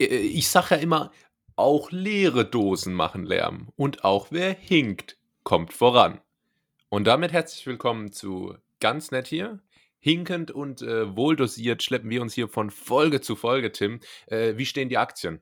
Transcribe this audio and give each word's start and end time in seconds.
äh, 0.00 0.04
ich 0.04 0.48
sage 0.48 0.76
ja 0.76 0.80
immer, 0.80 1.12
auch 1.56 1.90
leere 1.90 2.44
Dosen 2.44 2.94
machen 2.94 3.24
Lärm. 3.24 3.68
Und 3.76 4.04
auch 4.04 4.28
wer 4.30 4.52
hinkt, 4.52 5.16
kommt 5.42 5.72
voran. 5.72 6.20
Und 6.88 7.06
damit 7.06 7.32
herzlich 7.32 7.66
willkommen 7.66 8.12
zu 8.12 8.56
Ganz 8.78 9.10
nett 9.10 9.26
hier. 9.26 9.60
Hinkend 9.98 10.50
und 10.50 10.82
äh, 10.82 11.16
wohldosiert 11.16 11.82
schleppen 11.82 12.10
wir 12.10 12.22
uns 12.22 12.34
hier 12.34 12.48
von 12.48 12.70
Folge 12.70 13.20
zu 13.20 13.34
Folge, 13.34 13.72
Tim. 13.72 14.00
Äh, 14.26 14.56
wie 14.56 14.66
stehen 14.66 14.88
die 14.88 14.98
Aktien? 14.98 15.40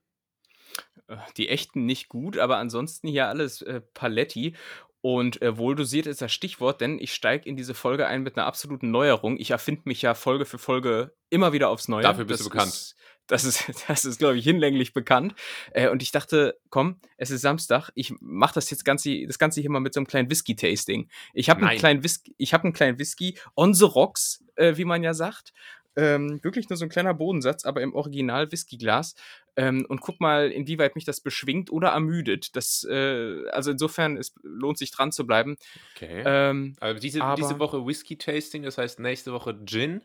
Äh, 1.08 1.16
die 1.36 1.48
echten 1.48 1.84
nicht 1.84 2.08
gut, 2.08 2.38
aber 2.38 2.56
ansonsten 2.58 3.08
hier 3.08 3.28
alles 3.28 3.60
äh, 3.62 3.80
Paletti. 3.80 4.54
Und 5.00 5.42
äh, 5.42 5.58
wohldosiert 5.58 6.06
ist 6.06 6.22
das 6.22 6.32
Stichwort, 6.32 6.80
denn 6.80 6.98
ich 6.98 7.12
steige 7.12 7.46
in 7.46 7.56
diese 7.56 7.74
Folge 7.74 8.06
ein 8.06 8.22
mit 8.22 8.38
einer 8.38 8.46
absoluten 8.46 8.90
Neuerung. 8.90 9.36
Ich 9.38 9.50
erfinde 9.50 9.82
mich 9.84 10.00
ja 10.00 10.14
Folge 10.14 10.46
für 10.46 10.56
Folge 10.56 11.14
immer 11.28 11.52
wieder 11.52 11.68
aufs 11.68 11.88
Neue. 11.88 12.04
Dafür 12.04 12.24
bist 12.24 12.40
das 12.40 12.46
du 12.46 12.50
bekannt. 12.50 12.72
Ist, 12.72 12.96
das 13.26 13.44
ist, 13.44 13.64
das 13.88 14.04
ist, 14.04 14.18
glaube 14.18 14.36
ich, 14.36 14.44
hinlänglich 14.44 14.92
bekannt. 14.92 15.34
Äh, 15.72 15.88
und 15.88 16.02
ich 16.02 16.12
dachte, 16.12 16.58
komm, 16.70 16.96
es 17.16 17.30
ist 17.30 17.42
Samstag, 17.42 17.90
ich 17.94 18.14
mache 18.20 18.54
das 18.54 18.70
jetzt 18.70 18.84
Ganze, 18.84 19.26
das 19.26 19.38
Ganze 19.38 19.60
hier 19.60 19.70
mal 19.70 19.80
mit 19.80 19.94
so 19.94 20.00
einem 20.00 20.06
kleinen 20.06 20.30
Whisky-Tasting. 20.30 21.08
Ich 21.32 21.50
habe 21.50 21.66
einen 21.66 21.78
kleinen 21.78 22.02
Whisky, 22.02 22.34
ich 22.38 22.52
habe 22.52 22.64
einen 22.64 22.72
kleinen 22.72 22.98
Whisky 22.98 23.38
on 23.56 23.74
the 23.74 23.84
rocks, 23.84 24.44
äh, 24.56 24.76
wie 24.76 24.84
man 24.84 25.02
ja 25.02 25.14
sagt. 25.14 25.52
Ähm, 25.96 26.42
wirklich 26.42 26.68
nur 26.68 26.76
so 26.76 26.84
ein 26.84 26.88
kleiner 26.88 27.14
Bodensatz, 27.14 27.64
aber 27.64 27.80
im 27.80 27.94
Original 27.94 28.50
Whiskyglas. 28.50 29.14
Ähm, 29.56 29.86
und 29.88 30.00
guck 30.00 30.20
mal, 30.20 30.50
inwieweit 30.50 30.96
mich 30.96 31.04
das 31.04 31.20
beschwingt 31.20 31.70
oder 31.70 31.90
ermüdet. 31.90 32.56
Das, 32.56 32.84
äh, 32.90 33.48
also 33.50 33.70
insofern, 33.70 34.16
es 34.16 34.34
lohnt 34.42 34.76
sich 34.76 34.90
dran 34.90 35.12
zu 35.12 35.24
bleiben. 35.24 35.56
Okay. 35.94 36.22
Ähm, 36.26 36.74
also 36.80 37.00
diese, 37.00 37.22
aber, 37.22 37.40
diese 37.40 37.60
Woche 37.60 37.86
Whisky-Tasting, 37.86 38.64
das 38.64 38.76
heißt 38.76 38.98
nächste 38.98 39.32
Woche 39.32 39.56
Gin, 39.64 40.02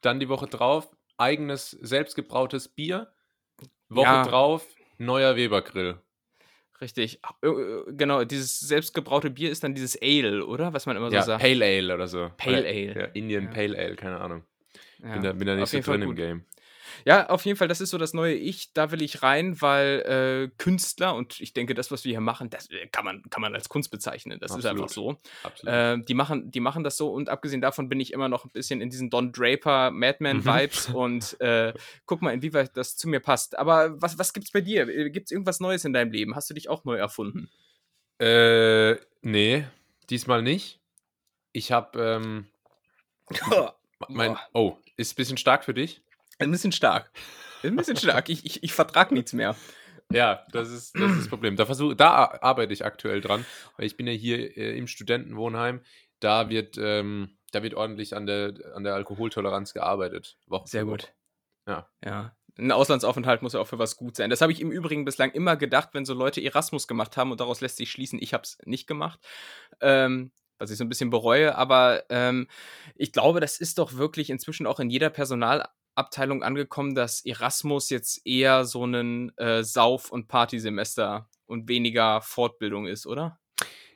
dann 0.00 0.20
die 0.20 0.30
Woche 0.30 0.46
drauf 0.46 0.88
eigenes 1.18 1.70
selbstgebrautes 1.70 2.68
Bier. 2.68 3.12
Woche 3.88 4.06
ja. 4.06 4.24
drauf 4.24 4.66
neuer 4.98 5.36
Webergrill. 5.36 6.00
Richtig. 6.80 7.20
Äh, 7.42 7.46
äh, 7.48 7.84
genau, 7.92 8.24
dieses 8.24 8.60
selbstgebraute 8.60 9.30
Bier 9.30 9.50
ist 9.50 9.64
dann 9.64 9.74
dieses 9.74 10.00
Ale, 10.00 10.44
oder? 10.44 10.72
Was 10.72 10.86
man 10.86 10.96
immer 10.96 11.10
so 11.10 11.16
ja, 11.16 11.22
sagt. 11.22 11.42
Pale 11.42 11.64
Ale 11.64 11.94
oder 11.94 12.06
so. 12.06 12.30
Pale 12.36 12.66
Ale. 12.66 12.94
Ja, 12.94 13.04
Indian. 13.14 13.50
Pale 13.50 13.78
Ale, 13.78 13.96
keine 13.96 14.20
Ahnung. 14.20 14.44
Bin, 14.98 15.22
da, 15.22 15.32
bin 15.32 15.46
da 15.46 15.54
nicht 15.54 15.68
so 15.68 15.80
drin 15.80 16.02
im 16.02 16.16
Game. 16.16 16.44
Ja, 17.04 17.28
auf 17.28 17.44
jeden 17.44 17.58
Fall, 17.58 17.68
das 17.68 17.80
ist 17.80 17.90
so 17.90 17.98
das 17.98 18.14
neue 18.14 18.34
Ich. 18.34 18.72
Da 18.72 18.90
will 18.90 19.02
ich 19.02 19.22
rein, 19.22 19.60
weil 19.60 20.50
äh, 20.50 20.56
Künstler, 20.58 21.14
und 21.14 21.40
ich 21.40 21.52
denke, 21.52 21.74
das, 21.74 21.90
was 21.90 22.04
wir 22.04 22.12
hier 22.12 22.20
machen, 22.20 22.50
das 22.50 22.70
äh, 22.70 22.86
kann 22.86 23.04
man, 23.04 23.22
kann 23.30 23.42
man 23.42 23.54
als 23.54 23.68
Kunst 23.68 23.90
bezeichnen. 23.90 24.38
Das 24.40 24.52
Absolut. 24.52 24.64
ist 24.64 24.70
einfach 24.70 24.88
so. 24.88 25.68
Äh, 25.68 25.98
die, 26.02 26.14
machen, 26.14 26.50
die 26.50 26.60
machen 26.60 26.84
das 26.84 26.96
so 26.96 27.12
und 27.12 27.28
abgesehen 27.28 27.60
davon 27.60 27.88
bin 27.88 28.00
ich 28.00 28.12
immer 28.12 28.28
noch 28.28 28.44
ein 28.44 28.50
bisschen 28.50 28.80
in 28.80 28.90
diesen 28.90 29.10
Don 29.10 29.32
Draper 29.32 29.90
Madman-Vibes 29.90 30.90
mhm. 30.90 30.94
und 30.94 31.40
äh, 31.40 31.72
guck 32.06 32.22
mal, 32.22 32.32
inwieweit 32.32 32.76
das 32.76 32.96
zu 32.96 33.08
mir 33.08 33.20
passt. 33.20 33.58
Aber 33.58 34.00
was, 34.00 34.18
was 34.18 34.32
gibt's 34.32 34.50
bei 34.50 34.60
dir? 34.60 34.88
Äh, 34.88 35.10
gibt's 35.10 35.30
irgendwas 35.30 35.60
Neues 35.60 35.84
in 35.84 35.92
deinem 35.92 36.12
Leben? 36.12 36.34
Hast 36.34 36.50
du 36.50 36.54
dich 36.54 36.68
auch 36.68 36.84
neu 36.84 36.96
erfunden? 36.96 37.50
Äh, 38.18 38.96
nee, 39.22 39.66
diesmal 40.08 40.42
nicht. 40.42 40.80
Ich 41.52 41.72
hab, 41.72 41.96
ähm, 41.96 42.46
mein, 44.08 44.36
oh, 44.52 44.76
ist 44.96 45.12
ein 45.12 45.16
bisschen 45.16 45.36
stark 45.36 45.64
für 45.64 45.74
dich? 45.74 46.02
Ein 46.38 46.50
bisschen 46.50 46.72
stark. 46.72 47.10
Ein 47.62 47.76
bisschen 47.76 47.96
stark. 47.96 48.28
Ich, 48.28 48.44
ich, 48.44 48.62
ich 48.62 48.72
vertrag 48.72 49.12
nichts 49.12 49.32
mehr. 49.32 49.56
Ja, 50.12 50.46
das 50.52 50.70
ist, 50.70 50.94
das 50.94 51.10
ist 51.10 51.20
das 51.20 51.28
Problem. 51.28 51.56
Da, 51.56 51.66
versuch, 51.66 51.94
da 51.94 52.38
arbeite 52.40 52.72
ich 52.72 52.84
aktuell 52.84 53.20
dran, 53.20 53.44
weil 53.76 53.86
ich 53.86 53.96
bin 53.96 54.06
ja 54.06 54.12
hier 54.12 54.56
äh, 54.56 54.78
im 54.78 54.86
Studentenwohnheim. 54.86 55.80
Da 56.20 56.48
wird, 56.48 56.78
ähm, 56.78 57.36
da 57.52 57.62
wird 57.62 57.74
ordentlich 57.74 58.14
an 58.14 58.26
der, 58.26 58.54
an 58.74 58.84
der 58.84 58.94
Alkoholtoleranz 58.94 59.74
gearbeitet. 59.74 60.38
Woche 60.46 60.68
Sehr 60.68 60.84
gut. 60.84 61.12
Ja. 61.66 61.88
Ja. 62.04 62.36
Ein 62.58 62.72
Auslandsaufenthalt 62.72 63.42
muss 63.42 63.52
ja 63.52 63.60
auch 63.60 63.66
für 63.66 63.78
was 63.78 63.96
gut 63.96 64.16
sein. 64.16 64.30
Das 64.30 64.40
habe 64.40 64.52
ich 64.52 64.60
im 64.60 64.70
Übrigen 64.70 65.04
bislang 65.04 65.30
immer 65.32 65.56
gedacht, 65.56 65.90
wenn 65.92 66.06
so 66.06 66.14
Leute 66.14 66.40
Erasmus 66.40 66.88
gemacht 66.88 67.16
haben 67.16 67.30
und 67.30 67.40
daraus 67.40 67.60
lässt 67.60 67.76
sich 67.76 67.90
schließen, 67.90 68.18
ich 68.22 68.32
habe 68.32 68.44
es 68.44 68.58
nicht 68.64 68.86
gemacht. 68.86 69.20
Ähm, 69.80 70.32
was 70.58 70.70
ich 70.70 70.78
so 70.78 70.84
ein 70.84 70.88
bisschen 70.88 71.10
bereue, 71.10 71.54
aber 71.56 72.04
ähm, 72.08 72.48
ich 72.94 73.12
glaube, 73.12 73.40
das 73.40 73.58
ist 73.58 73.76
doch 73.78 73.96
wirklich 73.98 74.30
inzwischen 74.30 74.66
auch 74.66 74.80
in 74.80 74.88
jeder 74.88 75.10
Personal 75.10 75.68
Abteilung 75.96 76.42
angekommen, 76.42 76.94
dass 76.94 77.24
Erasmus 77.24 77.90
jetzt 77.90 78.26
eher 78.26 78.64
so 78.64 78.84
ein 78.84 79.36
äh, 79.38 79.64
Sauf- 79.64 80.12
und 80.12 80.28
Partysemester 80.28 81.28
und 81.46 81.68
weniger 81.68 82.20
Fortbildung 82.20 82.86
ist, 82.86 83.06
oder? 83.06 83.40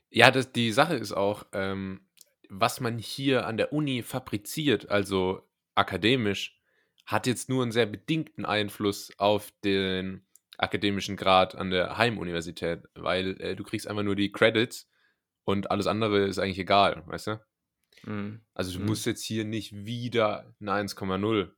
Ja, 0.09 0.31
das, 0.31 0.53
die 0.53 0.73
Sache 0.73 0.97
ist 0.97 1.13
auch, 1.13 1.45
ähm, 1.53 2.09
was 2.49 2.81
man 2.81 2.99
hier 2.99 3.47
an 3.47 3.57
der 3.57 3.73
Uni 3.73 4.03
fabriziert, 4.03 4.91
also 4.91 5.49
akademisch, 5.75 6.59
hat 7.07 7.27
jetzt 7.27 7.49
nur 7.49 7.63
einen 7.63 7.73
sehr 7.73 7.87
bedingten 7.87 8.45
Einfluss 8.45 9.13
auf 9.19 9.53
den 9.65 10.27
akademischen 10.59 11.17
Grad 11.17 11.55
an 11.55 11.71
der 11.71 11.97
Heimuniversität, 11.97 12.85
weil 12.95 13.41
äh, 13.41 13.57
du 13.57 13.65
kriegst 13.65 13.87
einfach 13.87 14.03
nur 14.03 14.17
die 14.17 14.33
Credits 14.33 14.89
und 15.45 15.71
alles 15.71 15.87
andere 15.87 16.27
ist 16.27 16.39
eigentlich 16.39 16.59
egal, 16.59 17.03
weißt 17.07 17.27
du? 17.29 17.41
Mhm. 18.05 18.41
Also 18.55 18.73
du 18.73 18.81
mhm. 18.81 18.87
musst 18.87 19.07
jetzt 19.07 19.25
hier 19.25 19.45
nicht 19.45 19.73
wieder 19.73 20.55
eine 20.61 20.73
1,0 20.73 21.51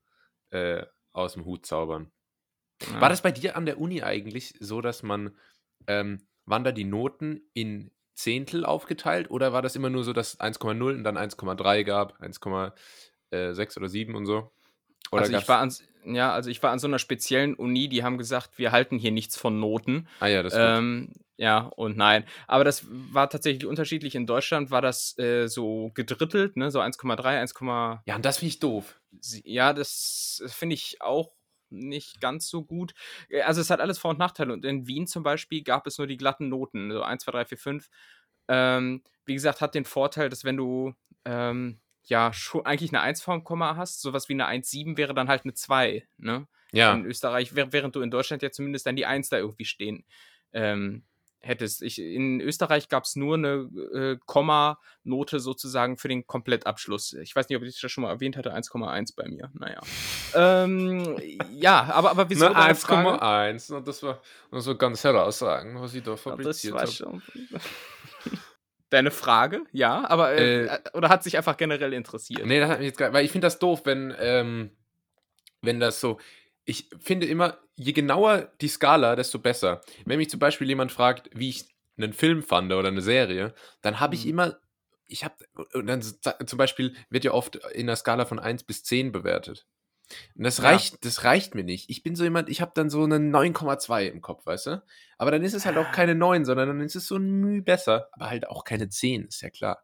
äh, 0.52 0.86
aus 1.12 1.34
dem 1.34 1.44
Hut 1.44 1.66
zaubern. 1.66 2.10
Ja. 2.82 3.00
War 3.00 3.08
das 3.08 3.22
bei 3.22 3.32
dir 3.32 3.56
an 3.56 3.66
der 3.66 3.78
Uni 3.78 4.02
eigentlich 4.02 4.54
so, 4.60 4.80
dass 4.80 5.02
man, 5.02 5.36
ähm, 5.86 6.26
waren 6.46 6.64
da 6.64 6.72
die 6.72 6.84
Noten 6.84 7.42
in 7.54 7.90
Zehntel 8.14 8.64
aufgeteilt 8.64 9.30
oder 9.30 9.52
war 9.52 9.62
das 9.62 9.76
immer 9.76 9.90
nur 9.90 10.04
so, 10.04 10.12
dass 10.12 10.38
1,0 10.38 10.96
und 10.96 11.04
dann 11.04 11.16
1,3 11.16 11.84
gab, 11.84 12.20
1,6 12.20 13.76
oder 13.76 13.88
7 13.88 14.14
und 14.14 14.26
so? 14.26 14.52
Oder 15.10 15.22
also 15.22 15.36
ich 15.36 15.48
war 15.48 15.58
an, 15.58 15.72
ja, 16.04 16.32
also 16.32 16.50
ich 16.50 16.62
war 16.62 16.70
an 16.70 16.78
so 16.78 16.86
einer 16.86 16.98
speziellen 16.98 17.54
Uni, 17.54 17.88
die 17.88 18.02
haben 18.02 18.18
gesagt, 18.18 18.58
wir 18.58 18.72
halten 18.72 18.98
hier 18.98 19.12
nichts 19.12 19.36
von 19.36 19.60
Noten. 19.60 20.08
Ah 20.20 20.26
ja, 20.26 20.42
das 20.42 20.54
ähm, 20.56 21.12
Ja, 21.42 21.72
und 21.74 21.96
nein. 21.96 22.24
Aber 22.46 22.62
das 22.62 22.86
war 22.88 23.28
tatsächlich 23.28 23.66
unterschiedlich. 23.66 24.14
In 24.14 24.28
Deutschland 24.28 24.70
war 24.70 24.80
das 24.80 25.18
äh, 25.18 25.48
so 25.48 25.90
gedrittelt, 25.92 26.56
ne? 26.56 26.70
So 26.70 26.78
1,3, 26.78 27.40
1, 27.40 27.52
Ja, 28.06 28.14
und 28.14 28.24
das 28.24 28.38
finde 28.38 28.48
ich 28.50 28.60
doof. 28.60 29.00
Ja, 29.42 29.72
das 29.72 30.40
finde 30.46 30.74
ich 30.74 31.02
auch 31.02 31.32
nicht 31.68 32.20
ganz 32.20 32.48
so 32.48 32.62
gut. 32.62 32.94
Äh, 33.28 33.40
also 33.40 33.60
es 33.60 33.70
hat 33.70 33.80
alles 33.80 33.98
Vor- 33.98 34.12
und 34.12 34.20
Nachteile. 34.20 34.52
Und 34.52 34.64
in 34.64 34.86
Wien 34.86 35.08
zum 35.08 35.24
Beispiel 35.24 35.64
gab 35.64 35.88
es 35.88 35.98
nur 35.98 36.06
die 36.06 36.16
glatten 36.16 36.48
Noten, 36.48 36.92
so 36.92 37.02
1, 37.02 37.24
2, 37.24 37.32
3, 37.32 37.44
4, 37.44 37.58
5. 37.58 37.88
Ähm, 38.46 39.02
wie 39.24 39.34
gesagt, 39.34 39.60
hat 39.60 39.74
den 39.74 39.84
Vorteil, 39.84 40.28
dass 40.28 40.44
wenn 40.44 40.56
du 40.56 40.94
ähm, 41.24 41.80
ja 42.04 42.32
schon 42.32 42.64
eigentlich 42.66 42.92
eine 42.92 43.00
1 43.00 43.20
vorm 43.20 43.42
Komma 43.42 43.74
hast, 43.74 44.00
sowas 44.00 44.28
wie 44.28 44.34
eine 44.34 44.46
1,7 44.46 44.96
wäre 44.96 45.12
dann 45.12 45.26
halt 45.26 45.42
eine 45.42 45.54
2, 45.54 46.06
ne? 46.18 46.46
Ja. 46.70 46.94
In 46.94 47.04
Österreich, 47.04 47.56
während 47.56 47.96
du 47.96 48.00
in 48.00 48.12
Deutschland 48.12 48.42
ja 48.42 48.52
zumindest 48.52 48.86
dann 48.86 48.94
die 48.94 49.06
1 49.06 49.28
da 49.28 49.38
irgendwie 49.38 49.64
stehen 49.64 50.04
ähm, 50.52 51.04
hättest. 51.42 51.82
Ich, 51.82 51.98
in 51.98 52.40
Österreich 52.40 52.88
gab 52.88 53.04
es 53.04 53.16
nur 53.16 53.34
eine 53.34 53.68
äh, 53.94 54.16
Komma-Note 54.26 55.40
sozusagen 55.40 55.98
für 55.98 56.08
den 56.08 56.26
Komplettabschluss. 56.26 57.14
Ich 57.14 57.34
weiß 57.34 57.48
nicht, 57.48 57.58
ob 57.58 57.64
ich 57.64 57.80
das 57.80 57.90
schon 57.90 58.02
mal 58.02 58.10
erwähnt 58.10 58.36
hatte, 58.36 58.54
1,1 58.54 59.14
bei 59.16 59.28
mir. 59.28 59.50
Naja. 59.54 59.80
ähm, 60.34 61.16
ja, 61.52 61.82
aber, 61.92 62.10
aber 62.10 62.30
wieso? 62.30 62.46
1,1 62.46 63.72
und 63.72 63.86
das 63.86 64.02
war, 64.02 64.20
das 64.50 64.66
war 64.66 64.74
ganz 64.76 65.04
herausragend, 65.04 65.80
was 65.80 65.94
ich 65.94 66.02
da 66.02 66.16
fabriziert 66.16 66.74
ja, 66.74 67.06
habe. 67.06 67.22
Deine 68.90 69.10
Frage, 69.10 69.62
ja, 69.72 70.06
aber 70.08 70.32
äh, 70.32 70.66
äh, 70.66 70.78
oder 70.92 71.08
hat 71.08 71.22
sich 71.22 71.38
einfach 71.38 71.56
generell 71.56 71.94
interessiert? 71.94 72.44
Nee, 72.44 72.60
das 72.60 72.68
hat 72.68 72.78
mich 72.78 72.88
jetzt 72.88 73.00
weil 73.00 73.24
ich 73.24 73.32
finde 73.32 73.46
das 73.46 73.58
doof, 73.58 73.82
wenn, 73.84 74.14
ähm, 74.18 74.70
wenn 75.62 75.80
das 75.80 75.98
so. 76.00 76.18
Ich 76.64 76.88
finde 77.00 77.26
immer, 77.26 77.58
je 77.74 77.92
genauer 77.92 78.52
die 78.60 78.68
Skala, 78.68 79.16
desto 79.16 79.38
besser. 79.38 79.80
Wenn 80.04 80.18
mich 80.18 80.30
zum 80.30 80.40
Beispiel 80.40 80.68
jemand 80.68 80.92
fragt, 80.92 81.28
wie 81.32 81.48
ich 81.48 81.68
einen 81.96 82.12
Film 82.12 82.42
fand 82.42 82.72
oder 82.72 82.88
eine 82.88 83.02
Serie, 83.02 83.54
dann 83.80 84.00
habe 84.00 84.14
ich 84.14 84.24
mhm. 84.24 84.30
immer, 84.30 84.58
ich 85.06 85.24
habe, 85.24 85.34
und 85.74 85.86
dann 85.86 86.02
zum 86.02 86.58
Beispiel 86.58 86.94
wird 87.10 87.24
ja 87.24 87.32
oft 87.32 87.56
in 87.72 87.86
der 87.86 87.96
Skala 87.96 88.24
von 88.24 88.38
1 88.38 88.64
bis 88.64 88.84
10 88.84 89.12
bewertet. 89.12 89.66
Und 90.34 90.44
das 90.44 90.62
reicht, 90.62 90.92
ja. 90.92 90.98
das 91.02 91.24
reicht 91.24 91.54
mir 91.54 91.64
nicht. 91.64 91.90
Ich 91.90 92.02
bin 92.02 92.14
so 92.14 92.24
jemand, 92.24 92.48
ich 92.48 92.60
habe 92.60 92.72
dann 92.74 92.90
so 92.90 93.02
eine 93.04 93.16
9,2 93.16 94.06
im 94.06 94.20
Kopf, 94.20 94.46
weißt 94.46 94.66
du? 94.66 94.82
Aber 95.18 95.30
dann 95.30 95.42
ist 95.42 95.54
es 95.54 95.64
halt 95.64 95.76
auch 95.76 95.86
ah. 95.86 95.92
keine 95.92 96.14
9, 96.14 96.44
sondern 96.44 96.68
dann 96.68 96.80
ist 96.80 96.96
es 96.96 97.06
so 97.06 97.16
ein 97.16 97.30
Mühe 97.40 97.62
besser. 97.62 98.08
Aber 98.12 98.30
halt 98.30 98.46
auch 98.46 98.64
keine 98.64 98.88
10, 98.88 99.26
ist 99.26 99.42
ja 99.42 99.50
klar. 99.50 99.82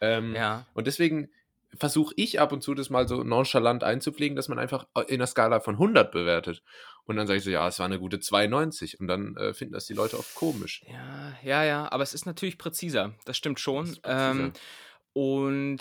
Ähm, 0.00 0.34
ja. 0.34 0.66
Und 0.74 0.86
deswegen 0.86 1.30
versuche 1.78 2.14
ich 2.16 2.40
ab 2.40 2.52
und 2.52 2.62
zu 2.62 2.74
das 2.74 2.90
mal 2.90 3.08
so 3.08 3.22
nonchalant 3.22 3.84
einzupflegen, 3.84 4.36
dass 4.36 4.48
man 4.48 4.58
einfach 4.58 4.86
äh, 4.94 5.02
in 5.02 5.18
der 5.18 5.26
Skala 5.26 5.60
von 5.60 5.74
100 5.74 6.10
bewertet. 6.10 6.62
Und 7.04 7.16
dann 7.16 7.26
sage 7.26 7.38
ich 7.38 7.44
so, 7.44 7.50
ja, 7.50 7.66
es 7.66 7.78
war 7.78 7.86
eine 7.86 7.98
gute 7.98 8.20
92. 8.20 9.00
Und 9.00 9.08
dann 9.08 9.36
äh, 9.36 9.54
finden 9.54 9.74
das 9.74 9.86
die 9.86 9.94
Leute 9.94 10.18
oft 10.18 10.34
komisch. 10.34 10.82
Ja, 10.86 11.32
ja, 11.42 11.64
ja. 11.64 11.90
Aber 11.90 12.02
es 12.02 12.14
ist 12.14 12.26
natürlich 12.26 12.58
präziser. 12.58 13.14
Das 13.24 13.36
stimmt 13.36 13.60
schon. 13.60 13.96
Das 14.02 14.34
ähm, 14.36 14.52
und 15.14 15.78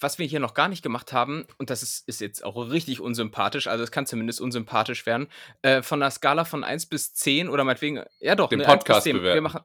was 0.00 0.18
wir 0.18 0.26
hier 0.26 0.40
noch 0.40 0.52
gar 0.52 0.68
nicht 0.68 0.82
gemacht 0.82 1.12
haben, 1.14 1.46
und 1.56 1.70
das 1.70 1.82
ist, 1.82 2.06
ist 2.08 2.20
jetzt 2.20 2.44
auch 2.44 2.56
richtig 2.56 3.00
unsympathisch, 3.00 3.68
also 3.68 3.82
es 3.82 3.90
kann 3.90 4.04
zumindest 4.04 4.38
unsympathisch 4.38 5.06
werden, 5.06 5.28
äh, 5.62 5.80
von 5.82 6.02
einer 6.02 6.10
Skala 6.10 6.44
von 6.44 6.62
1 6.62 6.84
bis 6.86 7.14
10 7.14 7.48
oder 7.48 7.64
meinetwegen, 7.64 8.02
ja 8.18 8.34
doch, 8.34 8.50
den 8.50 8.58
ne, 8.58 8.66
Podcast 8.66 9.04
bewerten. 9.04 9.34
Wir 9.34 9.40
machen, 9.40 9.62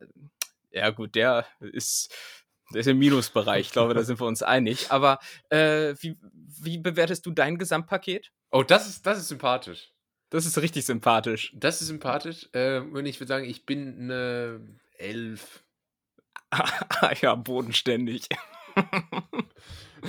ja 0.71 0.91
gut, 0.91 1.15
der 1.15 1.45
ist, 1.59 2.15
der 2.73 2.81
ist 2.81 2.87
im 2.87 2.99
Minusbereich, 2.99 3.67
ich 3.67 3.71
glaube, 3.71 3.93
da 3.93 4.03
sind 4.03 4.19
wir 4.19 4.27
uns 4.27 4.43
einig. 4.43 4.91
Aber 4.91 5.19
äh, 5.49 5.95
wie, 5.99 6.17
wie 6.61 6.77
bewertest 6.77 7.25
du 7.25 7.31
dein 7.31 7.57
Gesamtpaket? 7.57 8.31
Oh, 8.51 8.63
das 8.63 8.87
ist, 8.87 9.05
das 9.05 9.19
ist 9.19 9.27
sympathisch. 9.29 9.91
Das 10.29 10.45
ist 10.45 10.57
richtig 10.57 10.85
sympathisch. 10.85 11.53
Das 11.55 11.81
ist 11.81 11.87
sympathisch. 11.87 12.49
Äh, 12.53 12.79
und 12.79 13.05
ich 13.05 13.19
würde 13.19 13.27
sagen, 13.27 13.45
ich 13.45 13.65
bin 13.65 13.99
eine 13.99 14.61
Elf. 14.97 15.63
ja, 17.21 17.35
bodenständig. 17.35 18.27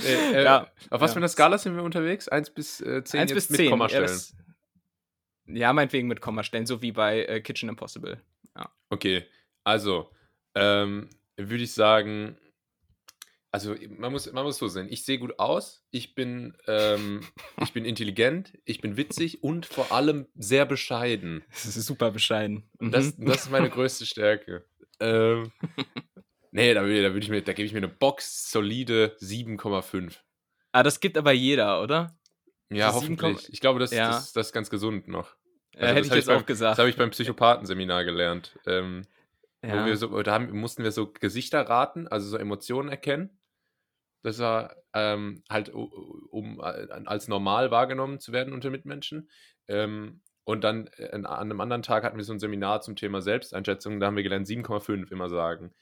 äh, 0.05 0.33
äh, 0.33 0.45
ja, 0.45 0.71
auf 0.91 1.01
was 1.01 1.11
ja. 1.11 1.15
für 1.15 1.19
einer 1.19 1.29
Skala 1.29 1.59
sind 1.59 1.75
wir 1.75 1.83
unterwegs? 1.83 2.29
1 2.29 2.51
bis 2.51 2.81
äh, 2.81 3.03
10 3.03 3.21
1 3.21 3.35
bis 3.35 3.49
10. 3.49 3.57
mit 3.57 3.71
Kommastellen? 3.71 4.07
Ja, 4.07 4.13
das, 4.13 4.37
ja, 5.47 5.73
meinetwegen 5.73 6.09
mit 6.09 6.21
Kommastellen, 6.21 6.67
so 6.67 6.83
wie 6.83 6.93
bei 6.93 7.25
äh, 7.25 7.41
Kitchen 7.41 7.69
Impossible. 7.69 8.21
Ja. 8.57 8.71
Okay, 8.91 9.27
also 9.65 10.13
ähm, 10.55 11.11
würde 11.37 11.65
ich 11.65 11.73
sagen, 11.73 12.37
also 13.53 13.77
man 13.99 14.11
muss, 14.11 14.33
man 14.33 14.45
muss 14.45 14.57
so 14.57 14.67
sehen, 14.67 14.89
ich 14.91 15.05
sehe 15.05 15.19
gut 15.19 15.39
aus, 15.39 15.85
ich 15.91 16.15
bin, 16.15 16.57
ähm, 16.67 17.21
ich 17.63 17.75
bin 17.75 17.85
intelligent, 17.85 18.55
ich 18.65 18.81
bin 18.81 18.97
witzig 18.97 19.43
und 19.45 19.67
vor 19.67 19.93
allem 19.93 20.27
sehr 20.35 20.65
bescheiden. 20.65 21.45
Das 21.51 21.77
ist 21.77 21.87
super 21.87 22.11
bescheiden. 22.11 22.65
Mhm. 22.81 22.91
Das, 22.91 23.15
das 23.19 23.43
ist 23.43 23.51
meine 23.51 23.69
größte 23.69 24.07
Stärke. 24.07 24.65
ähm, 25.01 25.53
nee, 26.51 26.73
da, 26.73 26.83
da, 26.83 27.15
ich 27.15 27.29
mir, 27.29 27.43
da 27.43 27.53
gebe 27.53 27.67
ich 27.67 27.73
mir 27.73 27.81
eine 27.81 27.89
Box 27.89 28.51
solide 28.51 29.17
7,5. 29.21 30.15
Ah, 30.73 30.83
das 30.83 31.01
gibt 31.01 31.19
aber 31.19 31.33
jeder, 31.33 31.83
oder? 31.83 32.17
Ja, 32.71 32.87
das 32.87 32.97
hoffentlich. 32.97 33.53
Ich 33.53 33.61
glaube, 33.61 33.81
das, 33.81 33.91
ja. 33.91 34.13
das, 34.13 34.33
das 34.33 34.47
ist 34.47 34.53
ganz 34.55 34.71
gesund 34.71 35.09
noch. 35.09 35.37
Also, 35.75 35.87
ja, 35.87 35.93
hätte 35.93 36.07
ich 36.09 36.15
jetzt 36.15 36.27
beim, 36.27 36.41
auch 36.41 36.47
gesagt. 36.47 36.73
Das 36.73 36.79
habe 36.79 36.89
ich 36.89 36.97
beim 36.97 37.11
Psychopathenseminar 37.11 38.05
gelernt. 38.05 38.59
Ähm, 38.67 39.03
ja. 39.63 39.83
wo 39.83 39.87
wir 39.87 39.97
so, 39.99 40.23
da 40.23 40.33
haben, 40.33 40.51
mussten 40.59 40.83
wir 40.83 40.91
so 40.91 41.13
Gesichter 41.13 41.61
raten, 41.61 42.09
also 42.09 42.29
so 42.29 42.39
Emotionen 42.39 42.89
erkennen 42.89 43.31
dass 44.23 44.41
er 44.41 44.77
ähm, 44.95 45.43
halt 45.49 45.71
um 45.71 46.61
äh, 46.61 46.89
als 47.07 47.29
normal 47.29 47.71
wahrgenommen 47.71 48.21
zu 48.21 48.33
werden 48.33 48.53
unter 48.53 48.71
Mitmenschen. 48.71 49.29
Ähm, 49.69 50.21
und 50.45 50.65
dann 50.65 50.89
äh, 50.97 51.11
an 51.13 51.27
einem 51.27 51.61
anderen 51.61 51.83
Tag 51.83 52.05
hatten 52.05 52.17
wir 52.17 52.25
so 52.25 52.33
ein 52.33 52.41
Seminar 52.41 52.81
zum 52.81 52.97
Thema 52.97 53.23
Selbsteinschätzung, 53.23 54.01
da 54.01 54.07
haben 54.07 54.17
wir 54.17 54.23
gelernt 54.23 54.47
7,5 54.47 55.11
immer 55.11 55.29
sagen. 55.29 55.73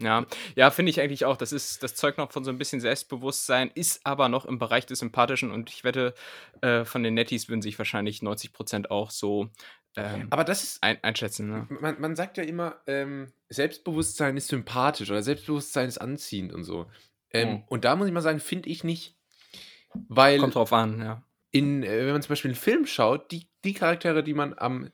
Ja, 0.00 0.26
ja, 0.54 0.70
finde 0.70 0.90
ich 0.90 1.00
eigentlich 1.00 1.24
auch. 1.24 1.36
Das 1.36 1.50
ist 1.50 1.82
das 1.82 1.96
Zeug 1.96 2.18
noch 2.18 2.30
von 2.30 2.44
so 2.44 2.52
ein 2.52 2.58
bisschen 2.58 2.80
Selbstbewusstsein, 2.80 3.68
ist 3.74 4.06
aber 4.06 4.28
noch 4.28 4.44
im 4.44 4.60
Bereich 4.60 4.86
des 4.86 5.00
Sympathischen 5.00 5.50
und 5.50 5.70
ich 5.70 5.82
wette, 5.82 6.14
äh, 6.60 6.84
von 6.84 7.02
den 7.02 7.14
Netties 7.14 7.48
würden 7.48 7.62
sich 7.62 7.76
wahrscheinlich 7.78 8.22
90 8.22 8.52
Prozent 8.52 8.90
auch 8.92 9.10
so 9.10 9.50
ähm, 9.98 10.28
aber 10.30 10.44
das 10.44 10.62
ist 10.62 10.82
ein, 10.82 11.02
einschätzen. 11.02 11.48
Ne? 11.48 11.66
Man, 11.68 12.00
man 12.00 12.14
sagt 12.14 12.36
ja 12.36 12.44
immer, 12.44 12.76
ähm, 12.86 13.32
Selbstbewusstsein 13.48 14.36
ist 14.36 14.48
sympathisch 14.48 15.10
oder 15.10 15.22
Selbstbewusstsein 15.22 15.88
ist 15.88 15.98
anziehend 15.98 16.52
und 16.52 16.62
so. 16.62 16.86
Ähm, 17.32 17.50
mhm. 17.50 17.62
Und 17.68 17.84
da 17.84 17.96
muss 17.96 18.06
ich 18.06 18.12
mal 18.12 18.20
sagen, 18.20 18.40
finde 18.40 18.68
ich 18.68 18.84
nicht. 18.84 19.16
Weil. 20.08 20.38
Kommt 20.38 20.54
drauf 20.54 20.72
an, 20.72 21.00
ja. 21.00 21.22
In, 21.50 21.82
äh, 21.82 22.06
wenn 22.06 22.12
man 22.12 22.22
zum 22.22 22.30
Beispiel 22.30 22.50
einen 22.50 22.60
Film 22.60 22.86
schaut, 22.86 23.30
die, 23.30 23.48
die 23.64 23.72
Charaktere, 23.72 24.22
die 24.22 24.34
man 24.34 24.54
am, 24.58 24.90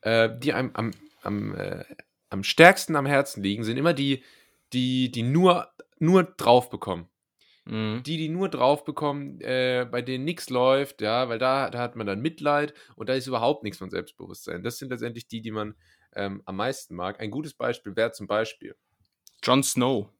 äh, 0.00 0.30
die 0.38 0.52
einem 0.52 0.70
am, 0.74 0.92
am, 1.22 1.54
äh, 1.54 1.84
am 2.30 2.42
stärksten 2.44 2.96
am 2.96 3.06
Herzen 3.06 3.42
liegen, 3.42 3.64
sind 3.64 3.76
immer 3.76 3.92
die, 3.92 4.22
die, 4.72 5.10
die 5.10 5.22
nur, 5.22 5.68
nur 5.98 6.24
drauf 6.24 6.70
bekommen. 6.70 7.08
Mhm. 7.66 8.02
Die, 8.04 8.16
die 8.16 8.30
nur 8.30 8.48
drauf 8.48 8.84
bekommen, 8.84 9.40
äh, 9.42 9.86
bei 9.90 10.00
denen 10.00 10.24
nichts 10.24 10.48
läuft, 10.48 11.02
ja, 11.02 11.28
weil 11.28 11.38
da, 11.38 11.68
da 11.68 11.78
hat 11.78 11.96
man 11.96 12.06
dann 12.06 12.20
Mitleid 12.20 12.72
und 12.96 13.10
da 13.10 13.14
ist 13.14 13.26
überhaupt 13.26 13.62
nichts 13.62 13.78
von 13.78 13.90
Selbstbewusstsein. 13.90 14.62
Das 14.62 14.78
sind 14.78 14.88
letztendlich 14.88 15.28
die, 15.28 15.42
die 15.42 15.50
man 15.50 15.74
ähm, 16.14 16.42
am 16.46 16.56
meisten 16.56 16.94
mag. 16.94 17.20
Ein 17.20 17.30
gutes 17.30 17.52
Beispiel 17.52 17.94
wäre 17.94 18.12
zum 18.12 18.26
Beispiel 18.26 18.74
Jon 19.42 19.62
Snow. 19.62 20.10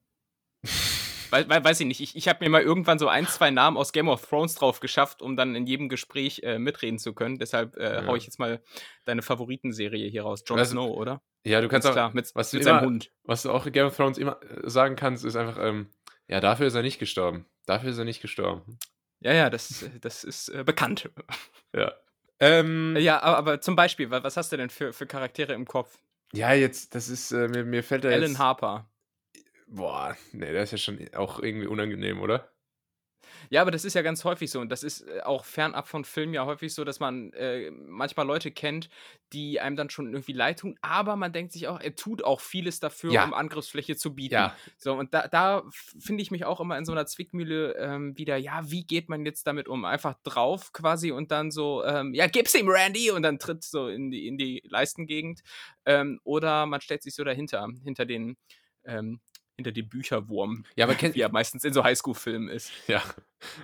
Weiß, 1.31 1.47
weiß 1.49 1.81
ich 1.81 1.87
nicht. 1.87 2.01
Ich, 2.01 2.17
ich 2.17 2.29
habe 2.29 2.45
mir 2.45 2.51
mal 2.51 2.63
irgendwann 2.63 2.99
so 2.99 3.09
ein, 3.09 3.27
zwei 3.27 3.51
Namen 3.51 3.77
aus 3.77 3.93
Game 3.93 4.09
of 4.09 4.27
Thrones 4.27 4.55
drauf 4.55 4.81
geschafft, 4.81 5.23
um 5.23 5.37
dann 5.37 5.55
in 5.55 5.67
jedem 5.67 5.89
Gespräch 5.89 6.41
äh, 6.43 6.59
mitreden 6.59 6.99
zu 6.99 7.15
können. 7.15 7.39
Deshalb 7.39 7.77
äh, 7.77 7.95
ja. 7.95 8.07
hau 8.07 8.17
ich 8.17 8.25
jetzt 8.25 8.39
mal 8.39 8.63
deine 9.05 9.23
Favoritenserie 9.23 10.09
hier 10.09 10.23
raus. 10.23 10.45
Jon 10.47 10.65
Snow, 10.65 10.97
oder? 10.97 11.23
Ja, 11.45 11.61
du 11.61 11.69
kannst 11.69 11.87
auch, 11.87 11.93
klar, 11.93 12.11
mit, 12.13 12.31
was 12.35 12.53
mit 12.53 12.65
seinem 12.65 12.81
Hund. 12.85 13.11
Was 13.25 13.43
du 13.43 13.51
auch 13.51 13.67
in 13.67 13.73
Game 13.73 13.87
of 13.87 13.97
Thrones 13.97 14.19
immer 14.19 14.41
äh, 14.43 14.69
sagen 14.69 14.97
kannst, 14.97 15.25
ist 15.25 15.37
einfach, 15.37 15.59
ähm, 15.61 15.89
ja, 16.27 16.41
dafür 16.41 16.67
ist 16.67 16.75
er 16.75 16.83
nicht 16.83 16.99
gestorben. 16.99 17.47
Dafür 17.67 17.91
ist 17.91 17.99
er 17.99 18.05
nicht 18.05 18.21
gestorben. 18.21 18.79
Ja, 19.21 19.33
ja, 19.33 19.51
das, 19.51 19.85
das 20.01 20.25
ist 20.25 20.49
äh, 20.51 20.65
bekannt. 20.65 21.11
Ja. 21.75 21.93
Ähm, 22.41 22.97
ja, 22.99 23.21
aber, 23.23 23.37
aber, 23.37 23.61
zum 23.61 23.77
Beispiel, 23.77 24.11
was 24.11 24.37
hast 24.37 24.53
du 24.53 24.57
denn 24.57 24.71
für, 24.71 24.93
für 24.93 25.07
Charaktere 25.07 25.55
im 25.55 25.67
Kopf? 25.67 25.99
Ja, 26.33 26.53
jetzt, 26.53 26.95
das 26.95 27.09
ist, 27.09 27.33
äh, 27.33 27.49
mir, 27.49 27.65
mir 27.65 27.83
fällt 27.83 28.05
da 28.05 28.09
Alan 28.09 28.31
jetzt... 28.31 28.39
Harper. 28.39 28.89
Boah, 29.71 30.17
nee, 30.33 30.53
das 30.53 30.73
ist 30.73 30.73
ja 30.73 30.79
schon 30.79 31.15
auch 31.15 31.41
irgendwie 31.41 31.67
unangenehm, 31.67 32.21
oder? 32.21 32.51
Ja, 33.51 33.63
aber 33.63 33.71
das 33.71 33.85
ist 33.85 33.95
ja 33.95 34.03
ganz 34.03 34.25
häufig 34.25 34.51
so. 34.51 34.61
Und 34.61 34.71
das 34.71 34.83
ist 34.83 35.03
äh, 35.03 35.21
auch 35.21 35.45
fernab 35.45 35.89
von 35.89 36.05
Filmen 36.05 36.35
ja 36.35 36.45
häufig 36.45 36.75
so, 36.75 36.85
dass 36.85 37.01
man 37.01 37.33
äh, 37.33 37.71
manchmal 37.71 38.27
Leute 38.27 38.51
kennt, 38.51 38.89
die 39.33 39.61
einem 39.61 39.77
dann 39.77 39.91
schon 39.91 40.13
irgendwie 40.13 40.33
leid 40.33 40.61
tun, 40.61 40.79
aber 40.81 41.17
man 41.17 41.33
denkt 41.33 41.53
sich 41.53 41.69
auch, 41.69 41.81
er 41.81 41.95
tut 41.95 42.25
auch 42.25 42.41
vieles 42.41 42.81
dafür, 42.81 43.13
ja. 43.13 43.25
um 43.25 43.35
Angriffsfläche 43.35 43.97
zu 43.97 44.15
bieten. 44.15 44.35
Ja. 44.35 44.57
So, 44.77 44.95
und 44.95 45.13
da, 45.15 45.29
da 45.29 45.65
finde 45.71 46.23
ich 46.23 46.31
mich 46.31 46.45
auch 46.45 46.61
immer 46.61 46.79
in 46.79 46.85
so 46.85 46.93
einer 46.93 47.07
Zwickmühle 47.07 47.75
ähm, 47.77 48.17
wieder, 48.17 48.37
ja, 48.37 48.71
wie 48.71 48.87
geht 48.87 49.09
man 49.09 49.25
jetzt 49.25 49.47
damit 49.47 49.69
um? 49.69 49.85
Einfach 49.85 50.15
drauf 50.25 50.73
quasi 50.73 51.13
und 51.13 51.31
dann 51.31 51.51
so, 51.51 51.85
ähm, 51.85 52.15
ja, 52.15 52.27
gib's 52.27 52.55
ihm, 52.55 52.69
Randy! 52.69 53.11
Und 53.11 53.23
dann 53.23 53.39
tritt 53.39 53.65
so 53.65 53.89
in 53.89 54.11
die, 54.11 54.27
in 54.27 54.39
die 54.39 54.63
Leistengegend. 54.69 55.43
Ähm, 55.85 56.21
oder 56.25 56.67
man 56.67 56.81
stellt 56.81 57.03
sich 57.03 57.15
so 57.15 57.25
dahinter, 57.25 57.67
hinter 57.85 58.07
den 58.07 58.37
ähm, 58.85 59.21
hinter 59.59 59.73
dem 59.73 59.89
Bücherwurm. 59.89 60.65
Ja, 60.77 60.85
aber 60.85 60.95
kennt, 60.95 61.17
wie 61.17 61.21
er 61.21 61.31
meistens 61.31 61.65
in 61.65 61.73
so 61.73 61.85
Highschool-Filmen 61.85 62.49
ist. 62.49 62.73
Ja. 62.89 63.03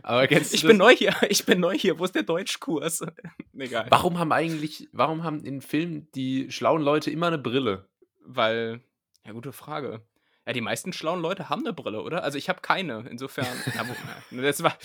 Aber 0.03 0.27
kennst 0.27 0.53
du 0.53 0.57
Ich 0.57 0.63
bin 0.65 0.77
neu 0.77 0.95
hier, 0.95 1.15
ich 1.29 1.47
bin 1.47 1.61
neu 1.61 1.77
hier. 1.77 1.99
Wo 1.99 2.05
ist 2.05 2.15
der 2.15 2.25
Deutschkurs? 2.25 3.05
Egal. 3.59 3.87
Warum 3.89 4.19
haben 4.19 4.33
eigentlich, 4.33 4.89
warum 4.93 5.23
haben 5.25 5.45
in 5.45 5.63
Filmen 5.63 6.09
die 6.15 6.51
schlauen 6.51 6.83
Leute 6.83 7.11
immer 7.11 7.29
eine 7.29 7.39
Brille? 7.39 7.89
Weil, 8.25 8.81
ja, 9.25 9.33
gute 9.33 9.53
Frage. 9.53 10.03
Ja, 10.47 10.53
die 10.53 10.61
meisten 10.61 10.93
schlauen 10.93 11.23
Leute 11.23 11.49
haben 11.49 11.63
eine 11.63 11.73
Brille, 11.73 12.03
oder? 12.03 12.23
Also 12.23 12.39
ich 12.39 12.49
habe 12.49 12.61
keine, 12.61 13.07
insofern. 13.09 13.47
ja, 13.75 13.89
wo, 13.89 14.41
das, 14.43 14.63
war, 14.63 14.77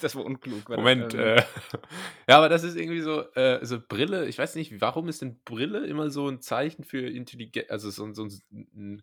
das 0.00 0.16
war 0.16 0.24
unklug. 0.24 0.68
Moment. 0.68 1.14
Ähm, 1.14 1.20
äh, 1.20 1.42
ja, 2.28 2.38
aber 2.38 2.48
das 2.48 2.64
ist 2.64 2.76
irgendwie 2.76 3.00
so, 3.00 3.22
äh, 3.34 3.64
so 3.64 3.78
Brille, 3.78 4.26
ich 4.26 4.38
weiß 4.38 4.56
nicht, 4.56 4.80
warum 4.80 5.08
ist 5.08 5.22
denn 5.22 5.40
Brille 5.44 5.86
immer 5.86 6.10
so 6.10 6.28
ein 6.28 6.40
Zeichen 6.40 6.82
für 6.82 7.06
Intelligenz, 7.06 7.70
also 7.70 7.90
so, 7.90 8.12
so 8.12 8.26
ein 8.52 9.02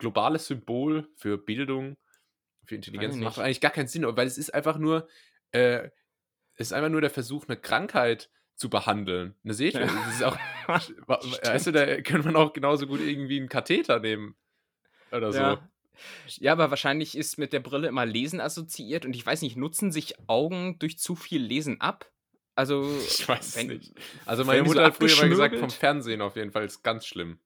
globales 0.00 0.46
Symbol 0.46 1.08
für 1.16 1.38
Bildung, 1.38 1.96
für 2.64 2.74
Intelligenz 2.74 3.16
macht 3.16 3.38
eigentlich 3.38 3.60
gar 3.60 3.70
keinen 3.70 3.86
Sinn, 3.86 4.04
weil 4.04 4.26
es 4.26 4.38
ist 4.38 4.52
einfach 4.52 4.78
nur, 4.78 5.08
äh, 5.52 5.90
es 6.56 6.68
ist 6.68 6.72
einfach 6.72 6.90
nur 6.90 7.00
der 7.00 7.10
Versuch, 7.10 7.46
eine 7.46 7.56
Krankheit 7.56 8.30
zu 8.56 8.68
behandeln. 8.68 9.34
Eine 9.44 9.54
Sehschwäche. 9.54 9.94
Das 9.94 10.14
ist 10.14 10.24
auch, 10.24 10.36
weißt 10.66 11.68
du, 11.68 11.72
da 11.72 12.00
könnte 12.02 12.26
man 12.26 12.36
auch 12.36 12.52
genauso 12.52 12.86
gut 12.86 13.00
irgendwie 13.00 13.38
einen 13.38 13.48
Katheter 13.48 14.00
nehmen 14.00 14.34
oder 15.12 15.32
so. 15.32 15.38
Ja. 15.38 15.70
Ja, 16.38 16.52
aber 16.52 16.70
wahrscheinlich 16.70 17.16
ist 17.16 17.38
mit 17.38 17.52
der 17.52 17.60
Brille 17.60 17.88
immer 17.88 18.06
Lesen 18.06 18.40
assoziiert 18.40 19.04
und 19.04 19.14
ich 19.14 19.24
weiß 19.24 19.42
nicht, 19.42 19.56
nutzen 19.56 19.92
sich 19.92 20.14
Augen 20.28 20.78
durch 20.78 20.98
zu 20.98 21.14
viel 21.14 21.42
Lesen 21.42 21.80
ab? 21.80 22.10
Also, 22.54 22.90
ich 23.06 23.28
weiß 23.28 23.56
wenn, 23.56 23.66
nicht. 23.68 23.92
Also 24.26 24.44
meine 24.44 24.62
Mutter 24.62 24.80
so 24.80 24.86
hat 24.86 24.96
früher 24.96 25.16
mal 25.16 25.28
gesagt, 25.28 25.56
vom 25.56 25.70
Fernsehen 25.70 26.20
auf 26.22 26.36
jeden 26.36 26.52
Fall 26.52 26.64
ist 26.64 26.82
ganz 26.82 27.06
schlimm. 27.06 27.38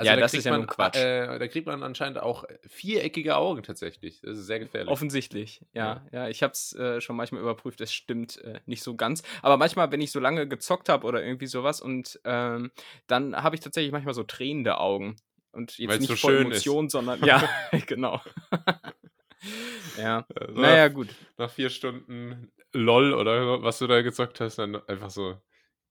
Also 0.00 0.08
ja, 0.08 0.16
da 0.16 0.22
das 0.22 0.32
ist 0.32 0.44
ja 0.44 0.52
man, 0.52 0.60
nun 0.60 0.66
Quatsch. 0.66 0.96
Äh, 0.96 1.38
da 1.38 1.46
kriegt 1.46 1.66
man 1.66 1.82
anscheinend 1.82 2.22
auch 2.22 2.44
viereckige 2.66 3.36
Augen 3.36 3.62
tatsächlich. 3.62 4.22
Das 4.22 4.38
ist 4.38 4.46
sehr 4.46 4.58
gefährlich. 4.58 4.90
Offensichtlich, 4.90 5.60
ja. 5.74 6.02
Ja, 6.10 6.22
ja 6.22 6.28
ich 6.30 6.42
habe 6.42 6.54
es 6.54 6.72
äh, 6.72 7.02
schon 7.02 7.16
manchmal 7.16 7.42
überprüft. 7.42 7.82
Es 7.82 7.92
stimmt 7.92 8.38
äh, 8.38 8.60
nicht 8.64 8.82
so 8.82 8.96
ganz. 8.96 9.22
Aber 9.42 9.58
manchmal, 9.58 9.92
wenn 9.92 10.00
ich 10.00 10.10
so 10.10 10.18
lange 10.18 10.48
gezockt 10.48 10.88
habe 10.88 11.06
oder 11.06 11.22
irgendwie 11.22 11.48
sowas 11.48 11.82
und 11.82 12.18
ähm, 12.24 12.70
dann 13.08 13.36
habe 13.36 13.56
ich 13.56 13.60
tatsächlich 13.60 13.92
manchmal 13.92 14.14
so 14.14 14.22
tränende 14.22 14.78
Augen. 14.78 15.16
Und 15.52 15.76
jetzt 15.76 15.90
Weil's 15.90 16.00
nicht 16.00 16.08
so 16.08 16.16
vor 16.16 16.32
Emotionen, 16.32 16.88
sondern 16.88 17.20
ja, 17.24 17.46
genau. 17.86 18.22
ja. 19.98 20.24
Also 20.34 20.60
naja, 20.62 20.88
gut. 20.88 21.08
Nach 21.36 21.50
vier 21.50 21.68
Stunden 21.68 22.50
LOL 22.72 23.12
oder 23.12 23.62
was 23.62 23.80
du 23.80 23.86
da 23.86 24.00
gezockt 24.00 24.40
hast, 24.40 24.56
dann 24.56 24.76
einfach 24.88 25.10
so 25.10 25.36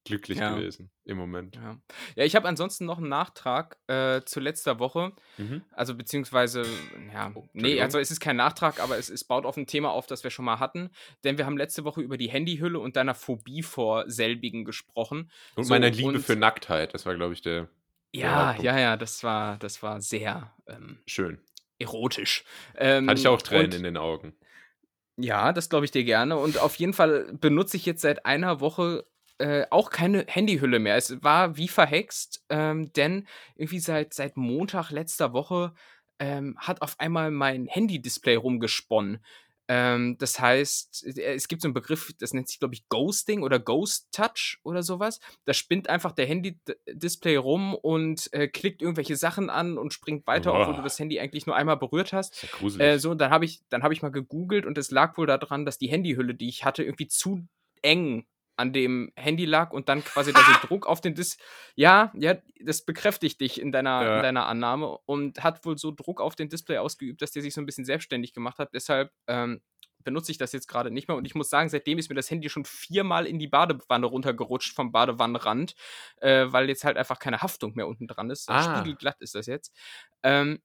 glücklich 0.06 0.40
ja. 0.40 0.54
gewesen 0.54 0.90
im 1.06 1.18
Moment. 1.18 1.56
Ja, 1.56 1.78
ja 2.16 2.24
ich 2.24 2.36
habe 2.36 2.48
ansonsten 2.48 2.86
noch 2.86 2.98
einen 2.98 3.10
Nachtrag 3.10 3.78
äh, 3.88 4.22
zu 4.24 4.40
letzter 4.40 4.80
Woche. 4.80 5.14
Mhm. 5.38 5.64
Also 5.72 5.96
beziehungsweise, 5.96 6.64
ja, 7.14 7.32
oh, 7.34 7.48
nee, 7.54 7.82
also 7.82 8.00
es 8.00 8.12
ist 8.12 8.20
kein 8.20 8.36
Nachtrag, 8.36 8.80
aber 8.80 8.98
es, 8.98 9.10
es 9.10 9.24
baut 9.24 9.46
auf 9.46 9.58
ein 9.58 9.68
Thema 9.68 9.92
auf, 9.92 10.08
das 10.08 10.24
wir 10.24 10.32
schon 10.32 10.46
mal 10.46 10.60
hatten. 10.60 10.90
Denn 11.24 11.38
wir 11.38 11.46
haben 11.46 11.58
letzte 11.58 11.84
Woche 11.84 12.02
über 12.02 12.18
die 12.18 12.30
Handyhülle 12.30 12.80
und 12.80 12.96
deiner 12.96 13.16
Phobie 13.16 13.64
vor 13.64 14.10
selbigen 14.10 14.66
gesprochen. 14.66 15.32
Und 15.56 15.66
so, 15.66 15.74
meiner 15.74 15.90
Liebe 15.90 16.10
und, 16.10 16.20
für 16.20 16.36
Nacktheit, 16.36 16.94
das 16.94 17.06
war, 17.06 17.16
glaube 17.16 17.34
ich, 17.34 17.42
der. 17.42 17.70
Ja, 18.12 18.54
der 18.54 18.64
ja, 18.64 18.80
ja, 18.80 18.98
das 18.98 19.24
war, 19.24 19.58
das 19.58 19.84
war 19.84 20.02
sehr 20.02 20.54
ähm, 20.68 21.00
schön. 21.06 21.40
Erotisch. 21.78 22.44
Ähm, 22.76 23.08
Hatte 23.08 23.22
ich 23.22 23.28
auch 23.28 23.42
Tränen 23.42 23.66
und, 23.66 23.76
in 23.76 23.84
den 23.84 23.98
Augen. 23.98 24.34
Ja, 25.18 25.54
das 25.54 25.70
glaube 25.70 25.86
ich 25.86 25.92
dir 25.92 26.04
gerne. 26.04 26.38
Und 26.38 26.58
auf 26.58 26.76
jeden 26.76 26.94
Fall 26.94 27.32
benutze 27.34 27.78
ich 27.78 27.86
jetzt 27.86 28.02
seit 28.02 28.26
einer 28.26 28.62
Woche 28.62 29.06
äh, 29.40 29.66
auch 29.70 29.90
keine 29.90 30.26
Handyhülle 30.28 30.80
mehr. 30.80 30.96
Es 30.96 31.24
war 31.24 31.58
wie 31.58 31.68
verhext, 31.68 32.44
ähm, 32.50 32.92
denn 32.94 33.28
irgendwie 33.56 33.80
seit, 33.80 34.14
seit 34.14 34.38
Montag 34.38 34.92
letzter 34.92 35.34
Woche 35.34 35.74
ähm, 36.20 36.56
hat 36.58 36.82
auf 36.82 37.00
einmal 37.00 37.32
mein 37.32 37.66
Handy-Display 37.66 38.36
rumgesponnen. 38.36 39.24
Ähm, 39.70 40.18
das 40.18 40.40
heißt, 40.40 41.06
äh, 41.16 41.36
es 41.36 41.48
gibt 41.48 41.62
so 41.62 41.68
einen 41.68 41.76
Begriff, 41.76 42.12
das 42.20 42.34
nennt 42.34 42.50
sich, 42.50 42.60
glaube 42.60 42.74
ich, 42.74 42.90
Ghosting 42.90 43.44
oder 43.44 43.60
Ghost 43.60 44.10
Touch 44.12 44.60
oder 44.64 44.82
sowas. 44.82 45.20
Da 45.46 45.54
spinnt 45.54 45.90
einfach 45.90 46.12
der 46.12 46.26
Handy-Display 46.26 47.38
rum 47.38 47.76
und 47.76 48.34
äh, 48.34 48.48
klickt 48.48 48.82
irgendwelche 48.82 49.16
Sachen 49.16 49.50
an 49.50 49.78
und 49.78 49.94
springt 49.94 50.26
weiter, 50.26 50.52
Boah. 50.52 50.62
obwohl 50.62 50.76
du 50.76 50.82
das 50.82 50.98
Handy 50.98 51.20
eigentlich 51.20 51.46
nur 51.46 51.56
einmal 51.56 51.78
berührt 51.78 52.14
hast. 52.14 52.48
Ja 52.62 52.80
äh, 52.80 53.00
so, 53.00 53.14
dann 53.14 53.30
habe 53.30 53.46
ich, 53.46 53.62
hab 53.72 53.92
ich 53.92 54.02
mal 54.02 54.10
gegoogelt 54.10 54.66
und 54.66 54.78
es 54.78 54.90
lag 54.90 55.16
wohl 55.18 55.28
daran, 55.28 55.66
dass 55.66 55.78
die 55.78 55.88
Handyhülle, 55.88 56.34
die 56.34 56.50
ich 56.50 56.66
hatte, 56.66 56.84
irgendwie 56.84 57.08
zu 57.08 57.48
eng 57.84 58.26
an 58.60 58.74
dem 58.74 59.12
Handy 59.16 59.46
lag 59.46 59.72
und 59.72 59.90
dann 59.90 60.04
quasi 60.04 60.34
da 60.34 60.42
so 60.42 60.52
Druck 60.68 60.86
auf 60.86 61.02
den 61.02 61.16
Display. 61.16 61.46
Ja, 61.76 62.12
ja, 62.14 62.36
das 62.62 62.86
bekräftigt 62.86 63.40
dich 63.40 63.60
in 63.60 63.72
deiner, 63.72 64.04
ja. 64.04 64.18
in 64.18 64.24
deiner 64.24 64.48
Annahme 64.48 64.98
und 65.06 65.44
hat 65.44 65.66
wohl 65.66 65.78
so 65.78 65.92
Druck 65.92 66.20
auf 66.20 66.36
den 66.36 66.50
Display 66.50 66.78
ausgeübt, 66.78 67.22
dass 67.22 67.32
der 67.32 67.42
sich 67.42 67.54
so 67.54 67.62
ein 67.62 67.66
bisschen 67.66 67.86
selbstständig 67.86 68.34
gemacht 68.34 68.60
hat. 68.60 68.74
Deshalb 68.74 69.12
ähm, 69.28 69.62
benutze 70.04 70.32
ich 70.32 70.38
das 70.38 70.52
jetzt 70.52 70.68
gerade 70.68 70.92
nicht 70.92 71.08
mehr 71.08 71.18
und 71.18 71.26
ich 71.26 71.36
muss 71.36 71.50
sagen, 71.50 71.70
seitdem 71.70 71.98
ist 71.98 72.10
mir 72.10 72.16
das 72.16 72.30
Handy 72.30 72.50
schon 72.50 72.66
viermal 72.66 73.26
in 73.26 73.40
die 73.40 73.48
Badewanne 73.48 74.06
runtergerutscht 74.06 74.76
vom 74.76 74.92
Badewannenrand, 74.92 75.76
äh, 76.18 76.46
weil 76.50 76.68
jetzt 76.68 76.84
halt 76.84 76.98
einfach 76.98 77.20
keine 77.20 77.42
Haftung 77.42 77.74
mehr 77.76 77.88
unten 77.88 78.08
dran 78.08 78.30
ist. 78.30 78.50
Ah. 78.50 78.78
Spiegelglatt 78.78 79.22
ist 79.22 79.36
das 79.36 79.46
jetzt. 79.46 79.76
Ähm, 80.24 80.60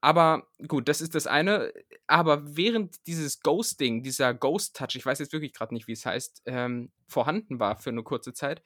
aber 0.00 0.46
gut, 0.66 0.88
das 0.88 1.00
ist 1.00 1.14
das 1.14 1.26
eine. 1.26 1.72
Aber 2.06 2.56
während 2.56 3.06
dieses 3.06 3.40
Ghosting, 3.40 4.02
dieser 4.02 4.32
Ghost-Touch, 4.32 4.94
ich 4.94 5.04
weiß 5.04 5.18
jetzt 5.18 5.32
wirklich 5.32 5.52
gerade 5.52 5.74
nicht, 5.74 5.88
wie 5.88 5.92
es 5.92 6.06
heißt, 6.06 6.42
ähm, 6.46 6.92
vorhanden 7.08 7.58
war 7.58 7.76
für 7.76 7.90
eine 7.90 8.02
kurze 8.02 8.32
Zeit, 8.32 8.62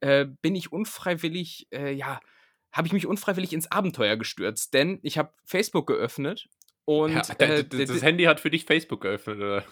äh, 0.00 0.26
bin 0.42 0.54
ich 0.54 0.72
unfreiwillig, 0.72 1.68
äh, 1.72 1.92
ja, 1.92 2.20
habe 2.72 2.86
ich 2.86 2.92
mich 2.92 3.06
unfreiwillig 3.06 3.52
ins 3.52 3.70
Abenteuer 3.70 4.16
gestürzt. 4.16 4.74
Denn 4.74 5.00
ich 5.02 5.18
habe 5.18 5.32
Facebook 5.44 5.86
geöffnet 5.86 6.48
und. 6.84 7.14
Ja, 7.14 7.34
äh, 7.38 7.64
das 7.64 8.02
Handy 8.02 8.24
hat 8.24 8.40
für 8.40 8.50
dich 8.50 8.64
Facebook 8.64 9.00
geöffnet, 9.00 9.38
oder? 9.38 9.64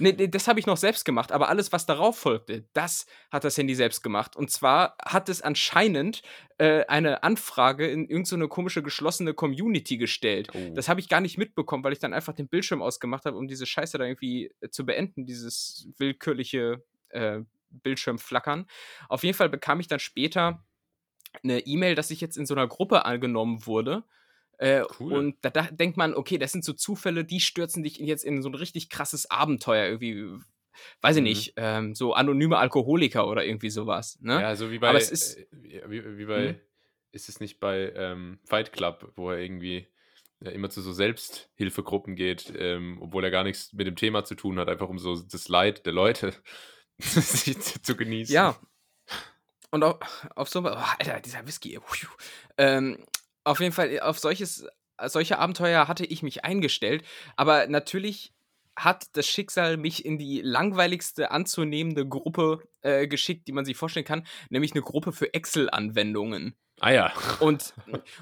Nee, 0.00 0.14
nee 0.16 0.28
das 0.28 0.48
habe 0.48 0.58
ich 0.58 0.66
noch 0.66 0.76
selbst 0.76 1.04
gemacht, 1.04 1.32
aber 1.32 1.48
alles, 1.48 1.72
was 1.72 1.86
darauf 1.86 2.18
folgte, 2.18 2.66
das 2.72 3.06
hat 3.30 3.44
das 3.44 3.56
Handy 3.56 3.74
selbst 3.74 4.02
gemacht. 4.02 4.36
Und 4.36 4.50
zwar 4.50 4.96
hat 5.04 5.28
es 5.28 5.42
anscheinend 5.42 6.22
äh, 6.58 6.84
eine 6.86 7.22
Anfrage 7.22 7.86
in 7.86 8.08
irgendeine 8.08 8.44
so 8.44 8.48
komische 8.48 8.82
geschlossene 8.82 9.34
Community 9.34 9.96
gestellt. 9.96 10.48
Oh. 10.54 10.74
Das 10.74 10.88
habe 10.88 11.00
ich 11.00 11.08
gar 11.08 11.20
nicht 11.20 11.38
mitbekommen, 11.38 11.84
weil 11.84 11.92
ich 11.92 11.98
dann 11.98 12.14
einfach 12.14 12.34
den 12.34 12.48
Bildschirm 12.48 12.82
ausgemacht 12.82 13.24
habe, 13.24 13.36
um 13.36 13.46
diese 13.46 13.66
Scheiße 13.66 13.98
da 13.98 14.04
irgendwie 14.04 14.50
äh, 14.60 14.70
zu 14.70 14.84
beenden, 14.84 15.26
dieses 15.26 15.88
willkürliche 15.98 16.82
äh, 17.10 17.40
Bildschirmflackern. 17.70 18.66
Auf 19.08 19.22
jeden 19.22 19.36
Fall 19.36 19.48
bekam 19.48 19.80
ich 19.80 19.88
dann 19.88 20.00
später 20.00 20.64
eine 21.42 21.60
E-Mail, 21.60 21.94
dass 21.94 22.10
ich 22.10 22.20
jetzt 22.20 22.36
in 22.36 22.46
so 22.46 22.54
einer 22.54 22.66
Gruppe 22.66 23.04
angenommen 23.04 23.66
wurde 23.66 24.04
äh, 24.60 24.84
cool. 24.98 25.14
Und 25.14 25.36
da, 25.40 25.48
da, 25.48 25.62
denkt 25.70 25.96
man, 25.96 26.12
okay, 26.12 26.36
das 26.36 26.52
sind 26.52 26.64
so 26.64 26.74
Zufälle, 26.74 27.24
die 27.24 27.40
stürzen 27.40 27.82
dich 27.82 27.96
jetzt 27.96 28.24
in 28.24 28.42
so 28.42 28.50
ein 28.50 28.54
richtig 28.54 28.90
krasses 28.90 29.30
Abenteuer 29.30 29.86
irgendwie. 29.86 30.38
Weiß 31.00 31.16
ich 31.16 31.22
mhm. 31.22 31.28
nicht, 31.28 31.54
ähm, 31.56 31.94
so 31.94 32.12
anonyme 32.12 32.58
Alkoholiker 32.58 33.26
oder 33.26 33.44
irgendwie 33.44 33.70
sowas. 33.70 34.18
Ne? 34.20 34.40
Ja, 34.40 34.54
so 34.56 34.70
wie 34.70 34.78
bei, 34.78 34.94
ist, 34.94 35.38
äh, 35.38 35.46
wie, 35.88 36.18
wie, 36.18 36.24
bei, 36.26 36.52
mhm. 36.52 36.60
ist 37.10 37.30
es 37.30 37.40
nicht 37.40 37.58
bei 37.58 37.90
ähm, 37.96 38.38
Fight 38.44 38.72
Club, 38.72 39.12
wo 39.16 39.30
er 39.30 39.38
irgendwie 39.38 39.88
ja, 40.44 40.50
immer 40.50 40.68
zu 40.68 40.82
so 40.82 40.92
Selbsthilfegruppen 40.92 42.14
geht, 42.14 42.52
ähm, 42.54 42.98
obwohl 43.00 43.24
er 43.24 43.30
gar 43.30 43.44
nichts 43.44 43.72
mit 43.72 43.86
dem 43.86 43.96
Thema 43.96 44.24
zu 44.24 44.34
tun 44.34 44.58
hat, 44.58 44.68
einfach 44.68 44.90
um 44.90 44.98
so 44.98 45.16
das 45.16 45.48
Leid 45.48 45.86
der 45.86 45.94
Leute 45.94 46.34
zu, 47.00 47.82
zu, 47.82 47.96
genießen. 47.96 48.34
Ja. 48.34 48.58
Und 49.70 49.84
auf, 49.84 50.28
auf 50.34 50.50
so, 50.50 50.60
oh, 50.60 50.64
Alter, 50.98 51.20
dieser 51.20 51.46
Whisky. 51.46 51.78
Ähm, 52.58 52.98
auf 53.44 53.60
jeden 53.60 53.72
Fall, 53.72 53.90
äh, 53.90 54.00
auf 54.00 54.18
solches, 54.18 54.66
äh, 54.98 55.08
solche 55.08 55.38
Abenteuer 55.38 55.88
hatte 55.88 56.04
ich 56.04 56.22
mich 56.22 56.44
eingestellt. 56.44 57.04
Aber 57.36 57.66
natürlich 57.66 58.32
hat 58.76 59.08
das 59.12 59.26
Schicksal 59.26 59.76
mich 59.76 60.04
in 60.04 60.18
die 60.18 60.40
langweiligste 60.42 61.30
anzunehmende 61.30 62.06
Gruppe 62.06 62.62
äh, 62.82 63.06
geschickt, 63.06 63.46
die 63.48 63.52
man 63.52 63.64
sich 63.64 63.76
vorstellen 63.76 64.06
kann, 64.06 64.26
nämlich 64.48 64.72
eine 64.72 64.82
Gruppe 64.82 65.12
für 65.12 65.34
Excel-Anwendungen. 65.34 66.54
Ah 66.82 66.92
ja. 66.92 67.12
Und, 67.40 67.74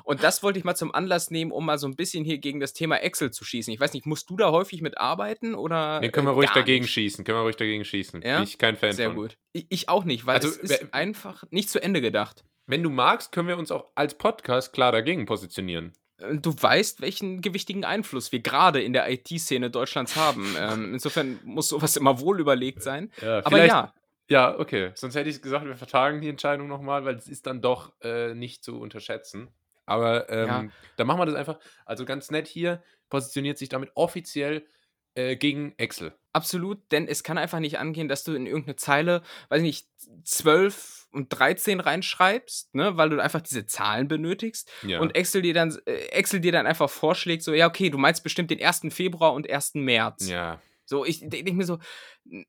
und 0.02 0.24
das 0.24 0.42
wollte 0.42 0.58
ich 0.58 0.64
mal 0.64 0.74
zum 0.74 0.92
Anlass 0.92 1.30
nehmen, 1.30 1.52
um 1.52 1.64
mal 1.64 1.78
so 1.78 1.86
ein 1.86 1.94
bisschen 1.94 2.24
hier 2.24 2.38
gegen 2.38 2.58
das 2.58 2.72
Thema 2.72 2.96
Excel 2.96 3.30
zu 3.30 3.44
schießen. 3.44 3.72
Ich 3.72 3.78
weiß 3.78 3.92
nicht, 3.92 4.04
musst 4.04 4.28
du 4.30 4.36
da 4.36 4.50
häufig 4.50 4.82
mit 4.82 4.98
arbeiten 4.98 5.54
oder? 5.54 6.00
Nee, 6.00 6.08
können 6.08 6.26
wir 6.26 6.32
äh, 6.32 6.34
ruhig 6.34 6.50
dagegen 6.50 6.82
nicht? 6.82 6.92
schießen. 6.92 7.24
Können 7.24 7.38
wir 7.38 7.42
ruhig 7.42 7.56
dagegen 7.56 7.84
schießen. 7.84 8.22
Ja? 8.22 8.38
Bin 8.38 8.44
ich 8.48 8.58
kein 8.58 8.76
Fan 8.76 8.92
Sehr 8.92 9.10
von. 9.10 9.16
gut. 9.16 9.38
Ich, 9.52 9.66
ich, 9.68 9.88
auch 9.88 10.04
nicht, 10.04 10.26
weil 10.26 10.36
also, 10.36 10.48
es 10.48 10.56
ist 10.56 10.92
einfach 10.92 11.44
nicht 11.50 11.70
zu 11.70 11.80
Ende 11.80 12.00
gedacht. 12.00 12.44
Wenn 12.68 12.82
du 12.82 12.90
magst, 12.90 13.32
können 13.32 13.48
wir 13.48 13.56
uns 13.56 13.72
auch 13.72 13.86
als 13.94 14.14
Podcast 14.14 14.74
klar 14.74 14.92
dagegen 14.92 15.24
positionieren. 15.24 15.94
Äh, 16.18 16.36
du 16.36 16.54
weißt, 16.54 17.00
welchen 17.00 17.40
gewichtigen 17.40 17.86
Einfluss 17.86 18.30
wir 18.30 18.40
gerade 18.40 18.82
in 18.82 18.92
der 18.92 19.10
IT-Szene 19.10 19.70
Deutschlands 19.70 20.16
haben. 20.16 20.54
ähm, 20.60 20.92
insofern 20.92 21.40
muss 21.44 21.68
sowas 21.68 21.96
immer 21.96 22.20
wohl 22.20 22.38
überlegt 22.38 22.82
sein. 22.82 23.10
Ja, 23.22 23.44
Aber 23.44 23.64
ja. 23.64 23.94
Ja, 24.28 24.58
okay. 24.58 24.90
Sonst 24.94 25.14
hätte 25.14 25.30
ich 25.30 25.40
gesagt, 25.40 25.64
wir 25.64 25.76
vertagen 25.76 26.20
die 26.20 26.28
Entscheidung 26.28 26.68
nochmal, 26.68 27.06
weil 27.06 27.14
es 27.14 27.26
ist 27.26 27.46
dann 27.46 27.62
doch 27.62 27.94
äh, 28.02 28.34
nicht 28.34 28.62
zu 28.62 28.78
unterschätzen. 28.78 29.48
Aber 29.86 30.28
ähm, 30.28 30.46
ja. 30.46 30.64
dann 30.98 31.06
machen 31.06 31.20
wir 31.20 31.24
das 31.24 31.36
einfach. 31.36 31.58
Also 31.86 32.04
ganz 32.04 32.30
nett 32.30 32.46
hier, 32.46 32.82
positioniert 33.08 33.56
sich 33.56 33.70
damit 33.70 33.90
offiziell 33.94 34.66
äh, 35.14 35.36
gegen 35.36 35.72
Excel. 35.78 36.12
Absolut, 36.34 36.92
denn 36.92 37.08
es 37.08 37.22
kann 37.22 37.38
einfach 37.38 37.60
nicht 37.60 37.78
angehen, 37.78 38.08
dass 38.08 38.24
du 38.24 38.34
in 38.34 38.44
irgendeine 38.44 38.76
Zeile, 38.76 39.22
weiß 39.48 39.62
nicht, 39.62 39.88
12 40.24 40.97
und 41.10 41.28
13 41.30 41.80
reinschreibst, 41.80 42.74
ne, 42.74 42.96
weil 42.96 43.10
du 43.10 43.20
einfach 43.20 43.40
diese 43.40 43.66
Zahlen 43.66 44.08
benötigst 44.08 44.70
ja. 44.82 45.00
und 45.00 45.14
Excel 45.14 45.42
dir 45.42 45.54
dann 45.54 45.76
äh, 45.86 46.08
Excel 46.10 46.40
dir 46.40 46.52
dann 46.52 46.66
einfach 46.66 46.90
vorschlägt 46.90 47.42
so 47.42 47.54
ja, 47.54 47.66
okay, 47.66 47.90
du 47.90 47.98
meinst 47.98 48.22
bestimmt 48.22 48.50
den 48.50 48.62
1. 48.62 48.82
Februar 48.90 49.32
und 49.32 49.48
1. 49.48 49.74
März. 49.74 50.28
Ja. 50.28 50.60
So, 50.88 51.04
ich 51.04 51.20
denke 51.20 51.52
mir 51.52 51.66
so, 51.66 51.78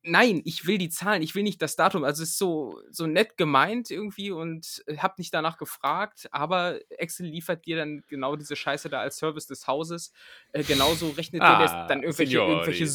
nein, 0.01 0.41
ich 0.45 0.65
will 0.65 0.77
die 0.77 0.89
Zahlen, 0.89 1.21
ich 1.21 1.35
will 1.35 1.43
nicht 1.43 1.61
das 1.61 1.75
Datum. 1.75 2.05
Also 2.05 2.23
es 2.23 2.29
ist 2.29 2.37
so, 2.37 2.79
so 2.89 3.05
nett 3.05 3.35
gemeint 3.35 3.91
irgendwie 3.91 4.31
und 4.31 4.81
hab 4.97 5.19
nicht 5.19 5.33
danach 5.33 5.57
gefragt, 5.57 6.29
aber 6.31 6.79
Excel 6.89 7.25
liefert 7.25 7.65
dir 7.65 7.75
dann 7.75 8.01
genau 8.07 8.37
diese 8.37 8.55
Scheiße 8.55 8.87
da 8.87 9.01
als 9.01 9.17
Service 9.17 9.47
des 9.47 9.67
Hauses. 9.67 10.13
Äh, 10.53 10.63
genauso 10.63 11.09
rechnet 11.09 11.41
ah, 11.41 11.59
dir 11.59 11.87
dann 11.89 12.01
irgendwelche, 12.01 12.37
irgendwelche 12.37 12.87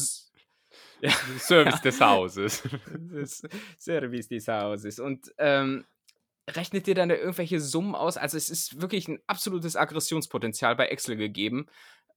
ja. 1.05 1.11
Service 1.39 1.81
des 1.81 2.01
Hauses. 2.01 2.63
Service 3.79 4.27
des 4.27 4.47
Hauses. 4.47 4.99
Und 4.99 5.33
ähm, 5.37 5.85
rechnet 6.49 6.87
dir 6.87 6.95
dann 6.95 7.09
irgendwelche 7.09 7.59
Summen 7.59 7.95
aus. 7.95 8.17
Also 8.17 8.37
es 8.37 8.49
ist 8.49 8.81
wirklich 8.81 9.07
ein 9.07 9.19
absolutes 9.27 9.75
Aggressionspotenzial 9.75 10.75
bei 10.75 10.87
Excel 10.87 11.15
gegeben. 11.15 11.67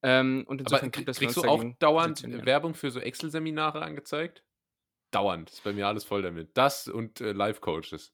Ähm, 0.03 0.45
und 0.47 0.61
insofern 0.61 0.93
Aber 0.95 1.13
kriegst 1.13 1.37
du 1.37 1.43
auch 1.45 1.65
dauernd 1.79 2.23
Werbung 2.47 2.75
für 2.75 2.91
so 2.91 3.01
Excel-Seminare 3.01 3.83
angezeigt? 3.83 4.45
Dauernd. 5.11 5.51
Ist 5.51 5.65
bei 5.65 5.73
mir 5.73 5.87
alles 5.87 6.05
voll 6.05 6.23
damit. 6.23 6.51
Das 6.55 6.89
und 6.89 7.21
äh, 7.21 7.33
Live-Coaches. 7.33 8.13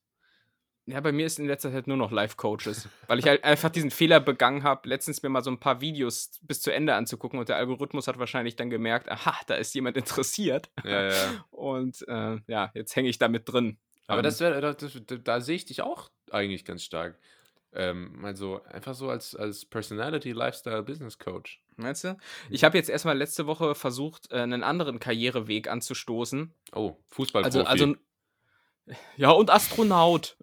Ja, 0.87 1.01
bei 1.01 1.13
mir 1.13 1.25
ist 1.25 1.39
in 1.39 1.47
letzter 1.47 1.73
Zeit 1.73 1.87
nur 1.87 1.97
noch 1.97 2.11
Live-Coaches, 2.11 2.89
weil 3.07 3.19
ich 3.19 3.27
halt 3.27 3.43
einfach 3.43 3.71
diesen 3.71 3.91
Fehler 3.91 4.21
begangen 4.21 4.63
habe, 4.65 4.89
letztens 4.89 5.23
mir 5.23 5.31
mal 5.31 5.43
so 5.43 5.51
ein 5.51 5.59
paar 5.59 5.81
Videos 5.81 6.39
bis 6.43 6.61
zu 6.61 6.73
Ende 6.73 6.95
anzugucken 6.95 7.39
und 7.39 7.49
der 7.49 7.57
Algorithmus 7.57 8.07
hat 8.07 8.19
wahrscheinlich 8.19 8.57
dann 8.57 8.69
gemerkt, 8.69 9.11
aha, 9.11 9.35
da 9.47 9.55
ist 9.55 9.75
jemand 9.75 9.97
interessiert. 9.97 10.71
Ja, 10.85 11.09
ja. 11.09 11.45
Und 11.51 12.07
äh, 12.09 12.39
ja, 12.47 12.71
jetzt 12.75 12.95
hänge 12.97 13.09
ich 13.09 13.19
da 13.19 13.29
mit 13.29 13.49
drin. 13.51 13.79
Aber 14.07 14.19
ähm, 14.19 14.25
das 14.25 14.41
wäre, 14.41 14.61
da, 14.61 14.75
da, 14.75 15.41
sehe 15.41 15.57
ich 15.57 15.65
dich 15.65 15.81
auch 15.81 16.11
eigentlich 16.31 16.65
ganz 16.65 16.83
stark. 16.83 17.19
Ähm, 17.73 18.25
also 18.25 18.63
einfach 18.65 18.95
so 18.95 19.09
als, 19.09 19.35
als 19.35 19.65
Personality, 19.65 20.33
Lifestyle, 20.33 20.83
Business 20.83 21.19
Coach. 21.19 21.63
Meinst 21.77 22.05
du? 22.05 22.17
Ich 22.51 22.63
habe 22.63 22.77
jetzt 22.77 22.89
erstmal 22.89 23.17
letzte 23.17 23.47
Woche 23.47 23.75
versucht, 23.75 24.31
äh, 24.31 24.37
einen 24.37 24.63
anderen 24.63 25.01
Karriereweg 25.01 25.69
anzustoßen. 25.69 26.53
Oh, 26.73 26.97
Fußball. 27.09 27.43
Also, 27.43 27.65
also 27.65 27.97
ja, 29.17 29.31
und 29.31 29.51
Astronaut. 29.51 30.37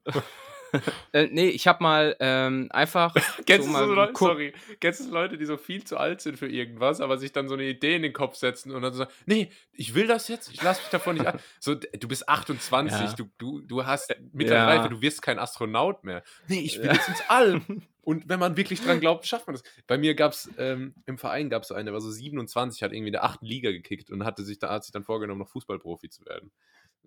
äh, 1.13 1.27
nee, 1.31 1.49
ich 1.49 1.67
habe 1.67 1.83
mal 1.83 2.15
ähm, 2.19 2.67
einfach. 2.71 3.13
kennst, 3.45 3.67
so 3.67 3.77
du 3.77 3.85
so 3.85 3.93
Leute, 3.93 4.13
sorry, 4.15 4.53
kennst 4.79 5.01
du 5.01 5.11
Leute, 5.11 5.37
die 5.37 5.45
so 5.45 5.57
viel 5.57 5.83
zu 5.83 5.97
alt 5.97 6.21
sind 6.21 6.37
für 6.37 6.47
irgendwas, 6.47 7.01
aber 7.01 7.17
sich 7.17 7.31
dann 7.31 7.47
so 7.47 7.55
eine 7.55 7.65
Idee 7.65 7.95
in 7.95 8.01
den 8.01 8.13
Kopf 8.13 8.35
setzen 8.35 8.71
und 8.71 8.81
dann 8.81 8.93
so 8.93 8.99
sagen: 8.99 9.11
Nee, 9.25 9.51
ich 9.73 9.93
will 9.93 10.07
das 10.07 10.27
jetzt, 10.27 10.51
ich 10.51 10.61
lasse 10.61 10.81
mich 10.81 10.89
davon 10.89 11.15
nicht 11.15 11.27
an. 11.27 11.39
So, 11.59 11.75
du 11.75 12.07
bist 12.07 12.27
28, 12.27 12.99
ja. 12.99 13.13
du, 13.13 13.29
du, 13.37 13.61
du 13.61 13.85
hast 13.85 14.15
mittlere 14.31 14.57
ja. 14.57 14.65
Reife, 14.65 14.89
du 14.89 15.01
wirst 15.01 15.21
kein 15.21 15.37
Astronaut 15.37 16.03
mehr. 16.03 16.23
Nee, 16.47 16.61
ich 16.61 16.79
will 16.79 16.87
ja. 16.87 16.93
jetzt 16.93 17.07
ins 17.07 17.21
All. 17.27 17.61
Und 18.01 18.27
wenn 18.29 18.39
man 18.39 18.57
wirklich 18.57 18.81
dran 18.81 18.99
glaubt, 18.99 19.27
schafft 19.27 19.47
man 19.47 19.55
das. 19.55 19.63
Bei 19.85 19.97
mir 19.97 20.15
gab 20.15 20.31
es 20.31 20.49
ähm, 20.57 20.95
im 21.05 21.19
Verein 21.19 21.49
gab 21.49 21.61
es 21.61 21.67
so 21.67 21.75
einen, 21.75 21.85
der 21.85 21.93
war 21.93 22.01
so 22.01 22.09
27, 22.09 22.81
hat 22.81 22.93
irgendwie 22.93 23.09
in 23.09 23.13
der 23.13 23.23
achten 23.23 23.45
Liga 23.45 23.71
gekickt 23.71 24.09
und 24.09 24.25
hatte 24.25 24.43
sich, 24.43 24.57
da, 24.57 24.69
hat 24.69 24.83
sich 24.83 24.91
dann 24.91 25.03
vorgenommen, 25.03 25.39
noch 25.39 25.49
Fußballprofi 25.49 26.09
zu 26.09 26.25
werden. 26.25 26.51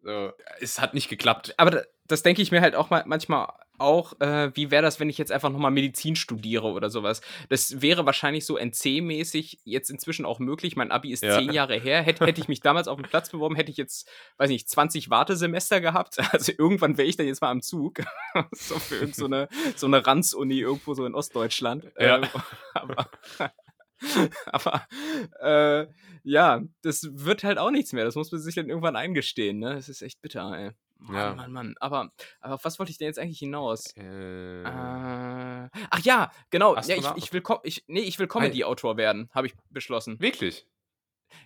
So, 0.04 0.32
es 0.60 0.80
hat 0.80 0.92
nicht 0.92 1.08
geklappt. 1.08 1.54
Aber 1.56 1.84
das 2.06 2.22
denke 2.22 2.42
ich 2.42 2.52
mir 2.52 2.60
halt 2.60 2.74
auch 2.74 2.90
mal, 2.90 3.04
manchmal 3.06 3.48
auch, 3.78 4.20
äh, 4.20 4.54
wie 4.54 4.70
wäre 4.70 4.82
das, 4.82 5.00
wenn 5.00 5.08
ich 5.08 5.18
jetzt 5.18 5.32
einfach 5.32 5.50
nochmal 5.50 5.70
Medizin 5.70 6.14
studiere 6.14 6.68
oder 6.68 6.90
sowas. 6.90 7.22
Das 7.48 7.80
wäre 7.80 8.06
wahrscheinlich 8.06 8.46
so 8.46 8.58
NC-mäßig 8.58 9.58
jetzt 9.64 9.90
inzwischen 9.90 10.26
auch 10.26 10.38
möglich. 10.38 10.76
Mein 10.76 10.92
Abi 10.92 11.10
ist 11.10 11.24
ja. 11.24 11.38
zehn 11.38 11.52
Jahre 11.52 11.80
her. 11.80 12.02
Hätte, 12.02 12.24
hätte 12.26 12.40
ich 12.40 12.48
mich 12.48 12.60
damals 12.60 12.86
auf 12.86 13.00
den 13.00 13.08
Platz 13.08 13.30
beworben, 13.30 13.56
hätte 13.56 13.70
ich 13.70 13.78
jetzt, 13.78 14.08
weiß 14.36 14.50
nicht, 14.50 14.68
20 14.68 15.10
Wartesemester 15.10 15.80
gehabt. 15.80 16.18
Also 16.34 16.52
irgendwann 16.58 16.98
wäre 16.98 17.06
ich 17.06 17.16
dann 17.16 17.26
jetzt 17.26 17.42
mal 17.42 17.50
am 17.50 17.62
Zug. 17.62 18.00
so 18.52 18.78
für 18.78 18.96
irgendeine 18.96 19.14
so 19.14 19.24
eine, 19.24 19.48
so 19.76 19.86
eine 19.86 20.04
Ranz-Uni 20.04 20.58
irgendwo 20.58 20.94
so 20.94 21.06
in 21.06 21.14
Ostdeutschland. 21.14 21.90
Ja. 21.98 22.16
Ähm, 22.16 22.24
aber 22.74 23.08
Aber 24.46 24.86
äh, 25.40 25.86
ja, 26.22 26.62
das 26.82 27.08
wird 27.10 27.44
halt 27.44 27.58
auch 27.58 27.70
nichts 27.70 27.92
mehr. 27.92 28.04
Das 28.04 28.14
muss 28.14 28.32
man 28.32 28.40
sich 28.40 28.54
dann 28.54 28.68
irgendwann 28.68 28.96
eingestehen. 28.96 29.58
Ne? 29.58 29.74
Das 29.74 29.88
ist 29.88 30.02
echt 30.02 30.20
bitter, 30.22 30.52
ey. 30.56 30.70
Mann, 30.98 31.16
ja. 31.16 31.34
Mann, 31.34 31.52
Mann. 31.52 31.74
Aber, 31.80 32.10
aber 32.40 32.54
auf 32.54 32.64
was 32.64 32.78
wollte 32.78 32.90
ich 32.90 32.98
denn 32.98 33.06
jetzt 33.06 33.18
eigentlich 33.18 33.38
hinaus? 33.38 33.94
Äh, 33.96 34.62
äh, 34.62 34.64
ach 34.64 36.00
ja, 36.02 36.32
genau. 36.50 36.76
Ja, 36.76 36.96
ich, 36.96 37.06
ich, 37.16 37.32
will, 37.32 37.42
ich, 37.62 37.84
nee, 37.88 38.00
ich 38.00 38.18
will 38.18 38.26
Comedy-Autor 38.26 38.96
werden, 38.96 39.28
habe 39.32 39.46
ich 39.46 39.54
beschlossen. 39.70 40.20
Wirklich? 40.20 40.66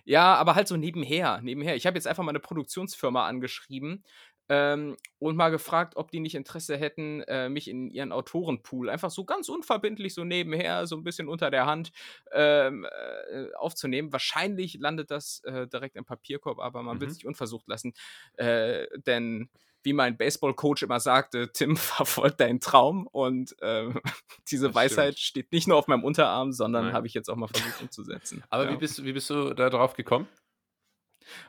Ja, 0.05 0.35
aber 0.35 0.55
halt 0.55 0.67
so 0.67 0.77
nebenher. 0.77 1.41
nebenher. 1.41 1.75
Ich 1.75 1.85
habe 1.85 1.97
jetzt 1.97 2.07
einfach 2.07 2.23
mal 2.23 2.31
eine 2.31 2.39
Produktionsfirma 2.39 3.27
angeschrieben 3.27 4.03
ähm, 4.49 4.97
und 5.19 5.35
mal 5.35 5.49
gefragt, 5.49 5.95
ob 5.95 6.11
die 6.11 6.19
nicht 6.19 6.35
Interesse 6.35 6.75
hätten, 6.77 7.21
äh, 7.21 7.49
mich 7.49 7.67
in 7.69 7.91
ihren 7.91 8.11
Autorenpool 8.11 8.89
einfach 8.89 9.11
so 9.11 9.23
ganz 9.23 9.47
unverbindlich 9.47 10.13
so 10.13 10.23
nebenher, 10.23 10.87
so 10.87 10.95
ein 10.97 11.03
bisschen 11.03 11.29
unter 11.29 11.51
der 11.51 11.65
Hand 11.65 11.91
ähm, 12.31 12.85
äh, 12.85 13.53
aufzunehmen. 13.53 14.11
Wahrscheinlich 14.11 14.79
landet 14.79 15.11
das 15.11 15.41
äh, 15.43 15.67
direkt 15.67 15.95
im 15.95 16.05
Papierkorb, 16.05 16.59
aber 16.59 16.81
man 16.81 16.97
mhm. 16.97 17.01
will 17.01 17.09
sich 17.11 17.25
unversucht 17.25 17.67
lassen. 17.67 17.93
Äh, 18.37 18.87
denn 19.05 19.49
wie 19.83 19.93
mein 19.93 20.17
Baseball-Coach 20.17 20.83
immer 20.83 20.99
sagte, 20.99 21.51
Tim, 21.51 21.77
verfolgt 21.77 22.39
deinen 22.39 22.59
Traum. 22.59 23.07
Und 23.07 23.55
äh, 23.61 23.89
diese 24.49 24.67
das 24.67 24.75
Weisheit 24.75 25.13
stimmt. 25.13 25.19
steht 25.19 25.51
nicht 25.51 25.67
nur 25.67 25.77
auf 25.77 25.87
meinem 25.87 26.03
Unterarm, 26.03 26.51
sondern 26.51 26.93
habe 26.93 27.07
ich 27.07 27.13
jetzt 27.13 27.29
auch 27.29 27.35
mal 27.35 27.47
versucht 27.47 27.81
umzusetzen. 27.81 28.43
Aber 28.49 28.65
ja. 28.65 28.71
wie, 28.71 28.77
bist, 28.77 29.03
wie 29.03 29.13
bist 29.13 29.29
du 29.29 29.53
da 29.53 29.69
drauf 29.69 29.93
gekommen? 29.93 30.27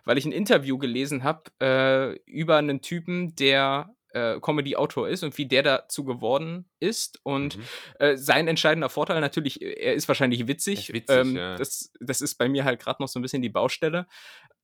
Weil 0.04 0.18
ich 0.18 0.24
ein 0.24 0.32
Interview 0.32 0.78
gelesen 0.78 1.24
habe 1.24 1.42
äh, 1.60 2.16
über 2.30 2.56
einen 2.56 2.80
Typen, 2.80 3.34
der 3.36 3.94
äh, 4.12 4.40
Comedy-Autor 4.40 5.08
ist 5.08 5.22
und 5.22 5.36
wie 5.38 5.46
der 5.46 5.62
dazu 5.62 6.04
geworden 6.04 6.68
ist. 6.80 7.20
Und 7.22 7.56
mhm. 7.56 7.62
äh, 7.98 8.16
sein 8.16 8.48
entscheidender 8.48 8.88
Vorteil 8.88 9.20
natürlich, 9.20 9.62
er 9.62 9.94
ist 9.94 10.08
wahrscheinlich 10.08 10.46
witzig. 10.46 10.92
witzig 10.92 11.16
ähm, 11.16 11.36
ja. 11.36 11.56
das, 11.56 11.92
das 12.00 12.20
ist 12.20 12.36
bei 12.36 12.48
mir 12.48 12.64
halt 12.64 12.80
gerade 12.80 13.02
noch 13.02 13.08
so 13.08 13.18
ein 13.18 13.22
bisschen 13.22 13.42
die 13.42 13.48
Baustelle. 13.48 14.06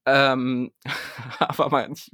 Ähm, 0.04 0.73
aber 1.38 1.68
man, 1.70 1.92
ich, 1.92 2.11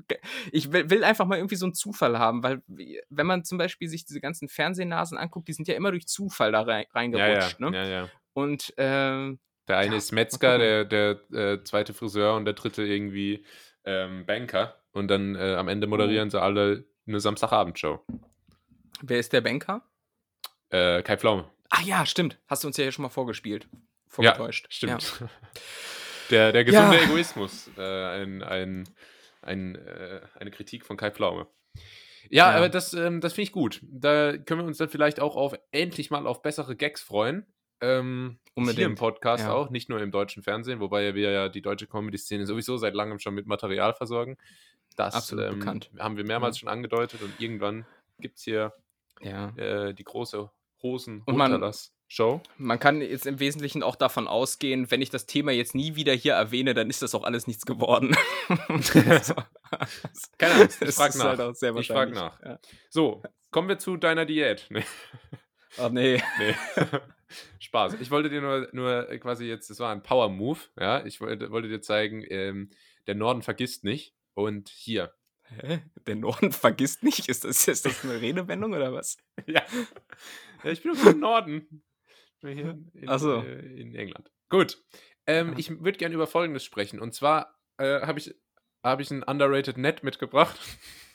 ich 0.50 0.72
will, 0.72 0.90
will, 0.90 1.04
einfach 1.04 1.26
mal 1.26 1.36
irgendwie 1.36 1.56
so 1.56 1.66
einen 1.66 1.74
Zufall 1.74 2.18
haben, 2.18 2.42
weil 2.42 2.62
wenn 2.66 3.26
man 3.26 3.44
zum 3.44 3.58
Beispiel 3.58 3.88
sich 3.88 4.04
diese 4.06 4.20
ganzen 4.20 4.48
Fernsehnasen 4.48 5.18
anguckt, 5.18 5.48
die 5.48 5.52
sind 5.52 5.68
ja 5.68 5.74
immer 5.74 5.90
durch 5.90 6.06
Zufall 6.06 6.52
da 6.52 6.62
rein, 6.62 6.86
reingerutscht. 6.94 7.60
Ja, 7.60 7.84
ja. 7.84 8.02
Ne? 8.02 8.10
Und 8.32 8.72
äh, 8.78 9.36
der 9.68 9.78
eine 9.78 9.92
ja, 9.92 9.98
ist 9.98 10.12
Metzger, 10.12 10.58
der, 10.58 10.84
der 10.84 11.20
äh, 11.32 11.62
zweite 11.64 11.94
Friseur 11.94 12.34
und 12.34 12.44
der 12.44 12.54
dritte 12.54 12.82
irgendwie 12.82 13.44
ähm, 13.84 14.26
Banker. 14.26 14.76
Und 14.92 15.08
dann 15.08 15.34
äh, 15.34 15.54
am 15.54 15.68
Ende 15.68 15.86
moderieren 15.86 16.28
oh. 16.28 16.30
sie 16.30 16.40
alle 16.40 16.84
eine 17.06 17.20
Samstagabendshow. 17.20 18.00
Wer 19.00 19.18
ist 19.18 19.32
der 19.32 19.40
Banker? 19.40 19.82
Äh, 20.70 21.02
Kai 21.02 21.16
Pflaume. 21.16 21.50
Ah 21.70 21.82
ja, 21.82 22.04
stimmt. 22.06 22.38
Hast 22.46 22.64
du 22.64 22.68
uns 22.68 22.76
ja 22.76 22.82
hier 22.82 22.92
schon 22.92 23.02
mal 23.02 23.08
vorgespielt. 23.08 23.68
Vorgetäuscht. 24.06 24.66
Ja, 24.66 24.70
stimmt. 24.70 25.20
Ja. 25.20 25.28
Der, 26.30 26.50
der 26.50 26.64
gesunde 26.64 26.96
ja. 26.96 27.02
Egoismus. 27.02 27.68
Äh, 27.76 27.82
ein, 27.82 28.42
ein, 28.42 28.88
ein, 29.42 29.74
äh, 29.74 30.20
eine 30.38 30.50
Kritik 30.50 30.86
von 30.86 30.96
Kai 30.96 31.10
Pflaume. 31.10 31.46
Ja, 32.30 32.50
ja. 32.50 32.56
aber 32.56 32.70
das, 32.70 32.94
ähm, 32.94 33.20
das 33.20 33.34
finde 33.34 33.42
ich 33.48 33.52
gut. 33.52 33.80
Da 33.82 34.38
können 34.38 34.60
wir 34.60 34.66
uns 34.66 34.78
dann 34.78 34.88
vielleicht 34.88 35.20
auch 35.20 35.36
auf 35.36 35.54
endlich 35.72 36.10
mal 36.10 36.26
auf 36.26 36.40
bessere 36.40 36.74
Gags 36.74 37.02
freuen. 37.02 37.44
Ähm, 37.82 38.38
Unbedingt. 38.54 38.78
Hier 38.78 38.86
im 38.86 38.94
Podcast 38.94 39.44
ja. 39.44 39.52
auch, 39.52 39.70
nicht 39.70 39.88
nur 39.88 40.00
im 40.00 40.10
deutschen 40.10 40.42
Fernsehen, 40.42 40.80
wobei 40.80 41.14
wir 41.14 41.30
ja 41.30 41.48
die 41.48 41.62
deutsche 41.62 41.86
Comedy-Szene 41.86 42.46
sowieso 42.46 42.76
seit 42.76 42.94
langem 42.94 43.18
schon 43.18 43.34
mit 43.34 43.46
Material 43.46 43.94
versorgen. 43.94 44.36
Das 44.96 45.14
Absolut 45.14 45.46
ähm, 45.46 45.58
bekannt. 45.58 45.90
haben 45.98 46.16
wir 46.16 46.24
mehrmals 46.24 46.58
schon 46.58 46.68
angedeutet 46.68 47.22
und 47.22 47.40
irgendwann 47.40 47.86
gibt 48.20 48.38
es 48.38 48.44
hier 48.44 48.74
ja. 49.20 49.48
äh, 49.56 49.94
die 49.94 50.04
große 50.04 50.50
Hosen 50.82 51.22
und 51.24 51.36
man, 51.36 51.72
Show. 52.08 52.42
Man 52.58 52.78
kann 52.78 53.00
jetzt 53.00 53.26
im 53.26 53.40
Wesentlichen 53.40 53.82
auch 53.82 53.96
davon 53.96 54.28
ausgehen, 54.28 54.90
wenn 54.90 55.00
ich 55.00 55.08
das 55.08 55.24
Thema 55.24 55.50
jetzt 55.50 55.74
nie 55.74 55.94
wieder 55.96 56.12
hier 56.12 56.34
erwähne, 56.34 56.74
dann 56.74 56.90
ist 56.90 57.00
das 57.00 57.14
auch 57.14 57.24
alles 57.24 57.46
nichts 57.46 57.64
geworden. 57.64 58.14
Keine 60.36 60.54
Angst, 60.54 60.82
ich 60.82 60.94
frage 60.94 61.16
nach. 61.16 61.38
Halt 61.38 61.78
ich 61.78 61.86
frage 61.86 62.12
nach. 62.12 62.38
Ja. 62.42 62.58
So, 62.90 63.22
kommen 63.50 63.68
wir 63.68 63.78
zu 63.78 63.96
deiner 63.96 64.26
Diät. 64.26 64.68
Nee. 65.74 65.78
Oh 65.78 65.88
nee. 65.88 66.22
nee. 66.38 66.54
Spaß. 67.60 67.94
Ich 68.00 68.10
wollte 68.10 68.30
dir 68.30 68.40
nur, 68.40 68.68
nur 68.72 69.04
quasi 69.18 69.46
jetzt, 69.46 69.70
das 69.70 69.78
war 69.80 69.92
ein 69.92 70.02
Power-Move, 70.02 70.60
ja. 70.78 71.04
Ich 71.04 71.20
wollte, 71.20 71.50
wollte 71.50 71.68
dir 71.68 71.80
zeigen, 71.80 72.24
ähm, 72.28 72.70
der 73.06 73.14
Norden 73.14 73.42
vergisst 73.42 73.84
nicht. 73.84 74.14
Und 74.34 74.70
hier. 74.70 75.12
Hä? 75.44 75.82
Der 76.06 76.16
Norden 76.16 76.52
vergisst 76.52 77.02
nicht? 77.02 77.28
Ist 77.28 77.44
das, 77.44 77.68
ist 77.68 77.84
das 77.84 78.04
eine 78.04 78.20
Redewendung 78.20 78.72
oder 78.72 78.92
was? 78.92 79.18
ja. 79.46 79.62
ja. 80.64 80.70
Ich 80.70 80.82
bin 80.82 80.94
im 80.94 81.20
Norden. 81.20 81.82
Hier 82.40 82.78
in, 82.94 83.18
so. 83.18 83.42
äh, 83.42 83.80
in 83.80 83.94
England. 83.94 84.30
Gut. 84.48 84.82
Ähm, 85.26 85.54
ich 85.56 85.70
würde 85.70 85.98
gerne 85.98 86.14
über 86.14 86.26
Folgendes 86.26 86.64
sprechen. 86.64 86.98
Und 87.00 87.14
zwar 87.14 87.58
äh, 87.78 88.00
habe 88.00 88.18
ich, 88.18 88.34
hab 88.82 89.00
ich 89.00 89.10
ein 89.10 89.22
underrated 89.22 89.78
Net 89.78 90.02
mitgebracht. 90.02 90.58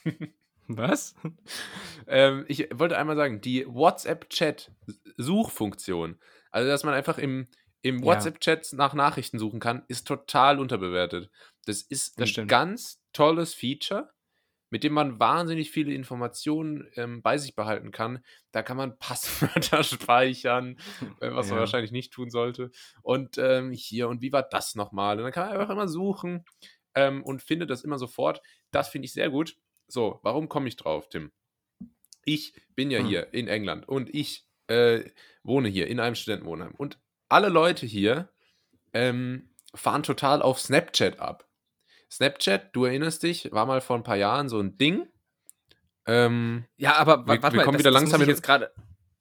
Was? 0.67 1.15
ähm, 2.07 2.45
ich 2.47 2.69
wollte 2.73 2.97
einmal 2.97 3.15
sagen, 3.15 3.41
die 3.41 3.65
WhatsApp-Chat-Suchfunktion, 3.67 6.19
also 6.51 6.69
dass 6.69 6.83
man 6.83 6.93
einfach 6.93 7.17
im, 7.17 7.47
im 7.81 8.03
WhatsApp-Chat 8.03 8.73
nach 8.73 8.93
Nachrichten 8.93 9.39
suchen 9.39 9.59
kann, 9.59 9.83
ist 9.87 10.07
total 10.07 10.59
unterbewertet. 10.59 11.31
Das 11.65 11.81
ist 11.81 12.19
das 12.19 12.23
ein 12.23 12.27
stimmt. 12.27 12.49
ganz 12.49 13.01
tolles 13.13 13.53
Feature, 13.53 14.09
mit 14.69 14.83
dem 14.83 14.93
man 14.93 15.19
wahnsinnig 15.19 15.71
viele 15.71 15.93
Informationen 15.93 16.87
ähm, 16.95 17.21
bei 17.21 17.37
sich 17.37 17.55
behalten 17.55 17.91
kann. 17.91 18.23
Da 18.51 18.63
kann 18.63 18.77
man 18.77 18.97
Passwörter 18.99 19.83
speichern, 19.83 20.77
äh, 21.21 21.31
was 21.31 21.47
ja. 21.47 21.53
man 21.53 21.61
wahrscheinlich 21.61 21.91
nicht 21.91 22.11
tun 22.11 22.29
sollte. 22.29 22.71
Und 23.01 23.37
ähm, 23.37 23.71
hier, 23.71 24.09
und 24.09 24.21
wie 24.21 24.33
war 24.33 24.43
das 24.43 24.75
nochmal? 24.75 25.17
Und 25.17 25.23
dann 25.23 25.31
kann 25.31 25.47
man 25.47 25.57
einfach 25.57 25.73
immer 25.73 25.87
suchen 25.87 26.45
ähm, 26.95 27.23
und 27.23 27.41
findet 27.41 27.69
das 27.69 27.83
immer 27.83 27.97
sofort. 27.97 28.41
Das 28.71 28.89
finde 28.89 29.05
ich 29.05 29.13
sehr 29.13 29.29
gut. 29.29 29.55
So, 29.87 30.19
warum 30.23 30.49
komme 30.49 30.67
ich 30.67 30.75
drauf, 30.75 31.09
Tim? 31.09 31.31
Ich 32.25 32.53
bin 32.75 32.91
ja 32.91 32.99
hm. 32.99 33.07
hier 33.07 33.33
in 33.33 33.47
England 33.47 33.87
und 33.87 34.13
ich 34.13 34.45
äh, 34.67 35.03
wohne 35.43 35.69
hier 35.69 35.87
in 35.87 35.99
einem 35.99 36.15
Studentenwohnheim. 36.15 36.73
Und 36.75 36.99
alle 37.29 37.49
Leute 37.49 37.85
hier 37.85 38.29
ähm, 38.93 39.49
fahren 39.73 40.03
total 40.03 40.41
auf 40.41 40.59
Snapchat 40.59 41.19
ab. 41.19 41.47
Snapchat, 42.11 42.75
du 42.75 42.85
erinnerst 42.85 43.23
dich, 43.23 43.51
war 43.51 43.65
mal 43.65 43.81
vor 43.81 43.97
ein 43.97 44.03
paar 44.03 44.15
Jahren 44.15 44.49
so 44.49 44.59
ein 44.59 44.77
Ding. 44.77 45.07
Ähm, 46.05 46.65
ja, 46.77 46.95
aber 46.95 47.27
warte 47.27 47.41
mal, 47.41 47.53
wir 47.53 47.63
kommen 47.63 47.77
das, 47.77 47.79
wieder 47.79 47.91
langsam 47.91 48.21
jetzt 48.21 48.43
gerade. 48.43 48.71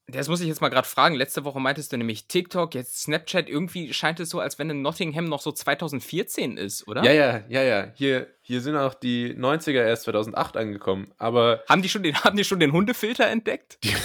Das 0.08 0.28
muss 0.28 0.40
ich 0.40 0.46
jetzt 0.46 0.60
mal 0.60 0.68
gerade 0.68 0.86
fragen. 0.86 1.16
Letzte 1.16 1.44
Woche 1.44 1.58
meintest 1.58 1.92
du 1.92 1.96
nämlich 1.96 2.28
TikTok, 2.28 2.76
jetzt 2.76 3.02
Snapchat. 3.02 3.48
Irgendwie 3.48 3.92
scheint 3.92 4.20
es 4.20 4.30
so, 4.30 4.38
als 4.38 4.56
wenn 4.56 4.70
in 4.70 4.80
Nottingham 4.80 5.24
noch 5.24 5.40
so 5.40 5.50
2014 5.50 6.56
ist, 6.56 6.86
oder? 6.86 7.02
Ja, 7.02 7.10
ja, 7.10 7.44
ja, 7.48 7.62
ja. 7.62 7.92
Hier, 7.96 8.28
hier 8.40 8.60
sind 8.60 8.76
auch 8.76 8.94
die 8.94 9.34
90er 9.34 9.84
erst 9.84 10.04
2008 10.04 10.56
angekommen. 10.56 11.12
Aber. 11.18 11.64
Haben 11.68 11.82
die 11.82 11.88
schon 11.88 12.04
den, 12.04 12.14
haben 12.24 12.36
die 12.36 12.44
schon 12.44 12.60
den 12.60 12.70
Hundefilter 12.70 13.26
entdeckt? 13.26 13.78
ich 13.82 13.98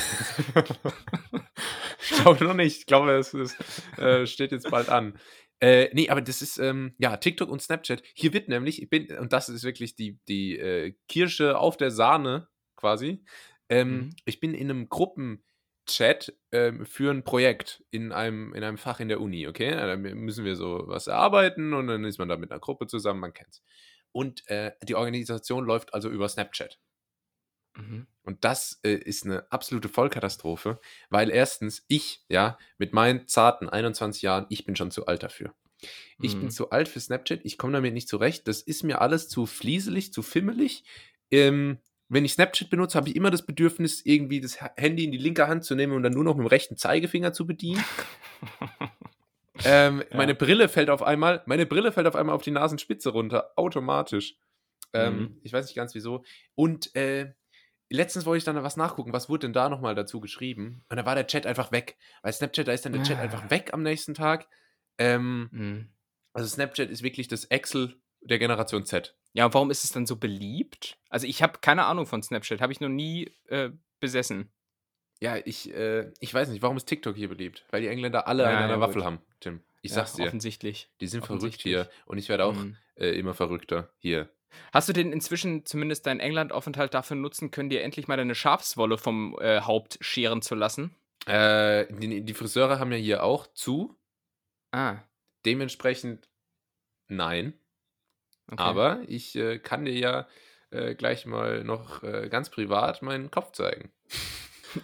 glaube 2.24 2.46
noch 2.46 2.56
nicht. 2.56 2.80
Ich 2.80 2.86
glaube, 2.88 3.12
es, 3.12 3.36
äh, 3.98 4.26
steht 4.26 4.52
jetzt 4.52 4.72
bald 4.72 4.90
an. 4.90 5.20
Äh, 5.60 5.90
nee, 5.94 6.10
aber 6.10 6.22
das 6.22 6.42
ist, 6.42 6.58
ähm, 6.58 6.96
ja, 6.98 7.16
TikTok 7.18 7.48
und 7.48 7.62
Snapchat. 7.62 8.02
Hier 8.16 8.34
wird 8.34 8.50
nämlich, 8.50 8.82
ich 8.82 8.90
bin, 8.90 9.16
und 9.20 9.34
das 9.34 9.50
ist 9.50 9.64
wirklich 9.64 9.96
die, 9.96 10.20
die 10.28 10.58
äh, 10.58 10.96
Kirsche 11.08 11.60
auf 11.60 11.78
der 11.78 11.92
Sahne 11.92 12.48
quasi. 12.76 13.24
Ähm, 13.70 13.92
mhm. 13.92 14.16
Ich 14.26 14.40
bin 14.40 14.56
in 14.56 14.72
einem 14.72 14.90
Gruppen- 14.90 15.44
Chat 15.94 16.34
ähm, 16.52 16.86
für 16.86 17.12
ein 17.12 17.24
Projekt 17.24 17.84
in 17.92 18.12
einem, 18.12 18.54
in 18.54 18.64
einem 18.64 18.78
Fach 18.78 19.00
in 19.00 19.08
der 19.08 19.22
Uni, 19.22 19.48
okay? 19.48 19.72
Da 19.72 19.96
müssen 19.98 20.46
wir 20.46 20.56
so 20.56 20.84
was 20.88 21.08
erarbeiten 21.08 21.74
und 21.74 21.88
dann 21.88 22.04
ist 22.06 22.20
man 22.20 22.30
da 22.30 22.38
mit 22.38 22.52
einer 22.52 22.60
Gruppe 22.60 22.88
zusammen, 22.88 23.20
man 23.20 23.34
kennt's. 23.34 23.64
Und 24.12 24.48
äh, 24.50 24.72
die 24.84 24.96
Organisation 24.96 25.66
läuft 25.66 25.94
also 25.94 26.10
über 26.10 26.28
Snapchat. 26.28 26.80
Mhm. 27.76 28.08
Und 28.24 28.44
das 28.44 28.80
äh, 28.84 28.94
ist 28.94 29.26
eine 29.26 29.52
absolute 29.52 29.90
Vollkatastrophe, 29.90 30.80
weil 31.10 31.30
erstens 31.30 31.86
ich, 31.88 32.24
ja, 32.28 32.58
mit 32.78 32.94
meinen 32.94 33.28
zarten 33.28 33.70
21 33.70 34.22
Jahren, 34.22 34.46
ich 34.50 34.66
bin 34.66 34.76
schon 34.76 34.92
zu 34.92 35.06
alt 35.06 35.24
dafür. 35.24 35.54
Ich 36.22 36.36
mhm. 36.36 36.42
bin 36.42 36.52
zu 36.52 36.70
alt 36.70 36.88
für 36.88 37.00
Snapchat, 37.00 37.42
ich 37.44 37.58
komme 37.58 37.74
damit 37.74 37.94
nicht 37.94 38.08
zurecht. 38.08 38.48
Das 38.48 38.62
ist 38.62 38.84
mir 38.84 39.02
alles 39.02 39.30
zu 39.30 39.46
flieselig, 39.46 40.14
zu 40.14 40.22
fimmelig. 40.22 40.84
Ähm, 41.32 41.80
wenn 42.12 42.26
ich 42.26 42.34
Snapchat 42.34 42.70
benutze, 42.70 42.98
habe 42.98 43.08
ich 43.08 43.16
immer 43.16 43.32
das 43.32 43.46
Bedürfnis, 43.46 44.06
irgendwie 44.06 44.42
das 44.42 44.60
Handy 44.76 45.06
in 45.06 45.14
die 45.14 45.18
linke 45.18 45.48
Hand 45.48 45.64
zu 45.64 45.76
nehmen 45.76 45.94
und 45.94 46.04
dann 46.04 46.12
nur 46.12 46.26
noch 46.26 46.36
mit 46.36 46.46
dem 46.46 46.48
rechten 46.48 46.76
Zeigefinger 46.76 47.32
zu 47.32 47.48
bedienen. 47.48 47.82
ähm, 49.64 50.04
ja. 50.10 50.18
Meine 50.18 50.36
Brille 50.36 50.68
fällt 50.68 50.90
auf 50.90 51.04
einmal, 51.04 51.42
meine 51.46 51.66
Brille 51.66 51.94
fällt 51.94 52.08
auf 52.08 52.16
einmal 52.18 52.36
auf 52.36 52.42
die 52.42 52.52
Nasenspitze 52.52 53.12
runter, 53.12 53.54
automatisch. 53.56 54.36
Ähm, 54.92 55.20
mhm. 55.20 55.40
Ich 55.44 55.54
weiß 55.54 55.66
nicht 55.66 55.76
ganz 55.76 55.96
wieso. 55.96 56.26
Und 56.54 56.94
äh, 56.98 57.32
letztens 57.90 58.26
wollte 58.26 58.40
ich 58.40 58.44
dann 58.44 58.62
was 58.62 58.76
nachgucken, 58.76 59.14
was 59.14 59.30
wurde 59.30 59.48
denn 59.48 59.54
da 59.54 59.70
nochmal 59.70 59.96
dazu 59.96 60.20
geschrieben? 60.20 60.84
Und 60.90 60.98
da 60.98 61.06
war 61.06 61.16
der 61.16 61.28
Chat 61.28 61.46
einfach 61.46 61.72
weg. 61.72 61.98
Weil 62.24 62.34
Snapchat, 62.34 62.68
da 62.68 62.74
ist 62.74 62.86
dann 62.86 62.92
der 62.92 63.04
Chat 63.04 63.20
ah. 63.20 63.22
einfach 63.22 63.50
weg 63.50 63.70
am 63.72 63.84
nächsten 63.84 64.16
Tag. 64.16 64.50
Ähm, 64.98 65.48
mhm. 65.52 65.90
Also 66.34 66.50
Snapchat 66.50 66.90
ist 66.90 67.04
wirklich 67.04 67.30
das 67.30 67.46
Excel 67.46 67.96
der 68.20 68.38
Generation 68.38 68.84
Z. 68.84 69.16
Ja, 69.34 69.54
warum 69.54 69.72
ist 69.72 69.84
es 69.84 69.92
dann 69.92 70.06
so 70.06 70.18
beliebt? 70.18 70.98
Also 71.10 71.28
ich 71.28 71.42
habe 71.42 71.60
keine 71.62 71.86
Ahnung 71.86 72.06
von 72.06 72.22
Snapchat, 72.22 72.62
habe 72.62 72.74
ich 72.74 72.82
noch 72.82 72.90
nie 72.90 73.32
äh, 73.48 73.70
besessen. 74.00 74.52
Ja, 75.22 75.38
ich, 75.38 75.74
äh, 75.74 76.12
ich 76.20 76.34
weiß 76.34 76.50
nicht, 76.50 76.62
warum 76.62 76.78
ist 76.78 76.86
TikTok 76.86 77.16
hier 77.16 77.30
beliebt? 77.30 77.66
Weil 77.70 77.82
die 77.82 77.88
Engländer 77.88 78.28
alle 78.28 78.44
ja, 78.44 78.58
eine 78.58 78.74
ja, 78.74 78.80
Waffel 78.80 79.06
haben, 79.06 79.20
Tim. 79.40 79.62
Ich 79.82 79.94
sag's 79.94 80.14
dir. 80.14 80.26
Offensichtlich. 80.26 80.90
Die 81.00 81.08
sind 81.08 81.26
verrückt 81.26 81.62
hier. 81.62 81.90
Und 82.06 82.18
ich 82.18 82.30
werde 82.30 82.46
auch 82.46 82.56
mhm. 82.56 82.78
äh, 82.96 83.12
immer 83.18 83.34
verrückter 83.34 83.92
hier. 83.98 84.30
Hast 84.74 84.90
du 84.90 84.94
denn 84.94 85.12
inzwischen 85.14 85.66
zumindest 85.66 86.06
deinen 86.06 86.20
England-Aufenthalt 86.20 86.94
dafür 86.94 87.16
nutzen 87.16 87.52
können, 87.52 87.70
dir 87.70 87.84
endlich 87.84 88.08
mal 88.08 88.18
deine 88.18 88.36
Schafswolle 88.36 88.98
vom 88.98 89.38
äh, 89.40 89.62
Haupt 89.62 89.98
scheren 90.02 90.42
zu 90.42 90.56
lassen? 90.56 90.96
Äh, 91.26 91.86
die, 91.94 92.22
die, 92.22 92.34
Friseure 92.34 92.80
haben 92.80 92.92
ja 92.92 92.98
hier 92.98 93.24
auch 93.24 93.48
zu. 93.54 93.96
Ah. 94.72 94.98
Dementsprechend 95.46 96.30
nein. 97.08 97.54
Okay. 98.52 98.62
Aber 98.62 99.00
ich 99.08 99.36
äh, 99.36 99.60
kann 99.60 99.86
dir 99.86 99.98
ja 99.98 100.28
äh, 100.72 100.96
gleich 100.96 101.26
mal 101.26 101.64
noch 101.64 102.04
äh, 102.04 102.30
ganz 102.30 102.50
privat 102.50 103.02
meinen 103.02 103.32
Kopf 103.32 103.52
zeigen. 103.54 103.92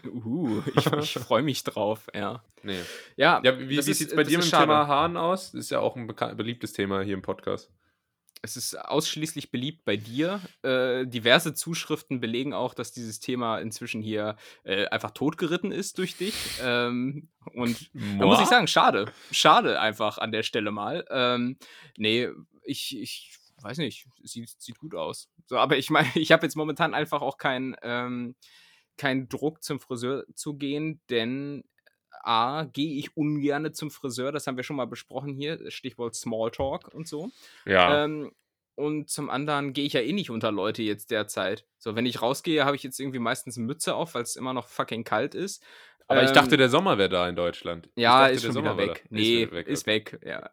Uh, 0.03 0.61
ich, 0.75 0.85
ich 0.85 1.13
freue 1.25 1.43
mich 1.43 1.63
drauf, 1.63 2.07
ja. 2.13 2.43
Nee. 2.61 2.81
Ja, 3.15 3.39
ja 3.41 3.57
wie, 3.57 3.69
wie 3.69 3.81
sieht 3.81 4.09
es 4.09 4.13
bei 4.13 4.25
dir 4.25 4.37
mit 4.37 4.51
dem 4.51 4.59
Thema 4.59 4.85
Haaren 4.85 5.15
aus? 5.15 5.53
Das 5.53 5.61
ist 5.61 5.69
ja 5.69 5.79
auch 5.79 5.95
ein 5.95 6.07
beliebtes 6.07 6.73
Thema 6.73 7.03
hier 7.03 7.13
im 7.13 7.21
Podcast. 7.21 7.71
Es 8.41 8.57
ist 8.57 8.75
ausschließlich 8.75 9.49
beliebt 9.49 9.85
bei 9.85 9.95
dir. 9.95 10.41
Äh, 10.61 11.07
diverse 11.07 11.53
Zuschriften 11.53 12.19
belegen 12.19 12.53
auch, 12.53 12.73
dass 12.73 12.91
dieses 12.91 13.19
Thema 13.19 13.59
inzwischen 13.59 14.01
hier 14.01 14.35
äh, 14.63 14.87
einfach 14.87 15.11
totgeritten 15.11 15.71
ist 15.71 15.97
durch 15.97 16.17
dich. 16.17 16.35
Ähm, 16.61 17.29
und 17.53 17.93
Moa? 17.93 18.19
da 18.19 18.25
muss 18.25 18.41
ich 18.41 18.47
sagen, 18.47 18.67
schade. 18.67 19.11
Schade 19.31 19.79
einfach 19.79 20.17
an 20.17 20.31
der 20.31 20.43
Stelle 20.43 20.71
mal. 20.71 21.05
Ähm, 21.09 21.57
nee, 21.97 22.29
ich, 22.63 22.97
ich 22.99 23.37
weiß 23.63 23.77
nicht, 23.79 24.07
sieht, 24.23 24.49
sieht 24.59 24.79
gut 24.79 24.95
aus. 24.95 25.29
So, 25.45 25.57
aber 25.57 25.77
ich 25.77 25.89
meine, 25.89 26.07
ich 26.15 26.31
habe 26.31 26.45
jetzt 26.45 26.55
momentan 26.55 26.93
einfach 26.93 27.21
auch 27.21 27.37
keinen 27.37 27.75
ähm, 27.81 28.35
kein 28.97 29.29
Druck 29.29 29.63
zum 29.63 29.79
Friseur 29.79 30.25
zu 30.33 30.55
gehen, 30.55 31.01
denn 31.09 31.63
A, 32.23 32.65
gehe 32.65 32.97
ich 32.97 33.15
ungern 33.15 33.73
zum 33.73 33.91
Friseur, 33.91 34.31
das 34.31 34.47
haben 34.47 34.57
wir 34.57 34.63
schon 34.63 34.75
mal 34.75 34.87
besprochen 34.87 35.33
hier, 35.33 35.69
Stichwort 35.71 36.15
Smalltalk 36.15 36.93
und 36.93 37.07
so. 37.07 37.29
Ja. 37.65 38.03
Ähm, 38.03 38.31
und 38.75 39.09
zum 39.09 39.31
anderen 39.31 39.73
gehe 39.73 39.85
ich 39.85 39.93
ja 39.93 40.01
eh 40.01 40.13
nicht 40.13 40.29
unter 40.29 40.51
Leute 40.51 40.83
jetzt 40.83 41.09
derzeit. 41.09 41.65
So, 41.79 41.95
wenn 41.95 42.05
ich 42.05 42.21
rausgehe, 42.21 42.63
habe 42.63 42.75
ich 42.75 42.83
jetzt 42.83 42.99
irgendwie 42.99 43.17
meistens 43.17 43.57
eine 43.57 43.65
Mütze 43.65 43.95
auf, 43.95 44.13
weil 44.13 44.21
es 44.21 44.35
immer 44.35 44.53
noch 44.53 44.67
fucking 44.67 45.03
kalt 45.03 45.33
ist. 45.33 45.63
Aber 46.07 46.21
ähm, 46.21 46.25
ich 46.25 46.31
dachte, 46.31 46.55
der 46.55 46.69
Sommer 46.69 46.97
wäre 46.97 47.09
da 47.09 47.27
in 47.27 47.35
Deutschland. 47.35 47.89
Ja, 47.95 48.21
dachte, 48.21 48.33
ist 48.33 48.45
schon 48.45 48.55
wieder 48.55 48.77
weg. 48.77 49.05
Nee, 49.09 49.43
ist 49.43 49.51
weg, 49.51 49.67
ist 49.67 49.87
weg, 49.87 50.19
ja. 50.25 50.49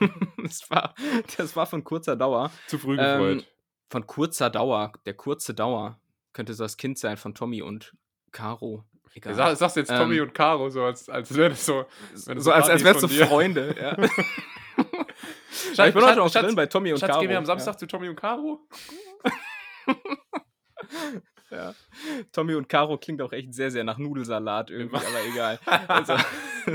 das, 0.42 0.70
war, 0.70 0.94
das 1.36 1.54
war 1.54 1.66
von 1.66 1.84
kurzer 1.84 2.16
Dauer. 2.16 2.50
Zu 2.66 2.78
früh 2.78 2.96
gefreut. 2.96 3.40
Ähm, 3.40 3.44
von 3.90 4.06
kurzer 4.06 4.48
Dauer, 4.48 4.92
der 5.04 5.14
kurze 5.14 5.52
Dauer 5.52 6.00
könnte 6.32 6.54
so 6.54 6.64
das 6.64 6.78
Kind 6.78 6.98
sein 6.98 7.18
von 7.18 7.34
Tommy 7.34 7.60
und 7.60 7.94
Caro. 8.30 8.84
Egal. 9.14 9.34
Sag, 9.34 9.56
sagst 9.56 9.76
jetzt 9.76 9.90
Tommy 9.90 10.16
ähm, 10.16 10.22
und 10.22 10.34
Caro, 10.34 10.70
so 10.70 10.84
als, 10.84 11.06
als 11.10 11.36
wäre 11.36 11.50
das 11.50 11.66
so. 11.66 11.84
So 12.14 12.50
als, 12.50 12.70
als 12.70 12.82
wäre 12.82 12.94
es 12.94 13.02
so 13.02 13.08
Freunde, 13.08 13.74
ja. 13.78 13.94
Schatz, 15.74 15.88
ich 15.88 15.94
bin 15.94 16.02
heute 16.02 16.22
auch 16.22 16.30
drin 16.30 16.54
bei 16.54 16.64
Tommy 16.64 16.92
und 16.92 16.98
Schatz, 16.98 17.10
Caro. 17.10 17.20
gehen 17.20 17.28
wir 17.28 17.36
am 17.36 17.44
Samstag 17.44 17.74
ja. 17.74 17.78
zu 17.78 17.86
Tommy 17.86 18.08
und 18.08 18.16
Caro? 18.16 18.66
ja. 21.52 21.74
Tommy 22.32 22.54
und 22.54 22.68
Caro 22.68 22.98
klingt 22.98 23.22
auch 23.22 23.32
echt 23.32 23.54
sehr, 23.54 23.70
sehr 23.70 23.84
nach 23.84 23.98
Nudelsalat 23.98 24.70
irgendwie, 24.70 24.96
aber 24.96 25.24
egal. 25.32 25.58
Also. 25.88 26.14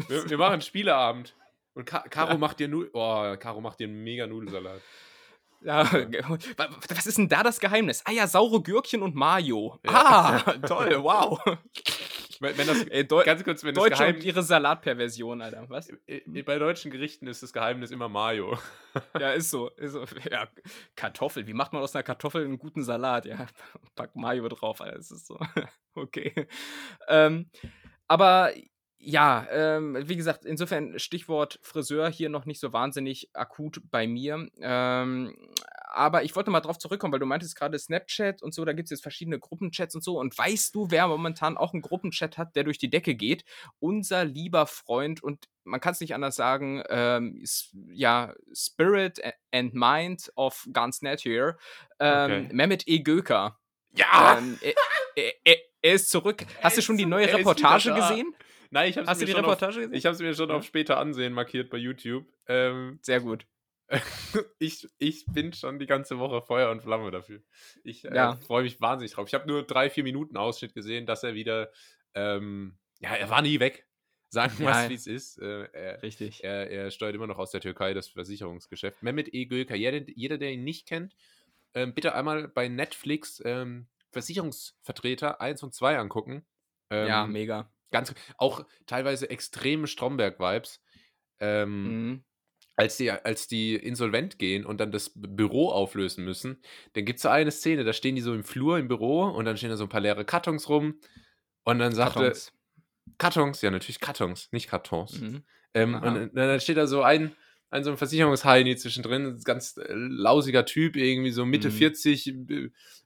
wir, 0.08 0.30
wir, 0.30 0.38
machen 0.38 0.62
Spieleabend. 0.62 1.36
Und 1.74 1.86
Ka 1.86 2.00
Caro 2.10 2.38
macht 2.38 2.60
dir 2.60 2.68
nu 2.68 2.88
oh, 2.94 3.36
Caro 3.38 3.62
macht 3.62 3.80
dir 3.80 3.88
einen 3.88 4.04
mega 4.04 4.28
Nudelsalat. 4.28 4.82
Ja, 5.62 5.90
was 6.90 7.08
ist 7.08 7.18
denn 7.18 7.30
da 7.30 7.42
das 7.42 7.60
Geheimnis? 7.60 8.04
Ah 8.06 8.12
ja, 8.12 8.28
saure 8.28 8.62
Gürkchen 8.62 9.02
und 9.02 9.16
Mayo. 9.16 9.80
Ja. 9.84 9.92
Ah, 9.92 10.54
toll, 10.68 11.02
wow. 11.02 11.40
Wenn, 12.39 12.58
wenn 12.58 12.67
das, 12.67 12.84
äh, 12.88 13.04
Deu 13.06 13.23
ganz 13.23 13.43
kurz, 13.43 13.63
wenn 13.63 13.73
Deutsche 13.73 13.89
das 13.91 14.00
Geheimnis, 14.00 14.23
und 14.23 14.28
ihre 14.28 14.43
Salatperversion, 14.43 15.41
Alter. 15.41 15.69
Was? 15.69 15.89
Bei 16.45 16.60
deutschen 16.60 16.91
Gerichten 16.91 17.28
ist 17.28 17.43
das 17.43 17.54
Geheimnis 17.54 17.91
immer 17.91 18.10
Mayo. 18.10 18.58
Ja, 19.19 19.32
ist 19.34 19.52
so. 19.52 19.69
Ist 19.71 19.91
so. 19.91 20.06
Ja, 20.32 20.47
Kartoffel. 20.95 21.45
Wie 21.45 21.54
macht 21.54 21.71
man 21.71 21.84
aus 21.84 21.95
einer 21.95 22.02
Kartoffel 22.02 22.43
einen 22.43 22.58
guten 22.58 22.84
Salat? 22.84 23.28
Ja, 23.28 23.45
pack 23.95 24.15
Mayo 24.15 24.47
drauf, 24.47 24.82
Alter. 24.82 24.97
Das 24.97 25.12
ist 25.12 25.28
so. 25.28 25.39
Okay. 25.93 26.47
Ähm, 27.08 27.50
aber 28.08 28.52
ja, 29.00 29.47
ähm, 29.50 29.97
wie 30.08 30.15
gesagt, 30.15 30.45
insofern 30.45 31.00
Stichwort 31.00 31.60
Friseur 31.63 32.10
hier 32.10 32.30
noch 32.30 32.45
nicht 32.45 32.60
so 32.60 32.71
wahnsinnig 32.71 33.30
akut 33.34 33.82
bei 33.89 34.06
mir. 34.06 34.47
Ähm, 34.60 35.36
aber 35.89 36.23
ich 36.23 36.36
wollte 36.36 36.52
mal 36.52 36.60
drauf 36.60 36.78
zurückkommen, 36.78 37.13
weil 37.13 37.19
du 37.19 37.26
meintest 37.26 37.56
gerade 37.56 37.80
Snapchat 37.80 38.43
und 38.43 38.54
so, 38.54 38.65
da 38.65 38.73
gibt 38.73 38.88
es 38.88 38.91
jetzt 38.91 39.02
verschiedene 39.02 39.39
Gruppenchats 39.39 39.95
und 39.95 40.04
so. 40.04 40.19
Und 40.19 40.38
weißt 40.38 40.76
du, 40.76 40.91
wer 40.91 41.08
momentan 41.08 41.58
auch 41.58 41.73
einen 41.73 41.82
Gruppenchat 41.82 42.38
hat, 42.38 42.56
der 42.56 42.63
durch 42.63 42.78
die 42.78 42.89
Decke 42.89 43.15
geht? 43.15 43.45
Unser 43.80 44.26
lieber 44.26 44.67
Freund 44.67 45.23
und 45.23 45.47
man 45.63 45.80
kann 45.80 45.93
es 45.93 46.02
nicht 46.02 46.13
anders 46.13 46.36
sagen, 46.36 46.84
ähm, 46.89 47.43
ja, 47.89 48.34
Spirit 48.54 49.21
and 49.52 49.73
Mind 49.73 50.32
of 50.36 50.67
Guns 50.71 51.02
Nature, 51.02 51.58
ähm, 52.00 52.45
okay. 52.45 52.50
Mehmet 52.54 52.88
E. 52.88 53.00
Göker. 53.00 53.60
Ja! 53.93 54.38
Ähm, 54.38 54.60
er, 54.62 54.73
er, 55.43 55.58
er, 55.82 55.93
ist 55.93 56.10
zurück. 56.10 56.45
Hast 56.62 56.78
du 56.78 56.82
schon 56.82 56.97
die 56.97 57.06
neue 57.06 57.34
Reportage 57.34 57.93
gesehen? 57.93 58.36
Nein, 58.69 58.89
ich 58.89 58.97
habe 58.97 59.08
Hast 59.08 59.21
du 59.21 59.26
die 59.26 59.32
Reportage 59.32 59.71
auf, 59.71 59.76
gesehen? 59.78 59.93
Ich 59.93 60.06
habe 60.06 60.15
es 60.15 60.21
mir 60.21 60.34
schon 60.34 60.52
auf 60.52 60.65
später 60.65 60.97
ansehen 60.97 61.34
markiert 61.34 61.69
bei 61.69 61.78
YouTube. 61.78 62.26
Ähm, 62.47 63.00
Sehr 63.02 63.21
gut. 63.21 63.45
ich, 64.60 64.88
ich 64.97 65.26
bin 65.28 65.54
schon 65.54 65.80
die 65.80 65.86
ganze 65.86 66.19
Woche 66.19 66.41
Feuer 66.41 66.71
und 66.71 66.82
Flamme 66.82 67.12
dafür. 67.12 67.41
Ich 67.84 68.06
äh, 68.06 68.15
ja. 68.15 68.36
freue 68.36 68.63
mich 68.63 68.82
wahnsinnig 68.82 69.13
drauf. 69.13 69.28
Ich 69.28 69.34
habe 69.34 69.47
nur 69.47 69.63
drei, 69.63 69.89
vier 69.89 70.04
Minuten 70.04 70.38
Ausschnitt 70.38 70.73
gesehen, 70.73 71.06
dass 71.06 71.23
er 71.23 71.34
wieder, 71.34 71.71
ähm, 72.13 72.78
ja, 73.00 73.15
er 73.15 73.30
war 73.30 73.41
nie 73.41 73.60
weg. 73.60 73.88
Sagen 74.30 74.60
wir 74.60 74.69
es, 74.69 74.89
wie 74.89 74.93
es 74.93 75.08
ist. 75.08 75.38
Äh, 75.38 75.69
er, 75.71 76.04
Richtig. 76.04 76.43
Er, 76.43 76.69
er, 76.69 76.91
steuert 76.91 77.15
immer 77.15 77.28
noch 77.28 77.38
aus 77.38 77.52
der 77.52 77.62
Türkei 77.62 77.93
das 77.93 78.10
Versicherungsgeschäft. 78.10 79.02
Mehmet 79.02 79.34
E. 79.34 79.45
Gülker, 79.45 79.76
jeder, 79.76 80.02
jeder, 80.10 80.38
der 80.38 80.52
ihn 80.52 80.65
nicht 80.65 80.86
kennt, 80.86 81.15
ähm, 81.73 81.93
bitte 81.93 82.13
einmal 82.13 82.50
bei 82.50 82.67
Netflix 82.67 83.41
ähm, 83.45 83.88
Versicherungsvertreter 84.12 85.39
1 85.39 85.63
und 85.63 85.73
2 85.73 85.97
angucken. 85.97 86.45
ja, 86.91 87.23
ähm, 87.23 87.32
mega. 87.32 87.71
Ganz, 87.91 88.13
auch 88.38 88.65
teilweise 88.86 89.30
extreme 89.30 89.88
Stromberg-Vibes. 89.88 90.82
Ähm, 91.39 91.84
mhm. 91.84 92.23
Als, 92.78 92.96
die, 92.98 93.12
als 93.12 93.48
die 93.48 93.76
insolvent 93.76 94.38
gehen 94.38 94.66
und 94.66 94.80
dann 94.80 94.92
das 94.92 95.12
Büro 95.16 95.70
auflösen 95.70 96.24
müssen, 96.24 96.62
dann 96.94 97.06
gibt 97.06 97.18
es 97.18 97.24
so 97.24 97.30
eine 97.30 97.52
Szene, 97.52 97.84
da 97.84 97.92
stehen 97.92 98.16
die 98.16 98.22
so 98.22 98.34
im 98.34 98.44
Flur 98.44 98.78
im 98.78 98.88
Büro 98.88 99.24
und 99.24 99.46
dann 99.46 99.58
stehen 99.58 99.72
da 99.72 99.78
so 99.78 99.84
ein 99.84 99.90
paar 99.90 100.00
leere 100.00 100.24
Kartons 100.24 100.70
rum 100.70 101.00
und 101.63 101.80
dann 101.80 101.94
sagt 101.94 102.13
Kartons. 102.13 102.54
Kartons, 103.18 103.62
ja, 103.63 103.72
natürlich 103.72 104.00
Kartons, 104.00 104.50
nicht 104.52 104.70
Kartons. 104.70 105.20
Mhm. 105.20 105.44
Ähm, 105.74 105.96
und 105.96 106.36
dann 106.36 106.60
steht 106.60 106.78
da 106.78 106.86
so 106.86 107.02
ein, 107.02 107.36
ein 107.72 107.84
so 107.84 107.90
ein 107.90 107.98
Versicherungsheini 107.98 108.76
zwischendrin, 108.76 109.42
ganz 109.44 109.78
äh, 109.78 109.86
lausiger 109.90 110.63
Typ, 110.66 110.96
irgendwie 110.96 111.32
so 111.32 111.46
Mitte 111.46 111.70
mhm. 111.70 111.74
40, 111.74 112.36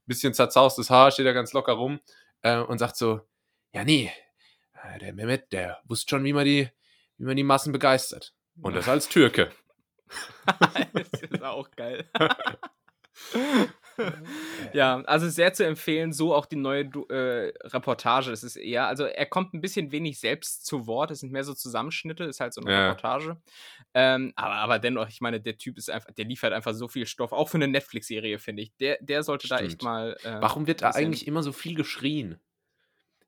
bisschen 0.06 0.34
zerzaustes 0.34 0.90
Haar, 0.90 1.12
steht 1.12 1.26
da 1.26 1.32
ganz 1.32 1.54
locker 1.54 1.74
rum 1.74 2.02
äh, 2.42 2.58
und 2.58 2.78
sagt 2.78 2.98
so, 2.98 3.22
ja 3.74 3.86
nee, 3.86 4.12
äh, 4.84 5.00
der 5.00 5.14
Mehmet, 5.14 5.54
der 5.54 5.80
wusste 5.86 6.10
schon, 6.10 6.26
wie 6.26 6.34
man 6.34 6.44
die, 6.44 6.70
wie 7.18 7.26
man 7.26 7.38
die 7.38 7.44
Massen 7.44 7.72
begeistert. 7.72 8.34
Und 8.62 8.76
das 8.76 8.88
als 8.90 9.08
Türke. 9.08 9.52
das 10.94 11.22
ist 11.22 11.44
auch 11.44 11.70
geil. 11.72 12.10
ja, 14.74 15.02
also 15.02 15.30
sehr 15.30 15.54
zu 15.54 15.66
empfehlen, 15.66 16.14
so 16.14 16.34
auch 16.34 16.46
die 16.46 16.56
neue 16.56 16.86
äh, 17.10 17.54
Reportage. 17.68 18.32
Es 18.32 18.44
ist 18.44 18.56
eher, 18.56 18.88
also 18.88 19.06
er 19.06 19.26
kommt 19.26 19.54
ein 19.54 19.62
bisschen 19.62 19.92
wenig 19.92 20.20
selbst 20.20 20.66
zu 20.66 20.88
Wort, 20.88 21.12
es 21.12 21.20
sind 21.20 21.32
mehr 21.32 21.44
so 21.44 21.54
Zusammenschnitte, 21.54 22.24
ist 22.24 22.40
halt 22.40 22.54
so 22.54 22.62
eine 22.62 22.72
ja. 22.72 22.90
Reportage. 22.90 23.38
Ähm, 23.94 24.34
aber, 24.36 24.56
aber 24.56 24.80
dennoch, 24.80 25.10
ich 25.10 25.22
meine, 25.22 25.42
der 25.42 25.58
Typ 25.58 25.78
ist 25.78 25.90
einfach, 25.90 26.12
der 26.12 26.26
liefert 26.26 26.54
einfach 26.54 26.74
so 26.74 26.88
viel 26.88 27.06
Stoff, 27.06 27.32
auch 27.32 27.50
für 27.50 27.58
eine 27.58 27.68
Netflix-Serie, 27.68 28.40
finde 28.40 28.64
ich. 28.64 28.76
Der, 28.78 28.98
der 29.02 29.24
sollte 29.24 29.48
Stimmt. 29.48 29.62
da 29.62 29.66
echt 29.66 29.84
mal. 29.84 30.18
Äh, 30.24 30.42
Warum 30.42 30.68
wird 30.68 30.82
da 30.82 30.92
eigentlich 30.92 31.28
immer 31.28 31.44
so 31.44 31.52
viel 31.52 31.76
geschrien? 31.76 32.40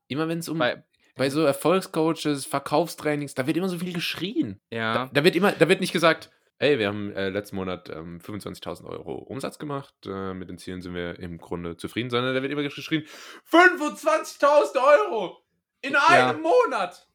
Immer 0.08 0.28
wenn 0.28 0.38
es 0.38 0.48
um. 0.48 0.58
Bei, 0.58 0.84
bei 1.16 1.30
so 1.30 1.42
Erfolgscoaches, 1.42 2.44
Verkaufstrainings, 2.44 3.34
da 3.34 3.46
wird 3.46 3.56
immer 3.56 3.68
so 3.68 3.78
viel 3.78 3.92
geschrien. 3.92 4.60
Ja. 4.70 4.94
Da, 4.94 5.10
da 5.12 5.24
wird 5.24 5.36
immer, 5.36 5.52
da 5.52 5.68
wird 5.68 5.80
nicht 5.80 5.92
gesagt, 5.92 6.30
hey, 6.58 6.78
wir 6.78 6.88
haben 6.88 7.12
äh, 7.12 7.28
letzten 7.28 7.56
Monat 7.56 7.88
ähm, 7.90 8.20
25.000 8.20 8.84
Euro 8.84 9.14
Umsatz 9.14 9.58
gemacht, 9.58 9.94
äh, 10.06 10.34
mit 10.34 10.48
den 10.48 10.58
Zielen 10.58 10.82
sind 10.82 10.94
wir 10.94 11.18
im 11.18 11.38
Grunde 11.38 11.76
zufrieden, 11.76 12.10
sondern 12.10 12.34
da 12.34 12.42
wird 12.42 12.52
immer 12.52 12.62
geschrien, 12.62 13.04
25.000 13.50 14.76
Euro 14.76 15.44
in 15.80 15.96
einem 15.96 16.42
ja. 16.42 16.50
Monat. 16.50 17.08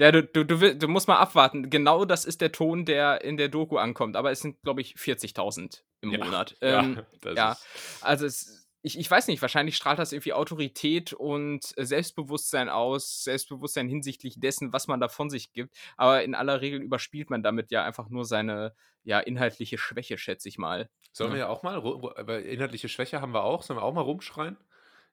Ja, 0.00 0.12
du, 0.12 0.24
du, 0.24 0.44
du, 0.44 0.76
du, 0.76 0.88
musst 0.88 1.08
mal 1.08 1.18
abwarten. 1.18 1.68
Genau 1.68 2.06
das 2.06 2.24
ist 2.24 2.40
der 2.40 2.52
Ton, 2.52 2.86
der 2.86 3.22
in 3.22 3.36
der 3.36 3.50
Doku 3.50 3.76
ankommt. 3.76 4.16
Aber 4.16 4.30
es 4.30 4.40
sind, 4.40 4.62
glaube 4.62 4.80
ich, 4.80 4.94
40.000 4.94 5.82
im 6.00 6.12
ja. 6.12 6.24
Monat. 6.24 6.56
Ähm, 6.62 7.02
ja, 7.22 7.32
ja. 7.32 7.56
also 8.00 8.24
es 8.24 8.69
ich, 8.82 8.98
ich 8.98 9.10
weiß 9.10 9.28
nicht, 9.28 9.42
wahrscheinlich 9.42 9.76
strahlt 9.76 9.98
das 9.98 10.12
irgendwie 10.12 10.32
Autorität 10.32 11.12
und 11.12 11.76
äh, 11.76 11.84
Selbstbewusstsein 11.84 12.68
aus, 12.68 13.24
Selbstbewusstsein 13.24 13.88
hinsichtlich 13.88 14.40
dessen, 14.40 14.72
was 14.72 14.88
man 14.88 15.00
da 15.00 15.08
von 15.08 15.28
sich 15.28 15.52
gibt. 15.52 15.76
Aber 15.96 16.22
in 16.22 16.34
aller 16.34 16.60
Regel 16.60 16.80
überspielt 16.80 17.30
man 17.30 17.42
damit 17.42 17.70
ja 17.70 17.84
einfach 17.84 18.08
nur 18.08 18.24
seine 18.24 18.74
ja, 19.02 19.20
inhaltliche 19.20 19.78
Schwäche, 19.78 20.18
schätze 20.18 20.48
ich 20.48 20.58
mal. 20.58 20.88
Sollen 21.12 21.30
ja. 21.30 21.36
wir 21.36 21.40
ja 21.40 21.48
auch 21.48 21.62
mal, 21.62 21.76
aber 21.76 22.42
inhaltliche 22.42 22.88
Schwäche 22.88 23.20
haben 23.20 23.32
wir 23.32 23.44
auch, 23.44 23.62
sollen 23.62 23.78
wir 23.78 23.84
auch 23.84 23.94
mal 23.94 24.02
rumschreien? 24.02 24.56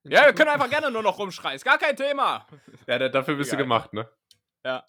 Ja, 0.03 0.25
wir 0.25 0.33
können 0.33 0.49
einfach 0.49 0.69
gerne 0.69 0.91
nur 0.91 1.03
noch 1.03 1.19
rumschreien, 1.19 1.55
ist 1.55 1.65
gar 1.65 1.77
kein 1.77 1.95
Thema. 1.95 2.47
Ja, 2.85 3.09
dafür 3.09 3.35
bist 3.35 3.49
Egal. 3.49 3.57
du 3.57 3.63
gemacht, 3.63 3.93
ne? 3.93 4.09
Ja. 4.63 4.85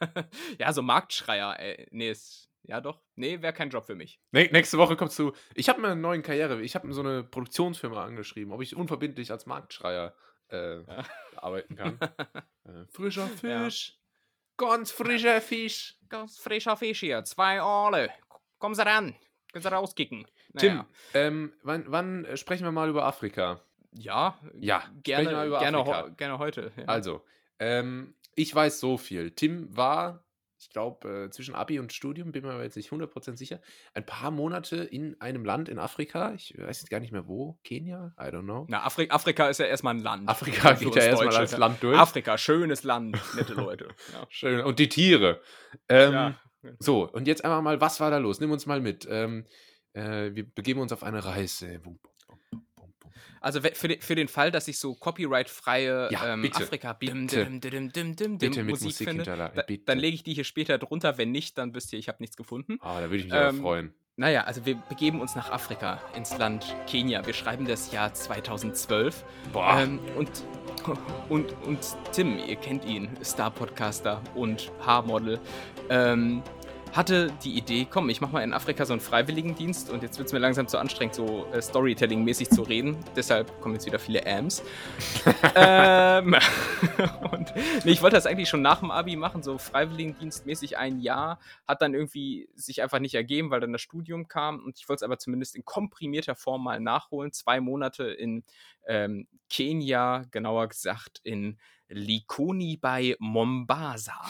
ja, 0.58 0.72
so 0.72 0.82
Marktschreier, 0.82 1.58
ey. 1.58 1.86
Nee, 1.90 2.10
ist, 2.10 2.47
ja 2.62 2.80
doch. 2.80 3.00
Nee, 3.14 3.42
wäre 3.42 3.52
kein 3.52 3.70
Job 3.70 3.86
für 3.86 3.94
mich. 3.94 4.20
Nee, 4.32 4.48
nächste 4.52 4.78
Woche 4.78 4.96
kommst 4.96 5.18
du. 5.18 5.32
Ich 5.54 5.68
habe 5.68 5.80
mir 5.80 5.88
eine 5.88 6.00
neue 6.00 6.22
Karriere. 6.22 6.60
Ich 6.62 6.74
habe 6.74 6.92
so 6.92 7.00
eine 7.00 7.22
Produktionsfirma 7.22 8.04
angeschrieben, 8.04 8.52
ob 8.52 8.62
ich 8.62 8.76
unverbindlich 8.76 9.30
als 9.30 9.46
Marktschreier 9.46 10.14
äh, 10.50 10.82
ja. 10.82 11.04
arbeiten 11.36 11.76
kann. 11.76 11.98
äh, 12.64 12.84
frischer 12.90 13.26
Fisch. 13.26 13.90
Ja. 13.90 14.66
Ganz 14.66 14.90
frischer 14.90 15.40
Fisch. 15.40 15.96
Ganz 16.08 16.38
frischer 16.38 16.76
Fisch 16.76 17.00
hier. 17.00 17.24
Zwei 17.24 17.60
Aale. 17.60 18.10
Kommen 18.58 18.74
Sie 18.74 18.84
ran. 18.84 19.14
Können 19.52 19.62
Sie 19.62 19.70
rauskicken. 19.70 20.26
Naja. 20.52 20.70
Tim, 20.70 20.84
ähm, 21.14 21.52
wann, 21.62 21.84
wann, 21.88 22.26
sprechen 22.36 22.64
wir 22.64 22.72
mal 22.72 22.88
über 22.88 23.04
Afrika? 23.04 23.60
Ja, 23.92 24.38
ja 24.54 24.82
gerne, 25.02 25.30
gerne, 25.30 26.14
gerne 26.16 26.38
heute. 26.38 26.72
Ja. 26.76 26.84
Also, 26.84 27.24
ähm, 27.58 28.14
ich 28.34 28.54
weiß 28.54 28.80
so 28.80 28.96
viel. 28.96 29.30
Tim 29.30 29.74
war, 29.76 30.24
ich 30.58 30.70
glaube, 30.70 31.26
äh, 31.26 31.30
zwischen 31.30 31.54
Abi 31.54 31.78
und 31.78 31.92
Studium, 31.92 32.32
bin 32.32 32.44
mir 32.44 32.62
jetzt 32.62 32.76
nicht 32.76 32.90
100% 32.90 33.36
sicher, 33.36 33.60
ein 33.94 34.04
paar 34.04 34.30
Monate 34.30 34.76
in 34.76 35.20
einem 35.20 35.44
Land 35.44 35.68
in 35.68 35.78
Afrika. 35.78 36.32
Ich 36.34 36.54
weiß 36.56 36.80
jetzt 36.80 36.90
gar 36.90 37.00
nicht 37.00 37.12
mehr 37.12 37.28
wo. 37.28 37.58
Kenia? 37.64 38.12
I 38.18 38.24
don't 38.24 38.42
know. 38.42 38.66
Na, 38.68 38.82
Afri 38.82 39.08
Afrika 39.10 39.48
ist 39.48 39.58
ja 39.58 39.66
erstmal 39.66 39.94
ein 39.94 40.02
Land. 40.02 40.28
Afrika 40.28 40.72
geht 40.72 40.94
ja 40.96 41.02
erstmal 41.02 41.36
als 41.36 41.56
Land 41.56 41.82
durch. 41.82 41.96
Afrika, 41.96 42.36
schönes 42.36 42.82
Land, 42.82 43.18
nette 43.34 43.54
Leute. 43.54 43.88
Ja. 44.12 44.26
Schön. 44.30 44.60
Und 44.60 44.78
die 44.78 44.88
Tiere. 44.88 45.40
Ähm, 45.88 46.12
ja. 46.12 46.40
So, 46.78 47.10
und 47.10 47.26
jetzt 47.26 47.44
einfach 47.44 47.60
mal, 47.60 47.80
was 47.80 48.00
war 48.00 48.10
da 48.10 48.18
los? 48.18 48.40
Nimm 48.40 48.50
uns 48.50 48.64
mal 48.64 48.80
mit. 48.80 49.06
Ähm, 49.10 49.46
äh, 49.92 50.34
wir 50.34 50.48
begeben 50.50 50.80
uns 50.80 50.92
auf 50.92 51.02
eine 51.02 51.24
Reise. 51.24 51.78
Bum. 51.80 51.98
Also 53.40 53.60
für, 53.60 53.88
den, 53.88 54.00
für 54.00 54.14
den 54.14 54.28
Fall, 54.28 54.50
dass 54.50 54.68
ich 54.68 54.78
so 54.78 54.94
copyright-freie 54.94 56.08
ja, 56.10 56.34
ähm, 56.34 56.50
Afrika 56.52 56.94
dim, 56.94 57.26
dim, 57.28 57.60
dim, 57.60 57.92
dim, 57.92 58.16
dim, 58.16 58.38
dim, 58.38 58.66
Musik, 58.66 58.86
Musik 58.86 59.08
finde, 59.08 59.24
da, 59.24 59.48
dann 59.86 59.98
lege 59.98 60.14
ich 60.14 60.22
die 60.22 60.34
hier 60.34 60.44
später 60.44 60.78
drunter. 60.78 61.18
Wenn 61.18 61.30
nicht, 61.30 61.58
dann 61.58 61.74
wisst 61.74 61.92
ihr, 61.92 61.98
ich 61.98 62.08
habe 62.08 62.18
nichts 62.20 62.36
gefunden. 62.36 62.78
Ah, 62.80 63.00
da 63.00 63.10
würde 63.10 63.16
ich 63.16 63.24
mich 63.24 63.34
ähm, 63.34 63.40
aber 63.40 63.58
freuen. 63.58 63.94
Naja, 64.16 64.42
also 64.42 64.66
wir 64.66 64.74
begeben 64.74 65.20
uns 65.20 65.36
nach 65.36 65.52
Afrika, 65.52 66.02
ins 66.16 66.36
Land 66.36 66.74
Kenia. 66.88 67.24
Wir 67.24 67.34
schreiben 67.34 67.68
das 67.68 67.92
Jahr 67.92 68.12
2012. 68.12 69.24
Boah. 69.52 69.78
Ähm, 69.78 70.00
und, 70.16 70.28
und, 71.28 71.52
und 71.64 71.78
Tim, 72.10 72.36
ihr 72.36 72.56
kennt 72.56 72.84
ihn, 72.84 73.08
Star-Podcaster 73.22 74.20
und 74.34 74.72
Haarmodel. 74.80 75.38
Ähm, 75.88 76.42
hatte 76.92 77.32
die 77.44 77.56
Idee, 77.56 77.86
komm, 77.88 78.08
ich 78.10 78.20
mach 78.20 78.32
mal 78.32 78.42
in 78.42 78.52
Afrika 78.52 78.84
so 78.84 78.92
einen 78.92 79.00
Freiwilligendienst 79.00 79.90
und 79.90 80.02
jetzt 80.02 80.18
wird 80.18 80.26
es 80.26 80.32
mir 80.32 80.38
langsam 80.38 80.68
zu 80.68 80.78
anstrengend, 80.78 81.14
so 81.14 81.46
äh, 81.52 81.60
Storytelling-mäßig 81.60 82.50
zu 82.50 82.62
reden. 82.62 82.96
Deshalb 83.16 83.60
kommen 83.60 83.74
jetzt 83.74 83.86
wieder 83.86 83.98
viele 83.98 84.26
Ams. 84.26 84.62
ähm, 85.54 86.34
und 87.32 87.54
nee, 87.84 87.92
ich 87.92 88.02
wollte 88.02 88.16
das 88.16 88.26
eigentlich 88.26 88.48
schon 88.48 88.62
nach 88.62 88.80
dem 88.80 88.90
Abi 88.90 89.16
machen, 89.16 89.42
so 89.42 89.58
Freiwilligendienstmäßig 89.58 90.78
ein 90.78 91.00
Jahr. 91.00 91.38
Hat 91.66 91.82
dann 91.82 91.94
irgendwie 91.94 92.48
sich 92.54 92.82
einfach 92.82 92.98
nicht 92.98 93.14
ergeben, 93.14 93.50
weil 93.50 93.60
dann 93.60 93.72
das 93.72 93.82
Studium 93.82 94.28
kam 94.28 94.64
und 94.64 94.78
ich 94.78 94.88
wollte 94.88 95.00
es 95.00 95.02
aber 95.04 95.18
zumindest 95.18 95.56
in 95.56 95.64
komprimierter 95.64 96.34
Form 96.34 96.64
mal 96.64 96.80
nachholen. 96.80 97.32
Zwei 97.32 97.60
Monate 97.60 98.04
in 98.04 98.44
ähm, 98.86 99.26
Kenia, 99.50 100.24
genauer 100.30 100.68
gesagt 100.68 101.20
in 101.22 101.58
Likoni 101.88 102.76
bei 102.76 103.16
Mombasa. 103.18 104.20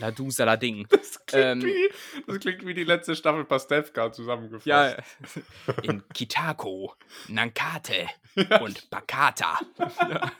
Ladu 0.00 0.30
Salading. 0.30 0.86
Das 0.90 1.24
klingt, 1.26 1.44
ähm, 1.44 1.62
wie, 1.62 1.90
das 2.26 2.38
klingt 2.40 2.66
wie 2.66 2.74
die 2.74 2.84
letzte 2.84 3.14
Staffel 3.14 3.44
Pastewka 3.44 4.12
zusammengefasst. 4.12 4.66
Ja, 4.66 4.96
in 5.82 6.02
Kitako, 6.12 6.94
Nankate 7.28 8.08
ja. 8.34 8.60
und 8.60 8.90
Bakata. 8.90 9.60
ja. 9.78 10.32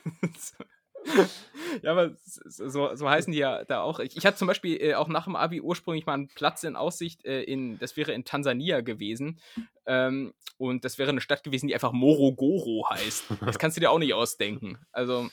ja, 1.82 1.90
aber 1.90 2.16
so, 2.24 2.94
so 2.94 3.08
heißen 3.08 3.32
die 3.32 3.38
ja 3.38 3.64
da 3.64 3.82
auch. 3.82 4.00
Ich, 4.00 4.16
ich 4.16 4.26
hatte 4.26 4.36
zum 4.36 4.48
Beispiel 4.48 4.80
äh, 4.80 4.94
auch 4.94 5.08
nach 5.08 5.24
dem 5.24 5.36
Abi 5.36 5.60
ursprünglich 5.60 6.06
mal 6.06 6.14
einen 6.14 6.28
Platz 6.28 6.64
in 6.64 6.76
Aussicht, 6.76 7.24
äh, 7.24 7.42
in, 7.42 7.78
das 7.78 7.96
wäre 7.96 8.12
in 8.12 8.24
Tansania 8.24 8.80
gewesen. 8.80 9.40
Ähm, 9.86 10.34
und 10.58 10.84
das 10.84 10.98
wäre 10.98 11.10
eine 11.10 11.22
Stadt 11.22 11.42
gewesen, 11.42 11.68
die 11.68 11.74
einfach 11.74 11.92
Morogoro 11.92 12.86
heißt. 12.90 13.24
Das 13.46 13.58
kannst 13.58 13.76
du 13.76 13.80
dir 13.80 13.90
auch 13.90 13.98
nicht 13.98 14.12
ausdenken. 14.12 14.78
Also, 14.92 15.30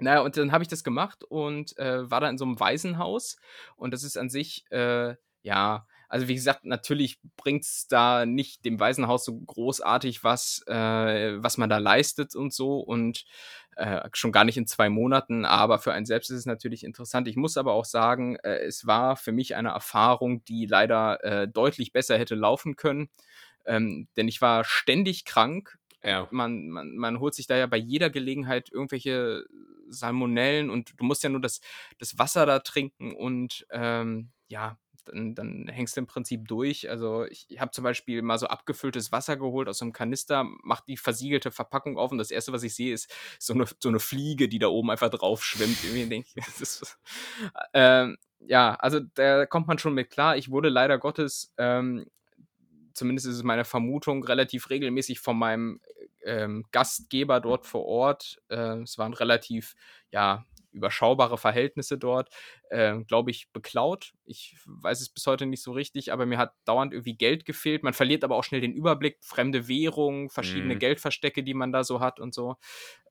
naja, 0.00 0.20
und 0.20 0.36
dann 0.36 0.52
habe 0.52 0.62
ich 0.62 0.68
das 0.68 0.84
gemacht 0.84 1.24
und 1.24 1.76
äh, 1.78 2.10
war 2.10 2.20
da 2.20 2.28
in 2.28 2.38
so 2.38 2.44
einem 2.44 2.58
Waisenhaus. 2.60 3.36
Und 3.76 3.92
das 3.92 4.02
ist 4.02 4.16
an 4.16 4.30
sich, 4.30 4.64
äh, 4.70 5.14
ja, 5.42 5.86
also 6.08 6.28
wie 6.28 6.34
gesagt, 6.34 6.64
natürlich 6.64 7.18
bringt 7.36 7.64
es 7.64 7.88
da 7.88 8.24
nicht 8.26 8.64
dem 8.64 8.78
Waisenhaus 8.78 9.24
so 9.24 9.36
großartig 9.36 10.22
was, 10.22 10.62
äh, 10.66 11.42
was 11.42 11.58
man 11.58 11.68
da 11.68 11.78
leistet 11.78 12.36
und 12.36 12.52
so. 12.52 12.78
Und 12.78 13.24
äh, 13.76 14.08
schon 14.12 14.32
gar 14.32 14.44
nicht 14.44 14.56
in 14.56 14.66
zwei 14.66 14.88
Monaten, 14.88 15.44
aber 15.44 15.78
für 15.78 15.92
einen 15.92 16.06
selbst 16.06 16.30
ist 16.30 16.38
es 16.38 16.46
natürlich 16.46 16.84
interessant. 16.84 17.26
Ich 17.26 17.36
muss 17.36 17.56
aber 17.56 17.72
auch 17.72 17.84
sagen, 17.84 18.36
äh, 18.36 18.58
es 18.58 18.86
war 18.86 19.16
für 19.16 19.32
mich 19.32 19.56
eine 19.56 19.70
Erfahrung, 19.70 20.44
die 20.44 20.66
leider 20.66 21.22
äh, 21.24 21.48
deutlich 21.48 21.92
besser 21.92 22.16
hätte 22.18 22.36
laufen 22.36 22.76
können. 22.76 23.08
Ähm, 23.66 24.08
denn 24.16 24.28
ich 24.28 24.40
war 24.40 24.64
ständig 24.64 25.24
krank, 25.24 25.78
ja. 26.04 26.28
Man, 26.30 26.68
man, 26.68 26.96
man 26.96 27.20
holt 27.20 27.34
sich 27.34 27.46
da 27.46 27.56
ja 27.56 27.66
bei 27.66 27.76
jeder 27.76 28.10
Gelegenheit 28.10 28.70
irgendwelche 28.70 29.44
Salmonellen 29.88 30.70
und 30.70 30.94
du 30.98 31.04
musst 31.04 31.22
ja 31.22 31.30
nur 31.30 31.40
das, 31.40 31.60
das 31.98 32.18
Wasser 32.18 32.46
da 32.46 32.58
trinken 32.60 33.12
und 33.14 33.66
ähm, 33.70 34.30
ja, 34.48 34.78
dann, 35.06 35.34
dann 35.34 35.68
hängst 35.68 35.96
du 35.96 36.00
im 36.00 36.06
Prinzip 36.06 36.48
durch. 36.48 36.88
Also 36.88 37.24
ich 37.24 37.46
habe 37.58 37.70
zum 37.70 37.84
Beispiel 37.84 38.22
mal 38.22 38.38
so 38.38 38.46
abgefülltes 38.46 39.12
Wasser 39.12 39.36
geholt 39.36 39.68
aus 39.68 39.82
einem 39.82 39.92
Kanister, 39.92 40.44
mach 40.62 40.80
die 40.80 40.96
versiegelte 40.96 41.50
Verpackung 41.50 41.98
auf 41.98 42.12
und 42.12 42.18
das 42.18 42.30
erste, 42.30 42.52
was 42.52 42.62
ich 42.62 42.74
sehe, 42.74 42.94
ist 42.94 43.12
so 43.38 43.54
eine, 43.54 43.66
so 43.78 43.88
eine 43.88 44.00
Fliege, 44.00 44.48
die 44.48 44.58
da 44.58 44.68
oben 44.68 44.90
einfach 44.90 45.10
drauf 45.10 45.44
schwimmt. 45.44 45.82
Irgendwie 45.84 46.06
denke 46.06 46.28
ich, 46.28 46.34
das 46.44 46.60
ist, 46.60 46.98
ähm, 47.72 48.16
ja, 48.40 48.74
also 48.74 49.00
da 49.00 49.46
kommt 49.46 49.66
man 49.66 49.78
schon 49.78 49.94
mit 49.94 50.10
klar. 50.10 50.36
Ich 50.36 50.50
wurde 50.50 50.68
leider 50.68 50.98
Gottes 50.98 51.52
ähm, 51.58 52.06
zumindest 52.94 53.26
ist 53.26 53.36
es 53.36 53.42
meine 53.42 53.64
Vermutung, 53.64 54.24
relativ 54.24 54.70
regelmäßig 54.70 55.20
von 55.20 55.38
meinem 55.38 55.80
ähm, 56.24 56.64
Gastgeber 56.72 57.40
dort 57.40 57.66
vor 57.66 57.84
Ort. 57.84 58.40
Äh, 58.48 58.82
es 58.82 58.98
waren 58.98 59.12
relativ, 59.12 59.74
ja, 60.10 60.44
überschaubare 60.74 61.38
Verhältnisse 61.38 61.98
dort, 61.98 62.28
äh, 62.68 62.96
glaube 63.04 63.30
ich, 63.30 63.48
beklaut. 63.52 64.12
Ich 64.24 64.56
weiß 64.66 65.00
es 65.00 65.08
bis 65.08 65.26
heute 65.26 65.46
nicht 65.46 65.62
so 65.62 65.72
richtig, 65.72 66.12
aber 66.12 66.26
mir 66.26 66.38
hat 66.38 66.54
dauernd 66.64 66.92
irgendwie 66.92 67.16
Geld 67.16 67.44
gefehlt. 67.44 67.82
Man 67.84 67.94
verliert 67.94 68.24
aber 68.24 68.36
auch 68.36 68.44
schnell 68.44 68.60
den 68.60 68.74
Überblick, 68.74 69.18
fremde 69.22 69.68
Währungen, 69.68 70.30
verschiedene 70.30 70.74
mhm. 70.74 70.80
Geldverstecke, 70.80 71.44
die 71.44 71.54
man 71.54 71.72
da 71.72 71.84
so 71.84 72.00
hat 72.00 72.18
und 72.18 72.34
so. 72.34 72.56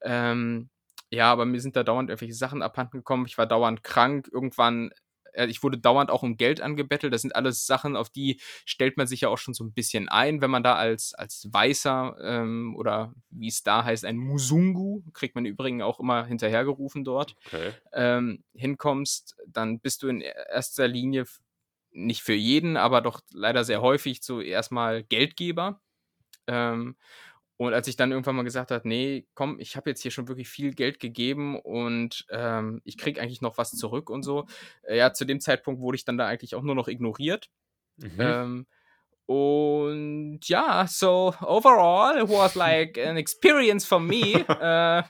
Ähm, 0.02 0.70
ja, 1.10 1.32
aber 1.32 1.46
mir 1.46 1.62
sind 1.62 1.76
da 1.76 1.84
dauernd 1.84 2.10
irgendwelche 2.10 2.34
Sachen 2.34 2.62
abhanden 2.62 2.98
gekommen. 2.98 3.26
Ich 3.28 3.38
war 3.38 3.46
dauernd 3.46 3.84
krank. 3.84 4.28
Irgendwann 4.32 4.90
äh, 4.90 4.96
ich 5.34 5.64
wurde 5.64 5.78
dauernd 5.78 6.10
auch 6.10 6.24
um 6.24 6.38
Geld 6.38 6.62
angebettelt. 6.62 7.14
Das 7.14 7.22
sind 7.22 7.36
alles 7.36 7.66
Sachen, 7.66 7.96
auf 7.96 8.10
die 8.10 8.40
stellt 8.66 8.98
man 8.98 9.08
sich 9.08 9.22
ja 9.22 9.30
auch 9.30 9.38
schon 9.38 9.54
so 9.54 9.64
ein 9.64 9.74
bisschen 9.74 10.10
ein, 10.10 10.42
wenn 10.42 10.52
man 10.52 10.64
da 10.64 10.76
als, 10.76 11.14
als 11.14 11.48
Weißer 11.52 12.18
ähm, 12.22 12.76
oder 12.78 13.14
wie 13.30 13.48
es 13.48 13.64
da 13.64 13.84
heißt, 13.84 14.06
ein 14.06 14.18
Musungu, 14.18 15.04
kriegt 15.14 15.36
man 15.36 15.46
übrigens 15.46 15.84
auch 15.84 16.00
immer 16.00 16.26
hinterhergerufen 16.26 17.04
dort, 17.04 17.36
okay. 17.48 17.72
ähm, 17.94 18.44
hinkommst, 18.54 19.36
dann 19.48 19.80
bist 19.80 20.04
du 20.04 20.08
in 20.08 20.22
erster 20.22 20.88
Linie 20.88 21.26
nicht 21.92 22.24
für 22.24 22.34
jeden, 22.34 22.78
aber 22.78 23.02
doch 23.02 23.22
leider 23.32 23.64
sehr 23.64 23.82
häufig 23.82 24.22
zuerst 24.22 24.72
mal 24.72 25.04
Geldgeber. 25.04 25.82
Ähm, 26.48 26.98
und 27.58 27.74
als 27.74 27.88
ich 27.88 27.96
dann 27.96 28.12
irgendwann 28.12 28.36
mal 28.36 28.44
gesagt 28.44 28.72
habe, 28.72 28.88
nee, 28.88 29.28
komm, 29.36 29.60
ich 29.60 29.76
habe 29.76 29.90
jetzt 29.90 30.02
hier 30.02 30.12
schon 30.12 30.28
wirklich 30.28 30.50
viel 30.50 30.74
Geld 30.74 31.00
gegeben 31.00 31.60
und 31.60 32.26
ähm, 32.32 32.82
ich 32.84 32.98
kriege 32.98 33.22
eigentlich 33.22 33.42
noch 33.42 33.58
was 33.58 33.72
zurück 33.72 34.10
und 34.10 34.24
so. 34.24 34.48
Äh, 34.84 34.98
ja, 34.98 35.14
zu 35.14 35.26
dem 35.26 35.40
Zeitpunkt 35.40 35.80
wurde 35.80 35.96
ich 35.96 36.06
dann 36.06 36.18
da 36.18 36.28
eigentlich 36.28 36.56
auch 36.56 36.64
nur 36.64 36.76
noch 36.76 36.88
ignoriert. 36.88 37.50
Mhm. 37.98 38.16
Ähm, 38.18 38.68
und 39.26 40.42
ja, 40.44 40.86
so 40.88 41.34
overall 41.42 42.22
it 42.22 42.28
was 42.28 42.56
like 42.56 42.98
an 42.98 43.18
experience 43.18 43.86
for 43.86 44.00
me. 44.00 44.46
äh, 44.50 45.04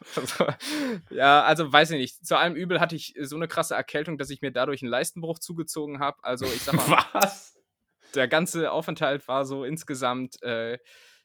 ja, 1.10 1.44
also 1.44 1.72
weiß 1.72 1.92
ich 1.92 1.98
nicht. 1.98 2.26
Zu 2.26 2.38
allem 2.38 2.56
Übel 2.56 2.80
hatte 2.80 2.96
ich 2.96 3.16
so 3.22 3.38
eine 3.38 3.48
krasse 3.48 3.74
Erkältung, 3.74 4.18
dass 4.18 4.30
ich 4.30 4.42
mir 4.42 4.52
dadurch 4.52 4.84
einen 4.84 4.92
Leistenbruch 4.92 5.40
zugezogen 5.40 6.00
habe. 6.00 6.18
Also 6.24 6.46
ich 6.46 6.62
sag 6.62 6.76
mal, 6.88 7.06
was? 7.14 7.58
Der 8.14 8.28
ganze 8.28 8.72
Aufenthalt 8.72 9.28
war 9.28 9.46
so 9.46 9.64
insgesamt 9.64 10.44
äh, 10.44 10.78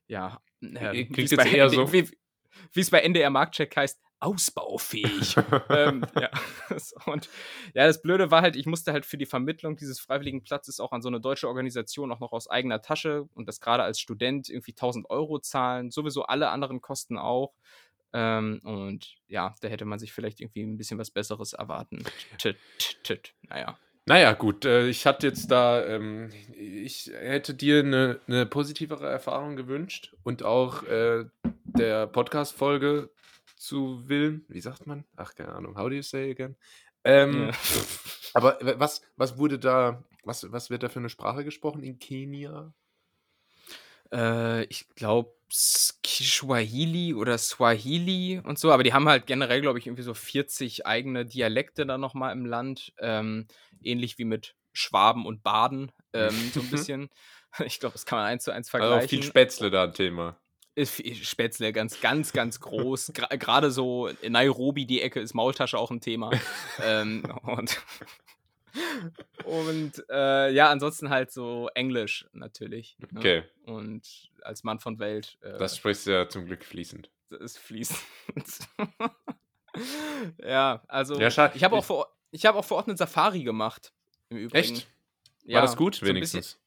ja, 0.07 0.41
äh, 0.61 1.05
klingt 1.05 1.31
jetzt 1.31 1.47
eher 1.47 1.71
so. 1.71 1.93
Wie 1.93 2.81
es 2.81 2.91
bei 2.91 3.01
NDR 3.01 3.31
Marktcheck 3.31 3.77
heißt, 3.77 4.01
ausbaufähig. 4.21 5.37
ähm, 5.71 6.05
ja. 6.21 6.31
Und 7.07 7.29
ja, 7.75 7.87
das 7.87 8.03
Blöde 8.03 8.31
war 8.31 8.43
halt, 8.43 8.57
ich 8.57 8.67
musste 8.67 8.93
halt 8.93 9.07
für 9.07 9.19
die 9.19 9.27
Vermittlung 9.27 9.77
dieses 9.77 10.01
freiwilligen 10.01 10.43
Platzes 10.43 10.81
auch 10.81 10.93
an 10.93 11.03
so 11.03 11.09
eine 11.09 11.21
deutsche 11.21 11.49
Organisation 11.49 12.11
auch 12.13 12.21
noch 12.21 12.33
aus 12.33 12.49
eigener 12.49 12.83
Tasche 12.83 13.29
und 13.35 13.47
das 13.47 13.61
gerade 13.61 13.83
als 13.83 14.01
Student 14.01 14.49
irgendwie 14.49 14.73
1000 14.73 15.09
Euro 15.11 15.39
zahlen, 15.39 15.91
sowieso 15.91 16.25
alle 16.25 16.51
anderen 16.51 16.81
Kosten 16.81 17.17
auch. 17.17 17.55
Ähm, 18.13 18.61
und 18.65 19.17
ja, 19.29 19.55
da 19.61 19.69
hätte 19.69 19.85
man 19.85 19.99
sich 19.99 20.13
vielleicht 20.13 20.41
irgendwie 20.41 20.63
ein 20.63 20.79
bisschen 20.79 20.99
was 20.99 21.11
Besseres 21.11 21.53
erwarten. 21.53 22.05
T 22.39 22.51
-t 22.51 22.57
-t 23.05 23.31
naja. 23.43 23.79
Naja, 24.09 24.33
gut, 24.33 24.65
äh, 24.65 24.89
ich 24.89 25.05
hatte 25.05 25.27
jetzt 25.27 25.51
da, 25.51 25.85
ähm, 25.85 26.31
ich 26.55 27.13
hätte 27.13 27.53
dir 27.53 27.81
eine, 27.81 28.19
eine 28.27 28.47
positivere 28.47 29.07
Erfahrung 29.07 29.55
gewünscht 29.55 30.17
und 30.23 30.43
auch 30.43 30.83
äh, 30.85 31.27
der 31.65 32.07
Podcast-Folge 32.07 33.11
zu 33.57 34.09
Willen. 34.09 34.47
Wie 34.49 34.63
sagt 34.63 34.87
man? 34.87 35.05
Ach, 35.17 35.35
keine 35.35 35.53
Ahnung. 35.53 35.77
How 35.77 35.91
do 35.91 35.95
you 35.95 36.01
say 36.01 36.31
again? 36.31 36.57
Ähm, 37.05 37.49
ja. 37.49 37.53
Aber 38.33 38.59
was, 38.79 39.03
was 39.17 39.37
wurde 39.37 39.59
da, 39.59 40.03
was, 40.25 40.51
was 40.51 40.71
wird 40.71 40.85
da 40.85 40.89
für 40.89 41.01
eine 41.01 41.11
Sprache 41.11 41.45
gesprochen 41.45 41.83
in 41.83 41.99
Kenia? 41.99 42.73
Äh, 44.11 44.65
ich 44.65 44.89
glaube 44.95 45.35
Kiswahili 46.03 47.15
oder 47.15 47.39
Swahili 47.39 48.41
und 48.45 48.59
so, 48.59 48.71
aber 48.71 48.83
die 48.83 48.93
haben 48.93 49.09
halt 49.09 49.27
generell, 49.27 49.61
glaube 49.61 49.79
ich, 49.79 49.87
irgendwie 49.87 50.03
so 50.03 50.15
40 50.15 50.87
eigene 50.87 51.25
Dialekte 51.25 51.87
da 51.87 51.97
nochmal 51.99 52.33
im 52.33 52.45
Land. 52.45 52.93
Ähm, 52.99 53.47
ähnlich 53.83 54.19
wie 54.19 54.25
mit 54.25 54.55
Schwaben 54.73 55.27
und 55.27 55.43
Baden, 55.43 55.93
ähm, 56.13 56.31
so 56.55 56.61
ein 56.61 56.71
bisschen. 56.71 57.09
Ich 57.65 57.81
glaube, 57.81 57.95
das 57.95 58.07
kann 58.07 58.19
man 58.19 58.27
eins 58.27 58.45
zu 58.45 58.53
eins 58.53 58.69
vergleichen. 58.69 58.97
Also 58.97 59.09
viel 59.09 59.23
Spätzle 59.23 59.71
da 59.71 59.85
ein 59.85 59.95
Thema. 59.95 60.37
Spätzle 60.85 61.73
ganz, 61.73 62.01
ganz, 62.01 62.33
ganz 62.33 62.61
groß. 62.61 63.13
Gerade 63.15 63.71
so 63.73 64.07
in 64.07 64.33
Nairobi, 64.33 64.87
die 64.87 65.03
Ecke, 65.03 65.19
ist 65.19 65.35
Maultasche 65.35 65.77
auch 65.77 65.91
ein 65.91 66.01
Thema. 66.01 66.31
ähm, 66.85 67.25
und 67.43 67.81
und 69.45 70.05
äh, 70.11 70.51
ja, 70.51 70.71
ansonsten 70.71 71.11
halt 71.11 71.31
so 71.31 71.69
Englisch 71.75 72.27
natürlich. 72.33 72.97
Ne? 73.11 73.19
Okay. 73.19 73.43
Und 73.65 74.31
als 74.43 74.65
Mann 74.65 74.79
von 74.79 74.99
Welt. 74.99 75.39
Äh, 75.43 75.59
das 75.59 75.77
sprichst 75.77 76.07
du 76.07 76.13
ja 76.13 76.29
zum 76.29 76.47
Glück 76.47 76.65
fließend. 76.65 77.11
Das 77.31 77.41
ist 77.41 77.59
fließend. 77.59 78.01
ja, 80.43 80.83
also 80.89 81.19
ja, 81.21 81.29
ich 81.29 81.65
habe 81.65 81.77
auch, 81.77 81.85
vor, 81.85 82.17
hab 82.35 82.55
auch 82.55 82.65
vor 82.65 82.79
Ort 82.79 82.89
eine 82.89 82.97
Safari 82.97 83.43
gemacht. 83.43 83.93
Im 84.31 84.39
Übrigen. 84.39 84.77
Echt? 84.77 84.87
War 85.45 85.53
ja, 85.53 85.61
das 85.63 85.77
gut, 85.77 86.03
wenigstens? 86.03 86.53
So 86.53 86.59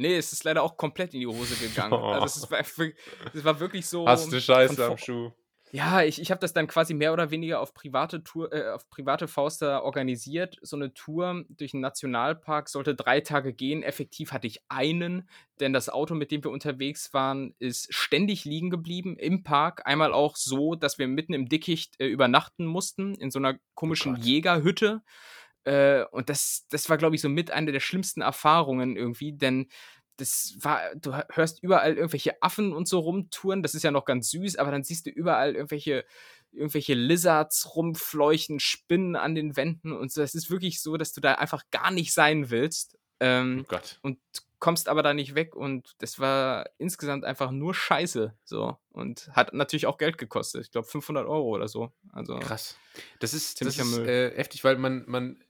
Nee, 0.00 0.16
es 0.16 0.32
ist 0.32 0.44
leider 0.44 0.62
auch 0.62 0.78
komplett 0.78 1.12
in 1.12 1.20
die 1.20 1.26
Hose 1.26 1.54
gegangen. 1.56 1.92
Oh. 1.92 2.14
Also 2.20 2.44
es, 2.44 2.50
war, 2.50 2.60
es 2.60 3.44
war 3.44 3.60
wirklich 3.60 3.86
so. 3.86 4.06
Hast 4.06 4.32
du 4.32 4.40
Scheiße 4.40 4.82
am 4.82 4.96
Schuh? 4.96 5.30
Ja, 5.72 6.02
ich, 6.02 6.20
ich 6.20 6.30
habe 6.30 6.40
das 6.40 6.52
dann 6.52 6.66
quasi 6.66 6.94
mehr 6.94 7.12
oder 7.12 7.30
weniger 7.30 7.60
auf 7.60 7.74
private 7.74 8.24
Tour, 8.24 8.52
äh, 8.52 8.70
auf 8.70 8.88
private 8.90 9.28
Faust 9.28 9.62
organisiert. 9.62 10.58
So 10.62 10.76
eine 10.76 10.92
Tour 10.94 11.44
durch 11.48 11.74
einen 11.74 11.80
Nationalpark 11.80 12.68
sollte 12.68 12.94
drei 12.94 13.20
Tage 13.20 13.52
gehen. 13.52 13.82
Effektiv 13.82 14.32
hatte 14.32 14.48
ich 14.48 14.62
einen, 14.68 15.28
denn 15.60 15.72
das 15.72 15.88
Auto, 15.88 16.14
mit 16.14 16.32
dem 16.32 16.42
wir 16.42 16.50
unterwegs 16.50 17.14
waren, 17.14 17.54
ist 17.60 17.92
ständig 17.94 18.44
liegen 18.44 18.70
geblieben 18.70 19.16
im 19.16 19.44
Park. 19.44 19.82
Einmal 19.86 20.12
auch 20.12 20.36
so, 20.36 20.74
dass 20.74 20.98
wir 20.98 21.06
mitten 21.06 21.34
im 21.34 21.48
Dickicht 21.48 22.00
äh, 22.00 22.06
übernachten 22.06 22.66
mussten, 22.66 23.14
in 23.14 23.30
so 23.30 23.38
einer 23.38 23.56
komischen 23.74 24.16
oh 24.16 24.18
Jägerhütte. 24.18 25.02
Äh, 25.64 26.04
und 26.10 26.30
das, 26.30 26.66
das 26.70 26.88
war, 26.88 26.96
glaube 26.96 27.14
ich, 27.14 27.22
so 27.22 27.28
mit 27.28 27.50
einer 27.50 27.70
der 27.70 27.80
schlimmsten 27.80 28.22
Erfahrungen 28.22 28.96
irgendwie, 28.96 29.32
denn 29.32 29.68
das 30.20 30.54
war, 30.60 30.94
du 30.94 31.12
hörst 31.30 31.62
überall 31.62 31.96
irgendwelche 31.96 32.42
Affen 32.42 32.72
und 32.72 32.86
so 32.88 33.00
rumtouren, 33.00 33.62
das 33.62 33.74
ist 33.74 33.82
ja 33.82 33.90
noch 33.90 34.04
ganz 34.04 34.30
süß, 34.30 34.56
aber 34.56 34.70
dann 34.70 34.84
siehst 34.84 35.06
du 35.06 35.10
überall 35.10 35.54
irgendwelche, 35.54 36.04
irgendwelche 36.52 36.94
Lizards 36.94 37.74
rumfleuchen, 37.74 38.60
Spinnen 38.60 39.16
an 39.16 39.34
den 39.34 39.56
Wänden 39.56 39.92
und 39.92 40.12
so. 40.12 40.22
Es 40.22 40.34
ist 40.34 40.50
wirklich 40.50 40.82
so, 40.82 40.96
dass 40.96 41.12
du 41.12 41.20
da 41.20 41.34
einfach 41.34 41.64
gar 41.70 41.90
nicht 41.90 42.12
sein 42.12 42.50
willst. 42.50 42.98
Ähm, 43.20 43.60
oh 43.62 43.66
Gott. 43.68 43.98
Und 44.02 44.18
kommst 44.58 44.88
aber 44.88 45.02
da 45.02 45.14
nicht 45.14 45.34
weg 45.34 45.56
und 45.56 45.94
das 45.98 46.18
war 46.18 46.68
insgesamt 46.76 47.24
einfach 47.24 47.50
nur 47.50 47.74
Scheiße 47.74 48.34
so 48.44 48.76
und 48.90 49.30
hat 49.32 49.54
natürlich 49.54 49.86
auch 49.86 49.96
Geld 49.96 50.18
gekostet. 50.18 50.62
Ich 50.62 50.70
glaube 50.70 50.86
500 50.86 51.26
Euro 51.26 51.48
oder 51.48 51.66
so. 51.66 51.92
Also 52.12 52.38
krass. 52.38 52.76
Das 53.20 53.32
ist 53.32 53.60
das 53.62 53.78
ist 53.78 53.98
äh, 53.98 54.36
heftig, 54.36 54.62
weil 54.62 54.76
man 54.76 55.04
man 55.06 55.42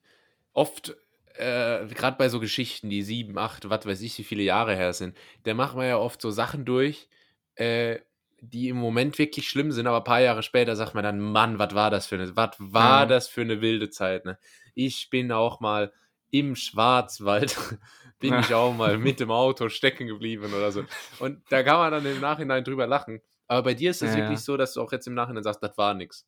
oft, 0.53 0.97
äh, 1.35 1.87
gerade 1.87 2.17
bei 2.17 2.29
so 2.29 2.41
Geschichten, 2.41 2.91
die 2.91 3.03
sieben, 3.03 3.39
acht, 3.39 3.69
was 3.69 3.87
weiß 3.87 4.01
ich, 4.03 4.19
wie 4.19 4.25
viele 4.25 4.43
Jahre 4.43 4.75
her 4.75 4.93
sind, 4.93 5.17
da 5.45 5.55
macht 5.55 5.77
man 5.77 5.87
ja 5.87 5.99
oft 5.99 6.21
so 6.21 6.31
Sachen 6.31 6.65
durch, 6.65 7.09
äh, 7.55 7.99
die 8.41 8.69
im 8.69 8.77
Moment 8.77 9.19
wirklich 9.19 9.49
schlimm 9.49 9.71
sind, 9.73 9.87
aber 9.87 9.99
ein 9.99 10.05
paar 10.05 10.21
Jahre 10.21 10.43
später 10.43 10.77
sagt 10.77 10.95
man 10.95 11.05
dann, 11.05 11.21
Mann, 11.21 11.59
was 11.59 11.75
war 11.75 11.91
das 11.91 12.07
für 12.07 12.17
eine, 12.17 12.35
was 12.37 12.51
war 12.59 13.01
ja. 13.01 13.07
das 13.07 13.29
für 13.29 13.43
eine 13.43 13.61
wilde 13.61 13.91
Zeit, 13.91 14.25
ne? 14.25 14.39
Ich 14.75 15.11
bin 15.11 15.31
auch 15.33 15.61
mal 15.61 15.93
im 16.31 16.57
Schwarzwald, 16.57 17.57
bin 18.19 18.33
ja. 18.33 18.41
ich 18.41 18.55
auch 18.55 18.73
mal 18.75 18.99
mit 18.99 19.21
dem 19.21 19.31
Auto 19.31 19.69
stecken 19.69 20.07
geblieben 20.07 20.55
oder 20.55 20.73
so. 20.73 20.85
Und 21.19 21.43
da 21.51 21.63
kann 21.63 21.79
man 21.79 21.93
dann 21.93 22.07
im 22.07 22.21
Nachhinein 22.21 22.65
drüber 22.65 22.87
lachen. 22.87 23.21
Aber 23.47 23.65
bei 23.65 23.75
dir 23.75 23.91
ist 23.91 24.03
es 24.03 24.15
ja, 24.15 24.21
wirklich 24.21 24.41
so, 24.41 24.57
dass 24.57 24.75
du 24.75 24.81
auch 24.81 24.93
jetzt 24.93 25.07
im 25.07 25.15
Nachhinein 25.15 25.43
sagst, 25.43 25.63
das 25.63 25.77
war 25.77 25.93
nichts. 25.95 26.27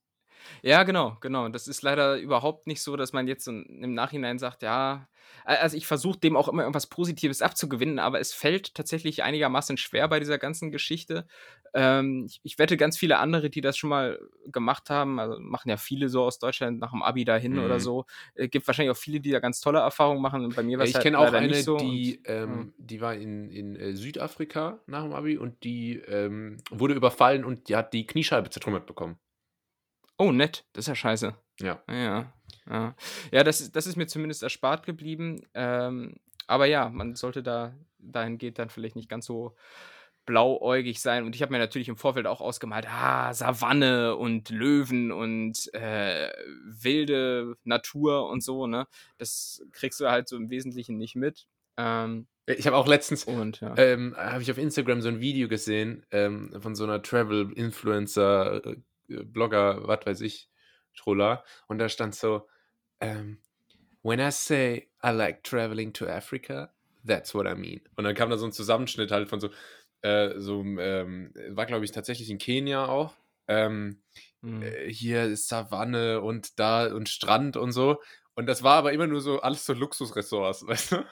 Ja, 0.62 0.83
genau, 0.83 1.16
genau. 1.20 1.48
Das 1.48 1.68
ist 1.68 1.83
leider 1.83 2.18
überhaupt 2.18 2.66
nicht 2.66 2.83
so, 2.83 2.96
dass 2.96 3.12
man 3.12 3.28
jetzt 3.28 3.46
im 3.48 3.94
Nachhinein 3.94 4.38
sagt, 4.38 4.62
ja, 4.62 5.09
also 5.44 5.76
ich 5.76 5.87
versuche 5.87 6.18
dem 6.18 6.37
auch 6.37 6.48
immer 6.48 6.62
irgendwas 6.62 6.87
Positives 6.87 7.42
abzugewinnen, 7.42 7.98
aber 7.98 8.20
es 8.20 8.33
fällt 8.33 8.74
tatsächlich 8.74 9.22
einigermaßen 9.22 9.76
schwer 9.76 10.09
bei 10.09 10.20
dieser 10.20 10.38
ganzen 10.38 10.70
Geschichte. 10.70 11.26
Ähm, 11.74 12.26
ich, 12.26 12.40
ich, 12.42 12.59
wette, 12.59 12.76
ganz 12.76 12.98
viele 12.98 13.18
andere, 13.18 13.50
die 13.50 13.61
das 13.61 13.76
schon 13.76 13.90
mal 13.90 14.20
gemacht 14.46 14.90
haben, 14.90 15.18
also 15.18 15.38
machen 15.40 15.68
ja 15.68 15.78
viele 15.78 16.09
so 16.09 16.22
aus 16.22 16.38
Deutschland 16.38 16.78
nach 16.78 16.90
dem 16.90 17.02
Abi 17.02 17.24
dahin 17.24 17.55
mhm. 17.55 17.64
oder 17.64 17.81
so. 17.81 18.05
Es 18.35 18.44
äh, 18.44 18.48
gibt 18.48 18.66
wahrscheinlich 18.66 18.90
auch 18.90 19.00
viele, 19.00 19.20
die 19.20 19.31
da 19.31 19.40
ganz 19.40 19.61
tolle 19.61 19.78
Erfahrungen 19.78 20.20
machen. 20.20 20.44
Und 20.44 20.55
bei 20.55 20.62
mir 20.62 20.78
war 20.78 20.85
es 20.85 20.90
ja, 20.90 20.92
Ich 20.92 20.94
halt 20.96 21.05
kenne 21.05 21.18
auch 21.18 21.33
eine, 21.33 21.55
so 21.62 21.78
die, 21.78 22.18
und, 22.18 22.24
ähm, 22.26 22.74
die 22.76 23.00
war 23.00 23.14
in, 23.14 23.50
in 23.50 23.76
äh, 23.76 23.94
Südafrika 23.94 24.81
nach 24.87 25.02
dem 25.02 25.14
Abi 25.14 25.38
und 25.38 25.64
die 25.64 25.96
ähm, 25.96 26.59
wurde 26.70 26.94
überfallen 26.94 27.44
und 27.44 27.68
die 27.68 27.76
hat 27.76 27.92
die 27.94 28.07
Kniescheibe 28.07 28.50
zertrümmert 28.50 28.87
bekommen. 28.87 29.16
Oh, 30.18 30.33
nett. 30.33 30.64
Das 30.72 30.85
ist 30.85 30.88
ja 30.88 30.94
scheiße. 30.94 31.35
Ja. 31.61 31.83
Ja, 31.88 32.33
ja. 32.68 32.94
ja 33.31 33.44
das, 33.44 33.61
ist, 33.61 33.77
das 33.77 33.87
ist 33.87 33.96
mir 33.96 34.07
zumindest 34.07 34.42
erspart 34.42 34.85
geblieben. 34.85 35.42
Ähm, 35.55 36.16
aber 36.46 36.66
ja, 36.66 36.88
man 36.88 37.14
sollte 37.14 37.42
da 37.42 37.75
dahingehend 37.98 38.59
dann 38.59 38.70
vielleicht 38.70 38.96
nicht 38.96 39.09
ganz 39.09 39.27
so 39.27 39.57
blauäugig 40.27 41.01
sein. 41.01 41.25
Und 41.25 41.35
ich 41.35 41.42
habe 41.42 41.53
mir 41.53 41.59
natürlich 41.59 41.88
im 41.88 41.96
Vorfeld 41.96 42.27
auch 42.27 42.40
ausgemalt, 42.40 42.87
ah, 42.88 43.33
Savanne 43.33 44.16
und 44.16 44.51
Löwen 44.51 45.12
und 45.12 45.72
äh, 45.75 46.31
wilde 46.64 47.57
Natur 47.64 48.29
und 48.29 48.42
so, 48.42 48.66
ne? 48.66 48.87
Das 49.18 49.62
kriegst 49.72 50.01
du 50.01 50.09
halt 50.09 50.29
so 50.29 50.37
im 50.37 50.51
Wesentlichen 50.51 50.96
nicht 50.96 51.16
mit. 51.16 51.46
Ähm, 51.77 52.29
ich 52.46 52.66
habe 52.66 52.77
auch 52.77 52.87
letztens, 52.87 53.25
und, 53.25 53.61
ja. 53.61 53.77
ähm, 53.77 54.14
habe 54.16 54.42
ich 54.42 54.51
auf 54.51 54.59
Instagram 54.59 55.01
so 55.01 55.09
ein 55.09 55.20
Video 55.20 55.48
gesehen 55.48 56.05
ähm, 56.11 56.53
von 56.61 56.75
so 56.75 56.85
einer 56.85 57.03
Travel-Influencer, 57.03 58.66
äh, 58.66 58.77
Blogger, 59.08 59.86
was 59.86 60.06
weiß 60.06 60.20
ich, 60.22 60.48
Troller. 60.96 61.44
Und 61.68 61.78
da 61.78 61.88
stand 61.88 62.14
so, 62.14 62.48
um, 63.00 63.08
ähm, 63.08 63.38
when 64.02 64.20
I 64.20 64.30
say 64.30 64.88
I 65.04 65.10
like 65.10 65.42
traveling 65.42 65.92
to 65.94 66.06
Africa, 66.06 66.72
that's 67.04 67.34
what 67.34 67.46
I 67.46 67.54
mean. 67.54 67.80
Und 67.96 68.04
dann 68.04 68.14
kam 68.14 68.30
da 68.30 68.36
so 68.36 68.46
ein 68.46 68.52
Zusammenschnitt 68.52 69.10
halt 69.10 69.28
von 69.28 69.40
so, 69.40 69.50
äh, 70.02 70.38
so 70.38 70.62
ähm, 70.62 71.32
war 71.50 71.66
glaube 71.66 71.84
ich 71.84 71.92
tatsächlich 71.92 72.30
in 72.30 72.38
Kenia 72.38 72.86
auch. 72.86 73.14
Ähm, 73.48 74.02
mhm. 74.40 74.62
äh, 74.62 74.88
hier 74.88 75.24
ist 75.24 75.48
Savanne 75.48 76.20
und 76.20 76.58
da 76.58 76.92
und 76.94 77.08
Strand 77.08 77.56
und 77.56 77.72
so. 77.72 78.00
Und 78.34 78.46
das 78.46 78.62
war 78.62 78.76
aber 78.76 78.92
immer 78.92 79.06
nur 79.06 79.20
so 79.20 79.40
alles 79.40 79.66
so 79.66 79.72
Luxusressorts, 79.72 80.66
weißt 80.66 80.92
du? 80.92 81.04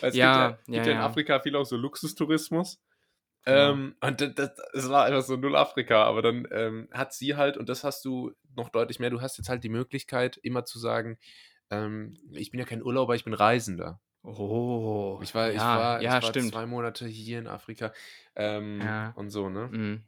Es 0.00 0.14
ja, 0.14 0.50
gibt 0.50 0.68
ja, 0.68 0.74
gibt 0.74 0.86
ja, 0.86 0.92
in 0.92 0.98
Afrika 0.98 1.40
viel 1.40 1.56
auch 1.56 1.66
so 1.66 1.76
Luxustourismus. 1.76 2.80
Ähm, 3.46 3.94
und 4.00 4.20
das, 4.20 4.52
das, 4.72 4.88
war 4.88 5.04
einfach 5.04 5.22
so 5.22 5.36
null 5.36 5.56
Afrika, 5.56 6.04
aber 6.04 6.22
dann 6.22 6.48
ähm, 6.50 6.88
hat 6.92 7.12
sie 7.12 7.36
halt, 7.36 7.56
und 7.56 7.68
das 7.68 7.84
hast 7.84 8.04
du 8.04 8.32
noch 8.56 8.70
deutlich 8.70 9.00
mehr, 9.00 9.10
du 9.10 9.20
hast 9.20 9.36
jetzt 9.36 9.48
halt 9.48 9.64
die 9.64 9.68
Möglichkeit, 9.68 10.38
immer 10.38 10.64
zu 10.64 10.78
sagen, 10.78 11.18
ähm, 11.70 12.14
ich 12.32 12.50
bin 12.50 12.60
ja 12.60 12.66
kein 12.66 12.82
Urlauber, 12.82 13.14
ich 13.14 13.24
bin 13.24 13.34
Reisender. 13.34 14.00
Oh. 14.22 15.20
Ich 15.22 15.34
war, 15.34 15.48
ja, 15.48 15.52
ich 15.52 15.60
war, 15.60 16.02
ja, 16.02 16.18
ich 16.18 16.24
war 16.24 16.32
zwei 16.32 16.66
Monate 16.66 17.06
hier 17.06 17.38
in 17.38 17.46
Afrika 17.46 17.92
ähm, 18.34 18.80
ja. 18.80 19.12
und 19.16 19.28
so, 19.28 19.50
ne? 19.50 19.68
Mhm. 19.70 20.04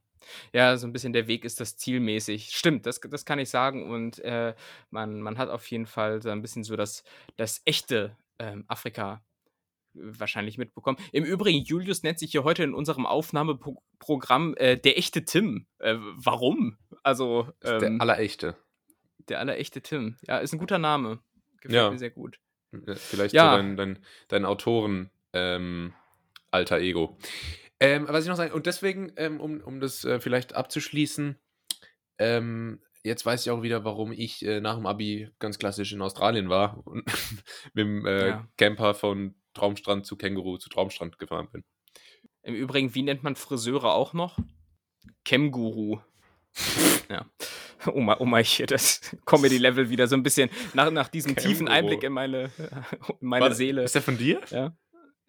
Ja, 0.52 0.76
so 0.76 0.86
ein 0.86 0.92
bisschen 0.92 1.12
der 1.12 1.28
Weg 1.28 1.44
ist 1.44 1.60
das 1.60 1.76
zielmäßig. 1.76 2.50
Stimmt, 2.50 2.86
das, 2.86 3.00
das 3.00 3.24
kann 3.24 3.38
ich 3.38 3.50
sagen. 3.50 3.90
Und 3.90 4.18
äh, 4.20 4.54
man, 4.90 5.20
man 5.20 5.38
hat 5.38 5.50
auf 5.50 5.70
jeden 5.70 5.86
Fall 5.86 6.22
so 6.22 6.30
ein 6.30 6.42
bisschen 6.42 6.64
so 6.64 6.74
das, 6.74 7.04
das 7.36 7.60
echte 7.64 8.16
ähm, 8.38 8.64
Afrika 8.66 9.22
wahrscheinlich 10.00 10.58
mitbekommen. 10.58 10.98
Im 11.12 11.24
Übrigen, 11.24 11.64
Julius 11.64 12.02
nennt 12.02 12.18
sich 12.18 12.30
hier 12.30 12.44
heute 12.44 12.62
in 12.62 12.74
unserem 12.74 13.06
Aufnahmeprogramm 13.06 14.54
äh, 14.56 14.76
der 14.76 14.98
echte 14.98 15.24
Tim. 15.24 15.66
Äh, 15.78 15.96
warum? 16.16 16.76
Also 17.02 17.48
ähm, 17.62 17.80
der 17.80 18.00
allerechte. 18.00 18.56
Der 19.28 19.40
allerechte 19.40 19.82
Tim. 19.82 20.16
Ja, 20.22 20.38
ist 20.38 20.52
ein 20.52 20.58
guter 20.58 20.78
Name. 20.78 21.20
Gefällt 21.60 21.74
ja. 21.74 21.90
mir 21.90 21.98
sehr 21.98 22.10
gut. 22.10 22.38
Vielleicht 22.96 23.34
ja. 23.34 23.52
so 23.52 23.56
dein, 23.56 23.76
dein, 23.76 23.98
dein 24.28 24.44
Autoren 24.44 25.10
ähm, 25.32 25.94
alter 26.50 26.78
Ego. 26.78 27.16
Ähm, 27.80 28.06
was 28.08 28.24
ich 28.24 28.28
noch 28.28 28.36
sagen, 28.36 28.52
und 28.52 28.66
deswegen, 28.66 29.12
ähm, 29.16 29.40
um, 29.40 29.60
um 29.60 29.80
das 29.80 30.04
äh, 30.04 30.20
vielleicht 30.20 30.54
abzuschließen, 30.54 31.36
ähm, 32.18 32.80
jetzt 33.02 33.26
weiß 33.26 33.44
ich 33.44 33.50
auch 33.50 33.62
wieder, 33.62 33.84
warum 33.84 34.12
ich 34.12 34.44
äh, 34.44 34.60
nach 34.60 34.76
dem 34.76 34.86
Abi 34.86 35.28
ganz 35.38 35.58
klassisch 35.58 35.92
in 35.92 36.02
Australien 36.02 36.48
war 36.48 36.86
und 36.86 37.04
mit 37.74 37.84
dem 37.84 38.06
äh, 38.06 38.28
ja. 38.28 38.48
Camper 38.56 38.94
von 38.94 39.34
Traumstrand 39.56 40.06
zu 40.06 40.16
Känguru 40.16 40.58
zu 40.58 40.68
Traumstrand 40.68 41.18
gefahren 41.18 41.48
bin. 41.50 41.64
Im 42.42 42.54
Übrigen, 42.54 42.94
wie 42.94 43.02
nennt 43.02 43.22
man 43.22 43.34
Friseure 43.34 43.94
auch 43.94 44.12
noch? 44.12 44.38
Känguru. 45.24 46.00
ja. 47.10 47.26
Oma, 47.86 48.16
Oma, 48.18 48.40
ich 48.40 48.56
hier 48.56 48.66
das 48.66 49.16
Comedy-Level 49.26 49.90
wieder 49.90 50.06
so 50.06 50.16
ein 50.16 50.22
bisschen 50.22 50.50
nach, 50.74 50.90
nach 50.90 51.08
diesem 51.08 51.34
Känguru. 51.34 51.48
tiefen 51.48 51.68
Einblick 51.68 52.02
in 52.02 52.12
meine, 52.12 52.50
in 53.20 53.28
meine 53.28 53.44
Warte, 53.44 53.56
Seele. 53.56 53.82
Ist 53.82 53.94
der 53.94 54.02
von 54.02 54.16
dir? 54.16 54.40
Ja. 54.50 54.76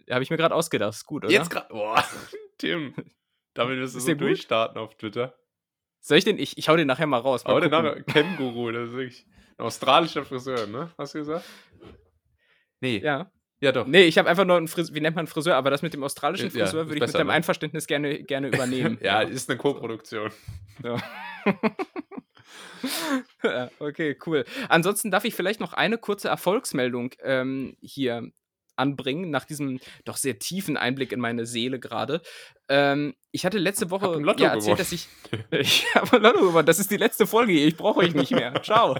Habe 0.10 0.24
ich 0.24 0.30
mir 0.30 0.38
gerade 0.38 0.56
ausgedacht. 0.56 0.94
Ist 0.94 1.06
gut, 1.06 1.26
oder? 1.26 1.34
Jetzt 1.34 1.50
gerade. 1.50 1.68
Boah, 1.70 2.04
Tim. 2.58 2.94
Damit 3.54 3.80
wirst 3.80 3.96
du 3.96 4.00
so 4.00 4.14
durchstarten 4.14 4.78
auf 4.78 4.96
Twitter. 4.96 5.36
Soll 6.00 6.20
ich 6.20 6.24
den? 6.24 6.38
Ich, 6.38 6.58
ich 6.58 6.70
hau 6.70 6.76
den 6.76 6.88
nachher 6.88 7.08
mal 7.08 7.20
raus. 7.20 7.44
Mal 7.44 7.54
hau 7.54 7.60
den 7.60 7.72
nachher. 7.72 8.04
Känguru, 8.04 8.72
das 8.72 8.90
ist 8.90 8.96
wirklich 8.96 9.26
ein 9.58 9.66
australischer 9.66 10.24
Friseur, 10.24 10.68
ne? 10.68 10.94
Hast 10.98 11.16
du 11.16 11.20
gesagt? 11.20 11.46
Nee. 12.80 13.00
Ja. 13.00 13.32
Ja, 13.60 13.72
doch. 13.72 13.88
Nee, 13.88 14.04
ich 14.04 14.18
habe 14.18 14.30
einfach 14.30 14.46
nur 14.46 14.58
einen 14.58 14.68
Friseur, 14.68 14.96
wie 14.96 15.02
nennt 15.02 15.16
man 15.16 15.26
Friseur, 15.26 15.56
aber 15.56 15.72
das 15.72 15.82
mit 15.82 15.94
dem 15.94 16.04
australischen 16.04 16.52
Friseur 16.52 16.84
ja, 16.84 16.88
würde 16.90 16.96
ich 16.96 17.02
mit 17.02 17.16
deinem 17.16 17.28
ne? 17.28 17.34
Einverständnis 17.34 17.88
gerne, 17.88 18.24
gerne 18.24 18.48
übernehmen. 18.50 19.00
ja, 19.04 19.22
ist 19.22 19.50
eine 19.50 19.58
Co-Produktion. 19.58 20.32
Ja. 20.84 20.98
ja. 23.44 23.70
okay, 23.80 24.16
cool. 24.28 24.46
Ansonsten 24.70 25.10
darf 25.10 25.26
ich 25.26 25.34
vielleicht 25.34 25.60
noch 25.60 25.74
eine 25.74 25.98
kurze 25.98 26.28
Erfolgsmeldung 26.28 27.12
ähm, 27.24 27.76
hier 27.82 28.32
anbringen, 28.76 29.32
nach 29.32 29.46
diesem 29.46 29.80
doch 30.06 30.18
sehr 30.18 30.38
tiefen 30.38 30.78
Einblick 30.78 31.12
in 31.12 31.20
meine 31.20 31.48
Seele 31.48 31.80
gerade. 31.80 32.22
Ähm, 32.70 33.16
ich 33.32 33.44
hatte 33.44 33.58
letzte 33.58 33.90
Woche 33.90 34.06
ja, 34.06 34.32
erzählt, 34.32 34.62
gewonnen. 34.62 34.78
dass 34.78 34.92
ich. 34.92 35.08
ich 35.52 35.96
habe 35.96 36.18
Lotto 36.20 36.42
gewonnen. 36.42 36.68
Das 36.68 36.78
ist 36.78 36.92
die 36.92 36.98
letzte 36.98 37.26
Folge. 37.26 37.54
Ich 37.54 37.76
brauche 37.76 38.02
euch 38.02 38.14
nicht 38.14 38.32
mehr. 38.32 38.62
Ciao. 38.62 38.96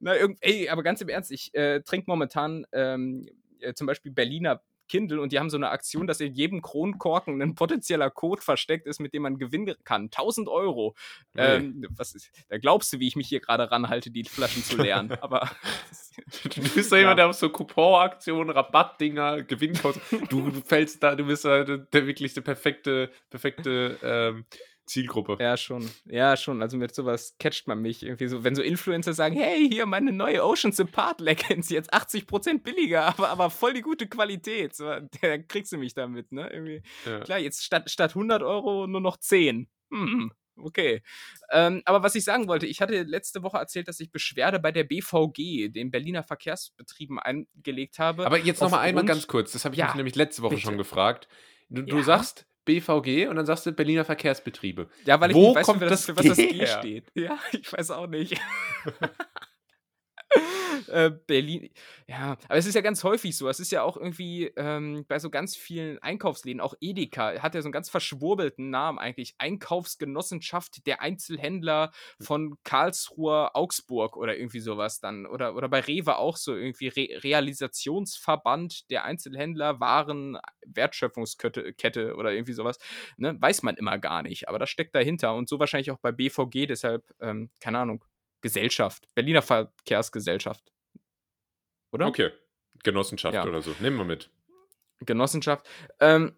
Na, 0.00 0.14
ey, 0.40 0.68
aber 0.68 0.82
ganz 0.82 1.00
im 1.00 1.08
Ernst, 1.08 1.30
ich 1.30 1.54
äh, 1.54 1.80
trinke 1.82 2.04
momentan 2.08 2.66
ähm, 2.72 3.28
äh, 3.60 3.74
zum 3.74 3.86
Beispiel 3.86 4.12
Berliner 4.12 4.62
Kindle 4.88 5.20
und 5.20 5.32
die 5.32 5.38
haben 5.38 5.50
so 5.50 5.56
eine 5.56 5.70
Aktion, 5.70 6.06
dass 6.06 6.20
in 6.20 6.34
jedem 6.34 6.62
Kronkorken 6.62 7.40
ein 7.42 7.54
potenzieller 7.54 8.10
Code 8.10 8.42
versteckt 8.42 8.86
ist, 8.86 9.00
mit 9.00 9.14
dem 9.14 9.22
man 9.22 9.38
gewinnen 9.38 9.74
kann. 9.84 10.04
1000 10.04 10.48
Euro. 10.48 10.94
Nee. 11.34 11.42
Ähm, 11.42 11.86
was 11.96 12.14
ist, 12.14 12.30
da 12.48 12.58
glaubst 12.58 12.92
du, 12.92 13.00
wie 13.00 13.08
ich 13.08 13.16
mich 13.16 13.28
hier 13.28 13.40
gerade 13.40 13.70
ranhalte, 13.70 14.10
die 14.10 14.24
Flaschen 14.24 14.62
zu 14.62 14.76
leeren. 14.76 15.12
Aber. 15.20 15.50
du 16.42 16.62
bist 16.74 16.92
ja. 16.92 16.98
jemand, 16.98 17.18
der 17.18 17.28
auf 17.28 17.36
so 17.36 17.48
Couponaktionen, 17.48 18.50
Rabattdinger, 18.50 19.42
Gewinncodes. 19.42 20.00
du, 20.28 20.50
du 20.50 20.60
fällst 20.62 21.02
da, 21.02 21.14
du 21.14 21.26
bist 21.26 21.44
da 21.44 21.64
der, 21.64 21.78
der 21.78 22.06
wirklich 22.06 22.34
der 22.34 22.42
perfekte, 22.42 23.10
perfekte 23.30 23.98
ähm, 24.02 24.44
Zielgruppe. 24.86 25.36
Ja, 25.40 25.56
schon. 25.56 25.88
Ja, 26.04 26.36
schon. 26.36 26.62
Also 26.62 26.76
mit 26.76 26.94
sowas 26.94 27.36
catcht 27.38 27.66
man 27.66 27.82
mich 27.82 28.04
irgendwie 28.04 28.28
so. 28.28 28.44
Wenn 28.44 28.54
so 28.54 28.62
Influencer 28.62 29.12
sagen, 29.12 29.36
hey, 29.36 29.68
hier 29.68 29.84
meine 29.84 30.12
neue 30.12 30.44
Oceans 30.44 30.78
Apart 30.78 31.20
Leggings, 31.20 31.70
jetzt 31.70 31.92
80% 31.92 32.62
billiger, 32.62 33.04
aber, 33.04 33.28
aber 33.28 33.50
voll 33.50 33.74
die 33.74 33.80
gute 33.80 34.06
Qualität. 34.06 34.74
So, 34.74 34.84
da 35.20 35.38
kriegst 35.38 35.72
du 35.72 35.76
mich 35.76 35.94
damit, 35.94 36.30
ne? 36.32 36.48
Irgendwie. 36.50 36.82
Ja. 37.04 37.20
Klar, 37.20 37.38
jetzt 37.40 37.64
statt, 37.64 37.90
statt 37.90 38.10
100 38.10 38.42
Euro 38.42 38.86
nur 38.86 39.00
noch 39.00 39.16
10. 39.16 39.68
Hm, 39.90 40.32
okay. 40.56 41.02
Ähm, 41.50 41.82
aber 41.84 42.02
was 42.04 42.14
ich 42.14 42.24
sagen 42.24 42.46
wollte, 42.46 42.66
ich 42.66 42.80
hatte 42.80 43.02
letzte 43.02 43.42
Woche 43.42 43.58
erzählt, 43.58 43.88
dass 43.88 43.98
ich 43.98 44.12
Beschwerde 44.12 44.60
bei 44.60 44.70
der 44.70 44.84
BVG, 44.84 45.68
den 45.68 45.90
Berliner 45.90 46.22
Verkehrsbetrieben, 46.22 47.18
eingelegt 47.18 47.98
habe. 47.98 48.24
Aber 48.24 48.38
jetzt 48.38 48.60
nochmal 48.60 48.80
einmal 48.80 49.04
ganz 49.04 49.26
kurz, 49.26 49.52
das 49.52 49.64
habe 49.64 49.74
ich 49.74 49.80
ja, 49.80 49.86
mich 49.86 49.94
nämlich 49.96 50.14
letzte 50.14 50.42
Woche 50.42 50.54
bitte. 50.54 50.62
schon 50.62 50.78
gefragt. 50.78 51.28
Du, 51.68 51.82
du 51.82 52.02
sagst, 52.02 52.46
BVG 52.66 53.28
und 53.28 53.36
dann 53.36 53.46
sagst 53.46 53.64
du 53.64 53.72
Berliner 53.72 54.04
Verkehrsbetriebe. 54.04 54.88
Ja, 55.06 55.18
weil 55.20 55.30
ich 55.30 55.36
Wo 55.36 55.46
nicht 55.48 55.56
weiß, 55.56 55.66
kommt 55.66 55.82
das, 55.82 56.04
für 56.04 56.16
was 56.16 56.26
das 56.26 56.36
G 56.36 56.66
steht. 56.66 57.04
Ja, 57.14 57.38
ich 57.52 57.72
weiß 57.72 57.92
auch 57.92 58.06
nicht. 58.06 58.38
äh, 60.88 61.10
Berlin, 61.26 61.70
ja, 62.06 62.36
aber 62.48 62.58
es 62.58 62.66
ist 62.66 62.74
ja 62.74 62.80
ganz 62.80 63.04
häufig 63.04 63.36
so. 63.36 63.48
Es 63.48 63.60
ist 63.60 63.72
ja 63.72 63.82
auch 63.82 63.96
irgendwie 63.96 64.46
ähm, 64.56 65.04
bei 65.08 65.18
so 65.18 65.30
ganz 65.30 65.56
vielen 65.56 65.98
Einkaufsläden, 65.98 66.60
auch 66.60 66.74
Edeka, 66.80 67.42
hat 67.42 67.54
ja 67.54 67.62
so 67.62 67.66
einen 67.66 67.72
ganz 67.72 67.90
verschwurbelten 67.90 68.70
Namen 68.70 68.98
eigentlich. 68.98 69.34
Einkaufsgenossenschaft 69.38 70.86
der 70.86 71.00
Einzelhändler 71.00 71.92
von 72.20 72.56
Karlsruhe, 72.64 73.54
Augsburg 73.54 74.16
oder 74.16 74.36
irgendwie 74.36 74.60
sowas 74.60 75.00
dann. 75.00 75.26
Oder, 75.26 75.54
oder 75.54 75.68
bei 75.68 75.80
Rewe 75.80 76.16
auch 76.16 76.36
so 76.36 76.54
irgendwie 76.54 76.88
Re 76.88 77.22
Realisationsverband 77.22 78.90
der 78.90 79.04
Einzelhändler, 79.04 79.80
Waren, 79.80 80.38
Wertschöpfungskette 80.66 81.72
Kette 81.74 82.16
oder 82.16 82.32
irgendwie 82.32 82.52
sowas. 82.52 82.78
Ne? 83.16 83.36
Weiß 83.40 83.62
man 83.62 83.76
immer 83.76 83.98
gar 83.98 84.22
nicht, 84.22 84.48
aber 84.48 84.58
das 84.58 84.70
steckt 84.70 84.94
dahinter. 84.94 85.34
Und 85.34 85.48
so 85.48 85.58
wahrscheinlich 85.58 85.90
auch 85.90 85.98
bei 85.98 86.12
BVG, 86.12 86.66
deshalb, 86.66 87.04
ähm, 87.20 87.50
keine 87.60 87.78
Ahnung, 87.78 88.04
Gesellschaft, 88.40 89.08
Berliner 89.14 89.42
Verkehrsgesellschaft. 89.42 90.75
Oder? 91.96 92.06
Okay. 92.06 92.30
Genossenschaft 92.84 93.34
ja. 93.34 93.44
oder 93.44 93.62
so. 93.62 93.74
Nehmen 93.80 93.96
wir 93.96 94.04
mit. 94.04 94.30
Genossenschaft. 95.00 95.66
Ähm, 96.00 96.36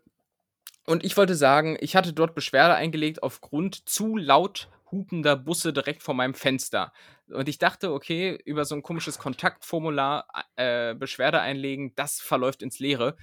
und 0.86 1.04
ich 1.04 1.16
wollte 1.16 1.34
sagen, 1.34 1.76
ich 1.80 1.96
hatte 1.96 2.12
dort 2.12 2.34
Beschwerde 2.34 2.74
eingelegt 2.74 3.22
aufgrund 3.22 3.88
zu 3.88 4.16
laut 4.16 4.68
hupender 4.90 5.36
Busse 5.36 5.72
direkt 5.72 6.02
vor 6.02 6.14
meinem 6.14 6.34
Fenster. 6.34 6.92
Und 7.28 7.48
ich 7.48 7.58
dachte, 7.58 7.92
okay, 7.92 8.38
über 8.44 8.64
so 8.64 8.74
ein 8.74 8.82
komisches 8.82 9.18
Kontaktformular 9.18 10.26
äh, 10.56 10.94
Beschwerde 10.94 11.40
einlegen, 11.40 11.94
das 11.94 12.20
verläuft 12.20 12.62
ins 12.62 12.78
Leere. 12.78 13.16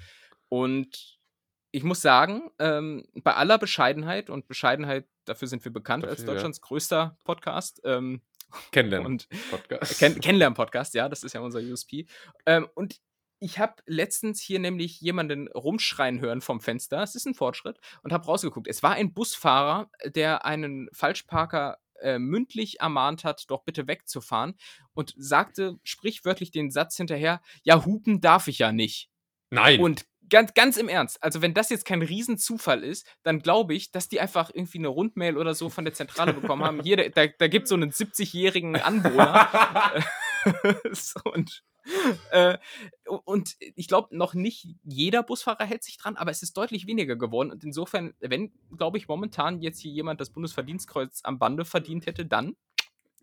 Und 0.50 1.18
ich 1.72 1.84
muss 1.84 2.02
sagen, 2.02 2.52
ähm, 2.60 3.06
bei 3.16 3.34
aller 3.34 3.58
Bescheidenheit, 3.58 4.30
und 4.30 4.48
Bescheidenheit, 4.48 5.08
dafür 5.26 5.48
sind 5.48 5.66
wir 5.66 5.74
bekannt 5.74 6.04
dafür, 6.04 6.16
als 6.16 6.26
Deutschlands 6.26 6.60
ja. 6.60 6.68
größter 6.68 7.18
Podcast, 7.24 7.82
ähm, 7.84 8.22
Kennenlernen-Podcast. 8.72 10.00
Kenn 10.00 10.20
Kennenlernen-Podcast, 10.20 10.94
ja, 10.94 11.10
das 11.10 11.24
ist 11.24 11.34
ja 11.34 11.42
unser 11.42 11.60
USP. 11.60 12.06
Ähm, 12.46 12.68
und 12.76 13.00
ich 13.40 13.60
habe 13.60 13.76
letztens 13.86 14.42
hier 14.42 14.60
nämlich 14.60 15.02
jemanden 15.02 15.48
rumschreien 15.50 16.20
hören 16.20 16.42
vom 16.42 16.62
Fenster. 16.62 17.04
Es 17.04 17.16
ist 17.16 17.26
ein 17.26 17.34
Fortschritt. 17.34 17.80
Und 18.02 18.14
habe 18.14 18.26
rausgeguckt. 18.26 18.68
Es 18.68 18.82
war 18.82 18.94
ein 18.94 19.14
Busfahrer, 19.14 19.90
der 20.06 20.46
einen 20.46 20.90
Falschparker 20.94 21.78
äh, 22.02 22.18
mündlich 22.18 22.80
ermahnt 22.80 23.24
hat, 23.24 23.44
doch 23.50 23.64
bitte 23.64 23.88
wegzufahren. 23.88 24.56
Und 24.94 25.14
sagte 25.18 25.80
sprichwörtlich 25.84 26.52
den 26.52 26.72
Satz 26.72 26.98
hinterher: 26.98 27.42
Ja, 27.64 27.86
hupen 27.86 28.22
darf 28.22 28.48
ich 28.48 28.60
ja 28.60 28.72
nicht. 28.72 29.10
Nein. 29.50 29.80
Und 29.80 30.06
ganz, 30.30 30.54
ganz 30.54 30.78
im 30.78 30.90
Ernst, 30.90 31.22
also 31.24 31.42
wenn 31.42 31.54
das 31.54 31.70
jetzt 31.70 31.86
kein 31.86 32.02
Riesenzufall 32.02 32.84
ist, 32.84 33.08
dann 33.24 33.40
glaube 33.40 33.74
ich, 33.74 33.92
dass 33.92 34.08
die 34.08 34.20
einfach 34.20 34.50
irgendwie 34.54 34.80
eine 34.80 34.88
Rundmail 34.88 35.38
oder 35.38 35.54
so 35.54 35.70
von 35.70 35.86
der 35.86 35.94
Zentrale 35.94 36.34
bekommen 36.34 36.64
haben. 36.64 36.82
Hier, 36.82 37.10
da, 37.10 37.28
da 37.28 37.48
gibt 37.48 37.64
es 37.64 37.70
so 37.70 37.76
einen 37.76 37.92
70-jährigen 37.92 38.76
Anwohner. 38.76 40.04
und, 41.24 41.64
äh, 42.32 42.58
und 43.06 43.56
ich 43.60 43.88
glaube, 43.88 44.16
noch 44.16 44.34
nicht 44.34 44.68
jeder 44.84 45.24
Busfahrer 45.24 45.66
hält 45.66 45.84
sich 45.84 45.98
dran, 45.98 46.16
aber 46.16 46.32
es 46.32 46.44
ist 46.44 46.58
deutlich 46.58 46.88
weniger 46.88 47.16
geworden. 47.16 47.52
Und 47.52 47.64
insofern, 47.64 48.14
wenn, 48.20 48.52
glaube 48.78 48.98
ich, 48.98 49.08
momentan 49.08 49.62
jetzt 49.62 49.80
hier 49.80 49.92
jemand 49.92 50.22
das 50.22 50.30
Bundesverdienstkreuz 50.32 51.22
am 51.24 51.40
Bande 51.40 51.66
verdient 51.66 52.06
hätte, 52.06 52.26
dann 52.26 52.56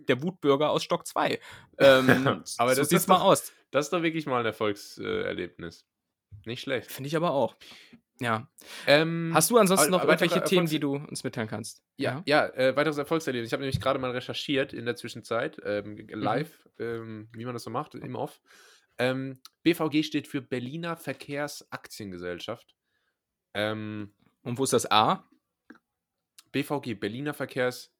der 0.09 0.23
Wutbürger 0.23 0.71
aus 0.71 0.83
Stock 0.83 1.07
2. 1.07 1.39
Ähm, 1.79 2.09
aber 2.59 2.75
so 2.75 2.83
das 2.83 2.89
sieht 2.89 3.09
mal 3.09 3.21
aus. 3.21 3.53
Das 3.71 3.87
ist 3.87 3.93
doch 3.93 4.03
wirklich 4.03 4.27
mal 4.27 4.41
ein 4.41 4.47
Erfolgserlebnis. 4.47 5.87
Nicht 6.45 6.63
schlecht. 6.63 6.91
Finde 6.91 7.09
ich 7.09 7.17
aber 7.17 7.33
auch. 7.33 7.57
Ja. 8.21 8.49
Ähm, 8.87 9.33
Hast 9.35 9.51
du 9.51 9.59
ansonsten 9.59 9.91
noch 9.91 10.05
irgendwelche 10.05 10.45
Themen, 10.45 10.69
die 10.69 10.79
du 10.79 10.95
uns 10.95 11.25
mitteilen 11.25 11.49
kannst? 11.49 11.83
Ja, 11.97 12.23
ja, 12.25 12.47
ja 12.47 12.55
äh, 12.55 12.77
weiteres 12.77 12.99
Erfolgserlebnis. 12.99 13.49
Ich 13.49 13.53
habe 13.53 13.63
nämlich 13.63 13.81
gerade 13.81 13.99
mal 13.99 14.13
recherchiert 14.13 14.73
in 14.73 14.85
der 14.85 14.95
Zwischenzeit, 14.95 15.61
ähm, 15.65 15.95
mhm. 15.95 16.09
live, 16.09 16.69
mhm. 16.79 16.85
ähm, 16.85 17.29
wie 17.33 17.45
man 17.45 17.55
das 17.55 17.65
so 17.65 17.71
macht, 17.71 17.95
im 17.95 18.15
Off. 18.15 18.41
Ähm, 18.99 19.41
BVG 19.65 20.05
steht 20.05 20.29
für 20.29 20.41
Berliner 20.41 20.97
Verkehrsaktiengesellschaft. 20.97 22.77
Ähm, 23.55 24.15
Und 24.43 24.59
wo 24.59 24.65
ist 24.65 24.73
das 24.73 24.91
A? 24.91 25.29
BVG, 26.53 26.95
Berliner 26.95 27.35
Verkehrsaktien, 27.35 27.93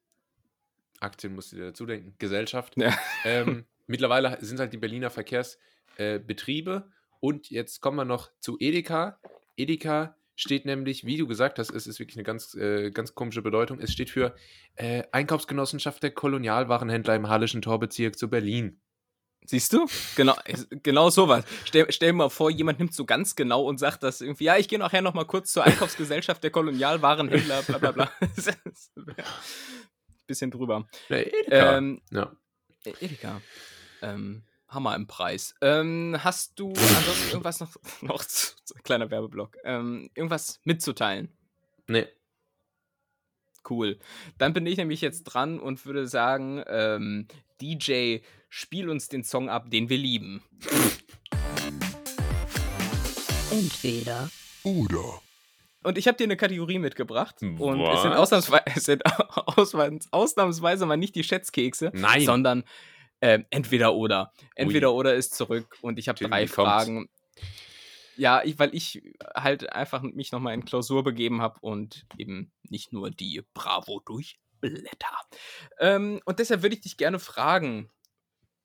musst 1.33 1.51
du 1.51 1.57
dir 1.57 1.65
dazu 1.65 1.85
denken, 1.85 2.15
Gesellschaft. 2.17 2.77
Ja. 2.77 2.97
Ähm, 3.25 3.65
mittlerweile 3.87 4.37
sind 4.41 4.59
halt 4.59 4.71
die 4.71 4.77
Berliner 4.77 5.09
Verkehrsbetriebe 5.09 6.87
äh, 6.87 7.02
und 7.23 7.49
jetzt 7.49 7.79
kommen 7.79 7.95
wir 7.95 8.03
noch 8.03 8.31
zu 8.41 8.57
Edeka. 8.59 9.17
Edeka 9.55 10.17
steht 10.35 10.65
nämlich, 10.65 11.05
wie 11.05 11.15
du 11.15 11.25
gesagt 11.25 11.57
hast, 11.57 11.69
es 11.69 11.87
ist 11.87 11.97
wirklich 11.97 12.17
eine 12.17 12.25
ganz, 12.25 12.53
äh, 12.53 12.91
ganz 12.91 13.15
komische 13.15 13.41
Bedeutung. 13.41 13.79
Es 13.79 13.93
steht 13.93 14.09
für 14.09 14.35
äh, 14.75 15.03
Einkaufsgenossenschaft 15.13 16.03
der 16.03 16.11
Kolonialwarenhändler 16.11 17.15
im 17.15 17.29
Hallischen 17.29 17.61
Torbezirk 17.61 18.17
zu 18.17 18.29
Berlin. 18.29 18.81
Siehst 19.45 19.71
du? 19.71 19.85
Genau, 20.17 20.35
genau 20.83 21.09
sowas. 21.09 21.45
Stell, 21.63 21.89
stell 21.93 22.09
dir 22.09 22.17
mal 22.17 22.29
vor, 22.29 22.51
jemand 22.51 22.79
nimmt 22.79 22.93
so 22.93 23.05
ganz 23.05 23.37
genau 23.37 23.63
und 23.63 23.77
sagt 23.77 24.03
das 24.03 24.19
irgendwie, 24.19 24.43
ja, 24.43 24.57
ich 24.57 24.67
gehe 24.67 24.79
nachher 24.79 25.01
noch 25.01 25.13
mal 25.13 25.25
kurz 25.25 25.53
zur 25.53 25.63
Einkaufsgesellschaft 25.63 26.43
der 26.43 26.51
Kolonialwarenhändler, 26.51 27.61
bla 27.61 27.77
bla 27.77 27.91
bla. 27.91 28.11
Bisschen 30.27 30.51
drüber. 30.51 30.89
Ja, 31.07 31.17
Edeka. 31.19 31.77
Ähm, 31.77 32.01
ja. 32.11 32.35
Edeka. 32.83 33.41
Ähm, 34.01 34.43
Hammer 34.73 34.95
im 34.95 35.07
Preis. 35.07 35.55
Ähm, 35.61 36.17
hast 36.19 36.59
du 36.59 36.69
ansonsten 36.69 37.29
irgendwas 37.31 37.59
noch, 37.59 37.75
noch 38.01 38.23
zu, 38.25 38.55
zu, 38.63 38.73
kleiner 38.83 39.11
Werbeblock, 39.11 39.57
ähm, 39.63 40.09
irgendwas 40.15 40.59
mitzuteilen? 40.63 41.29
Nee. 41.87 42.07
Cool. 43.69 43.97
Dann 44.37 44.53
bin 44.53 44.65
ich 44.65 44.77
nämlich 44.77 45.01
jetzt 45.01 45.23
dran 45.23 45.59
und 45.59 45.85
würde 45.85 46.07
sagen, 46.07 46.63
ähm, 46.67 47.27
DJ, 47.61 48.17
spiel 48.49 48.89
uns 48.89 49.07
den 49.07 49.23
Song 49.23 49.49
ab, 49.49 49.69
den 49.69 49.89
wir 49.89 49.97
lieben. 49.97 50.43
Entweder 53.51 54.29
oder. 54.63 55.21
Und 55.83 55.97
ich 55.97 56.07
habe 56.07 56.17
dir 56.17 56.23
eine 56.23 56.37
Kategorie 56.37 56.79
mitgebracht. 56.79 57.35
Und 57.41 57.81
es 57.81 58.01
sind, 58.01 58.13
ausnahmsweise, 58.13 58.63
es 58.75 58.85
sind 58.85 59.03
ausnahmsweise 60.11 60.85
mal 60.85 60.97
nicht 60.97 61.15
die 61.15 61.23
Schätzkekse, 61.23 61.91
Nein. 61.93 62.25
sondern 62.25 62.63
äh, 63.23 63.45
entweder 63.51 63.95
oder. 63.95 64.33
Entweder 64.53 64.91
Ui. 64.91 64.99
oder 64.99 65.15
ist 65.15 65.33
zurück 65.33 65.77
und 65.81 65.97
ich 65.97 66.09
habe 66.09 66.21
drei 66.21 66.45
Fragen. 66.45 67.07
Ja, 68.17 68.43
ich, 68.43 68.59
weil 68.59 68.75
ich 68.75 69.01
halt 69.33 69.71
einfach 69.71 70.01
mich 70.01 70.33
nochmal 70.33 70.53
in 70.53 70.65
Klausur 70.65 71.03
begeben 71.03 71.41
habe 71.41 71.57
und 71.61 72.05
eben 72.17 72.51
nicht 72.63 72.91
nur 72.91 73.11
die 73.11 73.41
Bravo 73.53 74.01
durchblätter. 74.01 75.17
Ähm, 75.79 76.19
und 76.25 76.39
deshalb 76.39 76.63
würde 76.63 76.75
ich 76.75 76.81
dich 76.81 76.97
gerne 76.97 77.17
fragen: 77.17 77.89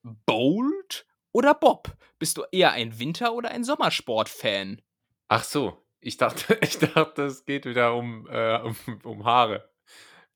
Bold 0.02 1.06
oder 1.30 1.54
Bob? 1.54 1.96
Bist 2.18 2.36
du 2.36 2.42
eher 2.50 2.72
ein 2.72 2.98
Winter- 2.98 3.34
oder 3.34 3.52
ein 3.52 3.62
Sommersport-Fan? 3.62 4.82
Ach 5.28 5.44
so, 5.44 5.86
ich 6.00 6.16
dachte, 6.16 6.58
ich 6.62 6.78
dachte, 6.80 7.22
es 7.22 7.44
geht 7.44 7.64
wieder 7.64 7.94
um, 7.94 8.26
äh, 8.28 8.58
um, 8.58 8.76
um 9.04 9.24
Haare. 9.24 9.67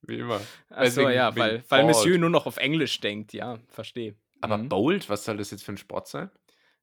Wie 0.02 0.18
immer. 0.18 0.40
Achso, 0.68 1.08
ja, 1.08 1.34
weil, 1.36 1.64
weil 1.68 1.84
Monsieur 1.84 2.18
nur 2.18 2.30
noch 2.30 2.46
auf 2.46 2.56
Englisch 2.56 2.98
denkt, 3.00 3.32
ja, 3.32 3.58
verstehe. 3.68 4.16
Aber 4.40 4.58
mhm. 4.58 4.68
Bold, 4.68 5.08
was 5.08 5.24
soll 5.24 5.36
das 5.36 5.50
jetzt 5.52 5.62
für 5.62 5.72
ein 5.72 5.78
Sport 5.78 6.08
sein? 6.08 6.30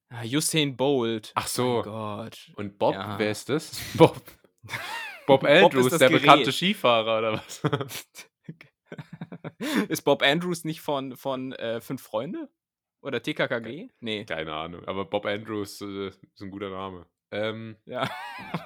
Ah, 0.10 0.24
Usain 0.24 0.76
Bolt. 0.76 1.32
Ach 1.36 1.48
so. 1.48 1.80
Oh 1.80 1.84
Gott. 1.84 2.52
Und 2.56 2.80
Bob, 2.80 2.96
ja. 2.96 3.20
wer 3.20 3.32
ist 3.32 3.50
das? 3.50 3.80
Bob. 3.96 4.22
Bob 5.28 5.44
Andrews, 5.46 5.90
Bob 5.90 6.00
der 6.00 6.10
Gerät. 6.10 6.22
bekannte 6.22 6.52
Skifahrer 6.52 7.20
oder 7.20 7.34
was? 7.34 7.62
ist 9.90 10.02
Bob 10.02 10.24
Andrews 10.24 10.64
nicht 10.64 10.82
von, 10.82 11.16
von 11.16 11.52
äh, 11.54 11.82
Fünf 11.82 12.02
Freunde? 12.02 12.50
Oder 13.02 13.22
TKKG? 13.22 13.90
Nee. 14.00 14.26
Keine 14.26 14.54
Ahnung, 14.54 14.84
aber 14.86 15.06
Bob 15.06 15.26
Andrews 15.26 15.80
äh, 15.82 16.08
ist 16.08 16.42
ein 16.42 16.52
guter 16.52 16.70
Name. 16.70 17.06
Ähm, 17.32 17.76
ja. 17.86 18.10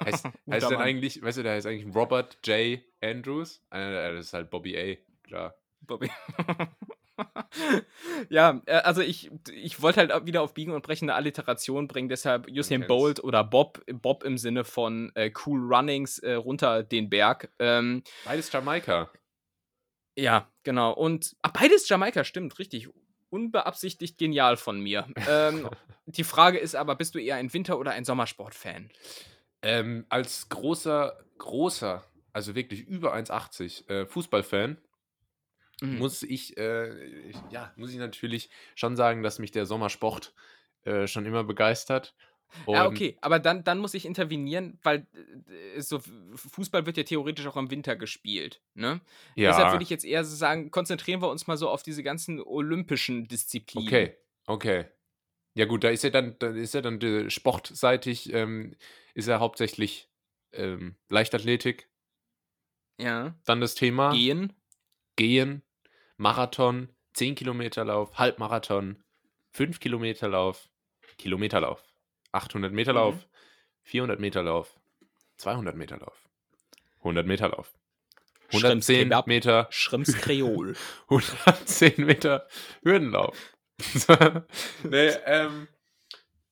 heißt, 0.04 0.26
heißt 0.50 0.70
denn 0.70 0.78
eigentlich, 0.78 1.22
weißt 1.22 1.38
du, 1.38 1.42
der 1.42 1.52
heißt 1.52 1.66
eigentlich 1.66 1.94
Robert 1.94 2.38
J. 2.44 2.80
Andrews? 3.02 3.62
Äh, 3.70 4.14
das 4.14 4.26
ist 4.26 4.32
halt 4.32 4.50
Bobby 4.50 4.76
A, 4.76 5.26
klar. 5.26 5.54
Bobby. 5.80 6.10
ja, 8.28 8.62
äh, 8.66 8.76
also 8.76 9.02
ich, 9.02 9.30
ich 9.52 9.82
wollte 9.82 10.00
halt 10.00 10.26
wieder 10.26 10.42
auf 10.42 10.54
Biegen 10.54 10.72
und 10.72 10.82
Brechen 10.82 11.10
eine 11.10 11.16
Alliteration 11.16 11.88
bringen, 11.88 12.08
deshalb 12.08 12.48
Usain 12.48 12.86
Bolt 12.86 13.22
oder 13.22 13.44
Bob, 13.44 13.84
Bob 13.86 14.24
im 14.24 14.38
Sinne 14.38 14.64
von 14.64 15.12
äh, 15.14 15.30
Cool 15.44 15.60
Runnings 15.60 16.18
äh, 16.20 16.34
runter 16.34 16.82
den 16.82 17.10
Berg. 17.10 17.50
Ähm, 17.58 18.02
beides 18.24 18.50
Jamaika. 18.50 19.10
Ja, 20.16 20.48
genau. 20.62 20.92
Und 20.92 21.36
ach, 21.42 21.50
beides 21.50 21.88
Jamaika, 21.88 22.24
stimmt, 22.24 22.58
richtig. 22.58 22.88
Unbeabsichtigt 23.34 24.16
genial 24.16 24.56
von 24.56 24.78
mir. 24.78 25.08
ähm, 25.28 25.68
die 26.06 26.22
Frage 26.22 26.58
ist 26.58 26.76
aber, 26.76 26.94
bist 26.94 27.16
du 27.16 27.18
eher 27.18 27.34
ein 27.34 27.52
Winter- 27.52 27.80
oder 27.80 27.90
ein 27.90 28.04
Sommersport-Fan? 28.04 28.90
Ähm, 29.62 30.06
als 30.08 30.48
großer, 30.50 31.18
großer, 31.38 32.04
also 32.32 32.54
wirklich 32.54 32.82
über 32.86 33.12
1,80 33.12 33.88
äh, 33.88 34.06
Fußballfan 34.06 34.78
mhm. 35.80 35.98
muss 35.98 36.22
ich, 36.22 36.56
äh, 36.56 37.32
ja, 37.50 37.72
muss 37.74 37.90
ich 37.90 37.96
natürlich 37.96 38.50
schon 38.76 38.94
sagen, 38.94 39.24
dass 39.24 39.40
mich 39.40 39.50
der 39.50 39.66
Sommersport 39.66 40.32
äh, 40.84 41.08
schon 41.08 41.26
immer 41.26 41.42
begeistert. 41.42 42.14
Und 42.66 42.74
ja, 42.74 42.86
okay, 42.86 43.16
aber 43.20 43.38
dann, 43.38 43.64
dann 43.64 43.78
muss 43.78 43.94
ich 43.94 44.06
intervenieren, 44.06 44.78
weil 44.82 45.06
äh, 45.76 45.80
so 45.80 46.00
Fußball 46.34 46.86
wird 46.86 46.96
ja 46.96 47.02
theoretisch 47.02 47.46
auch 47.46 47.56
im 47.56 47.70
Winter 47.70 47.96
gespielt. 47.96 48.60
Ne? 48.74 49.00
Ja. 49.34 49.50
Deshalb 49.50 49.72
würde 49.72 49.82
ich 49.82 49.90
jetzt 49.90 50.04
eher 50.04 50.24
so 50.24 50.34
sagen, 50.34 50.70
konzentrieren 50.70 51.20
wir 51.20 51.30
uns 51.30 51.46
mal 51.46 51.56
so 51.56 51.68
auf 51.68 51.82
diese 51.82 52.02
ganzen 52.02 52.40
olympischen 52.40 53.28
Disziplinen. 53.28 53.88
Okay, 53.88 54.16
okay. 54.46 54.84
Ja, 55.56 55.66
gut, 55.66 55.84
da 55.84 55.90
ist 55.90 56.02
ja 56.02 56.10
dann, 56.10 56.36
da 56.38 56.48
ist 56.48 56.74
ja 56.74 56.80
dann 56.80 57.00
äh, 57.00 57.30
sportseitig, 57.30 58.32
ähm, 58.32 58.74
ist 59.14 59.28
ja 59.28 59.38
hauptsächlich 59.38 60.08
ähm, 60.52 60.96
Leichtathletik. 61.08 61.88
Ja. 63.00 63.34
Dann 63.44 63.60
das 63.60 63.74
Thema. 63.74 64.12
Gehen. 64.12 64.52
Gehen, 65.16 65.62
Marathon, 66.16 66.88
10 67.14 67.36
Kilometer 67.36 67.84
Lauf, 67.84 68.18
Halbmarathon, 68.18 69.02
5 69.52 69.78
Kilometer 69.78 70.28
Lauf, 70.28 70.68
Kilometerlauf, 71.18 71.82
800 72.34 72.72
Meter 72.72 72.92
mhm. 72.92 72.98
Lauf, 72.98 73.14
mhm. 73.14 73.28
400 73.82 74.20
Meter 74.20 74.42
Lauf, 74.42 74.78
200 75.38 75.76
Meter 75.76 75.98
Lauf, 75.98 76.28
100 76.98 77.26
Meter 77.26 77.48
Lauf, 77.48 77.74
110 78.52 79.12
Meter 79.26 79.66
Schrimps 79.70 80.16
Kreol, 80.16 80.76
110 81.08 82.04
Meter 82.04 82.46
Hürdenlauf. 82.82 83.36
nee, 84.84 85.08
ähm, 85.26 85.68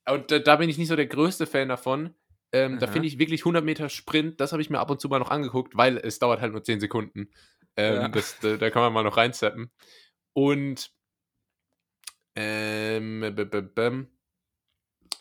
und 0.09 0.31
da, 0.31 0.39
da, 0.41 0.57
bin 0.57 0.69
ich 0.69 0.79
nicht 0.79 0.89
so 0.89 0.97
der 0.97 1.07
größte 1.07 1.47
Fan 1.47 1.69
davon. 1.69 2.15
Ähm, 2.55 2.79
da 2.79 2.87
finde 2.87 3.09
ich 3.09 3.19
wirklich 3.19 3.43
100 3.43 3.65
Meter 3.65 3.89
Sprint, 3.89 4.41
das 4.41 4.53
habe 4.53 4.61
ich 4.61 4.69
mir 4.69 4.79
ab 4.79 4.91
und 4.91 5.01
zu 5.01 5.09
mal 5.09 5.19
noch 5.19 5.31
angeguckt, 5.31 5.75
weil 5.77 5.97
es 5.97 6.19
dauert 6.19 6.41
halt 6.41 6.53
nur 6.53 6.63
10 6.63 6.81
Sekunden. 6.81 7.31
Ähm, 7.77 7.95
ja. 7.95 8.09
das, 8.09 8.39
da, 8.41 8.57
da, 8.57 8.71
kann 8.71 8.83
man 8.83 8.93
mal 8.93 9.05
noch 9.05 9.17
reinzappen. 9.17 9.71
Und 10.35 10.93
ähm, 12.35 13.21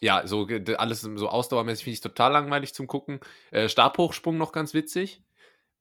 ja, 0.01 0.25
so 0.25 0.47
alles 0.77 1.01
so 1.01 1.29
ausdauermäßig 1.29 1.83
finde 1.83 1.93
ich 1.93 2.01
total 2.01 2.31
langweilig 2.31 2.73
zum 2.73 2.87
Gucken. 2.87 3.19
Äh, 3.51 3.69
Stabhochsprung 3.69 4.37
noch 4.37 4.51
ganz 4.51 4.73
witzig. 4.73 5.21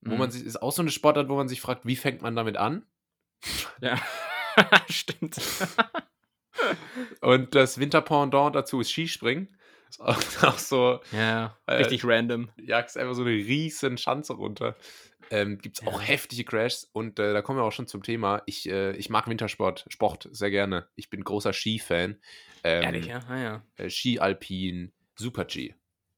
Mhm. 0.03 0.11
Wo 0.11 0.17
man 0.17 0.29
mhm. 0.29 0.33
sich, 0.33 0.45
ist 0.45 0.63
auch 0.63 0.73
so 0.73 0.83
eine 0.83 0.91
Sportart, 0.91 1.29
wo 1.29 1.37
man 1.37 1.49
sich 1.49 1.61
fragt, 1.61 1.87
wie 1.87 1.97
fängt 1.97 2.23
man 2.23 2.37
damit 2.37 2.57
an? 2.57 2.85
Ja, 3.81 3.99
stimmt. 4.91 5.41
Und 7.23 7.55
das 7.55 7.79
Winterpendant 7.79 8.55
dazu 8.55 8.81
ist 8.81 8.91
Skispringen. 8.91 9.49
Ist 9.89 10.03
auch, 10.03 10.19
auch 10.43 10.59
so. 10.59 11.01
Ja, 11.13 11.57
äh, 11.65 11.77
richtig 11.77 12.05
random. 12.05 12.51
Jagst 12.61 12.99
einfach 12.99 13.15
so 13.15 13.23
eine 13.23 13.31
riesen 13.31 13.97
Schanze 13.97 14.35
runter. 14.35 14.77
Ähm, 15.31 15.59
Gibt 15.59 15.79
es 15.79 15.85
ja. 15.85 15.91
auch 15.91 16.03
heftige 16.03 16.45
Crashs 16.45 16.89
und 16.93 17.19
äh, 17.21 17.33
da 17.33 17.41
kommen 17.41 17.59
wir 17.59 17.63
auch 17.63 17.73
schon 17.73 17.87
zum 17.87 18.03
Thema. 18.03 18.43
Ich, 18.47 18.69
äh, 18.69 18.93
ich 18.97 19.11
mag 19.11 19.29
Wintersport, 19.29 19.87
Sport 19.89 20.29
sehr 20.33 20.51
gerne. 20.51 20.89
Ich 20.97 21.09
bin 21.09 21.23
großer 21.23 21.53
Ski-Fan. 21.53 22.17
Ähm, 22.65 22.83
Ehrlich, 22.83 23.07
ja? 23.07 23.21
Ah, 23.29 23.39
ja. 23.39 23.63
Äh, 23.77 23.91
Ski 23.91 24.19
Alpin, 24.19 24.93
Super 25.15 25.45
G, 25.45 25.75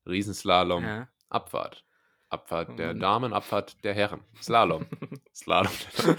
Riesenslalom, 0.07 0.83
ja. 0.83 1.09
Abfahrt. 1.29 1.85
Abfahrt 2.31 2.71
oh, 2.71 2.77
der 2.77 2.95
Damen, 2.95 3.35
Abfahrt 3.35 3.85
der 3.85 3.93
Herren. 3.93 4.23
Slalom. 4.41 4.87
Slalom. 5.35 5.73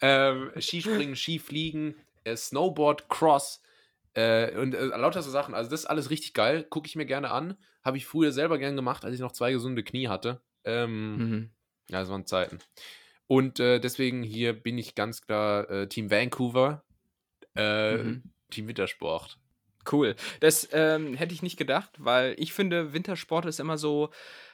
ähm, 0.00 0.52
Skispringen, 0.60 1.16
Skifliegen, 1.16 1.96
äh, 2.22 2.36
Snowboard, 2.36 3.08
Cross. 3.08 3.60
Äh, 4.14 4.56
und 4.56 4.74
äh, 4.74 4.84
lauter 4.84 5.22
so 5.22 5.30
Sachen. 5.30 5.54
Also, 5.54 5.68
das 5.68 5.80
ist 5.80 5.86
alles 5.86 6.10
richtig 6.10 6.34
geil. 6.34 6.62
Gucke 6.62 6.86
ich 6.86 6.94
mir 6.94 7.04
gerne 7.04 7.32
an. 7.32 7.56
Habe 7.84 7.96
ich 7.96 8.06
früher 8.06 8.30
selber 8.30 8.58
gern 8.58 8.76
gemacht, 8.76 9.04
als 9.04 9.14
ich 9.14 9.20
noch 9.20 9.32
zwei 9.32 9.50
gesunde 9.52 9.82
Knie 9.82 10.06
hatte. 10.06 10.40
Ähm, 10.64 11.16
mhm. 11.16 11.50
Ja, 11.90 12.00
das 12.00 12.08
waren 12.08 12.26
Zeiten. 12.26 12.58
Und 13.26 13.60
äh, 13.60 13.80
deswegen 13.80 14.22
hier 14.22 14.52
bin 14.52 14.78
ich 14.78 14.94
ganz 14.94 15.22
klar 15.22 15.68
äh, 15.70 15.88
Team 15.88 16.10
Vancouver, 16.10 16.84
äh, 17.56 17.96
mhm. 17.96 18.22
Team 18.50 18.68
Wintersport. 18.68 19.38
Cool. 19.90 20.16
Das 20.40 20.68
ähm, 20.72 21.14
hätte 21.14 21.34
ich 21.34 21.42
nicht 21.42 21.56
gedacht, 21.56 21.90
weil 21.98 22.34
ich 22.38 22.52
finde, 22.52 22.92
Wintersport 22.92 23.46
ist 23.46 23.60
immer 23.60 23.78
so, 23.78 24.10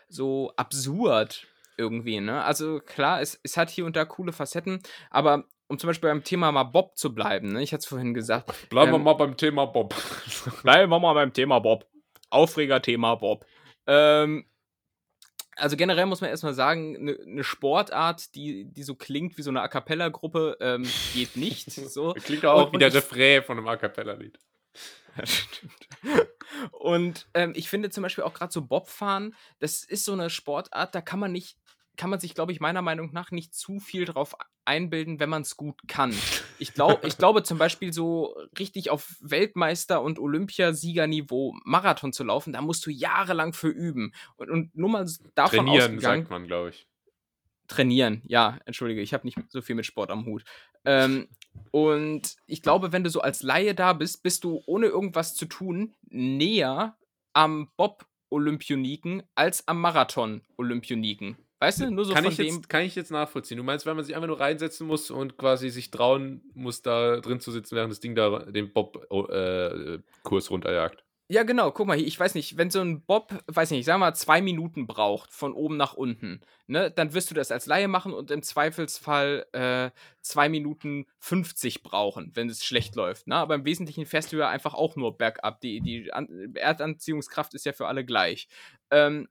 so 0.09 0.53
absurd 0.57 1.47
irgendwie. 1.79 2.21
Ne? 2.21 2.43
Also 2.45 2.81
klar, 2.81 3.21
es, 3.21 3.41
es 3.43 3.57
hat 3.57 3.71
hier 3.71 3.87
und 3.87 3.97
da 3.97 4.05
coole 4.05 4.33
Facetten, 4.33 4.83
aber 5.11 5.45
um 5.69 5.79
zum 5.79 5.89
Beispiel 5.89 6.11
beim 6.11 6.25
Thema 6.25 6.53
mal 6.53 6.65
Bob 6.65 6.97
zu 6.99 7.15
bleiben, 7.15 7.53
ne? 7.53 7.63
ich 7.63 7.73
hatte 7.73 7.81
es 7.81 7.87
vorhin 7.87 8.13
gesagt. 8.13 8.53
Bleiben 8.69 8.89
ähm, 8.89 8.95
wir 8.95 9.05
mal 9.05 9.15
beim 9.15 9.37
Thema 9.37 9.65
Bob. 9.67 9.95
bleiben 10.63 10.91
wir 10.91 10.99
mal 11.01 11.15
beim 11.15 11.33
Thema 11.33 11.61
Bob. 11.61 11.87
Aufreger-Thema 12.29 13.17
Bob. 13.17 13.47
Ähm, 13.87 14.47
also 15.57 15.77
generell 15.77 16.07
muss 16.07 16.21
man 16.21 16.31
erstmal 16.31 16.55
sagen, 16.55 16.97
eine 16.97 17.19
ne 17.25 17.45
Sportart, 17.45 18.35
die, 18.35 18.65
die 18.65 18.83
so 18.83 18.95
klingt 18.95 19.37
wie 19.37 19.43
so 19.43 19.51
eine 19.51 19.63
A 19.63 19.69
Cappella-Gruppe, 19.69 20.57
ähm, 20.61 20.87
geht 21.15 21.37
nicht. 21.37 21.71
So. 21.93 22.15
Klingt 22.15 22.45
auch 22.47 22.67
und, 22.67 22.75
wie 22.75 22.79
der 22.79 22.95
Refrain 22.95 23.43
von 23.43 23.59
einem 23.59 23.69
A 23.69 23.77
Cappella-Lied. 23.77 24.39
Ja, 25.17 25.27
stimmt. 25.27 25.89
Und 26.71 27.27
ähm, 27.35 27.53
ich 27.55 27.69
finde 27.69 27.91
zum 27.91 28.03
Beispiel 28.03 28.25
auch 28.25 28.35
gerade 28.35 28.53
so 28.53 28.63
Bobfahren, 28.63 29.35
das 29.59 29.85
ist 29.85 30.05
so 30.05 30.13
eine 30.13 30.31
Sportart, 30.31 30.95
da 30.95 31.01
kann 31.01 31.19
man 31.19 31.33
nicht 31.33 31.59
kann 31.97 32.11
man 32.11 32.21
sich, 32.21 32.35
glaube 32.35 32.53
ich, 32.53 32.61
meiner 32.61 32.83
Meinung 32.83 33.13
nach 33.13 33.31
nicht 33.31 33.55
zu 33.55 33.79
viel 33.79 34.05
drauf 34.05 34.35
einbilden, 34.65 35.21
wenn 35.21 35.29
man 35.29 35.43
es 35.43 35.57
gut 35.57 35.77
kann. 35.89 36.15
Ich, 36.59 36.75
glaub, 36.75 37.05
ich 37.05 37.19
glaube 37.19 37.43
zum 37.43 37.59
Beispiel 37.59 37.93
so 37.93 38.37
richtig 38.59 38.91
auf 38.91 39.17
Weltmeister- 39.21 40.03
und 40.03 40.19
Olympiasiegerniveau 40.19 41.55
Marathon 41.65 42.13
zu 42.13 42.25
laufen, 42.25 42.53
da 42.53 42.63
musst 42.63 42.87
du 42.87 42.91
jahrelang 42.91 43.53
für 43.53 43.69
üben. 43.69 44.13
Und, 44.37 44.51
und 44.51 44.77
nur 44.77 44.89
mal 44.89 45.09
davon 45.35 45.67
Trainieren, 45.67 46.01
sagt 46.01 46.31
man, 46.31 46.47
glaube 46.47 46.71
ich. 46.71 46.87
Trainieren, 47.69 48.23
ja, 48.27 48.59
entschuldige, 48.67 49.01
ich 49.01 49.15
habe 49.15 49.27
nicht 49.27 49.39
so 49.49 49.63
viel 49.63 49.75
mit 49.75 49.87
Sport 49.87 50.11
am 50.11 50.27
Hut. 50.27 50.45
Ähm, 50.85 51.29
und 51.71 52.37
ich 52.47 52.63
glaube, 52.63 52.93
wenn 52.93 53.05
du 53.05 53.11
so 53.11 53.21
als 53.21 53.43
Laie 53.43 53.75
da 53.75 53.93
bist, 53.93 54.23
bist 54.23 54.45
du 54.45 54.63
ohne 54.67 54.87
irgendwas 54.87 55.35
zu 55.35 55.47
tun 55.47 55.95
näher 56.09 56.97
am 57.33 57.71
Bob-Olympioniken 57.77 59.23
als 59.35 59.67
am 59.69 59.81
Marathon-Olympioniken. 59.81 61.37
Weißt 61.63 61.81
du, 61.81 61.93
nur 61.93 62.05
so 62.05 62.13
kann 62.13 62.25
von 62.25 62.33
ich 62.33 62.39
dem. 62.39 62.57
Jetzt, 62.57 62.69
kann 62.69 62.83
ich 62.83 62.97
jetzt 62.97 63.13
nachvollziehen. 63.13 63.57
Du 63.57 63.63
meinst, 63.63 63.87
wenn 63.87 63.95
man 63.95 64.05
sich 64.05 64.17
einfach 64.17 64.27
nur 64.27 64.41
reinsetzen 64.41 64.85
muss 64.85 65.13
und 65.13 65.39
quasi 65.39 65.71
sich 65.71 65.93
trauen 65.93 66.43
muss, 66.55 66.83
da 66.83 67.21
drin 67.21 67.39
zu 67.39 67.53
sitzen, 67.53 67.77
während 67.77 67.93
das 67.93 68.01
Ding 68.01 68.17
da 68.17 68.41
den 68.41 68.73
Bob-Kurs 68.73 69.07
oh, 69.11 69.27
äh, 69.29 70.01
runterjagt. 70.51 71.05
Ja, 71.29 71.45
genau, 71.45 71.71
guck 71.71 71.87
mal, 71.87 72.01
ich 72.01 72.19
weiß 72.19 72.35
nicht, 72.35 72.59
wenn 72.59 72.71
so 72.71 72.81
ein 72.81 73.03
Bob, 73.05 73.33
weiß 73.47 73.71
nicht, 73.71 73.85
sagen 73.85 74.01
wir 74.01 74.07
mal, 74.07 74.15
zwei 74.15 74.43
Minuten 74.43 74.89
braucht, 74.89 75.33
von 75.33 75.55
oben 75.55 75.77
nach 75.77 75.95
unten, 75.95 76.41
ne, 76.67 76.91
dann 76.91 77.15
wirst 77.15 77.31
du 77.31 77.35
das 77.35 77.53
als 77.53 77.67
Laie 77.67 77.87
machen 77.87 78.13
und 78.13 78.33
im 78.33 78.43
Zweifelsfall 78.43 79.47
äh, 79.53 79.91
zwei 80.21 80.49
Minuten 80.49 81.07
50 81.21 81.85
brauchen, 81.85 82.33
wenn 82.35 82.51
es 82.51 82.65
schlecht 82.65 82.97
läuft. 82.97 83.29
Ne? 83.29 83.37
Aber 83.37 83.55
im 83.55 83.65
Wesentlichen 83.65 84.05
fährst 84.05 84.33
du 84.33 84.37
ja 84.37 84.49
einfach 84.49 84.75
auch 84.75 84.97
nur 84.97 85.17
bergab. 85.17 85.61
Die, 85.61 85.81
die 85.81 86.11
Erdanziehungskraft 86.55 87.55
ist 87.55 87.67
ja 87.67 87.73
für 87.73 87.87
alle 87.87 88.05
gleich. 88.05 88.49
Ähm, 88.91 89.29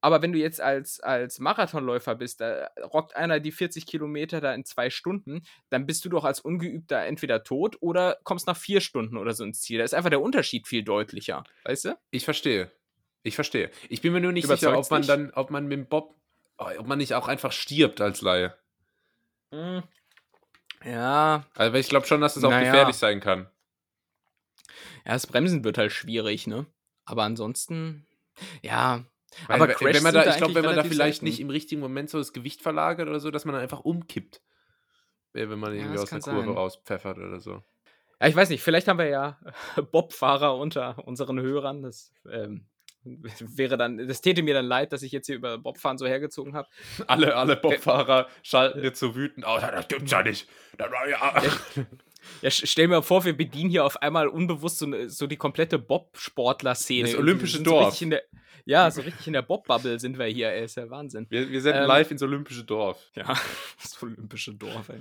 aber 0.00 0.22
wenn 0.22 0.32
du 0.32 0.38
jetzt 0.38 0.60
als, 0.60 1.00
als 1.00 1.38
Marathonläufer 1.38 2.14
bist, 2.14 2.40
da 2.40 2.70
rockt 2.82 3.14
einer 3.16 3.40
die 3.40 3.52
40 3.52 3.86
Kilometer 3.86 4.40
da 4.40 4.54
in 4.54 4.64
zwei 4.64 4.90
Stunden, 4.90 5.42
dann 5.68 5.86
bist 5.86 6.04
du 6.04 6.08
doch 6.08 6.24
als 6.24 6.40
Ungeübter 6.40 7.04
entweder 7.04 7.42
tot 7.44 7.76
oder 7.80 8.18
kommst 8.24 8.46
nach 8.46 8.56
vier 8.56 8.80
Stunden 8.80 9.16
oder 9.16 9.32
so 9.32 9.44
ins 9.44 9.60
Ziel. 9.60 9.78
Da 9.78 9.84
ist 9.84 9.94
einfach 9.94 10.10
der 10.10 10.22
Unterschied 10.22 10.66
viel 10.66 10.82
deutlicher, 10.82 11.44
weißt 11.64 11.86
du? 11.86 11.98
Ich 12.10 12.24
verstehe. 12.24 12.70
Ich 13.22 13.34
verstehe. 13.34 13.70
Ich 13.88 14.00
bin 14.00 14.12
mir 14.12 14.20
nur 14.20 14.32
nicht 14.32 14.48
sicher, 14.48 14.76
ob 14.78 14.90
man 14.90 15.00
nicht? 15.00 15.10
dann, 15.10 15.30
ob 15.32 15.50
man 15.50 15.66
mit 15.66 15.78
dem 15.78 15.86
Bob, 15.86 16.16
ob 16.56 16.86
man 16.86 16.98
nicht 16.98 17.14
auch 17.14 17.28
einfach 17.28 17.52
stirbt 17.52 18.00
als 18.00 18.22
Laie. 18.22 18.54
Hm. 19.52 19.82
Ja. 20.84 21.44
Also 21.54 21.76
ich 21.76 21.88
glaube 21.88 22.06
schon, 22.06 22.22
dass 22.22 22.36
es 22.36 22.44
auch 22.44 22.50
naja. 22.50 22.70
gefährlich 22.70 22.96
sein 22.96 23.20
kann. 23.20 23.50
Ja, 25.04 25.12
das 25.12 25.26
Bremsen 25.26 25.64
wird 25.64 25.76
halt 25.76 25.92
schwierig, 25.92 26.46
ne? 26.46 26.66
Aber 27.04 27.24
ansonsten, 27.24 28.06
ja, 28.62 29.04
weil, 29.46 29.62
aber 29.62 29.80
wenn 29.80 30.02
man 30.02 30.14
da, 30.14 30.28
ich 30.28 30.36
glaube, 30.36 30.54
wenn 30.54 30.64
man 30.64 30.76
da 30.76 30.84
vielleicht 30.84 31.18
selten. 31.18 31.26
nicht 31.26 31.40
im 31.40 31.50
richtigen 31.50 31.80
Moment 31.80 32.10
so 32.10 32.18
das 32.18 32.32
Gewicht 32.32 32.62
verlagert 32.62 33.08
oder 33.08 33.20
so, 33.20 33.30
dass 33.30 33.44
man 33.44 33.54
dann 33.54 33.62
einfach 33.62 33.80
umkippt. 33.80 34.40
Wenn 35.32 35.58
man 35.58 35.74
irgendwie 35.74 35.94
ja, 35.94 36.02
aus 36.02 36.10
der 36.10 36.20
Kurve 36.20 36.40
sein. 36.40 36.48
rauspfeffert 36.48 37.18
oder 37.18 37.40
so. 37.40 37.62
Ja, 38.20 38.26
ich 38.26 38.34
weiß 38.34 38.50
nicht, 38.50 38.62
vielleicht 38.62 38.88
haben 38.88 38.98
wir 38.98 39.06
ja 39.06 39.38
Bobfahrer 39.92 40.56
unter 40.56 41.06
unseren 41.06 41.40
Hörern. 41.40 41.82
Das 41.82 42.12
ähm, 42.30 42.66
wäre 43.04 43.76
dann, 43.76 44.08
das 44.08 44.20
täte 44.20 44.42
mir 44.42 44.54
dann 44.54 44.66
leid, 44.66 44.92
dass 44.92 45.02
ich 45.02 45.12
jetzt 45.12 45.26
hier 45.26 45.36
über 45.36 45.58
Bobfahren 45.58 45.98
so 45.98 46.06
hergezogen 46.06 46.54
habe. 46.54 46.68
Alle, 47.06 47.36
alle 47.36 47.56
Bobfahrer 47.56 48.28
schalten 48.42 48.82
jetzt 48.82 49.00
so 49.00 49.14
wütend 49.14 49.46
aus. 49.46 49.62
Das 49.62 49.88
gibt's 49.88 50.10
ja 50.10 50.22
nicht. 50.22 50.48
Das 50.76 50.90
war 50.90 51.08
ja. 51.08 51.42
Ja, 52.42 52.50
stell 52.50 52.88
mir 52.88 53.02
vor, 53.02 53.24
wir 53.24 53.36
bedienen 53.36 53.70
hier 53.70 53.84
auf 53.84 54.00
einmal 54.00 54.28
unbewusst 54.28 54.78
so, 54.78 55.08
so 55.08 55.26
die 55.26 55.36
komplette 55.36 55.78
Bob-Sportler-Szene. 55.78 57.08
Das 57.08 57.18
olympische 57.18 57.62
Dorf. 57.62 57.96
So 57.96 58.08
der, 58.08 58.22
ja, 58.64 58.90
so 58.90 59.02
richtig 59.02 59.26
in 59.26 59.32
der 59.32 59.42
Bob-Bubble 59.42 59.98
sind 59.98 60.18
wir 60.18 60.26
hier, 60.26 60.50
ey, 60.50 60.64
ist 60.64 60.76
ja 60.76 60.88
Wahnsinn. 60.90 61.26
Wir, 61.28 61.48
wir 61.48 61.60
sind 61.60 61.74
ähm, 61.74 61.86
live 61.86 62.10
ins 62.10 62.22
olympische 62.22 62.64
Dorf. 62.64 63.10
Ja, 63.14 63.24
das 63.82 64.02
olympische 64.02 64.54
Dorf, 64.54 64.88
ey. 64.88 65.00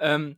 Ähm, 0.00 0.36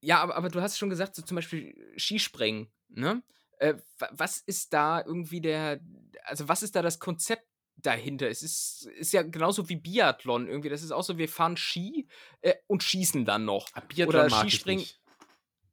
ja, 0.00 0.20
aber, 0.20 0.36
aber 0.36 0.48
du 0.48 0.60
hast 0.60 0.78
schon 0.78 0.90
gesagt, 0.90 1.14
so 1.14 1.22
zum 1.22 1.34
Beispiel 1.34 1.74
Skispringen, 1.96 2.68
ne? 2.88 3.22
Äh, 3.58 3.74
was 4.10 4.38
ist 4.38 4.72
da 4.72 5.02
irgendwie 5.04 5.40
der, 5.40 5.80
also 6.24 6.48
was 6.48 6.62
ist 6.62 6.76
da 6.76 6.82
das 6.82 6.98
Konzept 6.98 7.46
dahinter. 7.86 8.28
Es 8.28 8.42
ist, 8.42 8.86
ist 8.98 9.12
ja 9.12 9.22
genauso 9.22 9.68
wie 9.68 9.76
Biathlon 9.76 10.48
irgendwie. 10.48 10.68
Das 10.68 10.82
ist 10.82 10.92
auch 10.92 11.02
so, 11.02 11.18
wir 11.18 11.28
fahren 11.28 11.56
Ski 11.56 12.08
äh, 12.42 12.54
und 12.66 12.82
schießen 12.82 13.24
dann 13.24 13.44
noch. 13.44 13.68
Ah, 13.72 13.80
Biathlon 13.80 14.26
Oder 14.26 14.30
Skispringen. 14.30 14.86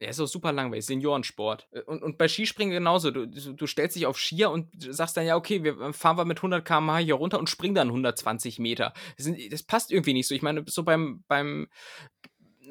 Der 0.01 0.09
ist 0.09 0.19
auch 0.19 0.27
super 0.27 0.51
langweilig, 0.51 0.85
Seniorensport. 0.85 1.67
Äh, 1.71 1.81
und, 1.81 2.03
und 2.03 2.17
bei 2.17 2.27
Skispringen 2.27 2.73
genauso. 2.73 3.11
Du, 3.11 3.25
du 3.25 3.67
stellst 3.67 3.95
dich 3.95 4.05
auf 4.05 4.19
Skier 4.19 4.51
und 4.51 4.67
sagst 4.77 5.15
dann, 5.15 5.25
ja, 5.25 5.35
okay, 5.35 5.63
wir 5.63 5.93
fahren 5.93 6.17
wir 6.17 6.25
mit 6.25 6.39
100 6.39 6.65
km/h 6.65 6.97
hier 6.99 7.15
runter 7.15 7.39
und 7.39 7.49
springen 7.49 7.75
dann 7.75 7.87
120 7.87 8.59
Meter. 8.59 8.93
Das, 9.17 9.29
das 9.49 9.63
passt 9.63 9.91
irgendwie 9.91 10.13
nicht 10.13 10.27
so. 10.27 10.35
Ich 10.35 10.41
meine, 10.41 10.65
so 10.67 10.83
beim, 10.83 11.23
beim, 11.27 11.67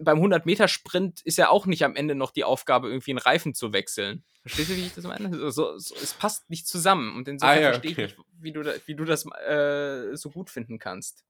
beim 0.01 0.19
100-Meter-Sprint 0.19 1.21
ist 1.23 1.39
ja 1.39 1.49
auch 1.49 1.67
nicht 1.67 1.85
am 1.85 1.97
Ende 1.97 2.15
noch 2.15 2.31
die 2.31 2.45
Aufgabe, 2.45 2.89
irgendwie 2.89 3.13
einen 3.13 3.19
Reifen 3.19 3.55
zu 3.55 3.73
wechseln. 3.73 4.25
Verstehst 4.43 4.71
du, 4.71 4.77
wie 4.77 4.87
ich 4.87 4.95
das 4.95 5.05
meine? 5.05 5.37
So, 5.51 5.77
so, 5.79 5.95
es 5.95 6.15
passt 6.15 6.49
nicht 6.51 6.67
zusammen. 6.67 7.17
Und 7.17 7.29
insofern 7.29 7.59
ah, 7.59 7.61
ja, 7.61 7.69
verstehe 7.73 7.93
okay. 7.93 8.05
ich 8.05 8.17
nicht, 8.17 8.27
wie 8.41 8.53
du, 8.53 8.63
da, 8.63 8.73
wie 8.87 8.95
du 8.95 9.05
das 9.05 9.27
äh, 9.47 10.17
so 10.17 10.31
gut 10.31 10.51
finden 10.51 10.79
kannst. 10.79 11.25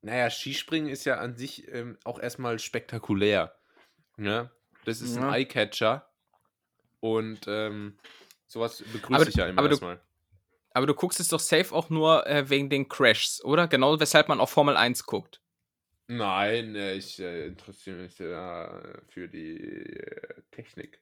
Naja, 0.00 0.30
Skispringen 0.30 0.90
ist 0.90 1.04
ja 1.04 1.18
an 1.18 1.36
sich 1.36 1.68
ähm, 1.68 1.98
auch 2.04 2.18
erstmal 2.18 2.58
spektakulär. 2.58 3.54
Ne? 4.16 4.50
Das 4.84 5.00
ist 5.00 5.16
ja. 5.16 5.28
ein 5.28 5.34
Eyecatcher. 5.34 6.08
Und 7.00 7.40
ähm, 7.46 7.98
sowas 8.46 8.82
begrüße 8.92 9.28
ich 9.28 9.36
ja 9.36 9.46
immer 9.46 9.68
erstmal. 9.68 10.00
Aber 10.74 10.86
du 10.86 10.94
guckst 10.94 11.20
es 11.20 11.28
doch 11.28 11.40
safe 11.40 11.74
auch 11.74 11.90
nur 11.90 12.26
äh, 12.26 12.48
wegen 12.48 12.70
den 12.70 12.88
Crashs, 12.88 13.44
oder? 13.44 13.68
Genau 13.68 14.00
weshalb 14.00 14.28
man 14.28 14.40
auch 14.40 14.48
Formel 14.48 14.76
1 14.76 15.04
guckt. 15.04 15.41
Nein, 16.08 16.74
äh, 16.74 16.94
ich 16.94 17.18
äh, 17.20 17.46
interessiere 17.46 18.02
mich 18.02 18.20
äh, 18.20 18.68
für 19.08 19.28
die 19.28 19.56
äh, 19.56 20.42
Technik. 20.50 21.00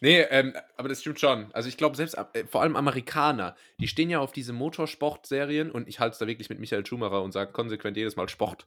Nee, 0.00 0.20
ähm, 0.30 0.54
aber 0.76 0.88
das 0.88 1.00
stimmt 1.00 1.20
schon. 1.20 1.52
Also 1.52 1.68
ich 1.68 1.76
glaube, 1.76 1.96
selbst 1.96 2.14
äh, 2.14 2.46
vor 2.46 2.62
allem 2.62 2.76
Amerikaner, 2.76 3.56
die 3.78 3.88
stehen 3.88 4.10
ja 4.10 4.20
auf 4.20 4.32
diese 4.32 4.52
Motorsport-Serien 4.52 5.70
und 5.70 5.88
ich 5.88 6.00
halte 6.00 6.12
es 6.12 6.18
da 6.18 6.26
wirklich 6.26 6.50
mit 6.50 6.60
Michael 6.60 6.86
Schumacher 6.86 7.22
und 7.22 7.32
sage 7.32 7.52
konsequent 7.52 7.96
jedes 7.96 8.16
Mal 8.16 8.28
Sport. 8.28 8.64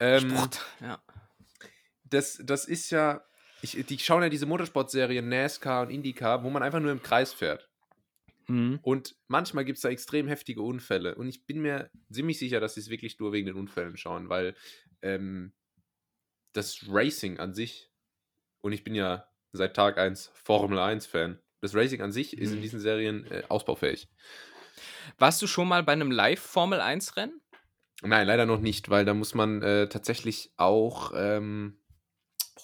Ähm, 0.00 0.30
Sport, 0.30 0.64
ja. 0.80 1.00
Das, 2.04 2.40
das 2.42 2.64
ist 2.64 2.90
ja, 2.90 3.24
ich, 3.62 3.72
die 3.86 3.98
schauen 3.98 4.22
ja 4.22 4.28
diese 4.28 4.46
Motorsport-Serien 4.46 5.28
NASCAR 5.28 5.82
und 5.82 5.90
IndyCar, 5.90 6.42
wo 6.42 6.50
man 6.50 6.62
einfach 6.62 6.80
nur 6.80 6.92
im 6.92 7.02
Kreis 7.02 7.32
fährt. 7.32 7.68
Mhm. 8.48 8.78
Und 8.82 9.14
manchmal 9.28 9.64
gibt 9.64 9.76
es 9.76 9.82
da 9.82 9.90
extrem 9.90 10.26
heftige 10.26 10.62
Unfälle. 10.62 11.14
Und 11.16 11.28
ich 11.28 11.44
bin 11.44 11.60
mir 11.60 11.90
ziemlich 12.10 12.38
sicher, 12.38 12.60
dass 12.60 12.74
sie 12.74 12.80
es 12.80 12.88
wirklich 12.88 13.18
nur 13.18 13.32
wegen 13.32 13.46
den 13.46 13.56
Unfällen 13.56 13.96
schauen, 13.96 14.30
weil 14.30 14.54
ähm, 15.02 15.52
das 16.52 16.84
Racing 16.88 17.38
an 17.38 17.54
sich, 17.54 17.90
und 18.60 18.72
ich 18.72 18.84
bin 18.84 18.94
ja 18.94 19.28
seit 19.52 19.74
Tag 19.74 19.98
1 19.98 20.30
Formel 20.34 20.78
1-Fan, 20.78 21.40
das 21.60 21.74
Racing 21.74 22.02
an 22.02 22.12
sich 22.12 22.36
mhm. 22.36 22.42
ist 22.42 22.50
in 22.50 22.58
mhm. 22.58 22.62
diesen 22.62 22.80
Serien 22.80 23.26
äh, 23.30 23.42
ausbaufähig. 23.48 24.08
Warst 25.18 25.40
du 25.42 25.46
schon 25.46 25.68
mal 25.68 25.82
bei 25.82 25.92
einem 25.92 26.10
Live-Formel 26.10 26.80
1-Rennen? 26.80 27.40
Nein, 28.02 28.26
leider 28.26 28.46
noch 28.46 28.60
nicht, 28.60 28.90
weil 28.90 29.04
da 29.04 29.14
muss 29.14 29.34
man 29.34 29.62
äh, 29.62 29.88
tatsächlich 29.88 30.52
auch 30.56 31.12
ähm, 31.16 31.80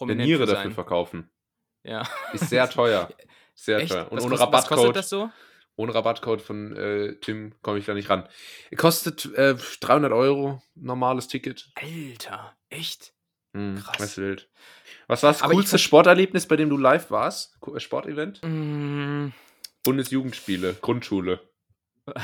Niere 0.01 0.47
dafür 0.47 0.71
verkaufen. 0.71 1.31
Ja. 1.83 2.09
Ist 2.33 2.49
sehr 2.51 2.69
teuer. 2.69 3.09
Sehr 3.57 3.79
Echt? 3.79 3.93
teuer. 3.93 4.11
Und 4.11 4.17
was 4.17 4.25
ohne 4.25 4.31
kostet, 4.31 4.47
Rabattcode. 4.49 4.71
Was 4.71 4.79
kostet 4.79 4.97
das 4.97 5.09
so? 5.09 5.31
Ohne 5.77 5.95
Rabattcode 5.95 6.41
von 6.41 6.77
äh, 6.77 7.17
Tim 7.17 7.55
komme 7.63 7.79
ich 7.79 7.87
da 7.87 7.95
nicht 7.95 8.09
ran. 8.09 8.29
Kostet 8.77 9.27
äh, 9.35 9.57
300 9.81 10.13
Euro, 10.13 10.63
normales 10.75 11.27
Ticket. 11.29 11.69
Alter, 11.75 12.57
echt? 12.71 13.13
Hm, 13.55 13.77
Krass. 13.77 13.97
Das 13.99 14.19
wild. 14.19 14.49
Was 15.09 15.23
war 15.23 15.33
das 15.33 15.43
Aber 15.43 15.55
coolste 15.55 15.79
Sporterlebnis, 15.79 16.47
bei 16.47 16.57
dem 16.57 16.69
du 16.71 16.77
live 16.77 17.11
warst? 17.11 17.59
Äh, 17.75 17.81
Sportevent? 17.81 18.41
Mm. 18.43 19.29
Bundesjugendspiele, 19.85 20.75
Grundschule. 20.81 21.41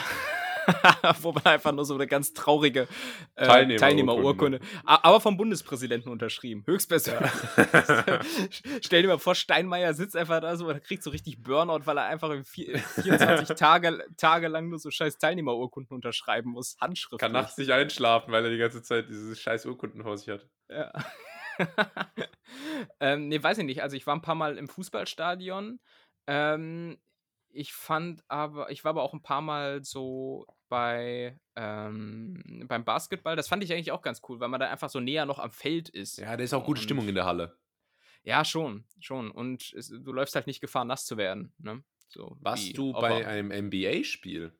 Wo 1.22 1.32
man 1.32 1.44
einfach 1.44 1.72
nur 1.72 1.84
so 1.84 1.94
eine 1.94 2.06
ganz 2.06 2.32
traurige 2.32 2.88
äh, 3.34 3.46
Teilnehmerurkunde. 3.46 3.76
Teilnehmerurkunde. 3.76 4.60
Aber 4.84 5.20
vom 5.20 5.36
Bundespräsidenten 5.36 6.10
unterschrieben. 6.10 6.64
Höchstpersönlich. 6.66 7.30
Ja. 7.56 8.20
Stell 8.82 9.02
dir 9.02 9.08
mal 9.08 9.18
vor, 9.18 9.34
Steinmeier 9.34 9.94
sitzt 9.94 10.16
einfach 10.16 10.40
da 10.40 10.56
so 10.56 10.68
und 10.68 10.82
kriegt 10.82 11.02
so 11.02 11.10
richtig 11.10 11.42
Burnout, 11.42 11.86
weil 11.86 11.98
er 11.98 12.04
einfach 12.04 12.34
24 12.44 13.56
Tage, 13.56 14.04
Tage 14.16 14.48
lang 14.48 14.68
nur 14.68 14.78
so 14.78 14.90
scheiß 14.90 15.18
Teilnehmerurkunden 15.18 15.94
unterschreiben 15.94 16.50
muss. 16.50 16.76
Handschrift. 16.80 17.20
Kann 17.20 17.32
nachts 17.32 17.56
nicht 17.58 17.70
einschlafen, 17.70 18.32
weil 18.32 18.44
er 18.44 18.50
die 18.50 18.58
ganze 18.58 18.82
Zeit 18.82 19.08
diese 19.08 19.36
scheiß 19.36 19.66
Urkunden 19.66 20.02
vor 20.02 20.16
sich 20.16 20.28
hat. 20.28 20.46
Ja. 20.68 20.92
ähm, 23.00 23.28
nee, 23.28 23.42
weiß 23.42 23.58
ich 23.58 23.64
nicht. 23.64 23.82
Also 23.82 23.96
ich 23.96 24.06
war 24.06 24.14
ein 24.14 24.22
paar 24.22 24.34
Mal 24.34 24.56
im 24.56 24.68
Fußballstadion. 24.68 25.80
Ähm, 26.26 26.98
ich 27.52 27.72
fand 27.72 28.22
aber, 28.28 28.70
ich 28.70 28.84
war 28.84 28.90
aber 28.90 29.02
auch 29.02 29.12
ein 29.12 29.22
paar 29.22 29.40
Mal 29.40 29.84
so 29.84 30.46
bei 30.70 31.38
ähm, 31.56 32.64
beim 32.66 32.84
Basketball. 32.84 33.36
Das 33.36 33.48
fand 33.48 33.62
ich 33.62 33.72
eigentlich 33.72 33.92
auch 33.92 34.00
ganz 34.00 34.22
cool, 34.28 34.40
weil 34.40 34.48
man 34.48 34.60
da 34.60 34.70
einfach 34.70 34.88
so 34.88 35.00
näher 35.00 35.26
noch 35.26 35.38
am 35.38 35.50
Feld 35.50 35.90
ist. 35.90 36.16
Ja, 36.16 36.34
da 36.36 36.42
ist 36.42 36.54
auch 36.54 36.64
gute 36.64 36.78
und, 36.78 36.84
Stimmung 36.84 37.08
in 37.08 37.14
der 37.14 37.26
Halle. 37.26 37.58
Ja, 38.22 38.44
schon, 38.44 38.84
schon. 39.00 39.30
Und 39.30 39.74
es, 39.74 39.88
du 39.88 40.12
läufst 40.12 40.34
halt 40.34 40.46
nicht 40.46 40.60
Gefahr, 40.60 40.86
nass 40.86 41.04
zu 41.04 41.18
werden. 41.18 41.52
Ne? 41.58 41.82
So, 42.08 42.36
Warst 42.40 42.76
du 42.76 42.92
bei 42.92 43.26
einem 43.26 43.48
NBA-Spiel? 43.66 44.52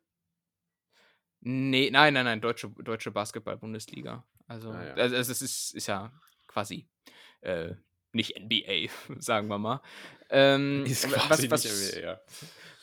Nee, 1.41 1.91
nein, 1.91 2.13
nein, 2.13 2.25
nein, 2.25 2.41
deutsche, 2.41 2.69
deutsche 2.69 3.11
Basketball-Bundesliga. 3.11 4.27
Also, 4.47 4.71
ah, 4.71 4.85
ja. 4.85 4.95
also, 4.95 5.17
es 5.17 5.41
ist, 5.41 5.75
ist 5.75 5.87
ja 5.87 6.13
quasi 6.47 6.89
äh, 7.41 7.75
nicht 8.13 8.39
NBA, 8.39 8.91
sagen 9.21 9.49
wir 9.49 9.59
mal. 9.59 9.81
Ähm, 10.29 10.85
ist 10.85 11.09
quasi 11.09 11.51
was, 11.51 11.65
was, 11.65 11.95
NBA, 11.95 12.01
ja. 12.01 12.21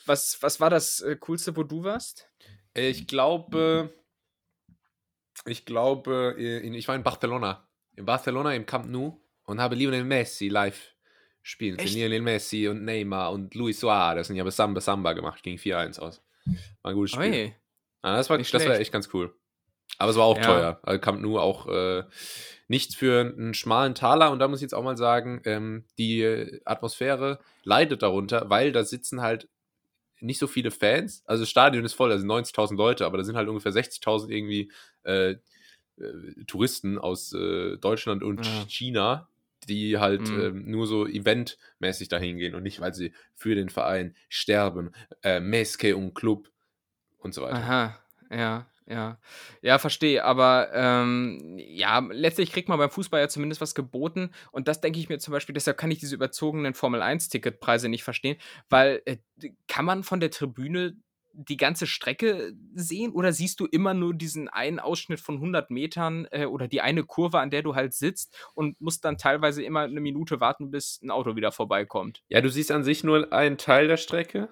Was, 0.06 0.42
was 0.42 0.60
war 0.60 0.70
das 0.70 1.00
äh, 1.00 1.16
Coolste, 1.16 1.56
wo 1.56 1.62
du 1.62 1.84
warst? 1.84 2.28
Ich 2.74 3.06
glaube, 3.06 3.92
ich 5.46 5.64
glaube, 5.64 6.34
in, 6.38 6.74
ich 6.74 6.86
war 6.88 6.94
in 6.94 7.02
Barcelona. 7.02 7.68
In 7.96 8.04
Barcelona 8.04 8.54
im 8.54 8.66
Camp 8.66 8.86
Nou 8.86 9.20
und 9.44 9.60
habe 9.60 9.74
Lionel 9.74 10.04
Messi 10.04 10.48
live 10.48 10.94
spielen 11.42 11.78
sehen. 11.78 11.94
Lionel 11.94 12.22
Messi 12.22 12.68
und 12.68 12.84
Neymar 12.84 13.32
und 13.32 13.54
Luis 13.54 13.80
Suarez 13.80 14.28
und 14.28 14.36
ich 14.36 14.40
habe 14.40 14.50
Samba 14.50 14.80
Samba 14.80 15.14
gemacht, 15.14 15.42
ging 15.42 15.56
4-1 15.56 15.98
aus. 15.98 16.22
War 16.82 16.92
ein 16.92 16.94
gutes 16.94 17.12
Spiel. 17.12 17.32
Oi. 17.32 17.54
Ah, 18.02 18.16
das, 18.16 18.30
war, 18.30 18.38
das 18.38 18.52
war 18.52 18.78
echt 18.78 18.92
ganz 18.92 19.08
cool. 19.12 19.34
Aber 19.98 20.10
es 20.10 20.16
war 20.16 20.24
auch 20.24 20.36
ja. 20.36 20.44
teuer. 20.44 20.80
Also 20.82 21.00
Camp 21.00 21.20
Nou 21.20 21.38
auch 21.38 21.66
äh, 21.66 22.04
nichts 22.68 22.94
für 22.94 23.20
einen 23.20 23.54
schmalen 23.54 23.94
Taler. 23.94 24.30
Und 24.30 24.38
da 24.38 24.48
muss 24.48 24.58
ich 24.58 24.62
jetzt 24.62 24.74
auch 24.74 24.84
mal 24.84 24.96
sagen, 24.96 25.40
ähm, 25.44 25.84
die 25.98 26.60
Atmosphäre 26.64 27.40
leidet 27.64 28.02
darunter, 28.02 28.48
weil 28.48 28.70
da 28.72 28.84
sitzen 28.84 29.22
halt 29.22 29.48
nicht 30.20 30.38
so 30.38 30.46
viele 30.46 30.70
Fans. 30.70 31.22
Also 31.26 31.42
das 31.42 31.50
Stadion 31.50 31.84
ist 31.84 31.94
voll, 31.94 32.12
also 32.12 32.26
90.000 32.26 32.76
Leute, 32.76 33.06
aber 33.06 33.18
da 33.18 33.24
sind 33.24 33.36
halt 33.36 33.48
ungefähr 33.48 33.72
60.000 33.72 34.28
irgendwie 34.30 34.70
äh, 35.04 35.30
äh, 35.30 35.36
Touristen 36.46 36.98
aus 36.98 37.32
äh, 37.32 37.76
Deutschland 37.76 38.22
und 38.22 38.46
ja. 38.46 38.64
China, 38.68 39.28
die 39.68 39.98
halt 39.98 40.28
mhm. 40.28 40.40
ähm, 40.40 40.70
nur 40.70 40.86
so 40.86 41.06
eventmäßig 41.06 42.08
dahin 42.08 42.38
gehen 42.38 42.54
und 42.54 42.62
nicht, 42.62 42.80
weil 42.80 42.94
sie 42.94 43.12
für 43.34 43.54
den 43.54 43.68
Verein 43.68 44.14
sterben. 44.28 44.92
Äh, 45.22 45.40
Meske 45.40 45.96
und 45.96 46.14
Club 46.14 46.50
und 47.18 47.34
so 47.34 47.42
weiter. 47.42 47.56
Aha, 47.56 47.98
ja. 48.30 48.66
Ja, 48.88 49.18
ja, 49.60 49.78
verstehe. 49.78 50.24
Aber 50.24 50.70
ähm, 50.72 51.56
ja, 51.58 51.98
letztlich 52.10 52.52
kriegt 52.52 52.68
man 52.70 52.78
beim 52.78 52.90
Fußball 52.90 53.20
ja 53.20 53.28
zumindest 53.28 53.60
was 53.60 53.74
geboten. 53.74 54.30
Und 54.50 54.66
das 54.66 54.80
denke 54.80 54.98
ich 54.98 55.10
mir 55.10 55.18
zum 55.18 55.32
Beispiel, 55.32 55.52
deshalb 55.52 55.76
kann 55.76 55.90
ich 55.90 55.98
diese 55.98 56.14
überzogenen 56.14 56.72
Formel-1-Ticketpreise 56.72 57.88
nicht 57.88 58.02
verstehen, 58.02 58.38
weil 58.70 59.02
äh, 59.04 59.18
kann 59.66 59.84
man 59.84 60.04
von 60.04 60.20
der 60.20 60.30
Tribüne 60.30 60.96
die 61.38 61.56
ganze 61.56 61.86
Strecke 61.86 62.52
sehen 62.74 63.12
oder 63.12 63.32
siehst 63.32 63.60
du 63.60 63.66
immer 63.66 63.94
nur 63.94 64.12
diesen 64.14 64.48
einen 64.48 64.80
Ausschnitt 64.80 65.20
von 65.20 65.36
100 65.36 65.70
Metern 65.70 66.26
äh, 66.30 66.46
oder 66.46 66.66
die 66.66 66.80
eine 66.80 67.04
Kurve, 67.04 67.38
an 67.38 67.50
der 67.50 67.62
du 67.62 67.74
halt 67.74 67.94
sitzt 67.94 68.36
und 68.54 68.80
musst 68.80 69.04
dann 69.04 69.18
teilweise 69.18 69.62
immer 69.62 69.82
eine 69.82 70.00
Minute 70.00 70.40
warten, 70.40 70.70
bis 70.70 71.00
ein 71.02 71.10
Auto 71.10 71.36
wieder 71.36 71.52
vorbeikommt? 71.52 72.24
Ja, 72.28 72.40
du 72.40 72.48
siehst 72.48 72.72
an 72.72 72.82
sich 72.82 73.04
nur 73.04 73.32
einen 73.32 73.58
Teil 73.58 73.86
der 73.86 73.98
Strecke. 73.98 74.48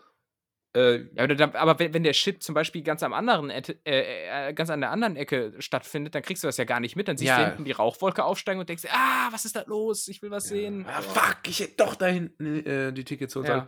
Äh, 0.76 1.08
aber 1.16 1.78
wenn, 1.78 1.94
wenn, 1.94 2.02
der 2.02 2.12
Shit 2.12 2.42
zum 2.42 2.54
Beispiel 2.54 2.82
ganz 2.82 3.02
am 3.02 3.14
anderen, 3.14 3.48
äh, 3.48 3.62
äh, 3.84 4.52
ganz 4.52 4.68
an 4.68 4.82
der 4.82 4.90
anderen 4.90 5.16
Ecke 5.16 5.54
stattfindet, 5.58 6.14
dann 6.14 6.20
kriegst 6.22 6.44
du 6.44 6.48
das 6.48 6.58
ja 6.58 6.64
gar 6.64 6.80
nicht 6.80 6.96
mit. 6.96 7.08
Dann 7.08 7.16
siehst 7.16 7.30
ja. 7.30 7.38
du 7.38 7.46
hinten 7.46 7.64
die 7.64 7.72
Rauchwolke 7.72 8.22
aufsteigen 8.22 8.60
und 8.60 8.68
denkst, 8.68 8.84
ah, 8.90 9.28
was 9.30 9.46
ist 9.46 9.56
da 9.56 9.64
los? 9.66 10.06
Ich 10.08 10.20
will 10.20 10.30
was 10.30 10.50
ja. 10.50 10.56
sehen. 10.56 10.84
Ah, 10.86 11.00
fuck, 11.00 11.38
ich 11.46 11.60
hätte 11.60 11.76
doch 11.78 11.94
da 11.94 12.06
hinten 12.06 12.66
äh, 12.66 12.92
die 12.92 13.04
Tickets 13.04 13.34
holen 13.34 13.46
ja. 13.46 13.66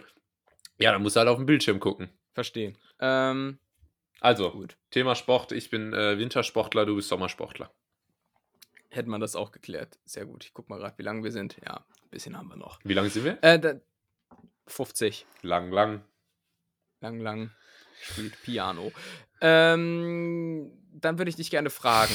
ja, 0.78 0.92
dann 0.92 1.02
musst 1.02 1.16
du 1.16 1.20
halt 1.20 1.30
auf 1.30 1.38
dem 1.38 1.46
Bildschirm 1.46 1.80
gucken. 1.80 2.10
Verstehen. 2.34 2.76
Ähm, 3.00 3.58
also, 4.20 4.50
gut. 4.50 4.76
Thema 4.90 5.14
Sport. 5.14 5.52
Ich 5.52 5.70
bin 5.70 5.94
äh, 5.94 6.18
Wintersportler, 6.18 6.84
du 6.84 6.96
bist 6.96 7.08
Sommersportler. 7.08 7.72
Hätte 8.90 9.08
man 9.08 9.22
das 9.22 9.34
auch 9.34 9.50
geklärt. 9.50 9.98
Sehr 10.04 10.26
gut. 10.26 10.44
Ich 10.44 10.52
guck 10.52 10.68
mal 10.68 10.78
gerade, 10.78 10.98
wie 10.98 11.04
lange 11.04 11.24
wir 11.24 11.32
sind. 11.32 11.56
Ja, 11.64 11.86
ein 12.02 12.10
bisschen 12.10 12.36
haben 12.36 12.48
wir 12.48 12.56
noch. 12.56 12.80
Wie 12.84 12.94
lange 12.94 13.08
sind 13.08 13.24
wir? 13.24 13.42
Äh, 13.42 13.58
da, 13.58 13.74
50. 14.66 15.24
Lang, 15.40 15.70
lang. 15.72 16.02
Lang, 17.00 17.20
lang. 17.20 17.50
Spielt 18.00 18.40
Piano. 18.42 18.92
Ähm, 19.40 20.70
dann 20.92 21.18
würde 21.18 21.28
ich 21.28 21.36
dich 21.36 21.50
gerne 21.50 21.70
fragen: 21.70 22.14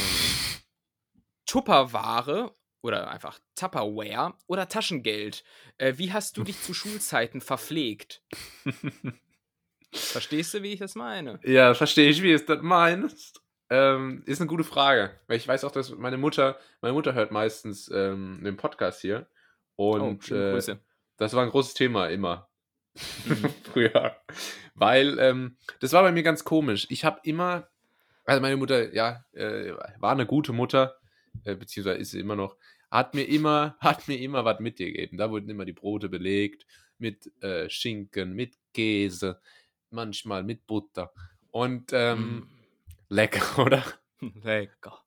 Tupperware 1.45 2.55
oder 2.81 3.09
einfach 3.09 3.39
Tupperware 3.55 4.33
oder 4.47 4.67
Taschengeld? 4.67 5.43
Äh, 5.77 5.93
wie 5.97 6.13
hast 6.13 6.37
du 6.37 6.43
dich 6.43 6.61
zu 6.61 6.73
Schulzeiten 6.73 7.41
verpflegt? 7.41 8.21
Verstehst 9.93 10.53
du, 10.53 10.63
wie 10.63 10.73
ich 10.73 10.79
das 10.79 10.95
meine? 10.95 11.39
Ja, 11.43 11.73
verstehe 11.73 12.09
ich, 12.09 12.21
wie 12.21 12.29
du 12.29 12.35
es 12.35 12.45
das 12.45 12.61
meinst. 12.61 13.41
Ähm, 13.69 14.23
ist 14.25 14.41
eine 14.41 14.49
gute 14.49 14.63
Frage. 14.63 15.19
Weil 15.27 15.37
ich 15.37 15.47
weiß 15.47 15.63
auch, 15.63 15.71
dass 15.71 15.91
meine 15.91 16.17
Mutter, 16.17 16.59
meine 16.81 16.93
Mutter 16.93 17.13
hört 17.13 17.31
meistens 17.31 17.89
ähm, 17.93 18.41
den 18.43 18.57
Podcast 18.57 19.01
hier. 19.01 19.27
Und 19.75 20.31
oh, 20.31 20.35
äh, 20.35 20.77
das 21.17 21.33
war 21.33 21.43
ein 21.43 21.49
großes 21.49 21.73
Thema 21.73 22.07
immer. 22.07 22.49
Mhm. 23.25 23.49
Früher. 23.71 24.15
Weil 24.75 25.19
ähm, 25.19 25.57
das 25.79 25.93
war 25.93 26.03
bei 26.03 26.11
mir 26.11 26.23
ganz 26.23 26.43
komisch. 26.43 26.87
Ich 26.89 27.05
habe 27.05 27.19
immer, 27.23 27.67
also 28.25 28.41
meine 28.41 28.57
Mutter, 28.57 28.93
ja, 28.93 29.23
äh, 29.33 29.71
war 29.99 30.11
eine 30.11 30.25
gute 30.25 30.53
Mutter, 30.53 30.95
äh, 31.43 31.55
beziehungsweise 31.55 31.99
ist 31.99 32.11
sie 32.11 32.19
immer 32.19 32.35
noch, 32.35 32.57
hat 32.89 33.13
mir 33.13 33.23
immer, 33.23 33.77
hat 33.81 34.07
mir 34.07 34.19
immer 34.19 34.45
was 34.45 34.59
mitgegeben. 34.59 35.17
Da 35.17 35.29
wurden 35.29 35.49
immer 35.49 35.65
die 35.65 35.73
Brote 35.73 36.09
belegt 36.09 36.65
mit 36.97 37.31
äh, 37.43 37.69
Schinken, 37.69 38.33
mit 38.33 38.55
Käse 38.73 39.39
manchmal 39.93 40.43
mit 40.43 40.67
Butter. 40.67 41.13
Und 41.51 41.91
ähm, 41.93 42.19
mm. 42.19 42.49
lecker, 43.09 43.59
oder? 43.65 43.83
lecker. 44.19 45.03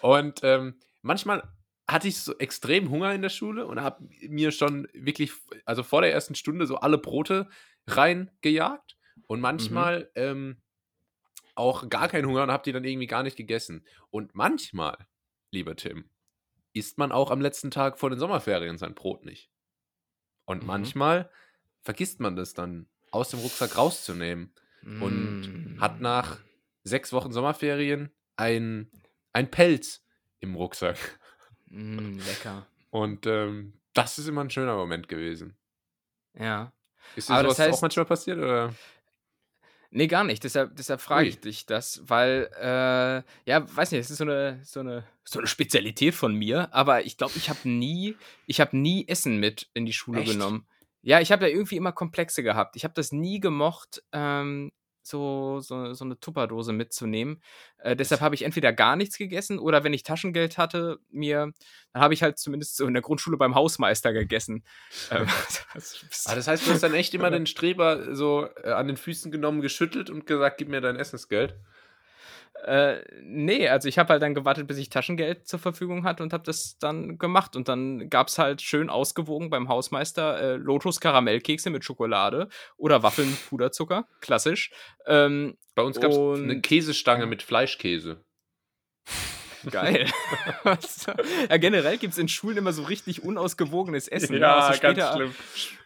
Und 0.00 0.40
ähm, 0.42 0.80
manchmal 1.02 1.42
hatte 1.88 2.08
ich 2.08 2.18
so 2.18 2.36
extrem 2.38 2.90
Hunger 2.90 3.14
in 3.14 3.22
der 3.22 3.28
Schule 3.28 3.66
und 3.66 3.80
habe 3.80 4.06
mir 4.28 4.52
schon 4.52 4.88
wirklich, 4.94 5.32
also 5.64 5.82
vor 5.82 6.02
der 6.02 6.12
ersten 6.12 6.34
Stunde, 6.34 6.66
so 6.66 6.76
alle 6.76 6.98
Brote 6.98 7.48
reingejagt. 7.86 8.93
Und 9.26 9.40
manchmal 9.40 10.00
mhm. 10.00 10.08
ähm, 10.14 10.56
auch 11.54 11.88
gar 11.88 12.08
keinen 12.08 12.26
Hunger 12.26 12.42
und 12.42 12.50
habe 12.50 12.64
die 12.64 12.72
dann 12.72 12.84
irgendwie 12.84 13.06
gar 13.06 13.22
nicht 13.22 13.36
gegessen. 13.36 13.84
Und 14.10 14.34
manchmal, 14.34 14.96
lieber 15.50 15.76
Tim, 15.76 16.08
isst 16.72 16.98
man 16.98 17.12
auch 17.12 17.30
am 17.30 17.40
letzten 17.40 17.70
Tag 17.70 17.98
vor 17.98 18.10
den 18.10 18.18
Sommerferien 18.18 18.78
sein 18.78 18.94
Brot 18.94 19.24
nicht. 19.24 19.50
Und 20.44 20.62
mhm. 20.62 20.66
manchmal 20.66 21.30
vergisst 21.80 22.20
man 22.20 22.36
das 22.36 22.54
dann 22.54 22.88
aus 23.10 23.30
dem 23.30 23.40
Rucksack 23.40 23.78
rauszunehmen. 23.78 24.52
Mm. 24.82 25.02
Und 25.02 25.76
hat 25.80 26.00
nach 26.00 26.38
sechs 26.82 27.12
Wochen 27.12 27.32
Sommerferien 27.32 28.10
ein, 28.36 28.90
ein 29.32 29.50
Pelz 29.50 30.04
im 30.40 30.54
Rucksack. 30.54 30.98
Mm, 31.66 32.18
lecker. 32.18 32.66
Und 32.90 33.26
ähm, 33.26 33.80
das 33.94 34.18
ist 34.18 34.28
immer 34.28 34.42
ein 34.42 34.50
schöner 34.50 34.76
Moment 34.76 35.08
gewesen. 35.08 35.56
Ja. 36.38 36.72
Ist 37.16 37.28
dir 37.28 37.42
das 37.42 37.58
heißt, 37.58 37.78
auch 37.78 37.82
manchmal 37.82 38.06
passiert? 38.06 38.38
Oder? 38.38 38.74
Nee, 39.96 40.08
gar 40.08 40.24
nicht. 40.24 40.42
Deshalb, 40.42 40.74
deshalb 40.74 41.00
frage 41.00 41.28
ich 41.28 41.38
dich 41.38 41.66
das, 41.66 42.02
weil, 42.06 42.50
äh, 42.60 43.22
ja, 43.48 43.76
weiß 43.76 43.92
nicht, 43.92 44.00
es 44.00 44.10
ist 44.10 44.18
so 44.18 44.24
eine, 44.24 44.58
so 44.64 44.80
eine, 44.80 45.04
so 45.22 45.38
eine 45.38 45.46
Spezialität 45.46 46.14
von 46.14 46.34
mir, 46.34 46.74
aber 46.74 47.06
ich 47.06 47.16
glaube, 47.16 47.34
ich 47.36 47.48
habe 47.48 47.68
nie, 47.68 48.16
ich 48.46 48.60
habe 48.60 48.76
nie 48.76 49.06
Essen 49.06 49.38
mit 49.38 49.68
in 49.72 49.86
die 49.86 49.92
Schule 49.92 50.22
Echt? 50.22 50.32
genommen. 50.32 50.66
Ja, 51.02 51.20
ich 51.20 51.30
habe 51.30 51.42
da 51.42 51.46
irgendwie 51.46 51.76
immer 51.76 51.92
Komplexe 51.92 52.42
gehabt. 52.42 52.74
Ich 52.74 52.82
habe 52.82 52.94
das 52.94 53.12
nie 53.12 53.38
gemocht, 53.38 54.02
ähm, 54.10 54.72
so, 55.06 55.60
so, 55.60 55.92
so 55.92 56.04
eine 56.04 56.18
Tupperdose 56.18 56.72
mitzunehmen. 56.72 57.42
Äh, 57.78 57.96
deshalb 57.96 58.20
habe 58.20 58.34
ich 58.34 58.42
entweder 58.42 58.72
gar 58.72 58.96
nichts 58.96 59.18
gegessen 59.18 59.58
oder 59.58 59.84
wenn 59.84 59.92
ich 59.92 60.02
Taschengeld 60.02 60.58
hatte, 60.58 60.98
mir, 61.10 61.52
dann 61.92 62.02
habe 62.02 62.14
ich 62.14 62.22
halt 62.22 62.38
zumindest 62.38 62.76
so 62.76 62.86
in 62.86 62.94
der 62.94 63.02
Grundschule 63.02 63.36
beim 63.36 63.54
Hausmeister 63.54 64.12
gegessen. 64.12 64.64
Ähm, 65.10 65.26
das, 65.74 66.24
ah, 66.26 66.34
das 66.34 66.48
heißt, 66.48 66.66
du 66.66 66.72
hast 66.72 66.82
dann 66.82 66.94
echt 66.94 67.14
immer 67.14 67.30
den 67.30 67.46
Streber 67.46 68.14
so 68.14 68.48
äh, 68.62 68.70
an 68.70 68.86
den 68.86 68.96
Füßen 68.96 69.30
genommen, 69.30 69.60
geschüttelt 69.60 70.10
und 70.10 70.26
gesagt, 70.26 70.58
gib 70.58 70.68
mir 70.68 70.80
dein 70.80 70.96
Essensgeld. 70.96 71.54
Äh, 72.64 73.02
nee, 73.22 73.68
also 73.68 73.88
ich 73.88 73.98
habe 73.98 74.08
halt 74.08 74.22
dann 74.22 74.34
gewartet, 74.34 74.66
bis 74.66 74.78
ich 74.78 74.88
Taschengeld 74.88 75.46
zur 75.46 75.58
Verfügung 75.58 76.04
hatte 76.04 76.22
und 76.22 76.32
habe 76.32 76.44
das 76.44 76.78
dann 76.78 77.18
gemacht. 77.18 77.56
Und 77.56 77.68
dann 77.68 78.08
gab 78.08 78.28
es 78.28 78.38
halt 78.38 78.62
schön 78.62 78.88
ausgewogen 78.88 79.50
beim 79.50 79.68
Hausmeister 79.68 80.40
äh, 80.40 80.56
Lotus 80.56 80.98
Karamellkekse 81.00 81.68
mit 81.68 81.84
Schokolade 81.84 82.48
oder 82.78 83.02
Waffeln 83.02 83.30
mit 83.30 83.48
Puderzucker, 83.50 84.06
klassisch. 84.20 84.70
Ähm, 85.06 85.58
Bei 85.74 85.82
uns 85.82 86.00
gab 86.00 86.10
es 86.10 86.18
eine 86.18 86.60
Käsestange 86.62 87.26
mit 87.26 87.42
Fleischkäse. 87.42 88.23
Geil. 89.70 90.10
ja, 91.50 91.56
generell 91.56 91.98
gibt 91.98 92.12
es 92.12 92.18
in 92.18 92.28
Schulen 92.28 92.58
immer 92.58 92.72
so 92.72 92.82
richtig 92.82 93.22
unausgewogenes 93.22 94.08
Essen. 94.08 94.36
Ja, 94.36 94.56
also 94.56 94.76
später, 94.76 94.94
ganz 94.94 95.16
schlimm. 95.16 95.34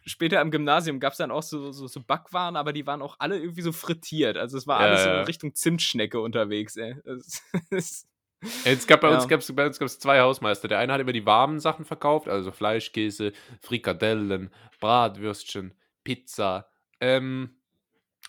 Später 0.07 0.41
am 0.41 0.51
Gymnasium 0.51 1.01
gab 1.01 1.13
es 1.13 1.19
dann 1.19 1.31
auch 1.31 1.43
so, 1.43 1.73
so, 1.73 1.87
so, 1.87 2.01
Backwaren, 2.01 2.57
aber 2.57 2.73
die 2.73 2.87
waren 2.87 3.03
auch 3.03 3.17
alle 3.19 3.39
irgendwie 3.39 3.63
so 3.63 3.73
frittiert. 3.73 4.37
Also 4.37 4.57
es 4.57 4.67
war 4.67 4.81
ja, 4.81 4.87
alles 4.87 5.05
so 5.05 5.11
in 5.11 5.17
Richtung 5.25 5.55
Zimtschnecke 5.55 6.21
unterwegs. 6.21 6.77
Ey. 6.77 6.97
Es 7.05 8.07
gab 8.87 9.01
bei, 9.01 9.11
ja. 9.11 9.17
uns 9.17 9.29
gab's, 9.29 9.53
bei 9.55 9.67
uns 9.67 9.79
gab's 9.79 9.99
zwei 9.99 10.21
Hausmeister. 10.21 10.69
Der 10.69 10.79
eine 10.79 10.93
hat 10.93 11.01
immer 11.01 11.13
die 11.13 11.27
warmen 11.27 11.61
Sachen 11.61 11.85
verkauft, 11.85 12.29
also 12.29 12.53
Fleisch, 12.53 12.93
Käse, 12.93 13.33
Frikadellen, 13.61 14.51
Bratwürstchen, 14.81 15.75
Pizza. 16.05 16.69
Ähm, 17.01 17.58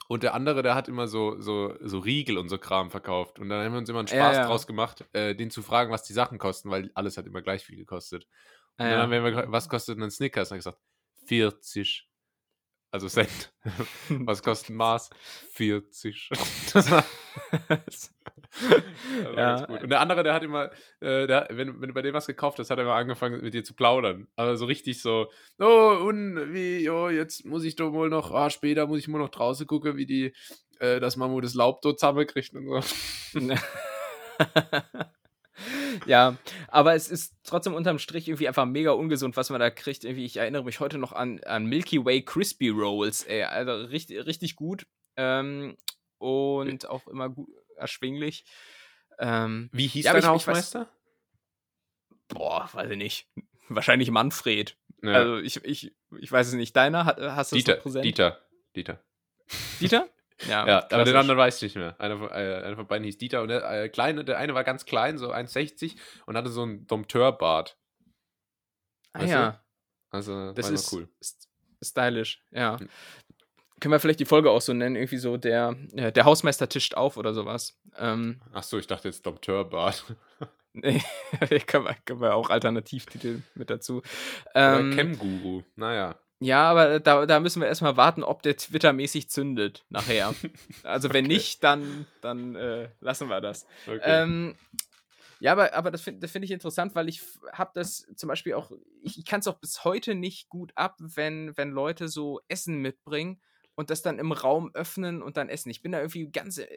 und 0.10 0.24
der 0.24 0.34
andere, 0.34 0.64
der 0.64 0.74
hat 0.74 0.88
immer 0.88 1.07
so, 1.07 1.39
so, 1.39 1.76
so 1.82 1.99
Riegel 1.99 2.39
und 2.39 2.49
so 2.49 2.57
Kram 2.57 2.89
verkauft. 2.89 3.38
Und 3.38 3.47
dann 3.49 3.64
haben 3.64 3.74
wir 3.74 3.78
uns 3.78 3.89
immer 3.89 3.99
einen 3.99 4.07
Spaß 4.07 4.38
ja, 4.38 4.41
ja. 4.41 4.47
draus 4.47 4.66
gemacht, 4.66 5.05
äh, 5.14 5.36
den 5.36 5.51
zu 5.51 5.62
fragen, 5.62 5.91
was 5.91 6.01
die 6.01 6.14
Sachen 6.14 6.39
kosten, 6.39 6.72
weil 6.72 6.89
alles 6.95 7.16
hat 7.16 7.28
immer 7.28 7.43
gleich 7.43 7.64
viel 7.64 7.76
gekostet. 7.76 8.26
Und 8.80 8.86
ja, 8.86 8.93
dann 8.93 9.01
haben 9.03 9.12
wir 9.12 9.20
immer, 9.20 9.51
was 9.51 9.70
kostet 9.70 9.99
ein 9.99 10.10
Snickers? 10.10 10.47
Und 10.47 10.55
dann 10.55 10.60
gesagt, 10.60 10.80
40. 11.28 12.10
Also 12.89 13.07
Cent. 13.07 13.53
was 14.10 14.41
kostet 14.41 14.76
Maß? 14.76 15.12
40. 15.51 16.32
ja. 19.36 19.66
Und 19.66 19.89
der 19.89 20.00
andere, 20.00 20.24
der 20.24 20.34
hat 20.34 20.43
immer, 20.43 20.72
äh, 21.00 21.28
der, 21.28 21.47
wenn, 21.52 21.80
wenn 21.82 21.89
du 21.89 21.93
bei 21.93 22.02
dem 22.02 22.14
was 22.14 22.28
gekauft 22.28 22.60
hast, 22.60 22.70
hat 22.70 22.78
er 22.78 22.84
immer 22.84 22.95
angefangen 22.95 23.41
mit 23.41 23.54
dir 23.54 23.64
zu 23.64 23.74
plaudern. 23.74 24.28
Aber 24.36 24.58
so 24.58 24.66
richtig 24.66 25.02
so, 25.02 25.28
oh, 25.60 25.97
und 26.08 26.54
wie, 26.54 26.89
oh, 26.89 27.10
jetzt 27.10 27.45
muss 27.45 27.64
ich 27.64 27.76
doch 27.76 27.93
wohl 27.93 28.10
noch, 28.10 28.32
ah, 28.32 28.50
später 28.50 28.88
muss 28.88 29.00
ich 29.00 29.08
mal 29.08 29.20
noch 29.20 29.30
draußen 29.30 29.68
gucken, 29.68 29.97
wie 29.97 30.06
die, 30.06 30.34
äh, 30.80 31.00
das 31.00 31.16
Mammut 31.16 31.43
das 31.43 31.54
Laub 31.54 31.82
dort 31.82 32.00
zusammenkriegt 32.00 32.54
und 32.56 32.66
so. 32.68 33.39
ja, 36.06 36.38
aber 36.68 36.95
es 36.95 37.10
ist 37.10 37.36
trotzdem 37.43 37.74
unterm 37.74 38.00
Strich 38.00 38.28
irgendwie 38.28 38.47
einfach 38.47 38.66
mega 38.66 38.91
ungesund, 38.91 39.38
was 39.38 39.50
man 39.50 39.60
da 39.60 39.70
kriegt. 39.70 40.04
Irgendwie, 40.04 40.26
ich 40.26 40.38
erinnere 40.38 40.64
mich 40.64 40.80
heute 40.80 40.97
noch 40.97 41.14
an, 41.14 41.39
an 41.43 41.66
Milky 41.66 42.04
Way 42.04 42.24
Crispy 42.24 42.70
Rolls, 42.70 43.24
ey, 43.24 43.43
also 43.43 43.72
richtig, 43.88 44.26
richtig 44.26 44.56
gut. 44.56 44.88
Ähm, 45.18 45.78
und 46.18 46.89
auch 46.89 47.08
immer 47.08 47.30
gut, 47.30 47.50
erschwinglich. 47.80 48.46
Ähm, 49.18 49.70
Wie 49.72 49.88
hieß 49.88 50.06
ja, 50.06 50.14
dein 50.14 50.22
ich, 50.22 50.28
Hausmeister? 50.28 50.82
Ich 50.82 50.88
weiß, 50.88 52.18
boah, 52.30 52.70
weiß 52.74 52.92
ich 52.92 52.98
nicht. 52.98 53.28
Wahrscheinlich 53.70 54.12
Manfred. 54.12 54.78
Ja. 55.04 55.14
Also 55.14 55.38
ich, 55.38 55.64
ich, 55.64 55.96
ich 56.20 56.32
weiß 56.32 56.48
es 56.48 56.54
nicht. 56.54 56.76
Deiner, 56.76 57.06
hast 57.06 57.52
du 57.52 57.56
Dieter, 57.56 57.76
das 57.76 57.84
präsent? 57.84 58.06
Dieter, 58.06 58.40
Dieter. 58.76 59.04
Dieter? 59.80 60.10
Ja, 60.48 60.66
ja 60.66 60.88
aber 60.92 61.04
den 61.04 61.18
anderen 61.18 61.38
weiß 61.38 61.58
ich 61.58 61.64
nicht 61.64 61.76
mehr. 61.76 62.00
Einer, 62.00 62.32
äh, 62.32 62.64
einer 62.64 62.78
von 62.78 62.88
beiden 62.88 63.04
hieß 63.04 63.18
Dieter 63.18 63.42
und 63.42 63.50
der, 63.50 63.70
äh, 63.70 63.90
kleine, 63.90 64.24
der 64.24 64.38
eine 64.38 64.54
war 64.54 64.64
ganz 64.64 64.86
klein, 64.86 65.18
so 65.18 65.34
1,60 65.34 65.98
und 66.28 66.38
hatte 66.38 66.50
so 66.50 66.62
einen 66.62 66.88
Dompteurbart. 66.88 67.78
Ah 69.12 69.26
ja. 69.26 69.52
Du? 69.52 69.60
Also, 70.12 70.54
das 70.54 70.70
ist 70.70 70.94
cool. 70.94 71.10
Stylisch, 71.82 72.42
ja. 72.52 72.78
Können 73.80 73.92
wir 73.92 74.00
vielleicht 74.00 74.20
die 74.20 74.26
Folge 74.26 74.52
auch 74.52 74.62
so 74.62 74.74
nennen, 74.74 74.96
irgendwie 74.96 75.18
so 75.18 75.38
der, 75.38 75.76
äh, 75.94 76.12
der 76.12 76.26
Hausmeister 76.26 76.68
tischt 76.68 76.96
auf 76.96 77.18
oder 77.18 77.34
sowas. 77.34 77.78
Ähm, 77.98 78.42
Ach 78.54 78.64
so, 78.64 78.78
ich 78.78 78.88
dachte 78.88 79.08
jetzt 79.08 79.26
Dompteurbart. 79.26 80.06
nee, 80.74 81.02
können 81.68 81.86
wir, 81.86 81.96
können 82.06 82.22
wir 82.22 82.36
auch 82.36 82.50
Alternativtitel 82.50 83.42
mit 83.56 83.70
dazu. 83.70 84.02
Ähm, 84.56 84.94
Chem-Guru, 84.94 85.64
naja. 85.76 86.16
Ja, 86.42 86.70
aber 86.72 87.00
da, 87.02 87.26
da 87.26 87.40
müssen 87.42 87.62
wir 87.62 87.68
erstmal 87.68 87.98
warten, 87.98 88.24
ob 88.24 88.42
der 88.44 88.56
Twitter-mäßig 88.56 89.30
zündet 89.30 89.86
nachher. 89.90 90.34
also 90.84 91.12
wenn 91.12 91.26
okay. 91.26 91.34
nicht, 91.34 91.64
dann, 91.64 92.06
dann 92.22 92.56
äh, 92.56 92.90
lassen 93.02 93.28
wir 93.28 93.42
das. 93.42 93.68
Okay. 93.86 94.00
Ähm, 94.02 94.56
ja, 95.42 95.52
aber, 95.54 95.74
aber 95.74 95.92
das 95.92 96.02
finde 96.02 96.28
find 96.28 96.46
ich 96.46 96.52
interessant, 96.52 96.96
weil 96.96 97.10
ich 97.10 97.22
habe 97.52 97.72
das 97.74 98.08
zum 98.16 98.28
Beispiel 98.28 98.54
auch, 98.54 98.72
ich, 99.04 99.18
ich 99.20 99.26
kann 99.26 99.42
es 99.42 99.48
auch 99.48 99.58
bis 99.58 99.84
heute 99.84 100.16
nicht 100.16 100.50
gut 100.50 100.72
ab, 100.76 100.96
wenn, 101.00 101.56
wenn 101.58 101.72
Leute 101.72 102.08
so 102.08 102.42
Essen 102.48 102.78
mitbringen 102.78 103.42
und 103.80 103.90
das 103.90 104.02
dann 104.02 104.20
im 104.20 104.34
Raum 104.34 104.72
öffnen 104.74 105.22
und 105.22 105.38
dann 105.38 105.48
essen. 105.48 105.70
Ich 105.70 105.82
bin 105.82 105.94
da 105.94 106.00
irgendwie 106.00 106.30
ganz 106.30 106.58
äh, 106.58 106.68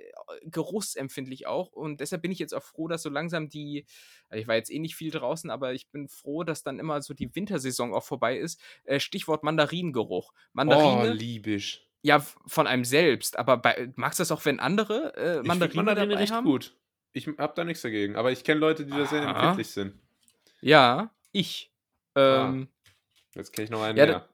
geruchsempfindlich 0.45 1.49
auch 1.49 1.73
und 1.73 2.01
deshalb 2.01 2.23
bin 2.23 2.31
ich 2.31 2.39
jetzt 2.39 2.55
auch 2.55 2.63
froh, 2.63 2.87
dass 2.87 3.03
so 3.03 3.11
langsam 3.11 3.49
die, 3.49 3.87
also 4.29 4.41
ich 4.41 4.47
war 4.47 4.55
jetzt 4.55 4.71
eh 4.71 4.79
nicht 4.79 4.95
viel 4.95 5.11
draußen, 5.11 5.51
aber 5.51 5.73
ich 5.73 5.89
bin 5.89 6.07
froh, 6.07 6.45
dass 6.45 6.63
dann 6.63 6.79
immer 6.79 7.03
so 7.03 7.13
die 7.13 7.35
Wintersaison 7.35 7.93
auch 7.93 8.05
vorbei 8.05 8.39
ist. 8.39 8.61
Äh, 8.85 9.01
Stichwort 9.01 9.43
Mandarinengeruch. 9.43 10.33
Mandarine. 10.53 11.11
Oh, 11.11 11.13
liebisch. 11.13 11.85
Ja, 12.03 12.25
von 12.47 12.69
einem 12.69 12.85
selbst, 12.85 13.37
aber 13.37 13.57
bei, 13.57 13.91
magst 13.97 14.21
du 14.21 14.23
das 14.23 14.31
auch, 14.31 14.45
wenn 14.45 14.61
andere 14.61 15.17
äh, 15.17 15.43
Mandarinen 15.43 15.85
Mandarine 15.85 16.21
riecht 16.21 16.33
haben? 16.33 16.45
gut. 16.45 16.77
Ich 17.15 17.27
hab 17.27 17.57
da 17.57 17.65
nichts 17.65 17.83
dagegen, 17.83 18.15
aber 18.15 18.31
ich 18.31 18.45
kenne 18.45 18.61
Leute, 18.61 18.87
die 18.87 18.93
da 18.93 19.07
sehr 19.07 19.23
empfindlich 19.23 19.67
sind. 19.67 19.99
Ja, 20.61 21.13
ich. 21.33 21.73
Ah. 22.15 22.47
Ähm, 22.47 22.69
ah. 22.71 22.91
Jetzt 23.35 23.53
kenne 23.53 23.65
ich 23.65 23.71
noch 23.73 23.83
einen 23.83 23.99
ja, 23.99 24.07
mehr. 24.07 24.29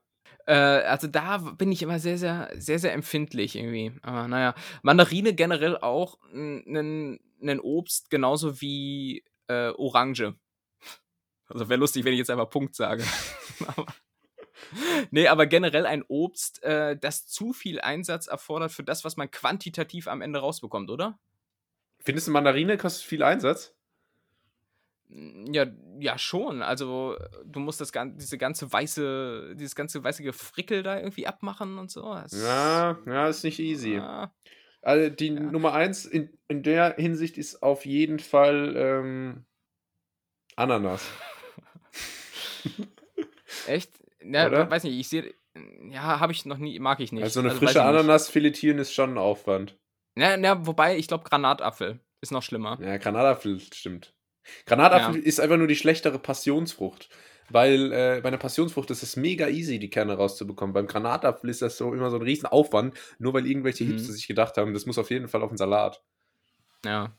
Äh, 0.49 0.81
also 0.81 1.05
da 1.05 1.37
bin 1.37 1.71
ich 1.71 1.83
immer 1.83 1.99
sehr, 1.99 2.17
sehr, 2.17 2.49
sehr, 2.55 2.79
sehr 2.79 2.93
empfindlich 2.93 3.55
irgendwie. 3.55 3.91
Aber 4.01 4.27
naja, 4.27 4.55
Mandarine 4.81 5.35
generell 5.35 5.77
auch 5.77 6.17
ein 6.33 7.59
Obst, 7.61 8.09
genauso 8.09 8.59
wie 8.59 9.23
äh, 9.47 9.69
Orange. 9.69 10.33
Also 11.45 11.69
wäre 11.69 11.79
lustig, 11.79 12.03
wenn 12.03 12.13
ich 12.13 12.19
jetzt 12.19 12.31
einfach 12.31 12.49
Punkt 12.49 12.73
sage. 12.75 13.03
nee, 15.11 15.27
aber 15.27 15.45
generell 15.45 15.85
ein 15.85 16.03
Obst, 16.07 16.63
äh, 16.63 16.97
das 16.97 17.27
zu 17.27 17.53
viel 17.53 17.79
Einsatz 17.79 18.25
erfordert 18.25 18.71
für 18.71 18.83
das, 18.83 19.05
was 19.05 19.17
man 19.17 19.29
quantitativ 19.29 20.07
am 20.07 20.21
Ende 20.21 20.39
rausbekommt, 20.39 20.89
oder? 20.89 21.19
Findest 21.99 22.27
du 22.27 22.31
Mandarine 22.31 22.77
kostet 22.77 23.05
viel 23.05 23.21
Einsatz? 23.21 23.75
Ja, 25.11 25.65
ja, 25.99 26.17
schon. 26.19 26.61
Also, 26.61 27.17
du 27.43 27.59
musst 27.59 27.81
das 27.81 27.91
diese 27.91 28.37
ganze 28.37 28.71
weiße, 28.71 29.55
dieses 29.55 29.75
ganze 29.75 30.03
weiße 30.03 30.21
Gefrickel 30.21 30.83
da 30.83 30.99
irgendwie 30.99 31.25
abmachen 31.25 31.79
und 31.79 31.89
so. 31.89 32.13
Das 32.13 32.31
ja, 32.31 32.97
ja, 33.07 33.27
ist 33.27 33.43
nicht 33.43 33.59
easy. 33.59 33.95
Ja. 33.95 34.31
Also, 34.81 35.09
die 35.09 35.29
ja. 35.29 35.39
Nummer 35.39 35.73
eins 35.73 36.05
in, 36.05 36.37
in 36.47 36.61
der 36.61 36.95
Hinsicht 36.95 37.39
ist 37.39 37.63
auf 37.63 37.87
jeden 37.87 38.19
Fall 38.19 38.75
ähm, 38.77 39.45
Ananas. 40.55 41.09
Echt? 43.67 43.91
Ja, 44.21 44.47
Oder? 44.47 44.69
weiß 44.69 44.83
nicht, 44.83 44.99
ich 44.99 45.09
sehe. 45.09 45.33
Ja, 45.89 46.19
habe 46.19 46.33
ich 46.33 46.45
noch 46.45 46.59
nie, 46.59 46.77
mag 46.77 46.99
ich 46.99 47.11
nicht. 47.11 47.23
Also, 47.23 47.39
eine 47.39 47.49
also, 47.49 47.59
frische 47.59 47.83
Ananas 47.83 48.29
filetieren 48.29 48.77
ist 48.77 48.93
schon 48.93 49.13
ein 49.13 49.17
Aufwand. 49.17 49.75
Ja, 50.15 50.37
ja 50.37 50.67
wobei, 50.67 50.97
ich 50.97 51.07
glaube, 51.07 51.23
Granatapfel 51.23 51.99
ist 52.21 52.31
noch 52.31 52.43
schlimmer. 52.43 52.77
Ja, 52.79 52.97
Granatapfel 52.97 53.59
stimmt. 53.59 54.13
Granatapfel 54.65 55.21
ja. 55.21 55.25
ist 55.25 55.39
einfach 55.39 55.57
nur 55.57 55.67
die 55.67 55.75
schlechtere 55.75 56.19
Passionsfrucht. 56.19 57.09
Weil 57.51 57.91
äh, 57.91 58.19
bei 58.21 58.27
einer 58.27 58.37
Passionsfrucht 58.37 58.91
ist 58.91 59.01
es 59.01 59.15
mega 59.15 59.47
easy, 59.47 59.79
die 59.79 59.89
Kerne 59.89 60.13
rauszubekommen. 60.13 60.73
Beim 60.73 60.87
Granatapfel 60.87 61.49
ist 61.49 61.61
das 61.61 61.77
so 61.77 61.93
immer 61.93 62.11
so 62.11 62.17
ein 62.17 62.21
Riesenaufwand, 62.21 62.95
nur 63.17 63.33
weil 63.33 63.47
irgendwelche 63.47 63.83
mhm. 63.83 63.93
Hipster 63.93 64.13
sich 64.13 64.27
gedacht 64.27 64.57
haben, 64.57 64.73
das 64.73 64.85
muss 64.85 64.99
auf 64.99 65.09
jeden 65.09 65.27
Fall 65.27 65.41
auf 65.41 65.49
den 65.49 65.57
Salat. 65.57 66.03
Ja. 66.85 67.15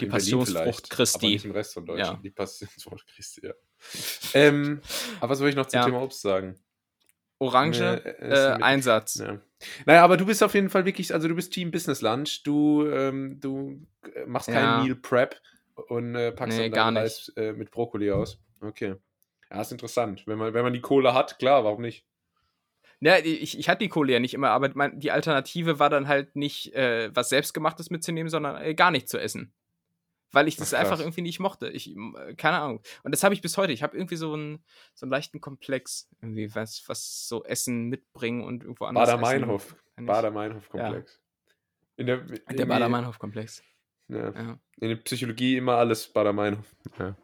Die 0.00 0.06
Passionsfrucht 0.06 0.90
Christi. 0.90 1.26
Aber 1.26 1.32
nicht 1.32 1.44
im 1.44 1.50
Rest 1.52 1.74
von 1.74 1.86
Deutschland. 1.86 2.16
Ja. 2.16 2.22
Die 2.22 2.30
Passionsfrucht 2.30 3.06
Christi, 3.06 3.46
ja. 3.46 3.52
ähm, 4.34 4.80
aber 5.20 5.30
was 5.30 5.38
soll 5.38 5.50
ich 5.50 5.54
noch 5.56 5.66
zum 5.66 5.78
ja. 5.78 5.84
Thema 5.84 6.02
Obst 6.02 6.22
sagen? 6.22 6.58
Orange, 7.38 7.80
äh, 7.80 8.10
äh, 8.20 8.62
Einsatz. 8.62 9.16
Ja. 9.16 9.40
Naja, 9.86 10.04
aber 10.04 10.16
du 10.16 10.26
bist 10.26 10.42
auf 10.42 10.54
jeden 10.54 10.70
Fall 10.70 10.84
wirklich, 10.86 11.14
also 11.14 11.28
du 11.28 11.34
bist 11.34 11.52
Team 11.52 11.70
Business 11.70 12.00
Lunch. 12.00 12.42
Du, 12.42 12.86
ähm, 12.86 13.38
du 13.40 13.86
äh, 14.14 14.26
machst 14.26 14.48
keinen 14.48 14.84
Meal 14.84 14.96
Prep 14.96 15.40
und 15.88 16.14
äh, 16.14 16.32
packst 16.32 16.58
nee, 16.58 16.70
dann 16.70 16.96
Reis 16.96 17.32
äh, 17.36 17.52
mit 17.52 17.70
Brokkoli 17.70 18.10
aus. 18.10 18.38
Okay. 18.60 18.96
Ja, 19.50 19.60
ist 19.60 19.72
interessant. 19.72 20.26
Wenn 20.26 20.38
man, 20.38 20.52
wenn 20.54 20.62
man 20.62 20.72
die 20.72 20.80
Kohle 20.80 21.14
hat, 21.14 21.38
klar, 21.38 21.64
warum 21.64 21.82
nicht? 21.82 22.04
Ja, 23.00 23.18
ich, 23.18 23.58
ich 23.58 23.68
hatte 23.68 23.78
die 23.78 23.88
Kohle 23.88 24.12
ja 24.12 24.18
nicht 24.18 24.34
immer, 24.34 24.50
aber 24.50 24.70
mein, 24.74 24.98
die 24.98 25.12
Alternative 25.12 25.78
war 25.78 25.88
dann 25.88 26.08
halt 26.08 26.34
nicht 26.34 26.74
äh, 26.74 27.14
was 27.14 27.28
Selbstgemachtes 27.28 27.90
mitzunehmen, 27.90 28.28
sondern 28.28 28.60
äh, 28.60 28.74
gar 28.74 28.90
nicht 28.90 29.08
zu 29.08 29.18
essen. 29.18 29.52
Weil 30.30 30.48
ich 30.48 30.56
das 30.56 30.74
Ach, 30.74 30.80
einfach 30.80 30.98
irgendwie 30.98 31.22
nicht 31.22 31.38
mochte. 31.38 31.68
Ich, 31.68 31.96
äh, 31.96 32.34
keine 32.34 32.58
Ahnung. 32.58 32.80
Und 33.02 33.12
das 33.12 33.22
habe 33.22 33.34
ich 33.34 33.40
bis 33.40 33.56
heute. 33.56 33.72
Ich 33.72 33.82
habe 33.82 33.96
irgendwie 33.96 34.16
so 34.16 34.34
einen, 34.34 34.62
so 34.94 35.06
einen 35.06 35.12
leichten 35.12 35.40
Komplex, 35.40 36.08
irgendwie, 36.20 36.54
was, 36.54 36.82
was 36.88 37.28
so 37.28 37.44
Essen 37.44 37.84
mitbringen 37.84 38.42
und 38.42 38.64
irgendwo 38.64 38.86
anders. 38.86 39.08
Bader-Meinhof. 39.08 39.76
Bader-Meinhof-Komplex. 39.96 41.20
Ja. 41.96 42.04
der, 42.04 42.18
der 42.18 42.66
Bader-Meinhof-Komplex. 42.66 43.62
Ja. 44.08 44.32
ja. 44.32 44.58
In 44.80 44.88
der 44.88 44.96
Psychologie 44.96 45.56
immer 45.56 45.74
alles 45.76 46.06
bei 46.08 46.22
der 46.22 46.32
Meinung. 46.32 46.64
Ja. 46.98 47.16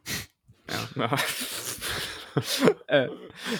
ja. 0.96 1.16
äh, 2.88 3.08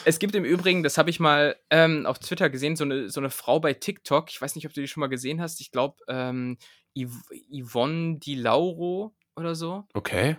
es 0.05 0.19
gibt 0.19 0.35
im 0.35 0.45
Übrigen, 0.45 0.83
das 0.83 0.99
habe 0.99 1.11
ich 1.11 1.21
mal 1.21 1.57
ähm, 1.71 2.07
auf 2.07 2.19
Twitter 2.19 2.51
gesehen, 2.51 2.77
so 2.77 2.85
eine, 2.85 3.09
so 3.09 3.21
eine 3.21 3.31
Frau 3.31 3.61
bei 3.61 3.73
TikTok. 3.75 4.31
Ich 4.31 4.41
weiß 4.41 4.55
nicht, 4.57 4.67
ob 4.67 4.73
du 4.73 4.81
die 4.81 4.89
schon 4.89 5.01
mal 5.01 5.09
gesehen 5.09 5.41
hast. 5.41 5.61
Ich 5.61 5.71
glaube, 5.71 5.97
ähm, 6.09 6.59
Yv 6.97 7.23
Yvonne 7.51 8.19
Di 8.19 8.35
Lauro 8.35 9.15
oder 9.37 9.55
so. 9.55 9.85
Okay. 9.95 10.37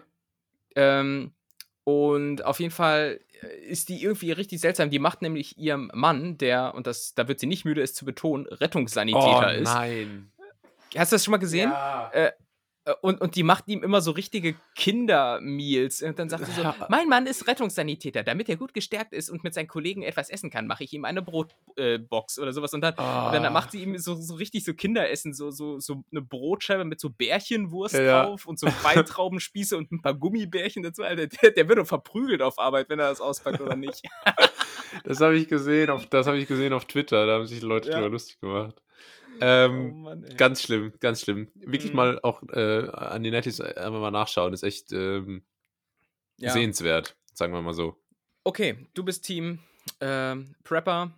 Ähm, 0.76 1.34
und 1.84 2.44
auf 2.44 2.60
jeden 2.60 2.72
Fall 2.72 3.20
ist 3.68 3.90
die 3.90 4.02
irgendwie 4.02 4.32
richtig 4.32 4.60
seltsam. 4.60 4.90
Die 4.90 5.00
macht 5.00 5.22
nämlich 5.22 5.58
ihrem 5.58 5.92
Mann, 5.94 6.38
der, 6.38 6.74
und 6.74 6.88
das, 6.88 7.14
da 7.14 7.28
wird 7.28 7.40
sie 7.40 7.48
nicht 7.48 7.66
müde, 7.66 7.82
es 7.82 7.94
zu 7.94 8.06
betonen, 8.06 8.48
Rettungssanitäter 8.48 9.54
oh, 9.56 9.62
ist. 9.62 9.74
Nein. 9.74 10.32
Hast 10.96 11.12
du 11.12 11.16
das 11.16 11.24
schon 11.24 11.34
mal 11.34 11.38
gesehen? 11.38 11.70
Ja. 11.70 12.10
Äh, 12.14 12.28
äh, 12.28 12.32
und, 13.02 13.20
und 13.20 13.36
die 13.36 13.42
macht 13.42 13.68
ihm 13.68 13.82
immer 13.82 14.00
so 14.00 14.12
richtige 14.12 14.56
Kindermeals. 14.76 16.04
Und 16.04 16.20
dann 16.20 16.30
sagt 16.30 16.46
sie 16.46 16.52
so: 16.52 16.64
Mein 16.90 17.10
Mann 17.10 17.26
ist 17.26 17.48
Rettungssanitäter. 17.48 18.24
Damit 18.24 18.48
er 18.48 18.58
gut 18.58 18.76
gestärkt 18.76 19.14
ist 19.14 19.32
und 19.32 19.44
mit 19.44 19.56
seinen 19.56 19.68
Kollegen 19.68 20.04
etwas 20.04 20.30
essen 20.30 20.52
kann, 20.52 20.68
mache 20.68 20.84
ich 20.84 20.94
ihm 20.94 21.04
eine 21.04 21.24
Brotbox 21.24 22.38
äh, 22.38 22.42
oder 22.42 22.54
sowas. 22.54 22.74
Und 22.74 22.82
dann, 22.82 22.94
oh. 22.98 23.28
und 23.36 23.44
dann, 23.44 23.52
macht 23.52 23.72
sie 23.72 23.82
ihm 23.82 23.98
so, 23.98 24.14
so 24.14 24.36
richtig 24.36 24.66
so 24.66 24.76
Kinderessen, 24.76 25.34
so, 25.34 25.50
so, 25.50 25.80
so 25.80 26.04
eine 26.12 26.22
Brotscheibe 26.22 26.86
mit 26.86 27.00
so 27.00 27.10
Bärchenwurst 27.10 27.96
ja. 27.96 28.26
drauf 28.26 28.46
und 28.46 28.60
so 28.60 28.68
Weintraubenspieße 28.68 29.76
und 29.76 29.92
ein 29.92 30.02
paar 30.02 30.14
Gummibärchen 30.14 30.84
dazu. 30.84 31.02
Alter, 31.02 31.26
der, 31.26 31.52
der 31.52 31.68
wird 31.68 31.80
doch 31.80 31.88
verprügelt 31.88 32.44
auf 32.44 32.60
Arbeit, 32.60 32.90
wenn 32.90 33.00
er 33.00 33.10
das 33.10 33.20
auspackt 33.20 33.62
oder 33.62 33.76
nicht. 33.76 34.04
das 35.04 35.20
habe 35.22 35.38
ich 35.38 35.48
gesehen 35.48 35.90
auf, 35.90 36.06
das 36.06 36.28
habe 36.28 36.38
ich 36.38 36.48
gesehen 36.48 36.74
auf 36.74 36.86
Twitter. 36.86 37.26
Da 37.26 37.34
haben 37.34 37.48
sich 37.48 37.64
Leute 37.64 37.90
ja. 37.90 37.96
drüber 37.96 38.10
lustig 38.10 38.40
gemacht. 38.40 38.80
Ähm, 39.42 39.92
oh 39.94 39.98
Mann, 39.98 40.26
ganz 40.38 40.62
schlimm, 40.62 40.94
ganz 41.00 41.22
schlimm. 41.22 41.50
Wirklich 41.56 41.92
mhm. 41.92 41.98
mal 41.98 42.20
auch 42.22 42.42
äh, 42.52 42.90
an 42.90 43.24
die 43.24 43.32
Nettis 43.32 43.62
einfach 43.62 44.00
mal 44.00 44.12
nachschauen, 44.12 44.54
ist 44.54 44.64
echt 44.64 44.92
ähm, 44.92 45.44
ja. 46.38 46.52
sehenswert, 46.52 47.16
sagen 47.34 47.54
wir 47.54 47.62
mal 47.62 47.74
so. 47.74 47.98
Okay, 48.44 48.78
du 48.94 49.04
bist 49.04 49.26
Team 49.26 49.60
äh, 50.00 50.36
Prepper 50.64 51.12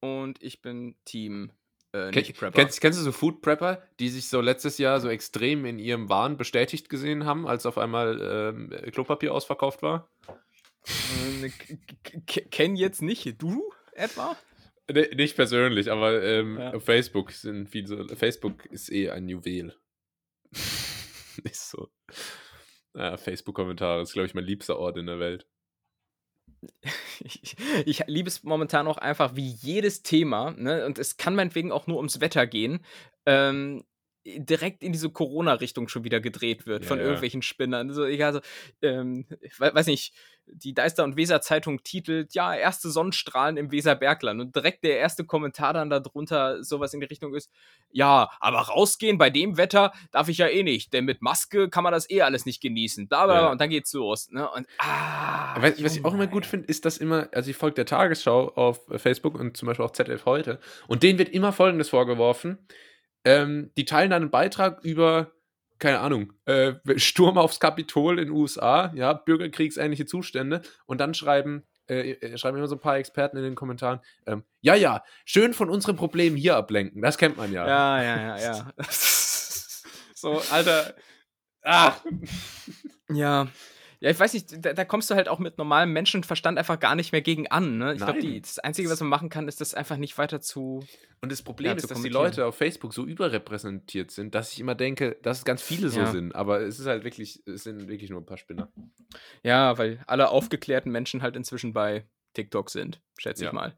und 0.00 0.42
ich 0.42 0.62
bin 0.62 0.94
Team 1.04 1.50
äh, 1.92 2.10
Prepper. 2.10 2.50
Kennst, 2.52 2.80
kennst, 2.80 2.98
du 2.98 3.02
so 3.02 3.12
Food 3.12 3.40
Prepper, 3.40 3.82
die 3.98 4.08
sich 4.08 4.28
so 4.28 4.40
letztes 4.40 4.78
Jahr 4.78 5.00
so 5.00 5.08
extrem 5.08 5.64
in 5.64 5.78
ihrem 5.78 6.08
Wahn 6.08 6.36
bestätigt 6.36 6.88
gesehen 6.88 7.24
haben, 7.24 7.46
als 7.46 7.66
auf 7.66 7.78
einmal 7.78 8.20
ähm, 8.20 8.92
Klopapier 8.92 9.32
ausverkauft 9.32 9.82
war? 9.82 10.08
Äh, 11.42 11.50
kenn 12.26 12.76
jetzt 12.76 13.02
nicht. 13.02 13.40
Du 13.40 13.72
etwa? 13.92 14.36
Nee, 14.90 15.14
nicht 15.14 15.36
persönlich, 15.36 15.90
aber 15.90 16.22
ähm, 16.22 16.58
ja. 16.58 16.72
auf 16.72 16.84
Facebook 16.84 17.32
sind 17.32 17.68
viele. 17.68 18.08
Facebook 18.16 18.64
ist 18.66 18.90
eh 18.90 19.10
ein 19.10 19.28
Juwel. 19.28 19.74
ist 21.44 21.70
so. 21.70 21.90
Ja, 22.94 23.16
Facebook-Kommentare 23.16 24.02
ist, 24.02 24.14
glaube 24.14 24.26
ich, 24.26 24.34
mein 24.34 24.44
liebster 24.44 24.78
Ort 24.78 24.96
in 24.96 25.06
der 25.06 25.20
Welt. 25.20 25.46
Ich, 27.20 27.56
ich, 27.86 28.04
liebe 28.06 28.28
es 28.28 28.42
momentan 28.42 28.86
auch 28.86 28.98
einfach 28.98 29.36
wie 29.36 29.50
jedes 29.50 30.02
Thema, 30.02 30.52
ne? 30.52 30.86
und 30.86 30.98
es 30.98 31.16
kann 31.16 31.34
meinetwegen 31.34 31.70
auch 31.70 31.86
nur 31.86 31.98
ums 31.98 32.20
Wetter 32.20 32.46
gehen. 32.46 32.84
Ähm, 33.26 33.84
direkt 34.36 34.82
in 34.82 34.92
diese 34.92 35.10
Corona-Richtung 35.10 35.88
schon 35.88 36.04
wieder 36.04 36.20
gedreht 36.20 36.66
wird 36.66 36.82
ja, 36.82 36.88
von 36.88 36.98
ja. 36.98 37.04
irgendwelchen 37.04 37.42
Spinnern. 37.42 37.92
So, 37.92 38.04
ich 38.04 38.24
also, 38.24 38.40
ähm, 38.82 39.26
ich 39.40 39.58
weiß 39.58 39.86
nicht, 39.86 40.14
die 40.52 40.74
Deister- 40.74 41.04
und 41.04 41.16
Weser-Zeitung 41.16 41.82
titelt, 41.82 42.34
ja, 42.34 42.54
erste 42.54 42.90
Sonnenstrahlen 42.90 43.56
im 43.56 43.70
Weserbergland. 43.70 44.40
Und 44.40 44.56
direkt 44.56 44.84
der 44.84 44.98
erste 44.98 45.24
Kommentar 45.24 45.74
dann 45.74 45.90
darunter 45.90 46.62
sowas 46.62 46.94
in 46.94 47.00
die 47.00 47.06
Richtung 47.06 47.34
ist, 47.34 47.50
ja, 47.90 48.30
aber 48.40 48.60
rausgehen 48.60 49.18
bei 49.18 49.30
dem 49.30 49.56
Wetter 49.56 49.92
darf 50.10 50.28
ich 50.28 50.38
ja 50.38 50.48
eh 50.48 50.62
nicht, 50.62 50.92
denn 50.92 51.04
mit 51.04 51.22
Maske 51.22 51.68
kann 51.68 51.84
man 51.84 51.92
das 51.92 52.10
eh 52.10 52.22
alles 52.22 52.46
nicht 52.46 52.60
genießen. 52.60 53.08
Da, 53.08 53.26
ja. 53.26 53.50
Und 53.50 53.60
dann 53.60 53.70
geht's 53.70 53.92
los. 53.92 54.30
Ne? 54.30 54.48
Und, 54.50 54.66
ah, 54.78 55.60
was, 55.60 55.82
was 55.82 55.96
ich 55.96 56.04
auch 56.04 56.14
immer 56.14 56.26
gut 56.26 56.46
finde, 56.46 56.66
ist, 56.66 56.84
dass 56.84 56.98
immer, 56.98 57.28
also 57.32 57.50
ich 57.50 57.56
folge 57.56 57.74
der 57.74 57.86
Tagesschau 57.86 58.48
auf 58.54 58.80
Facebook 58.96 59.38
und 59.38 59.56
zum 59.56 59.66
Beispiel 59.66 59.84
auch 59.84 59.92
ZDF 59.92 60.24
heute, 60.24 60.58
und 60.86 61.02
denen 61.02 61.18
wird 61.18 61.28
immer 61.30 61.52
Folgendes 61.52 61.90
vorgeworfen, 61.90 62.58
ähm, 63.24 63.70
die 63.76 63.84
teilen 63.84 64.10
dann 64.10 64.22
einen 64.22 64.30
Beitrag 64.30 64.82
über 64.84 65.32
keine 65.78 66.00
Ahnung, 66.00 66.32
äh, 66.44 66.74
Sturm 66.96 67.38
aufs 67.38 67.60
Kapitol 67.60 68.18
in 68.18 68.26
den 68.26 68.34
USA, 68.34 68.92
ja, 68.94 69.12
bürgerkriegsähnliche 69.12 70.06
Zustände 70.06 70.62
und 70.86 71.00
dann 71.00 71.14
schreiben, 71.14 71.64
äh, 71.88 72.12
äh, 72.12 72.38
schreiben 72.38 72.58
immer 72.58 72.66
so 72.66 72.76
ein 72.76 72.80
paar 72.80 72.98
Experten 72.98 73.36
in 73.36 73.44
den 73.44 73.54
Kommentaren, 73.54 74.00
ähm, 74.26 74.44
ja, 74.60 74.74
ja, 74.74 75.04
schön 75.24 75.54
von 75.54 75.70
unseren 75.70 75.96
Problemen 75.96 76.36
hier 76.36 76.56
ablenken, 76.56 77.00
das 77.02 77.16
kennt 77.16 77.36
man 77.36 77.52
ja. 77.52 77.66
Ja, 77.66 78.02
ja, 78.02 78.20
ja, 78.20 78.38
ja. 78.38 78.72
so, 80.14 80.42
Alter, 80.50 80.94
ah. 81.62 81.94
Ja, 83.10 83.48
ja, 84.00 84.10
ich 84.10 84.20
weiß 84.20 84.32
nicht, 84.34 84.64
da, 84.64 84.72
da, 84.74 84.84
kommst 84.84 85.10
du 85.10 85.16
halt 85.16 85.28
auch 85.28 85.40
mit 85.40 85.58
normalem 85.58 85.92
Menschenverstand 85.92 86.56
einfach 86.56 86.78
gar 86.78 86.94
nicht 86.94 87.10
mehr 87.10 87.20
gegen 87.20 87.48
an. 87.48 87.78
Ne? 87.78 87.94
Ich 87.94 87.98
glaube, 87.98 88.40
das 88.40 88.60
Einzige, 88.60 88.88
was 88.90 89.00
man 89.00 89.08
machen 89.08 89.28
kann, 89.28 89.48
ist 89.48 89.60
das 89.60 89.74
einfach 89.74 89.96
nicht 89.96 90.16
weiter 90.18 90.40
zu. 90.40 90.84
Und 91.20 91.32
das 91.32 91.42
Problem 91.42 91.72
ja, 91.72 91.76
ist, 91.76 91.90
dass 91.90 92.00
die 92.00 92.08
Leute 92.08 92.46
auf 92.46 92.56
Facebook 92.56 92.94
so 92.94 93.04
überrepräsentiert 93.04 94.12
sind, 94.12 94.36
dass 94.36 94.52
ich 94.52 94.60
immer 94.60 94.76
denke, 94.76 95.16
dass 95.22 95.38
es 95.38 95.44
ganz 95.44 95.62
viele 95.62 95.88
so 95.88 96.00
ja. 96.00 96.06
sind. 96.06 96.34
Aber 96.36 96.60
es 96.60 96.78
ist 96.78 96.86
halt 96.86 97.02
wirklich, 97.02 97.42
es 97.44 97.64
sind 97.64 97.88
wirklich 97.88 98.10
nur 98.10 98.20
ein 98.20 98.26
paar 98.26 98.38
Spinner. 98.38 98.70
Ja, 99.42 99.76
weil 99.78 100.00
alle 100.06 100.28
aufgeklärten 100.28 100.92
Menschen 100.92 101.22
halt 101.22 101.34
inzwischen 101.34 101.72
bei 101.72 102.06
TikTok 102.34 102.70
sind, 102.70 103.00
schätze 103.18 103.46
ich 103.46 103.52
mal. 103.52 103.76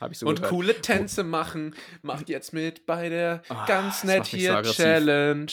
Hab 0.00 0.12
ich 0.12 0.18
so 0.18 0.26
und 0.26 0.36
gehört. 0.36 0.50
coole 0.50 0.80
Tänze 0.80 1.24
machen. 1.24 1.74
Macht 2.02 2.30
jetzt 2.30 2.54
mit 2.54 2.86
bei 2.86 3.08
der 3.10 3.42
oh, 3.50 3.56
ganz 3.66 4.04
nett 4.04 4.26
hier 4.26 4.62
Challenge. 4.62 5.46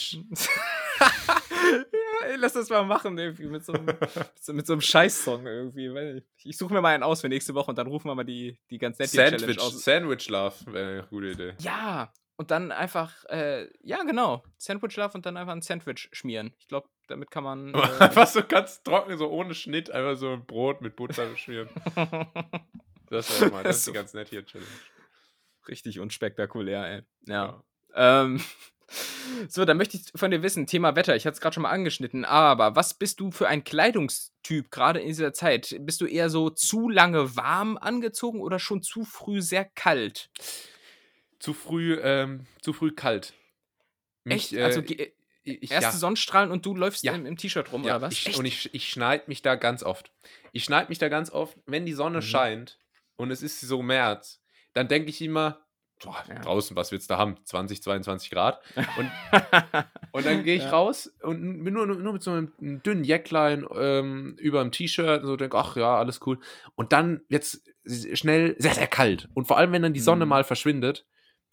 lass 2.36 2.52
das 2.54 2.68
mal 2.68 2.84
machen, 2.84 3.18
irgendwie, 3.18 3.46
mit 3.46 3.64
so 3.64 3.72
einem, 3.72 3.86
mit 3.86 4.66
so 4.66 4.72
einem 4.72 4.80
Scheiß-Song 4.80 5.46
irgendwie. 5.46 6.22
Ich 6.44 6.56
suche 6.56 6.74
mir 6.74 6.80
mal 6.80 6.94
einen 6.94 7.02
aus 7.02 7.20
für 7.20 7.28
nächste 7.28 7.54
Woche 7.54 7.70
und 7.70 7.78
dann 7.78 7.86
rufen 7.86 8.08
wir 8.08 8.14
mal 8.14 8.24
die, 8.24 8.58
die 8.70 8.78
ganz 8.78 8.98
nette 8.98 9.10
Sandwich, 9.10 9.40
Challenge 9.40 9.62
aus. 9.62 9.84
Sandwich 9.84 10.28
Love 10.28 10.54
wäre 10.72 10.90
eine 10.90 11.06
gute 11.08 11.30
Idee. 11.30 11.54
Ja, 11.60 12.12
und 12.36 12.50
dann 12.50 12.70
einfach, 12.70 13.24
äh, 13.26 13.68
ja, 13.82 14.02
genau, 14.02 14.44
Sandwich 14.58 14.96
Love 14.96 15.14
und 15.14 15.26
dann 15.26 15.36
einfach 15.36 15.52
ein 15.52 15.62
Sandwich 15.62 16.08
schmieren. 16.12 16.52
Ich 16.58 16.68
glaube, 16.68 16.88
damit 17.08 17.30
kann 17.30 17.44
man. 17.44 17.74
Äh, 17.74 18.04
einfach 18.04 18.26
so 18.26 18.42
ganz 18.42 18.82
trocken, 18.82 19.16
so 19.16 19.28
ohne 19.30 19.54
Schnitt, 19.54 19.90
einfach 19.90 20.16
so 20.16 20.32
ein 20.32 20.44
Brot 20.44 20.80
mit 20.82 20.96
Butter 20.96 21.34
schmieren. 21.36 21.68
das 23.10 23.40
wäre 23.40 23.50
mal, 23.50 23.64
das, 23.64 23.78
ist 23.78 23.86
die 23.86 23.92
ganz 23.92 24.12
nette 24.12 24.44
Challenge. 24.44 24.68
Richtig 25.68 25.98
unspektakulär, 25.98 26.86
ey. 26.86 27.02
Ja. 27.26 27.62
ja. 27.94 28.22
Ähm. 28.24 28.40
So, 29.48 29.64
dann 29.64 29.76
möchte 29.76 29.96
ich 29.96 30.04
von 30.14 30.30
dir 30.30 30.42
wissen, 30.42 30.66
Thema 30.66 30.94
Wetter, 30.96 31.16
ich 31.16 31.26
hatte 31.26 31.34
es 31.34 31.40
gerade 31.40 31.54
schon 31.54 31.64
mal 31.64 31.70
angeschnitten, 31.70 32.24
aber 32.24 32.76
was 32.76 32.94
bist 32.94 33.20
du 33.20 33.30
für 33.30 33.48
ein 33.48 33.64
Kleidungstyp 33.64 34.70
gerade 34.70 35.00
in 35.00 35.08
dieser 35.08 35.32
Zeit? 35.32 35.76
Bist 35.80 36.00
du 36.00 36.06
eher 36.06 36.30
so 36.30 36.50
zu 36.50 36.88
lange 36.88 37.36
warm 37.36 37.76
angezogen 37.76 38.40
oder 38.40 38.58
schon 38.58 38.82
zu 38.82 39.04
früh 39.04 39.42
sehr 39.42 39.64
kalt? 39.64 40.30
Zu 41.38 41.52
früh, 41.52 41.98
ähm, 42.00 42.46
zu 42.62 42.72
früh 42.72 42.92
kalt. 42.92 43.34
Mich, 44.24 44.52
Echt? 44.52 44.62
Also, 44.62 44.80
äh, 44.80 45.12
ich, 45.42 45.70
erste 45.70 45.92
ja. 45.92 45.92
Sonnenstrahlen 45.92 46.50
und 46.50 46.66
du 46.66 46.74
läufst 46.74 47.04
ja. 47.04 47.12
im, 47.12 47.26
im 47.26 47.36
T-Shirt 47.36 47.72
rum, 47.72 47.84
ja, 47.84 47.96
oder 47.96 48.06
was? 48.06 48.14
Ich, 48.14 48.36
und 48.36 48.44
ich, 48.44 48.74
ich 48.74 48.88
schneide 48.88 49.24
mich 49.28 49.42
da 49.42 49.54
ganz 49.54 49.82
oft. 49.82 50.10
Ich 50.52 50.64
schneide 50.64 50.88
mich 50.88 50.98
da 50.98 51.08
ganz 51.08 51.30
oft, 51.30 51.56
wenn 51.66 51.86
die 51.86 51.92
Sonne 51.92 52.18
mhm. 52.18 52.22
scheint 52.22 52.78
und 53.16 53.30
es 53.30 53.42
ist 53.42 53.60
so 53.60 53.82
März, 53.82 54.40
dann 54.72 54.88
denke 54.88 55.10
ich 55.10 55.22
immer, 55.22 55.65
boah, 56.02 56.22
ja. 56.28 56.40
draußen, 56.40 56.76
was 56.76 56.92
willst 56.92 57.10
du 57.10 57.14
da 57.14 57.18
haben? 57.18 57.36
20, 57.44 57.82
22 57.82 58.30
Grad. 58.30 58.60
Und, 58.98 59.10
und 60.12 60.26
dann 60.26 60.44
gehe 60.44 60.56
ich 60.56 60.64
ja. 60.64 60.70
raus 60.70 61.12
und 61.22 61.64
bin 61.64 61.74
nur, 61.74 61.86
nur 61.86 62.12
mit 62.12 62.22
so 62.22 62.32
einem 62.32 62.52
dünnen 62.58 63.04
Jäcklein 63.04 63.66
ähm, 63.74 64.36
über 64.38 64.62
dem 64.62 64.72
T-Shirt 64.72 65.22
und 65.22 65.26
so 65.26 65.36
denke, 65.36 65.56
ach 65.56 65.76
ja, 65.76 65.96
alles 65.96 66.20
cool. 66.26 66.38
Und 66.74 66.92
dann 66.92 67.22
jetzt 67.28 67.62
schnell 68.14 68.56
sehr, 68.58 68.74
sehr 68.74 68.86
kalt. 68.86 69.28
Und 69.34 69.46
vor 69.46 69.58
allem, 69.58 69.72
wenn 69.72 69.82
dann 69.82 69.94
die 69.94 70.00
Sonne 70.00 70.26
mhm. 70.26 70.30
mal 70.30 70.44
verschwindet, 70.44 71.06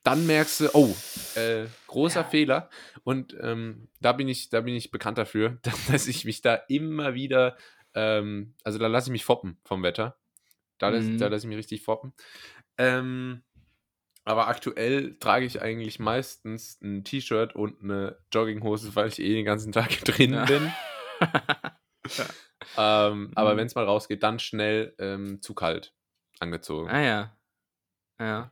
dann 0.03 0.27
merkst 0.27 0.59
du, 0.59 0.69
oh, 0.73 0.93
äh, 1.35 1.65
großer 1.87 2.21
ja. 2.21 2.27
Fehler. 2.27 2.69
Und 3.03 3.35
ähm, 3.41 3.87
da 4.01 4.11
bin 4.11 4.27
ich, 4.27 4.49
da 4.49 4.61
bin 4.61 4.75
ich 4.75 4.91
bekannt 4.91 5.17
dafür, 5.17 5.59
dass 5.89 6.07
ich 6.07 6.25
mich 6.25 6.41
da 6.41 6.55
immer 6.67 7.13
wieder, 7.13 7.57
ähm, 7.95 8.53
also 8.63 8.79
da 8.79 8.87
lasse 8.87 9.07
ich 9.07 9.13
mich 9.13 9.25
foppen 9.25 9.57
vom 9.63 9.83
Wetter. 9.83 10.17
Da, 10.77 10.91
mhm. 10.91 11.17
da 11.17 11.27
lasse 11.27 11.45
ich 11.45 11.49
mich 11.49 11.57
richtig 11.57 11.83
foppen. 11.83 12.13
Ähm, 12.77 13.43
aber 14.25 14.47
aktuell 14.47 15.17
trage 15.19 15.45
ich 15.45 15.61
eigentlich 15.61 15.99
meistens 15.99 16.79
ein 16.81 17.03
T-Shirt 17.03 17.55
und 17.55 17.83
eine 17.83 18.17
Jogginghose, 18.31 18.95
weil 18.95 19.09
ich 19.09 19.19
eh 19.19 19.33
den 19.33 19.45
ganzen 19.45 19.71
Tag 19.71 19.89
drin 20.05 20.33
ja. 20.33 20.45
bin. 20.45 20.71
ja. 22.07 22.25
ähm, 23.09 23.31
aber 23.35 23.53
mhm. 23.53 23.57
wenn 23.57 23.67
es 23.67 23.75
mal 23.75 23.85
rausgeht, 23.85 24.23
dann 24.23 24.39
schnell 24.39 24.95
ähm, 24.99 25.41
zu 25.41 25.53
kalt 25.53 25.93
angezogen. 26.39 26.89
Ah 26.89 27.01
ja. 27.01 27.37
Ja. 28.19 28.51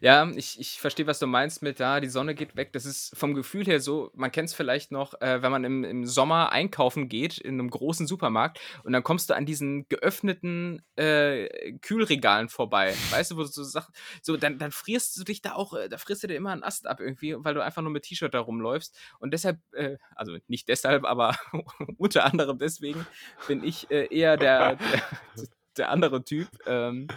Ja, 0.00 0.30
ich, 0.34 0.58
ich 0.58 0.80
verstehe, 0.80 1.06
was 1.06 1.18
du 1.18 1.26
meinst 1.26 1.62
mit, 1.62 1.78
ja, 1.78 2.00
die 2.00 2.08
Sonne 2.08 2.34
geht 2.34 2.56
weg. 2.56 2.72
Das 2.72 2.86
ist 2.86 3.16
vom 3.16 3.34
Gefühl 3.34 3.66
her 3.66 3.78
so, 3.78 4.10
man 4.14 4.32
kennt 4.32 4.48
es 4.48 4.54
vielleicht 4.54 4.90
noch, 4.90 5.20
äh, 5.20 5.42
wenn 5.42 5.52
man 5.52 5.64
im, 5.64 5.84
im 5.84 6.06
Sommer 6.06 6.50
einkaufen 6.50 7.08
geht 7.08 7.36
in 7.36 7.54
einem 7.54 7.68
großen 7.68 8.06
Supermarkt 8.06 8.58
und 8.84 8.92
dann 8.92 9.02
kommst 9.02 9.28
du 9.28 9.34
an 9.34 9.44
diesen 9.44 9.86
geöffneten 9.88 10.82
äh, 10.96 11.72
Kühlregalen 11.82 12.48
vorbei. 12.48 12.94
Weißt 13.10 13.30
du, 13.32 13.36
wo 13.36 13.42
du 13.42 13.48
so 13.48 13.62
Sachen, 13.64 13.92
so, 14.22 14.36
dann, 14.38 14.58
dann 14.58 14.72
frierst 14.72 15.16
du 15.18 15.24
dich 15.24 15.42
da 15.42 15.52
auch, 15.54 15.74
äh, 15.74 15.90
da 15.90 15.98
frierst 15.98 16.22
du 16.22 16.26
dir 16.26 16.36
immer 16.36 16.52
einen 16.52 16.64
Ast 16.64 16.86
ab 16.86 16.98
irgendwie, 16.98 17.36
weil 17.36 17.52
du 17.54 17.62
einfach 17.62 17.82
nur 17.82 17.92
mit 17.92 18.04
T-Shirt 18.04 18.32
da 18.32 18.40
rumläufst. 18.40 18.98
Und 19.18 19.32
deshalb, 19.34 19.58
äh, 19.72 19.98
also 20.16 20.36
nicht 20.48 20.68
deshalb, 20.68 21.04
aber 21.04 21.36
unter 21.98 22.24
anderem 22.24 22.58
deswegen 22.58 23.06
bin 23.46 23.62
ich 23.62 23.90
äh, 23.90 24.06
eher 24.06 24.38
der, 24.38 24.76
der 24.76 25.02
der 25.78 25.90
andere 25.90 26.24
Typ. 26.24 26.48
Ähm, 26.66 27.08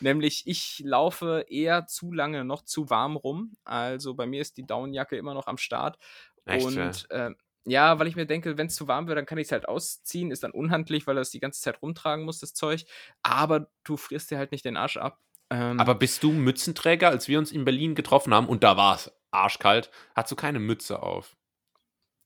nämlich 0.00 0.46
ich 0.46 0.82
laufe 0.84 1.46
eher 1.48 1.86
zu 1.86 2.12
lange 2.12 2.44
noch 2.44 2.62
zu 2.62 2.90
warm 2.90 3.16
rum. 3.16 3.52
Also 3.64 4.14
bei 4.14 4.26
mir 4.26 4.40
ist 4.40 4.56
die 4.56 4.66
Downjacke 4.66 5.16
immer 5.16 5.34
noch 5.34 5.46
am 5.46 5.58
Start. 5.58 5.98
Echt, 6.44 6.66
und 6.66 6.76
ja? 7.10 7.28
Äh, 7.28 7.34
ja, 7.66 7.98
weil 7.98 8.06
ich 8.06 8.16
mir 8.16 8.26
denke, 8.26 8.56
wenn 8.56 8.68
es 8.68 8.74
zu 8.74 8.88
warm 8.88 9.06
wird, 9.06 9.18
dann 9.18 9.26
kann 9.26 9.38
ich 9.38 9.48
es 9.48 9.52
halt 9.52 9.68
ausziehen. 9.68 10.30
Ist 10.30 10.42
dann 10.42 10.50
unhandlich, 10.50 11.06
weil 11.06 11.18
er 11.18 11.22
es 11.22 11.30
die 11.30 11.40
ganze 11.40 11.60
Zeit 11.60 11.82
rumtragen 11.82 12.24
muss, 12.24 12.40
das 12.40 12.54
Zeug. 12.54 12.84
Aber 13.22 13.70
du 13.84 13.96
frierst 13.96 14.30
dir 14.30 14.38
halt 14.38 14.52
nicht 14.52 14.64
den 14.64 14.76
Arsch 14.76 14.96
ab. 14.96 15.18
Ähm, 15.50 15.78
Aber 15.78 15.94
bist 15.94 16.22
du 16.22 16.32
Mützenträger? 16.32 17.08
Als 17.08 17.28
wir 17.28 17.38
uns 17.38 17.52
in 17.52 17.64
Berlin 17.64 17.94
getroffen 17.94 18.32
haben 18.32 18.48
und 18.48 18.64
da 18.64 18.76
war 18.76 18.94
es 18.94 19.12
arschkalt, 19.30 19.90
hast 20.14 20.32
du 20.32 20.36
keine 20.36 20.58
Mütze 20.58 21.02
auf? 21.02 21.36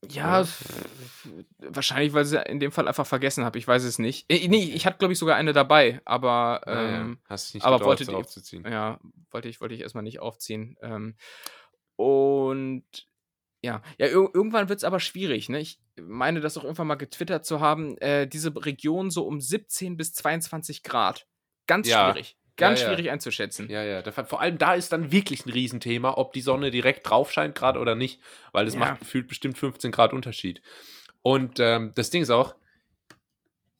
Ja, 0.09 0.45
wahrscheinlich, 1.59 2.13
weil 2.13 2.25
sie 2.25 2.41
in 2.41 2.59
dem 2.59 2.71
Fall 2.71 2.87
einfach 2.87 3.07
vergessen 3.07 3.43
habe. 3.45 3.57
Ich 3.57 3.67
weiß 3.67 3.83
es 3.83 3.99
nicht. 3.99 4.25
Äh, 4.29 4.47
nee, 4.47 4.71
ich 4.73 4.85
hatte, 4.85 4.97
glaube 4.97 5.13
ich, 5.13 5.19
sogar 5.19 5.35
eine 5.35 5.53
dabei, 5.53 6.01
aber. 6.05 6.61
Ah, 6.67 7.01
ähm, 7.01 7.19
ja. 7.23 7.29
Hast 7.29 7.53
du 7.53 7.57
nicht 7.57 7.65
aber 7.65 7.83
wollte 7.85 8.05
die, 8.05 8.13
aufzuziehen. 8.13 8.65
Ja, 8.69 8.99
wollte 9.31 9.49
ich, 9.49 9.61
wollte 9.61 9.75
ich 9.75 9.81
erstmal 9.81 10.03
nicht 10.03 10.19
aufziehen. 10.19 10.77
Ähm, 10.81 11.15
und 11.95 12.85
ja, 13.61 13.81
ja 13.97 14.07
irgendwann 14.07 14.69
wird 14.69 14.77
es 14.77 14.83
aber 14.83 14.99
schwierig. 14.99 15.49
Ne? 15.49 15.59
Ich 15.59 15.79
meine, 15.99 16.39
das 16.39 16.57
auch 16.57 16.63
irgendwann 16.63 16.87
mal 16.87 16.95
getwittert 16.95 17.45
zu 17.45 17.59
haben. 17.59 17.97
Äh, 17.97 18.27
diese 18.27 18.53
Region 18.65 19.09
so 19.09 19.25
um 19.25 19.41
17 19.41 19.97
bis 19.97 20.13
22 20.13 20.83
Grad. 20.83 21.27
Ganz 21.67 21.87
ja. 21.87 22.11
schwierig. 22.11 22.37
Ganz 22.57 22.79
ja, 22.79 22.87
schwierig 22.87 23.07
ja. 23.07 23.13
einzuschätzen. 23.13 23.69
Ja, 23.69 23.83
ja. 23.83 24.01
Vor 24.11 24.39
allem 24.39 24.57
da 24.57 24.75
ist 24.75 24.93
dann 24.93 25.11
wirklich 25.11 25.45
ein 25.45 25.49
Riesenthema, 25.49 26.17
ob 26.17 26.31
die 26.33 26.41
Sonne 26.41 26.71
direkt 26.71 27.09
drauf 27.09 27.31
scheint 27.31 27.55
gerade 27.55 27.79
oder 27.79 27.95
nicht, 27.95 28.21
weil 28.53 28.65
das 28.65 28.75
ja. 28.75 28.79
macht 28.79 28.99
gefühlt 28.99 29.27
bestimmt 29.27 29.57
15 29.57 29.91
Grad 29.91 30.13
Unterschied. 30.13 30.61
Und 31.21 31.59
ähm, 31.59 31.91
das 31.95 32.11
Ding 32.11 32.21
ist 32.21 32.29
auch, 32.29 32.55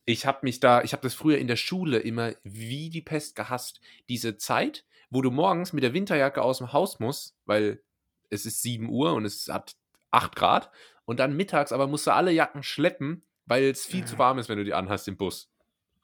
ich 0.06 0.26
habe 0.26 0.40
mich 0.44 0.60
da, 0.60 0.82
ich 0.84 0.94
habe 0.94 1.04
das 1.04 1.14
früher 1.14 1.38
in 1.38 1.48
der 1.48 1.56
Schule 1.56 2.00
immer 2.00 2.34
wie 2.44 2.90
die 2.90 3.02
Pest 3.02 3.36
gehasst. 3.36 3.80
Diese 4.10 4.38
Zeit, 4.38 4.86
wo 5.10 5.22
du 5.22 5.32
morgens 5.32 5.74
mit 5.74 5.84
der 5.84 5.94
Winterjacke 5.94 6.42
aus 6.42 6.60
dem 6.60 6.74
Haus 6.74 7.00
musst, 7.00 7.36
weil 7.46 7.82
es 8.30 8.46
ist 8.46 8.62
7 8.62 8.90
Uhr 8.90 9.14
und 9.14 9.26
es 9.26 9.48
hat 9.48 9.76
8 10.12 10.36
Grad 10.36 10.72
und 11.06 11.20
dann 11.20 11.36
mittags 11.36 11.72
aber 11.72 11.88
musst 11.88 12.08
du 12.08 12.12
alle 12.12 12.32
Jacken 12.32 12.64
schleppen, 12.64 13.24
weil 13.46 13.64
es 13.66 13.86
viel 13.86 14.06
zu 14.06 14.18
warm 14.18 14.40
ist, 14.40 14.50
wenn 14.50 14.58
du 14.58 14.64
die 14.64 14.74
anhast 14.74 15.08
im 15.08 15.18
Bus. 15.18 15.52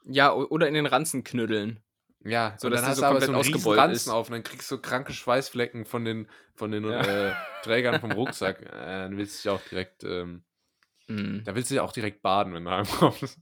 Ja, 0.05 0.33
oder 0.33 0.67
in 0.67 0.73
den 0.73 0.85
Ranzen 0.85 1.23
knüddeln. 1.23 1.79
Ja, 2.23 2.55
so 2.57 2.69
dass 2.69 2.81
dann 2.81 2.89
hast 2.89 2.97
so 2.97 3.01
du 3.01 3.07
aber 3.07 3.21
so 3.21 3.31
einen 3.33 3.41
riesen 3.41 3.73
Ranzen 3.73 4.11
auf 4.11 4.27
und 4.27 4.33
dann 4.33 4.43
kriegst 4.43 4.69
du 4.69 4.77
kranke 4.77 5.13
Schweißflecken 5.13 5.85
von 5.85 6.05
den, 6.05 6.27
von 6.53 6.71
den 6.71 6.83
ja. 6.83 7.01
äh, 7.01 7.33
Trägern 7.63 7.99
vom 7.99 8.11
Rucksack. 8.11 8.61
Äh, 8.71 9.03
dann 9.03 9.17
willst 9.17 9.43
du 9.43 9.49
dich 9.49 9.57
auch 9.57 9.67
direkt, 9.67 10.03
ähm, 10.03 10.43
mm. 11.07 11.43
da 11.43 11.55
willst 11.55 11.71
du 11.71 11.75
dich 11.75 11.81
auch 11.81 11.91
direkt 11.91 12.21
baden, 12.21 12.53
wenn 12.53 12.65
du 12.65 12.71
heimkommst. 12.71 13.39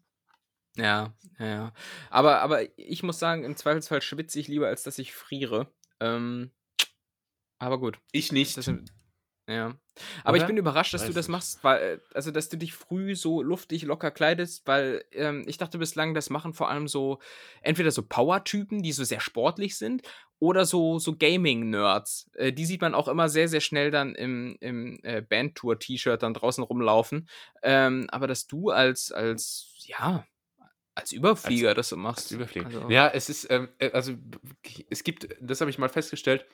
Ja, 0.76 1.14
ja, 1.40 1.46
ja. 1.46 1.74
Aber, 2.10 2.42
aber 2.42 2.62
ich 2.78 3.04
muss 3.04 3.20
sagen, 3.20 3.44
im 3.44 3.56
Zweifelsfall 3.56 4.02
schwitze 4.02 4.40
ich 4.40 4.48
lieber, 4.48 4.68
als 4.68 4.84
dass 4.84 4.98
ich 4.98 5.14
friere. 5.14 5.72
Ähm, 6.00 6.52
aber 7.58 7.80
gut. 7.80 8.00
Ich 8.12 8.32
nicht. 8.32 8.56
Das, 8.58 8.72
Ja. 9.50 9.76
Aber 10.24 10.36
Oder? 10.36 10.44
ich 10.44 10.48
bin 10.48 10.58
überrascht, 10.58 10.94
dass 10.94 11.02
Weiß 11.02 11.08
du 11.10 11.14
das 11.14 11.28
nicht. 11.28 11.32
machst, 11.32 11.64
weil, 11.64 11.82
äh, 11.82 12.00
also 12.14 12.32
dass 12.32 12.50
du 12.50 12.58
dich 12.58 12.74
früh 12.74 13.16
so 13.16 13.42
luftig 13.42 13.84
locker 13.84 14.12
kleidest, 14.12 14.66
weil 14.68 15.04
ähm, 15.12 15.44
ich 15.48 15.58
dachte 15.58 15.80
bislang, 15.80 16.14
das 16.14 16.30
machen 16.30 16.54
vor 16.54 16.70
allem 16.70 16.88
so 16.88 17.20
entweder 17.62 17.92
so 17.92 18.04
Power-Typen, 18.04 18.84
die 18.84 18.92
so 18.92 19.04
sehr 19.04 19.20
sportlich 19.20 19.78
sind, 19.78 20.04
oder 20.38 20.66
so, 20.66 21.00
so 21.00 21.16
Gaming-Nerds. 21.18 22.30
Äh, 22.36 22.54
die 22.54 22.66
sieht 22.66 22.82
man 22.82 22.94
auch 22.94 23.08
immer 23.08 23.28
sehr, 23.28 23.50
sehr 23.50 23.60
schnell 23.60 23.92
dann 23.92 24.16
im, 24.16 24.56
im 24.62 25.00
äh, 25.04 25.22
Bandtour-T-Shirt 25.22 26.22
dann 26.24 26.34
draußen 26.34 26.64
rumlaufen. 26.64 27.28
Ähm, 27.64 28.08
aber 28.10 28.28
dass 28.28 28.48
du 28.48 28.70
als, 28.70 29.12
als, 29.12 29.74
ja, 29.86 30.26
als 30.96 31.12
Überflieger 31.12 31.70
als, 31.70 31.76
das 31.76 31.90
so 31.90 31.98
machst. 31.98 32.26
Als 32.26 32.32
Überflieger. 32.32 32.68
Also. 32.68 32.90
Ja, 32.90 33.08
es 33.10 33.30
ist, 33.30 33.50
ähm, 33.50 33.70
äh, 33.80 33.92
also 33.92 34.14
es 34.90 35.04
gibt, 35.04 35.28
das 35.42 35.60
habe 35.60 35.72
ich 35.72 35.78
mal 35.78 35.90
festgestellt, 35.90 36.46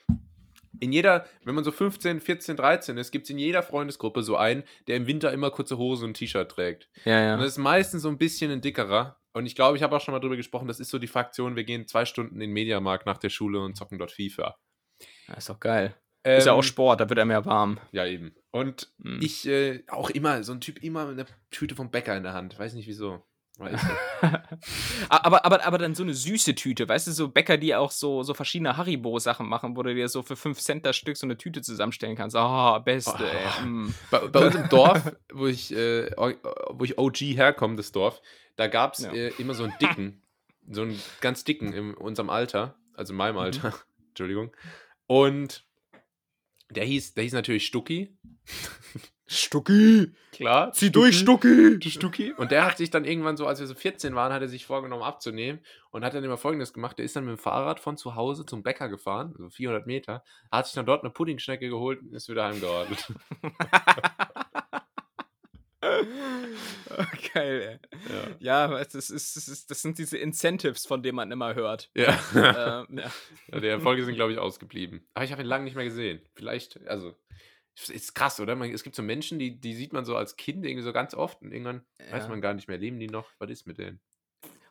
in 0.80 0.92
jeder, 0.92 1.26
wenn 1.44 1.54
man 1.54 1.64
so 1.64 1.72
15, 1.72 2.20
14, 2.20 2.56
13 2.56 2.98
ist, 2.98 3.10
gibt 3.10 3.24
es 3.24 3.30
in 3.30 3.38
jeder 3.38 3.62
Freundesgruppe 3.62 4.22
so 4.22 4.36
einen, 4.36 4.64
der 4.86 4.96
im 4.96 5.06
Winter 5.06 5.32
immer 5.32 5.50
kurze 5.50 5.78
Hose 5.78 6.04
und 6.04 6.14
T-Shirt 6.14 6.50
trägt. 6.50 6.88
Ja, 7.04 7.20
ja. 7.20 7.34
Und 7.34 7.40
das 7.40 7.52
ist 7.52 7.58
meistens 7.58 8.02
so 8.02 8.08
ein 8.08 8.18
bisschen 8.18 8.50
ein 8.50 8.60
dickerer. 8.60 9.20
Und 9.32 9.46
ich 9.46 9.54
glaube, 9.54 9.76
ich 9.76 9.82
habe 9.82 9.94
auch 9.94 10.00
schon 10.00 10.12
mal 10.12 10.20
drüber 10.20 10.36
gesprochen, 10.36 10.66
das 10.66 10.80
ist 10.80 10.90
so 10.90 10.98
die 10.98 11.06
Fraktion, 11.06 11.56
wir 11.56 11.64
gehen 11.64 11.86
zwei 11.86 12.04
Stunden 12.04 12.36
in 12.36 12.40
den 12.40 12.52
Mediamarkt 12.52 13.06
nach 13.06 13.18
der 13.18 13.28
Schule 13.28 13.60
und 13.60 13.76
zocken 13.76 13.98
dort 13.98 14.12
FIFA. 14.12 14.56
Ja, 15.28 15.34
ist 15.34 15.50
doch 15.50 15.60
geil. 15.60 15.94
Ähm, 16.24 16.38
ist 16.38 16.46
ja 16.46 16.54
auch 16.54 16.62
Sport, 16.62 17.00
da 17.00 17.08
wird 17.08 17.18
er 17.18 17.24
mehr 17.24 17.44
warm. 17.44 17.78
Ja, 17.92 18.06
eben. 18.06 18.34
Und 18.50 18.90
hm. 19.02 19.20
ich 19.22 19.46
äh, 19.46 19.84
auch 19.88 20.10
immer, 20.10 20.42
so 20.42 20.52
ein 20.52 20.60
Typ 20.60 20.82
immer 20.82 21.08
eine 21.08 21.26
Tüte 21.50 21.74
vom 21.74 21.90
Bäcker 21.90 22.16
in 22.16 22.22
der 22.22 22.32
Hand. 22.32 22.58
Weiß 22.58 22.74
nicht 22.74 22.88
wieso. 22.88 23.22
Aber, 25.08 25.44
aber, 25.44 25.64
aber 25.64 25.78
dann 25.78 25.94
so 25.94 26.02
eine 26.02 26.12
süße 26.12 26.54
Tüte, 26.54 26.88
weißt 26.88 27.06
du, 27.06 27.12
so 27.12 27.28
Bäcker, 27.28 27.56
die 27.56 27.74
auch 27.74 27.90
so, 27.90 28.22
so 28.22 28.34
verschiedene 28.34 28.76
Haribo-Sachen 28.76 29.48
machen, 29.48 29.76
wo 29.76 29.82
du 29.82 29.94
dir 29.94 30.08
so 30.08 30.22
für 30.22 30.36
5 30.36 30.60
Cent 30.60 30.84
das 30.84 30.96
Stück 30.96 31.16
so 31.16 31.26
eine 31.26 31.38
Tüte 31.38 31.62
zusammenstellen 31.62 32.16
kannst. 32.16 32.36
Ah, 32.36 32.76
oh, 32.76 32.80
beste, 32.80 33.14
oh. 33.18 33.62
ey. 33.62 33.66
Mm. 33.66 33.94
Bei, 34.10 34.28
bei, 34.28 34.46
uns 34.46 34.54
im 34.56 34.68
Dorf, 34.68 35.16
wo 35.32 35.46
ich, 35.46 35.72
äh, 35.74 36.10
wo 36.16 36.84
ich 36.84 36.98
OG 36.98 37.16
herkomme, 37.20 37.76
das 37.76 37.92
Dorf, 37.92 38.20
da 38.56 38.66
gab 38.66 38.94
es 38.94 39.00
ja. 39.00 39.12
äh, 39.12 39.32
immer 39.38 39.54
so 39.54 39.64
einen 39.64 39.74
dicken, 39.80 40.22
so 40.68 40.82
einen 40.82 41.00
ganz 41.22 41.44
dicken 41.44 41.72
in 41.72 41.94
unserem 41.94 42.28
Alter, 42.28 42.78
also 42.94 43.14
in 43.14 43.16
meinem 43.16 43.36
mhm. 43.36 43.40
Alter. 43.40 43.74
Entschuldigung. 44.08 44.54
Und 45.06 45.66
der 46.70 46.84
hieß, 46.84 47.14
der 47.14 47.24
hieß 47.24 47.32
natürlich 47.32 47.66
Stucki. 47.66 48.18
Stucki! 49.26 50.12
Klar. 50.32 50.72
Zieh 50.72 50.86
Stucki. 50.86 50.92
durch, 50.92 51.18
Stucki! 51.18 51.78
Du 51.78 51.90
Stucki. 51.90 52.32
Und 52.32 52.50
der 52.50 52.64
hat 52.64 52.78
sich 52.78 52.90
dann 52.90 53.04
irgendwann 53.04 53.36
so, 53.36 53.46
als 53.46 53.58
wir 53.58 53.66
so 53.66 53.74
14 53.74 54.14
waren, 54.14 54.32
hat 54.32 54.42
er 54.42 54.48
sich 54.48 54.66
vorgenommen 54.66 55.02
abzunehmen 55.02 55.60
und 55.90 56.04
hat 56.04 56.14
dann 56.14 56.22
immer 56.22 56.36
folgendes 56.36 56.72
gemacht. 56.72 56.98
Der 56.98 57.04
ist 57.04 57.16
dann 57.16 57.24
mit 57.24 57.36
dem 57.36 57.38
Fahrrad 57.38 57.80
von 57.80 57.96
zu 57.96 58.14
Hause 58.14 58.46
zum 58.46 58.62
Bäcker 58.62 58.88
gefahren, 58.88 59.34
so 59.36 59.48
400 59.48 59.86
Meter, 59.86 60.22
hat 60.52 60.66
sich 60.66 60.74
dann 60.74 60.86
dort 60.86 61.02
eine 61.02 61.10
Puddingschnecke 61.10 61.68
geholt 61.68 62.00
und 62.02 62.14
ist 62.14 62.28
wieder 62.28 62.44
heimgeordnet. 62.44 63.04
Geil, 67.34 67.62
ey. 67.62 67.78
Ja, 68.40 68.68
ja 68.68 68.84
das, 68.84 69.10
ist, 69.10 69.36
das, 69.36 69.48
ist, 69.48 69.70
das 69.70 69.82
sind 69.82 69.98
diese 69.98 70.18
Incentives, 70.18 70.86
von 70.86 71.02
denen 71.02 71.16
man 71.16 71.30
immer 71.30 71.54
hört. 71.54 71.90
Ja. 71.94 72.18
ähm, 72.34 72.98
ja. 72.98 73.10
ja. 73.52 73.60
Die 73.60 73.66
Erfolge 73.66 74.04
sind, 74.04 74.14
glaube 74.14 74.32
ich, 74.32 74.38
ausgeblieben. 74.38 75.06
Aber 75.14 75.24
ich 75.24 75.32
habe 75.32 75.42
ihn 75.42 75.48
lange 75.48 75.64
nicht 75.64 75.76
mehr 75.76 75.84
gesehen. 75.84 76.20
Vielleicht, 76.34 76.86
also, 76.86 77.14
ist 77.88 78.14
krass, 78.14 78.40
oder? 78.40 78.56
Man, 78.56 78.70
es 78.72 78.82
gibt 78.82 78.96
so 78.96 79.02
Menschen, 79.02 79.38
die, 79.38 79.60
die 79.60 79.74
sieht 79.74 79.92
man 79.92 80.04
so 80.04 80.16
als 80.16 80.36
Kind 80.36 80.64
irgendwie 80.64 80.82
so 80.82 80.92
ganz 80.92 81.14
oft 81.14 81.42
und 81.42 81.52
irgendwann 81.52 81.84
ja. 81.98 82.12
weiß 82.12 82.28
man 82.28 82.40
gar 82.40 82.54
nicht 82.54 82.68
mehr, 82.68 82.78
leben 82.78 82.98
die 82.98 83.08
noch? 83.08 83.30
Was 83.38 83.50
ist 83.50 83.66
mit 83.66 83.78
denen? 83.78 84.00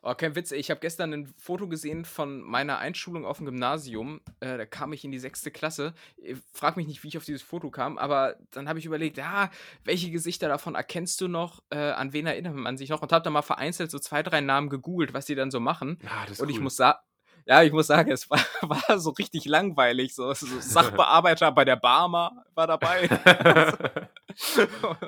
Oh, 0.07 0.13
kein 0.13 0.35
Witz, 0.35 0.51
ich 0.51 0.69
habe 0.69 0.79
gestern 0.79 1.13
ein 1.13 1.33
Foto 1.35 1.67
gesehen 1.67 2.05
von 2.05 2.39
meiner 2.39 2.77
Einschulung 2.77 3.25
auf 3.25 3.37
dem 3.37 3.47
Gymnasium. 3.47 4.21
Äh, 4.39 4.55
da 4.55 4.65
kam 4.67 4.93
ich 4.93 5.03
in 5.03 5.11
die 5.11 5.17
sechste 5.17 5.49
Klasse. 5.49 5.95
Ich 6.17 6.37
frag 6.53 6.77
mich 6.77 6.85
nicht, 6.85 7.03
wie 7.03 7.07
ich 7.07 7.17
auf 7.17 7.25
dieses 7.25 7.41
Foto 7.41 7.71
kam, 7.71 7.97
aber 7.97 8.35
dann 8.51 8.69
habe 8.69 8.77
ich 8.77 8.85
überlegt, 8.85 9.17
ja, 9.17 9.49
welche 9.83 10.11
Gesichter 10.11 10.47
davon 10.47 10.75
erkennst 10.75 11.21
du 11.21 11.27
noch? 11.27 11.63
Äh, 11.71 11.77
an 11.77 12.13
wen 12.13 12.27
erinnert 12.27 12.53
man 12.53 12.77
sich 12.77 12.89
noch? 12.89 13.01
Und 13.01 13.11
habe 13.11 13.23
dann 13.23 13.33
mal 13.33 13.41
vereinzelt 13.41 13.89
so 13.89 13.97
zwei, 13.97 14.21
drei 14.21 14.41
Namen 14.41 14.69
gegoogelt, 14.69 15.15
was 15.15 15.25
die 15.25 15.33
dann 15.33 15.49
so 15.49 15.59
machen. 15.59 15.97
Ja, 16.03 16.25
und 16.29 16.39
cool. 16.39 16.51
ich 16.51 16.59
muss 16.59 16.75
sagen, 16.75 16.99
ja, 17.45 17.61
ich 17.61 17.71
muss 17.71 17.87
sagen, 17.87 18.11
es 18.11 18.29
war, 18.29 18.39
war 18.61 18.99
so 18.99 19.11
richtig 19.11 19.45
langweilig. 19.45 20.15
So, 20.15 20.33
so 20.33 20.59
Sachbearbeiter 20.59 21.51
bei 21.51 21.63
der 21.63 21.75
Barmer 21.75 22.43
war 22.55 22.67
dabei. 22.67 23.07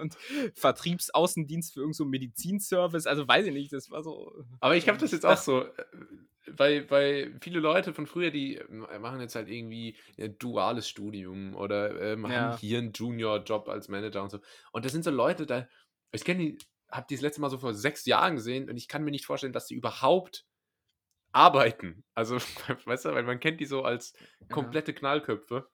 und 0.01 0.15
Vertriebsaußendienst 0.53 1.73
für 1.73 1.79
irgendeinen 1.79 1.93
so 1.93 2.05
Medizinservice. 2.05 3.07
Also 3.07 3.27
weiß 3.27 3.47
ich 3.47 3.53
nicht, 3.53 3.73
das 3.73 3.89
war 3.89 4.03
so. 4.03 4.31
Aber 4.59 4.75
ich 4.75 4.88
habe 4.88 4.99
das 4.99 5.11
jetzt 5.11 5.25
auch 5.25 5.38
so. 5.38 5.63
Äh, 5.63 5.71
weil, 6.49 6.89
weil 6.89 7.35
viele 7.41 7.59
Leute 7.59 7.93
von 7.93 8.07
früher, 8.07 8.31
die 8.31 8.61
machen 8.69 9.19
jetzt 9.19 9.35
halt 9.35 9.49
irgendwie 9.49 9.97
ein 10.17 10.38
duales 10.38 10.88
Studium 10.88 11.55
oder 11.55 11.99
äh, 11.99 12.15
machen 12.15 12.31
ja. 12.33 12.57
hier 12.57 12.77
einen 12.77 12.93
Junior-Job 12.93 13.67
als 13.67 13.89
Manager 13.89 14.23
und 14.23 14.29
so. 14.29 14.39
Und 14.71 14.85
das 14.85 14.93
sind 14.93 15.03
so 15.03 15.11
Leute, 15.11 15.45
da, 15.45 15.67
ich 16.13 16.23
kenne 16.23 16.39
die, 16.39 16.57
habe 16.89 17.05
die 17.09 17.15
das 17.15 17.21
letzte 17.21 17.41
Mal 17.41 17.49
so 17.49 17.57
vor 17.57 17.73
sechs 17.73 18.05
Jahren 18.05 18.35
gesehen 18.35 18.69
und 18.69 18.77
ich 18.77 18.88
kann 18.88 19.03
mir 19.03 19.11
nicht 19.11 19.25
vorstellen, 19.25 19.51
dass 19.51 19.67
die 19.67 19.75
überhaupt 19.75 20.46
arbeiten. 21.32 22.03
Also, 22.13 22.38
weißt 22.86 23.05
du, 23.05 23.13
weil 23.13 23.23
man 23.23 23.39
kennt 23.39 23.59
die 23.59 23.65
so 23.65 23.84
als 23.84 24.13
komplette 24.49 24.91
ja. 24.91 24.97
Knallköpfe. 24.97 25.67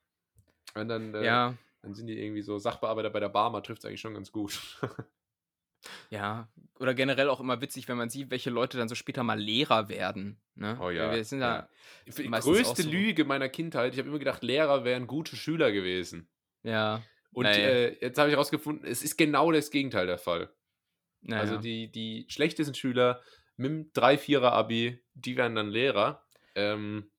Und 0.75 0.87
dann, 0.87 1.13
äh, 1.13 1.25
ja. 1.25 1.53
dann 1.81 1.93
sind 1.93 2.07
die 2.07 2.19
irgendwie 2.19 2.41
so 2.41 2.57
Sachbearbeiter 2.57 3.09
bei 3.09 3.19
der 3.19 3.29
Barmer, 3.29 3.61
trifft 3.61 3.79
es 3.79 3.85
eigentlich 3.85 4.01
schon 4.01 4.13
ganz 4.13 4.31
gut. 4.31 4.59
ja, 6.09 6.47
oder 6.79 6.93
generell 6.93 7.29
auch 7.29 7.39
immer 7.39 7.61
witzig, 7.61 7.87
wenn 7.87 7.97
man 7.97 8.09
sieht, 8.09 8.31
welche 8.31 8.49
Leute 8.49 8.77
dann 8.77 8.87
so 8.87 8.95
später 8.95 9.23
mal 9.23 9.39
Lehrer 9.39 9.89
werden. 9.89 10.41
Ne? 10.55 10.77
Oh 10.81 10.89
ja. 10.89 11.11
Wir 11.11 11.23
sind 11.23 11.41
ja. 11.41 11.69
Die 12.05 12.29
größte 12.29 12.83
so. 12.83 12.89
Lüge 12.89 13.25
meiner 13.25 13.49
Kindheit, 13.49 13.93
ich 13.93 13.99
habe 13.99 14.09
immer 14.09 14.19
gedacht, 14.19 14.43
Lehrer 14.43 14.83
wären 14.83 15.07
gute 15.07 15.35
Schüler 15.35 15.71
gewesen. 15.71 16.29
Ja. 16.63 17.03
Und 17.31 17.45
äh, 17.45 17.93
jetzt 17.99 18.17
habe 18.17 18.29
ich 18.29 18.35
herausgefunden, 18.35 18.87
es 18.87 19.03
ist 19.03 19.17
genau 19.17 19.51
das 19.51 19.71
Gegenteil 19.71 20.05
der 20.05 20.19
Fall. 20.19 20.53
Naja. 21.21 21.41
Also 21.41 21.57
die, 21.57 21.91
die 21.91 22.25
schlechtesten 22.29 22.75
Schüler 22.75 23.21
mit 23.57 23.69
dem 23.69 23.93
3-4er-Abi, 23.93 24.99
die 25.13 25.37
werden 25.37 25.55
dann 25.55 25.69
Lehrer. 25.69 26.25
Ähm, 26.55 27.11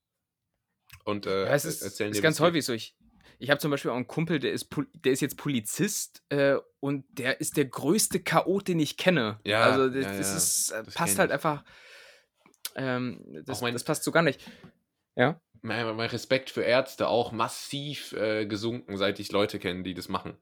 und 1.05 1.27
äh, 1.27 1.45
ja, 1.45 1.55
es 1.55 1.65
ist, 1.65 1.83
erzählen 1.83 2.13
ist 2.13 2.23
ganz 2.23 2.41
häufig 2.41 2.65
so. 2.65 2.73
Ich, 2.73 2.97
ich 3.39 3.51
habe 3.51 3.61
zum 3.61 3.71
Beispiel 3.71 3.91
auch 3.91 3.97
einen 3.97 4.07
Kumpel, 4.07 4.39
der 4.39 4.53
ist, 4.53 4.69
der 4.95 5.13
ist 5.13 5.21
jetzt 5.21 5.37
Polizist 5.37 6.23
äh, 6.31 6.57
und 6.81 7.05
der 7.11 7.41
ist 7.41 7.57
der 7.57 7.67
größte 7.67 8.21
Chaot, 8.21 8.69
den 8.69 8.81
ich 8.81 8.97
kenne. 8.97 9.41
Ja, 9.45 9.65
also 9.65 9.89
das, 9.89 10.05
ja, 10.05 10.17
das 10.17 10.35
ist, 10.35 10.71
äh, 10.71 10.85
das 10.85 10.95
passt 10.95 11.19
halt 11.19 11.31
ich. 11.31 11.35
einfach. 11.35 11.65
Ähm, 12.77 13.21
das, 13.45 13.61
mein, 13.61 13.73
das 13.73 13.85
passt 13.85 14.05
so 14.05 14.13
gar 14.13 14.23
nicht. 14.23 14.41
Ja. 15.15 15.41
Mein, 15.63 15.97
mein 15.97 16.11
Respekt 16.11 16.51
für 16.51 16.63
Ärzte 16.63 17.09
auch 17.09 17.33
massiv 17.33 18.13
äh, 18.13 18.47
gesunken, 18.47 18.97
seit 18.97 19.19
ich 19.21 19.33
Leute 19.33 19.59
kenne, 19.59 19.83
die 19.83 19.95
das 19.95 20.09
machen. 20.09 20.37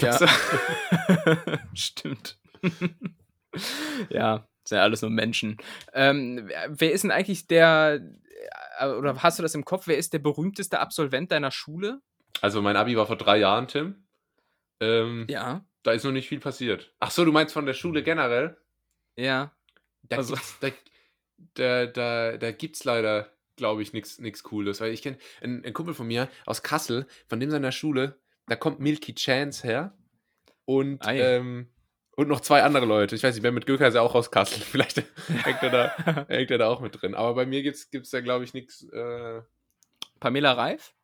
Ja. 0.00 0.18
Stimmt. 1.74 2.38
ja, 4.10 4.48
sind 4.68 4.76
ja 4.76 4.82
alles 4.82 5.02
nur 5.02 5.10
Menschen. 5.10 5.56
Ähm, 5.92 6.50
wer 6.68 6.92
ist 6.92 7.04
denn 7.04 7.10
eigentlich 7.10 7.46
der, 7.46 8.00
äh, 8.78 8.86
oder 8.88 9.22
hast 9.22 9.38
du 9.38 9.42
das 9.42 9.54
im 9.54 9.64
Kopf, 9.64 9.86
wer 9.86 9.98
ist 9.98 10.12
der 10.12 10.18
berühmteste 10.18 10.80
Absolvent 10.80 11.32
deiner 11.32 11.50
Schule? 11.50 12.00
Also 12.40 12.62
mein 12.62 12.76
Abi 12.76 12.96
war 12.96 13.06
vor 13.06 13.16
drei 13.16 13.38
Jahren, 13.38 13.68
Tim. 13.68 14.06
Ähm, 14.80 15.26
ja. 15.28 15.64
Da 15.82 15.92
ist 15.92 16.04
noch 16.04 16.12
nicht 16.12 16.28
viel 16.28 16.40
passiert. 16.40 16.92
Ach 17.00 17.10
so, 17.10 17.24
du 17.24 17.32
meinst 17.32 17.54
von 17.54 17.66
der 17.66 17.74
Schule 17.74 18.02
generell? 18.02 18.56
Ja. 19.16 19.52
Da 20.02 20.18
also. 20.18 20.34
gibt's, 20.34 20.58
da, 20.60 20.70
da, 21.54 21.86
da, 21.86 22.36
da 22.36 22.52
gibt's 22.52 22.84
leider, 22.84 23.30
glaube 23.56 23.82
ich, 23.82 23.92
nichts 23.92 24.42
Cooles. 24.42 24.80
Weil 24.80 24.92
ich 24.92 25.02
kenne 25.02 25.18
einen, 25.40 25.64
einen 25.64 25.74
Kumpel 25.74 25.94
von 25.94 26.06
mir 26.06 26.28
aus 26.46 26.62
Kassel, 26.62 27.06
von 27.26 27.40
dem 27.40 27.50
seiner 27.50 27.72
Schule, 27.72 28.18
da 28.46 28.56
kommt 28.56 28.80
Milky 28.80 29.14
Chance 29.14 29.66
her. 29.66 29.96
Und 30.64 31.04
ah, 31.06 31.12
ähm, 31.12 31.68
und 32.18 32.26
noch 32.26 32.40
zwei 32.40 32.64
andere 32.64 32.84
Leute. 32.84 33.14
Ich 33.14 33.22
weiß 33.22 33.36
nicht, 33.36 33.44
wer 33.44 33.52
mit 33.52 33.64
Göker 33.64 33.86
ist 33.86 33.94
ja 33.94 34.00
auch 34.00 34.16
aus 34.16 34.32
Kassel. 34.32 34.60
Vielleicht 34.60 35.04
hängt 35.28 35.62
er 35.62 35.70
da, 35.70 36.26
hängt 36.28 36.50
er 36.50 36.58
da 36.58 36.68
auch 36.68 36.80
mit 36.80 37.00
drin. 37.00 37.14
Aber 37.14 37.32
bei 37.32 37.46
mir 37.46 37.62
gibt 37.62 37.76
es 37.76 38.10
da, 38.10 38.20
glaube 38.20 38.42
ich, 38.42 38.54
nichts. 38.54 38.82
Äh... 38.90 39.40
Pamela 40.18 40.54
Reif? 40.54 40.94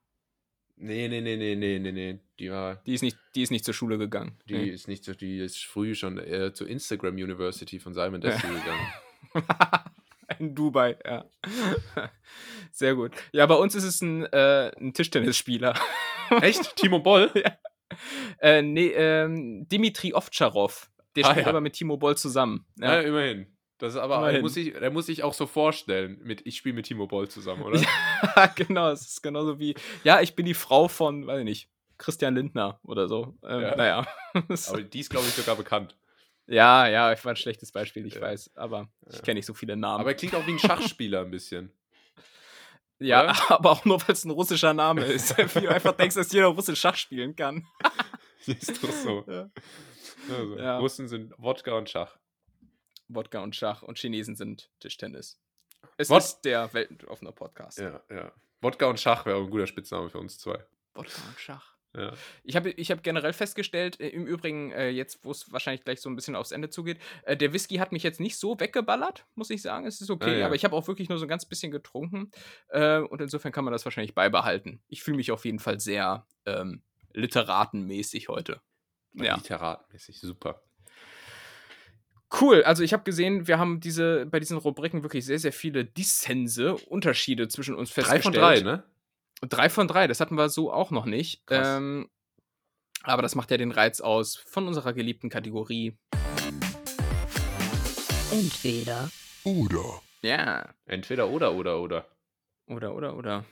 Nee, 0.74 1.06
nee, 1.06 1.20
nee, 1.20 1.36
nee, 1.36 1.54
nee, 1.54 1.78
nee, 1.78 1.92
nee. 1.92 2.18
Die 2.40 2.50
war. 2.50 2.82
Die 2.84 2.94
ist 2.94 3.02
nicht, 3.02 3.16
die 3.36 3.42
ist 3.42 3.52
nicht 3.52 3.64
zur 3.64 3.74
Schule 3.74 3.96
gegangen. 3.96 4.36
Die 4.48 4.54
nee. 4.54 4.64
ist 4.64 4.88
nicht 4.88 5.20
die 5.20 5.38
ist 5.38 5.64
früh 5.64 5.94
schon 5.94 6.18
äh, 6.18 6.52
zur 6.52 6.66
Instagram 6.66 7.14
University 7.14 7.78
von 7.78 7.94
Simon 7.94 8.20
Desi 8.20 8.48
gegangen. 8.48 8.88
In 10.40 10.52
Dubai, 10.52 10.98
ja. 11.04 11.26
Sehr 12.72 12.96
gut. 12.96 13.12
Ja, 13.30 13.46
bei 13.46 13.54
uns 13.54 13.76
ist 13.76 13.84
es 13.84 14.00
ein, 14.02 14.24
äh, 14.32 14.72
ein 14.80 14.92
Tischtennisspieler. 14.92 15.74
Echt? 16.40 16.74
Timo 16.74 16.98
Boll? 16.98 17.30
ja. 17.34 17.56
Äh, 18.40 18.62
nee, 18.62 18.88
ähm, 18.88 19.68
Dimitri 19.68 20.12
Ovtcharov. 20.12 20.90
Der 21.16 21.26
ah, 21.26 21.30
spielt 21.30 21.46
ja. 21.46 21.50
aber 21.50 21.60
mit 21.60 21.74
Timo 21.74 21.96
Boll 21.96 22.16
zusammen. 22.16 22.66
Ja, 22.78 22.94
ja 22.94 23.00
immerhin. 23.02 23.46
Das 23.78 23.94
ist 23.94 24.00
aber, 24.00 24.30
der 24.30 24.40
muss, 24.40 24.56
ich, 24.56 24.72
der 24.72 24.90
muss 24.90 25.08
ich 25.08 25.24
auch 25.24 25.34
so 25.34 25.46
vorstellen, 25.46 26.20
mit 26.22 26.46
ich 26.46 26.56
spiele 26.56 26.76
mit 26.76 26.86
Timo 26.86 27.06
Boll 27.06 27.28
zusammen, 27.28 27.62
oder? 27.62 27.80
ja, 28.36 28.46
genau, 28.46 28.90
es 28.90 29.02
ist 29.02 29.22
genauso 29.22 29.58
wie, 29.58 29.74
ja, 30.04 30.20
ich 30.20 30.34
bin 30.36 30.46
die 30.46 30.54
Frau 30.54 30.88
von, 30.88 31.26
weiß 31.26 31.40
ich 31.40 31.44
nicht, 31.44 31.68
Christian 31.98 32.34
Lindner 32.34 32.78
oder 32.82 33.08
so. 33.08 33.36
Ähm, 33.42 33.62
ja. 33.62 33.76
Naja. 33.76 34.06
aber 34.68 34.82
die 34.82 35.00
ist, 35.00 35.10
glaube 35.10 35.26
ich, 35.26 35.34
sogar 35.34 35.56
bekannt. 35.56 35.96
Ja, 36.46 36.86
ja, 36.86 37.12
ich 37.12 37.24
war 37.24 37.32
ein 37.32 37.36
schlechtes 37.36 37.72
Beispiel, 37.72 38.06
ich 38.06 38.14
ja. 38.14 38.20
weiß, 38.20 38.52
aber 38.54 38.88
ich 39.10 39.22
kenne 39.22 39.38
nicht 39.38 39.46
so 39.46 39.54
viele 39.54 39.76
Namen. 39.76 40.00
Aber 40.00 40.10
er 40.10 40.16
klingt 40.16 40.34
auch 40.34 40.46
wie 40.46 40.52
ein 40.52 40.58
Schachspieler 40.58 41.22
ein 41.22 41.30
bisschen. 41.30 41.72
Ja, 43.00 43.24
oder? 43.24 43.50
aber 43.50 43.70
auch 43.70 43.84
nur, 43.84 44.00
weil 44.00 44.12
es 44.12 44.24
ein 44.24 44.30
russischer 44.30 44.72
Name 44.72 45.04
ist. 45.04 45.36
Wie 45.36 45.60
du 45.62 45.68
einfach 45.68 45.92
denkst, 45.92 46.16
dass 46.16 46.32
jeder 46.32 46.46
Russe 46.46 46.76
Schach 46.76 46.96
spielen 46.96 47.34
kann. 47.34 47.66
ist 48.46 48.82
doch 48.82 48.90
so. 48.90 49.24
Ja. 49.26 49.50
Also, 50.30 50.58
ja. 50.58 50.78
Russen 50.78 51.08
sind 51.08 51.34
Wodka 51.38 51.76
und 51.76 51.88
Schach. 51.88 52.16
Wodka 53.08 53.42
und 53.42 53.54
Schach 53.54 53.82
und 53.82 53.98
Chinesen 53.98 54.34
sind 54.34 54.70
Tischtennis. 54.80 55.40
Es 55.96 56.10
Wod 56.10 56.18
ist 56.18 56.40
der 56.42 56.72
weltoffene 56.72 57.32
Podcast. 57.32 57.78
Ja, 57.78 58.02
ja. 58.10 58.32
Wodka 58.60 58.86
und 58.86 58.98
Schach 58.98 59.26
wäre 59.26 59.38
ein 59.38 59.50
guter 59.50 59.66
Spitzname 59.66 60.08
für 60.08 60.18
uns 60.18 60.38
zwei. 60.38 60.64
Wodka 60.94 61.22
und 61.28 61.38
Schach. 61.38 61.74
Ja. 61.96 62.12
Ich 62.42 62.56
habe 62.56 62.70
ich 62.70 62.90
hab 62.90 63.04
generell 63.04 63.32
festgestellt, 63.32 64.00
äh, 64.00 64.08
im 64.08 64.26
Übrigen, 64.26 64.72
äh, 64.72 64.88
jetzt, 64.88 65.24
wo 65.24 65.30
es 65.30 65.52
wahrscheinlich 65.52 65.84
gleich 65.84 66.00
so 66.00 66.10
ein 66.10 66.16
bisschen 66.16 66.34
aufs 66.34 66.50
Ende 66.50 66.68
zugeht, 66.68 66.98
äh, 67.22 67.36
der 67.36 67.52
Whisky 67.52 67.76
hat 67.76 67.92
mich 67.92 68.02
jetzt 68.02 68.18
nicht 68.18 68.36
so 68.36 68.58
weggeballert, 68.58 69.26
muss 69.36 69.50
ich 69.50 69.62
sagen. 69.62 69.86
Es 69.86 70.00
ist 70.00 70.10
okay, 70.10 70.34
ah, 70.34 70.38
ja. 70.38 70.46
aber 70.46 70.56
ich 70.56 70.64
habe 70.64 70.74
auch 70.74 70.88
wirklich 70.88 71.08
nur 71.08 71.18
so 71.18 71.24
ein 71.24 71.28
ganz 71.28 71.46
bisschen 71.46 71.70
getrunken. 71.70 72.32
Äh, 72.68 72.98
und 72.98 73.20
insofern 73.20 73.52
kann 73.52 73.64
man 73.64 73.72
das 73.72 73.84
wahrscheinlich 73.84 74.14
beibehalten. 74.14 74.82
Ich 74.88 75.04
fühle 75.04 75.18
mich 75.18 75.30
auf 75.30 75.44
jeden 75.44 75.60
Fall 75.60 75.78
sehr 75.78 76.26
ähm, 76.46 76.82
literatenmäßig 77.12 78.28
heute. 78.28 78.60
Ja. 79.14 79.36
Literatenmäßig, 79.36 80.20
super. 80.20 80.62
Cool, 82.40 82.64
also 82.64 82.82
ich 82.82 82.92
habe 82.92 83.04
gesehen, 83.04 83.46
wir 83.46 83.58
haben 83.58 83.80
diese 83.80 84.26
bei 84.26 84.40
diesen 84.40 84.58
Rubriken 84.58 85.02
wirklich 85.02 85.24
sehr, 85.24 85.38
sehr 85.38 85.52
viele 85.52 85.84
Dissense, 85.84 86.74
Unterschiede 86.74 87.46
zwischen 87.48 87.76
uns 87.76 87.90
festgestellt. 87.90 88.34
Drei 88.34 88.56
von 88.56 88.60
drei, 88.60 88.60
ne? 88.60 88.82
Drei 89.48 89.68
von 89.68 89.86
drei, 89.86 90.06
das 90.08 90.20
hatten 90.20 90.36
wir 90.36 90.48
so 90.48 90.72
auch 90.72 90.90
noch 90.90 91.06
nicht. 91.06 91.44
Ähm, 91.50 92.08
aber 93.02 93.22
das 93.22 93.34
macht 93.34 93.50
ja 93.50 93.56
den 93.56 93.70
Reiz 93.70 94.00
aus 94.00 94.36
von 94.36 94.66
unserer 94.66 94.94
geliebten 94.94 95.28
Kategorie. 95.28 95.96
Entweder 98.32 99.10
oder. 99.44 100.02
Ja. 100.22 100.74
Entweder 100.86 101.28
oder 101.28 101.52
oder 101.52 101.80
oder. 101.80 102.08
Oder 102.66 102.94
oder 102.94 103.16
oder. 103.16 103.44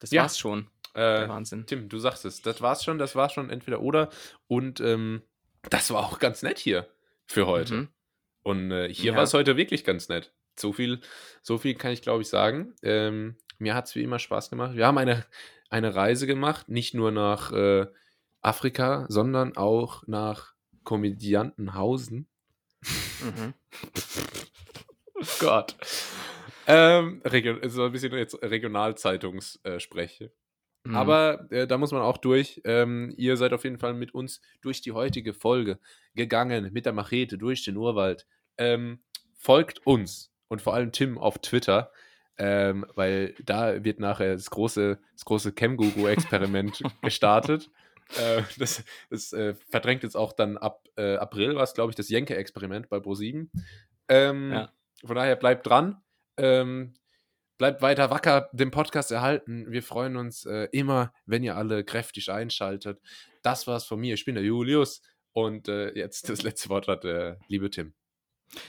Das 0.00 0.10
ja. 0.10 0.22
war's 0.22 0.38
schon. 0.38 0.68
Äh, 0.94 1.28
Wahnsinn. 1.28 1.66
Tim, 1.66 1.88
du 1.88 1.98
sagst 1.98 2.24
es. 2.24 2.42
Das 2.42 2.60
war's 2.60 2.84
schon, 2.84 2.98
das 2.98 3.14
war's 3.14 3.32
schon 3.32 3.50
entweder 3.50 3.80
oder. 3.80 4.10
Und 4.46 4.80
ähm, 4.80 5.22
das 5.70 5.90
war 5.90 6.00
auch 6.06 6.18
ganz 6.18 6.42
nett 6.42 6.58
hier 6.58 6.88
für 7.26 7.46
heute. 7.46 7.74
Mhm. 7.74 7.88
Und 8.42 8.70
äh, 8.70 8.92
hier 8.92 9.12
ja. 9.12 9.16
war 9.16 9.24
es 9.24 9.34
heute 9.34 9.56
wirklich 9.56 9.84
ganz 9.84 10.08
nett. 10.08 10.32
So 10.56 10.72
viel, 10.72 11.00
so 11.42 11.58
viel 11.58 11.74
kann 11.74 11.92
ich, 11.92 12.02
glaube 12.02 12.22
ich, 12.22 12.28
sagen. 12.28 12.74
Ähm, 12.82 13.36
mir 13.58 13.74
hat 13.74 13.86
es 13.86 13.94
wie 13.94 14.02
immer 14.02 14.18
Spaß 14.18 14.50
gemacht. 14.50 14.74
Wir 14.74 14.86
haben 14.86 14.98
eine, 14.98 15.24
eine 15.70 15.94
Reise 15.94 16.26
gemacht, 16.26 16.68
nicht 16.68 16.94
nur 16.94 17.10
nach 17.10 17.52
äh, 17.52 17.86
Afrika, 18.40 19.06
sondern 19.08 19.56
auch 19.56 20.06
nach 20.06 20.54
Komödiantenhausen. 20.84 22.28
Mhm. 23.20 23.54
Gott. 25.40 25.76
Ähm, 26.66 27.22
so 27.66 27.84
ein 27.84 27.92
bisschen 27.92 28.12
jetzt 28.12 28.40
Regionalzeitungsspreche. 28.42 30.32
Mhm. 30.88 30.96
Aber 30.96 31.50
äh, 31.50 31.66
da 31.66 31.78
muss 31.78 31.92
man 31.92 32.02
auch 32.02 32.18
durch. 32.18 32.60
Ähm, 32.64 33.12
ihr 33.16 33.36
seid 33.36 33.52
auf 33.52 33.64
jeden 33.64 33.78
Fall 33.78 33.94
mit 33.94 34.14
uns 34.14 34.40
durch 34.60 34.80
die 34.80 34.92
heutige 34.92 35.34
Folge 35.34 35.78
gegangen, 36.14 36.70
mit 36.72 36.86
der 36.86 36.92
Machete 36.92 37.38
durch 37.38 37.64
den 37.64 37.76
Urwald. 37.76 38.26
Ähm, 38.56 39.00
folgt 39.36 39.86
uns 39.86 40.32
und 40.48 40.62
vor 40.62 40.74
allem 40.74 40.92
Tim 40.92 41.18
auf 41.18 41.38
Twitter 41.38 41.92
ähm, 42.38 42.86
weil 42.94 43.34
da 43.44 43.84
wird 43.84 43.98
nachher 43.98 44.34
das 44.34 44.48
große, 44.50 44.98
das 45.12 45.24
große 45.24 45.52
Chemguru-Experiment 45.52 46.82
gestartet. 47.02 47.68
Äh, 48.16 48.42
das 48.58 48.84
das 49.10 49.32
äh, 49.32 49.54
verdrängt 49.68 50.04
jetzt 50.04 50.16
auch 50.16 50.32
dann 50.32 50.56
ab 50.56 50.86
äh, 50.96 51.16
April, 51.16 51.56
was 51.56 51.74
glaube 51.74 51.90
ich 51.90 51.96
das 51.96 52.08
Jenke-Experiment 52.08 52.88
bei 52.88 52.98
Pro7. 52.98 53.48
Ähm, 54.08 54.52
ja. 54.52 54.72
Von 55.04 55.16
daher 55.16 55.36
bleibt 55.36 55.66
dran. 55.66 56.00
Ähm, 56.36 56.94
bleibt 57.58 57.82
weiter 57.82 58.10
wacker 58.10 58.48
dem 58.52 58.70
Podcast 58.70 59.10
erhalten. 59.10 59.70
Wir 59.70 59.82
freuen 59.82 60.16
uns 60.16 60.46
äh, 60.46 60.68
immer, 60.72 61.12
wenn 61.26 61.42
ihr 61.42 61.56
alle 61.56 61.84
kräftig 61.84 62.30
einschaltet. 62.30 63.00
Das 63.42 63.66
war's 63.66 63.84
von 63.84 64.00
mir. 64.00 64.14
Ich 64.14 64.24
bin 64.24 64.36
der 64.36 64.44
Julius. 64.44 65.02
Und 65.32 65.68
äh, 65.68 65.92
jetzt 65.94 66.28
das 66.28 66.42
letzte 66.42 66.68
Wort 66.68 66.88
hat 66.88 67.04
der 67.04 67.38
liebe 67.48 67.70
Tim. 67.70 67.92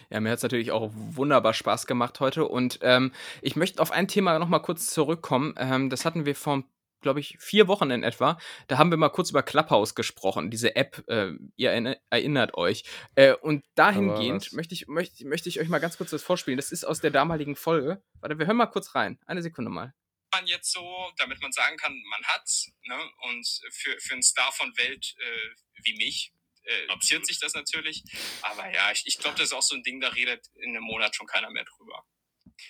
Ja, 0.10 0.20
mir 0.20 0.32
hat 0.32 0.38
es 0.38 0.44
natürlich 0.44 0.72
auch 0.72 0.92
wunderbar 0.94 1.54
Spaß 1.54 1.88
gemacht 1.88 2.20
heute. 2.20 2.46
Und 2.46 2.80
ähm, 2.82 3.12
ich 3.42 3.56
möchte 3.56 3.82
auf 3.82 3.92
ein 3.92 4.08
Thema 4.08 4.38
noch 4.40 4.50
mal 4.50 4.60
kurz 4.60 4.88
zurückkommen. 4.88 5.54
Ähm, 5.58 5.90
das 5.90 6.04
hatten 6.04 6.26
wir 6.26 6.36
vor, 6.36 6.64
glaube 7.02 7.20
ich, 7.20 7.38
vier 7.40 7.68
Wochen 7.68 7.92
in 7.92 8.04
etwa. 8.04 8.38
Da 8.68 8.78
haben 8.78 8.92
wir 8.92 8.98
mal 8.98 9.10
kurz 9.10 9.30
über 9.30 9.44
Clubhouse 9.44 9.96
gesprochen, 9.96 10.52
diese 10.52 10.76
App. 10.76 11.04
Äh, 11.08 11.34
ihr 11.56 11.72
erinnert 12.10 12.54
euch. 12.56 12.84
Äh, 13.16 13.34
und 13.34 13.66
dahingehend 13.76 14.54
möchte 14.54 14.74
ich, 14.74 14.88
möchte, 14.88 15.26
möchte 15.28 15.50
ich 15.50 15.60
euch 15.60 15.70
mal 15.70 15.80
ganz 15.80 15.98
kurz 15.98 16.12
das 16.12 16.24
vorspielen. 16.24 16.58
Das 16.58 16.72
ist 16.72 16.84
aus 16.84 17.02
der 17.02 17.12
damaligen 17.12 17.56
Folge. 17.56 18.04
Warte, 18.20 18.40
wir 18.40 18.48
hören 18.48 18.58
mal 18.58 18.68
kurz 18.68 18.96
rein. 18.96 19.20
Eine 19.26 19.42
Sekunde 19.42 19.72
mal 19.72 19.94
man 20.32 20.46
jetzt 20.46 20.72
so, 20.72 21.12
damit 21.18 21.42
man 21.42 21.52
sagen 21.52 21.76
kann, 21.78 22.00
man 22.08 22.24
hat's. 22.26 22.70
Ne? 22.84 23.12
Und 23.24 23.48
für, 23.72 24.00
für 24.00 24.14
einen 24.14 24.22
Star 24.22 24.52
von 24.52 24.78
Welt 24.78 25.16
äh, 25.18 25.50
wie 25.84 25.94
mich 25.94 26.32
äh, 26.64 27.24
sich 27.24 27.40
das 27.40 27.54
natürlich. 27.54 28.04
Aber 28.42 28.72
ja, 28.72 28.92
ich, 28.92 29.04
ich 29.06 29.18
glaube, 29.18 29.38
das 29.38 29.48
ist 29.48 29.54
auch 29.54 29.62
so 29.62 29.76
ein 29.76 29.84
Ding, 29.84 30.00
da 30.00 30.10
redet 30.10 30.48
in 30.56 30.70
einem 30.70 30.84
Monat 30.84 31.16
schon 31.16 31.28
keiner 31.28 31.50
mehr 31.50 31.66
drüber. 31.66 32.06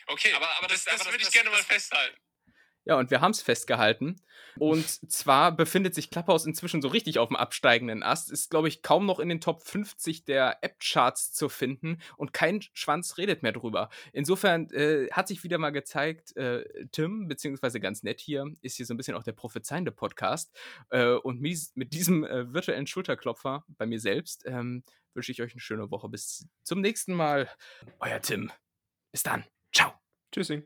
Okay, 0.08 0.32
aber, 0.34 0.50
aber 0.58 0.68
das, 0.68 0.86
das, 0.86 0.96
das, 0.96 1.04
das 1.04 1.14
würde 1.14 1.24
ich 1.24 1.32
gerne 1.32 1.50
mal 1.50 1.64
festhalten. 1.64 2.18
Ja, 2.90 2.98
und 2.98 3.12
wir 3.12 3.22
haben 3.22 3.30
es 3.30 3.44
festgehalten. 3.44 4.16
Und 4.58 5.12
zwar 5.12 5.56
befindet 5.56 5.94
sich 5.94 6.10
Clubhouse 6.10 6.48
inzwischen 6.48 6.82
so 6.82 6.88
richtig 6.88 7.20
auf 7.20 7.28
dem 7.28 7.36
absteigenden 7.36 8.02
Ast. 8.02 8.32
Ist, 8.32 8.50
glaube 8.50 8.68
ich, 8.68 8.82
kaum 8.82 9.06
noch 9.06 9.20
in 9.20 9.30
den 9.30 9.42
Top 9.42 9.62
50 9.62 10.26
der 10.26 10.58
App-Charts 10.64 11.32
zu 11.32 11.50
finden 11.50 12.00
und 12.18 12.34
kein 12.34 12.64
Schwanz 12.74 13.20
redet 13.20 13.44
mehr 13.44 13.52
drüber. 13.52 13.90
Insofern 14.12 14.72
äh, 14.72 15.08
hat 15.12 15.28
sich 15.28 15.44
wieder 15.44 15.60
mal 15.60 15.70
gezeigt, 15.70 16.36
äh, 16.36 16.64
Tim, 16.92 17.28
beziehungsweise 17.28 17.80
ganz 17.80 18.02
nett 18.02 18.22
hier, 18.22 18.48
ist 18.62 18.78
hier 18.78 18.88
so 18.88 18.96
ein 18.96 18.98
bisschen 18.98 19.14
auch 19.16 19.22
der 19.22 19.34
prophezeiende 19.34 19.92
Podcast. 19.92 20.52
Äh, 20.90 21.12
und 21.12 21.42
mit 21.42 21.94
diesem 21.94 22.24
äh, 22.24 22.52
virtuellen 22.52 22.88
Schulterklopfer 22.88 23.66
bei 23.78 23.86
mir 23.86 24.00
selbst 24.00 24.46
ähm, 24.48 24.84
wünsche 25.14 25.32
ich 25.32 25.44
euch 25.44 25.52
eine 25.52 25.62
schöne 25.62 25.92
Woche. 25.92 26.10
Bis 26.10 26.48
zum 26.64 26.82
nächsten 26.82 27.14
Mal. 27.14 27.48
Euer 28.00 28.20
Tim. 28.20 28.52
Bis 29.12 29.22
dann. 29.22 29.46
Ciao. 29.72 29.94
Tschüssing. 30.32 30.64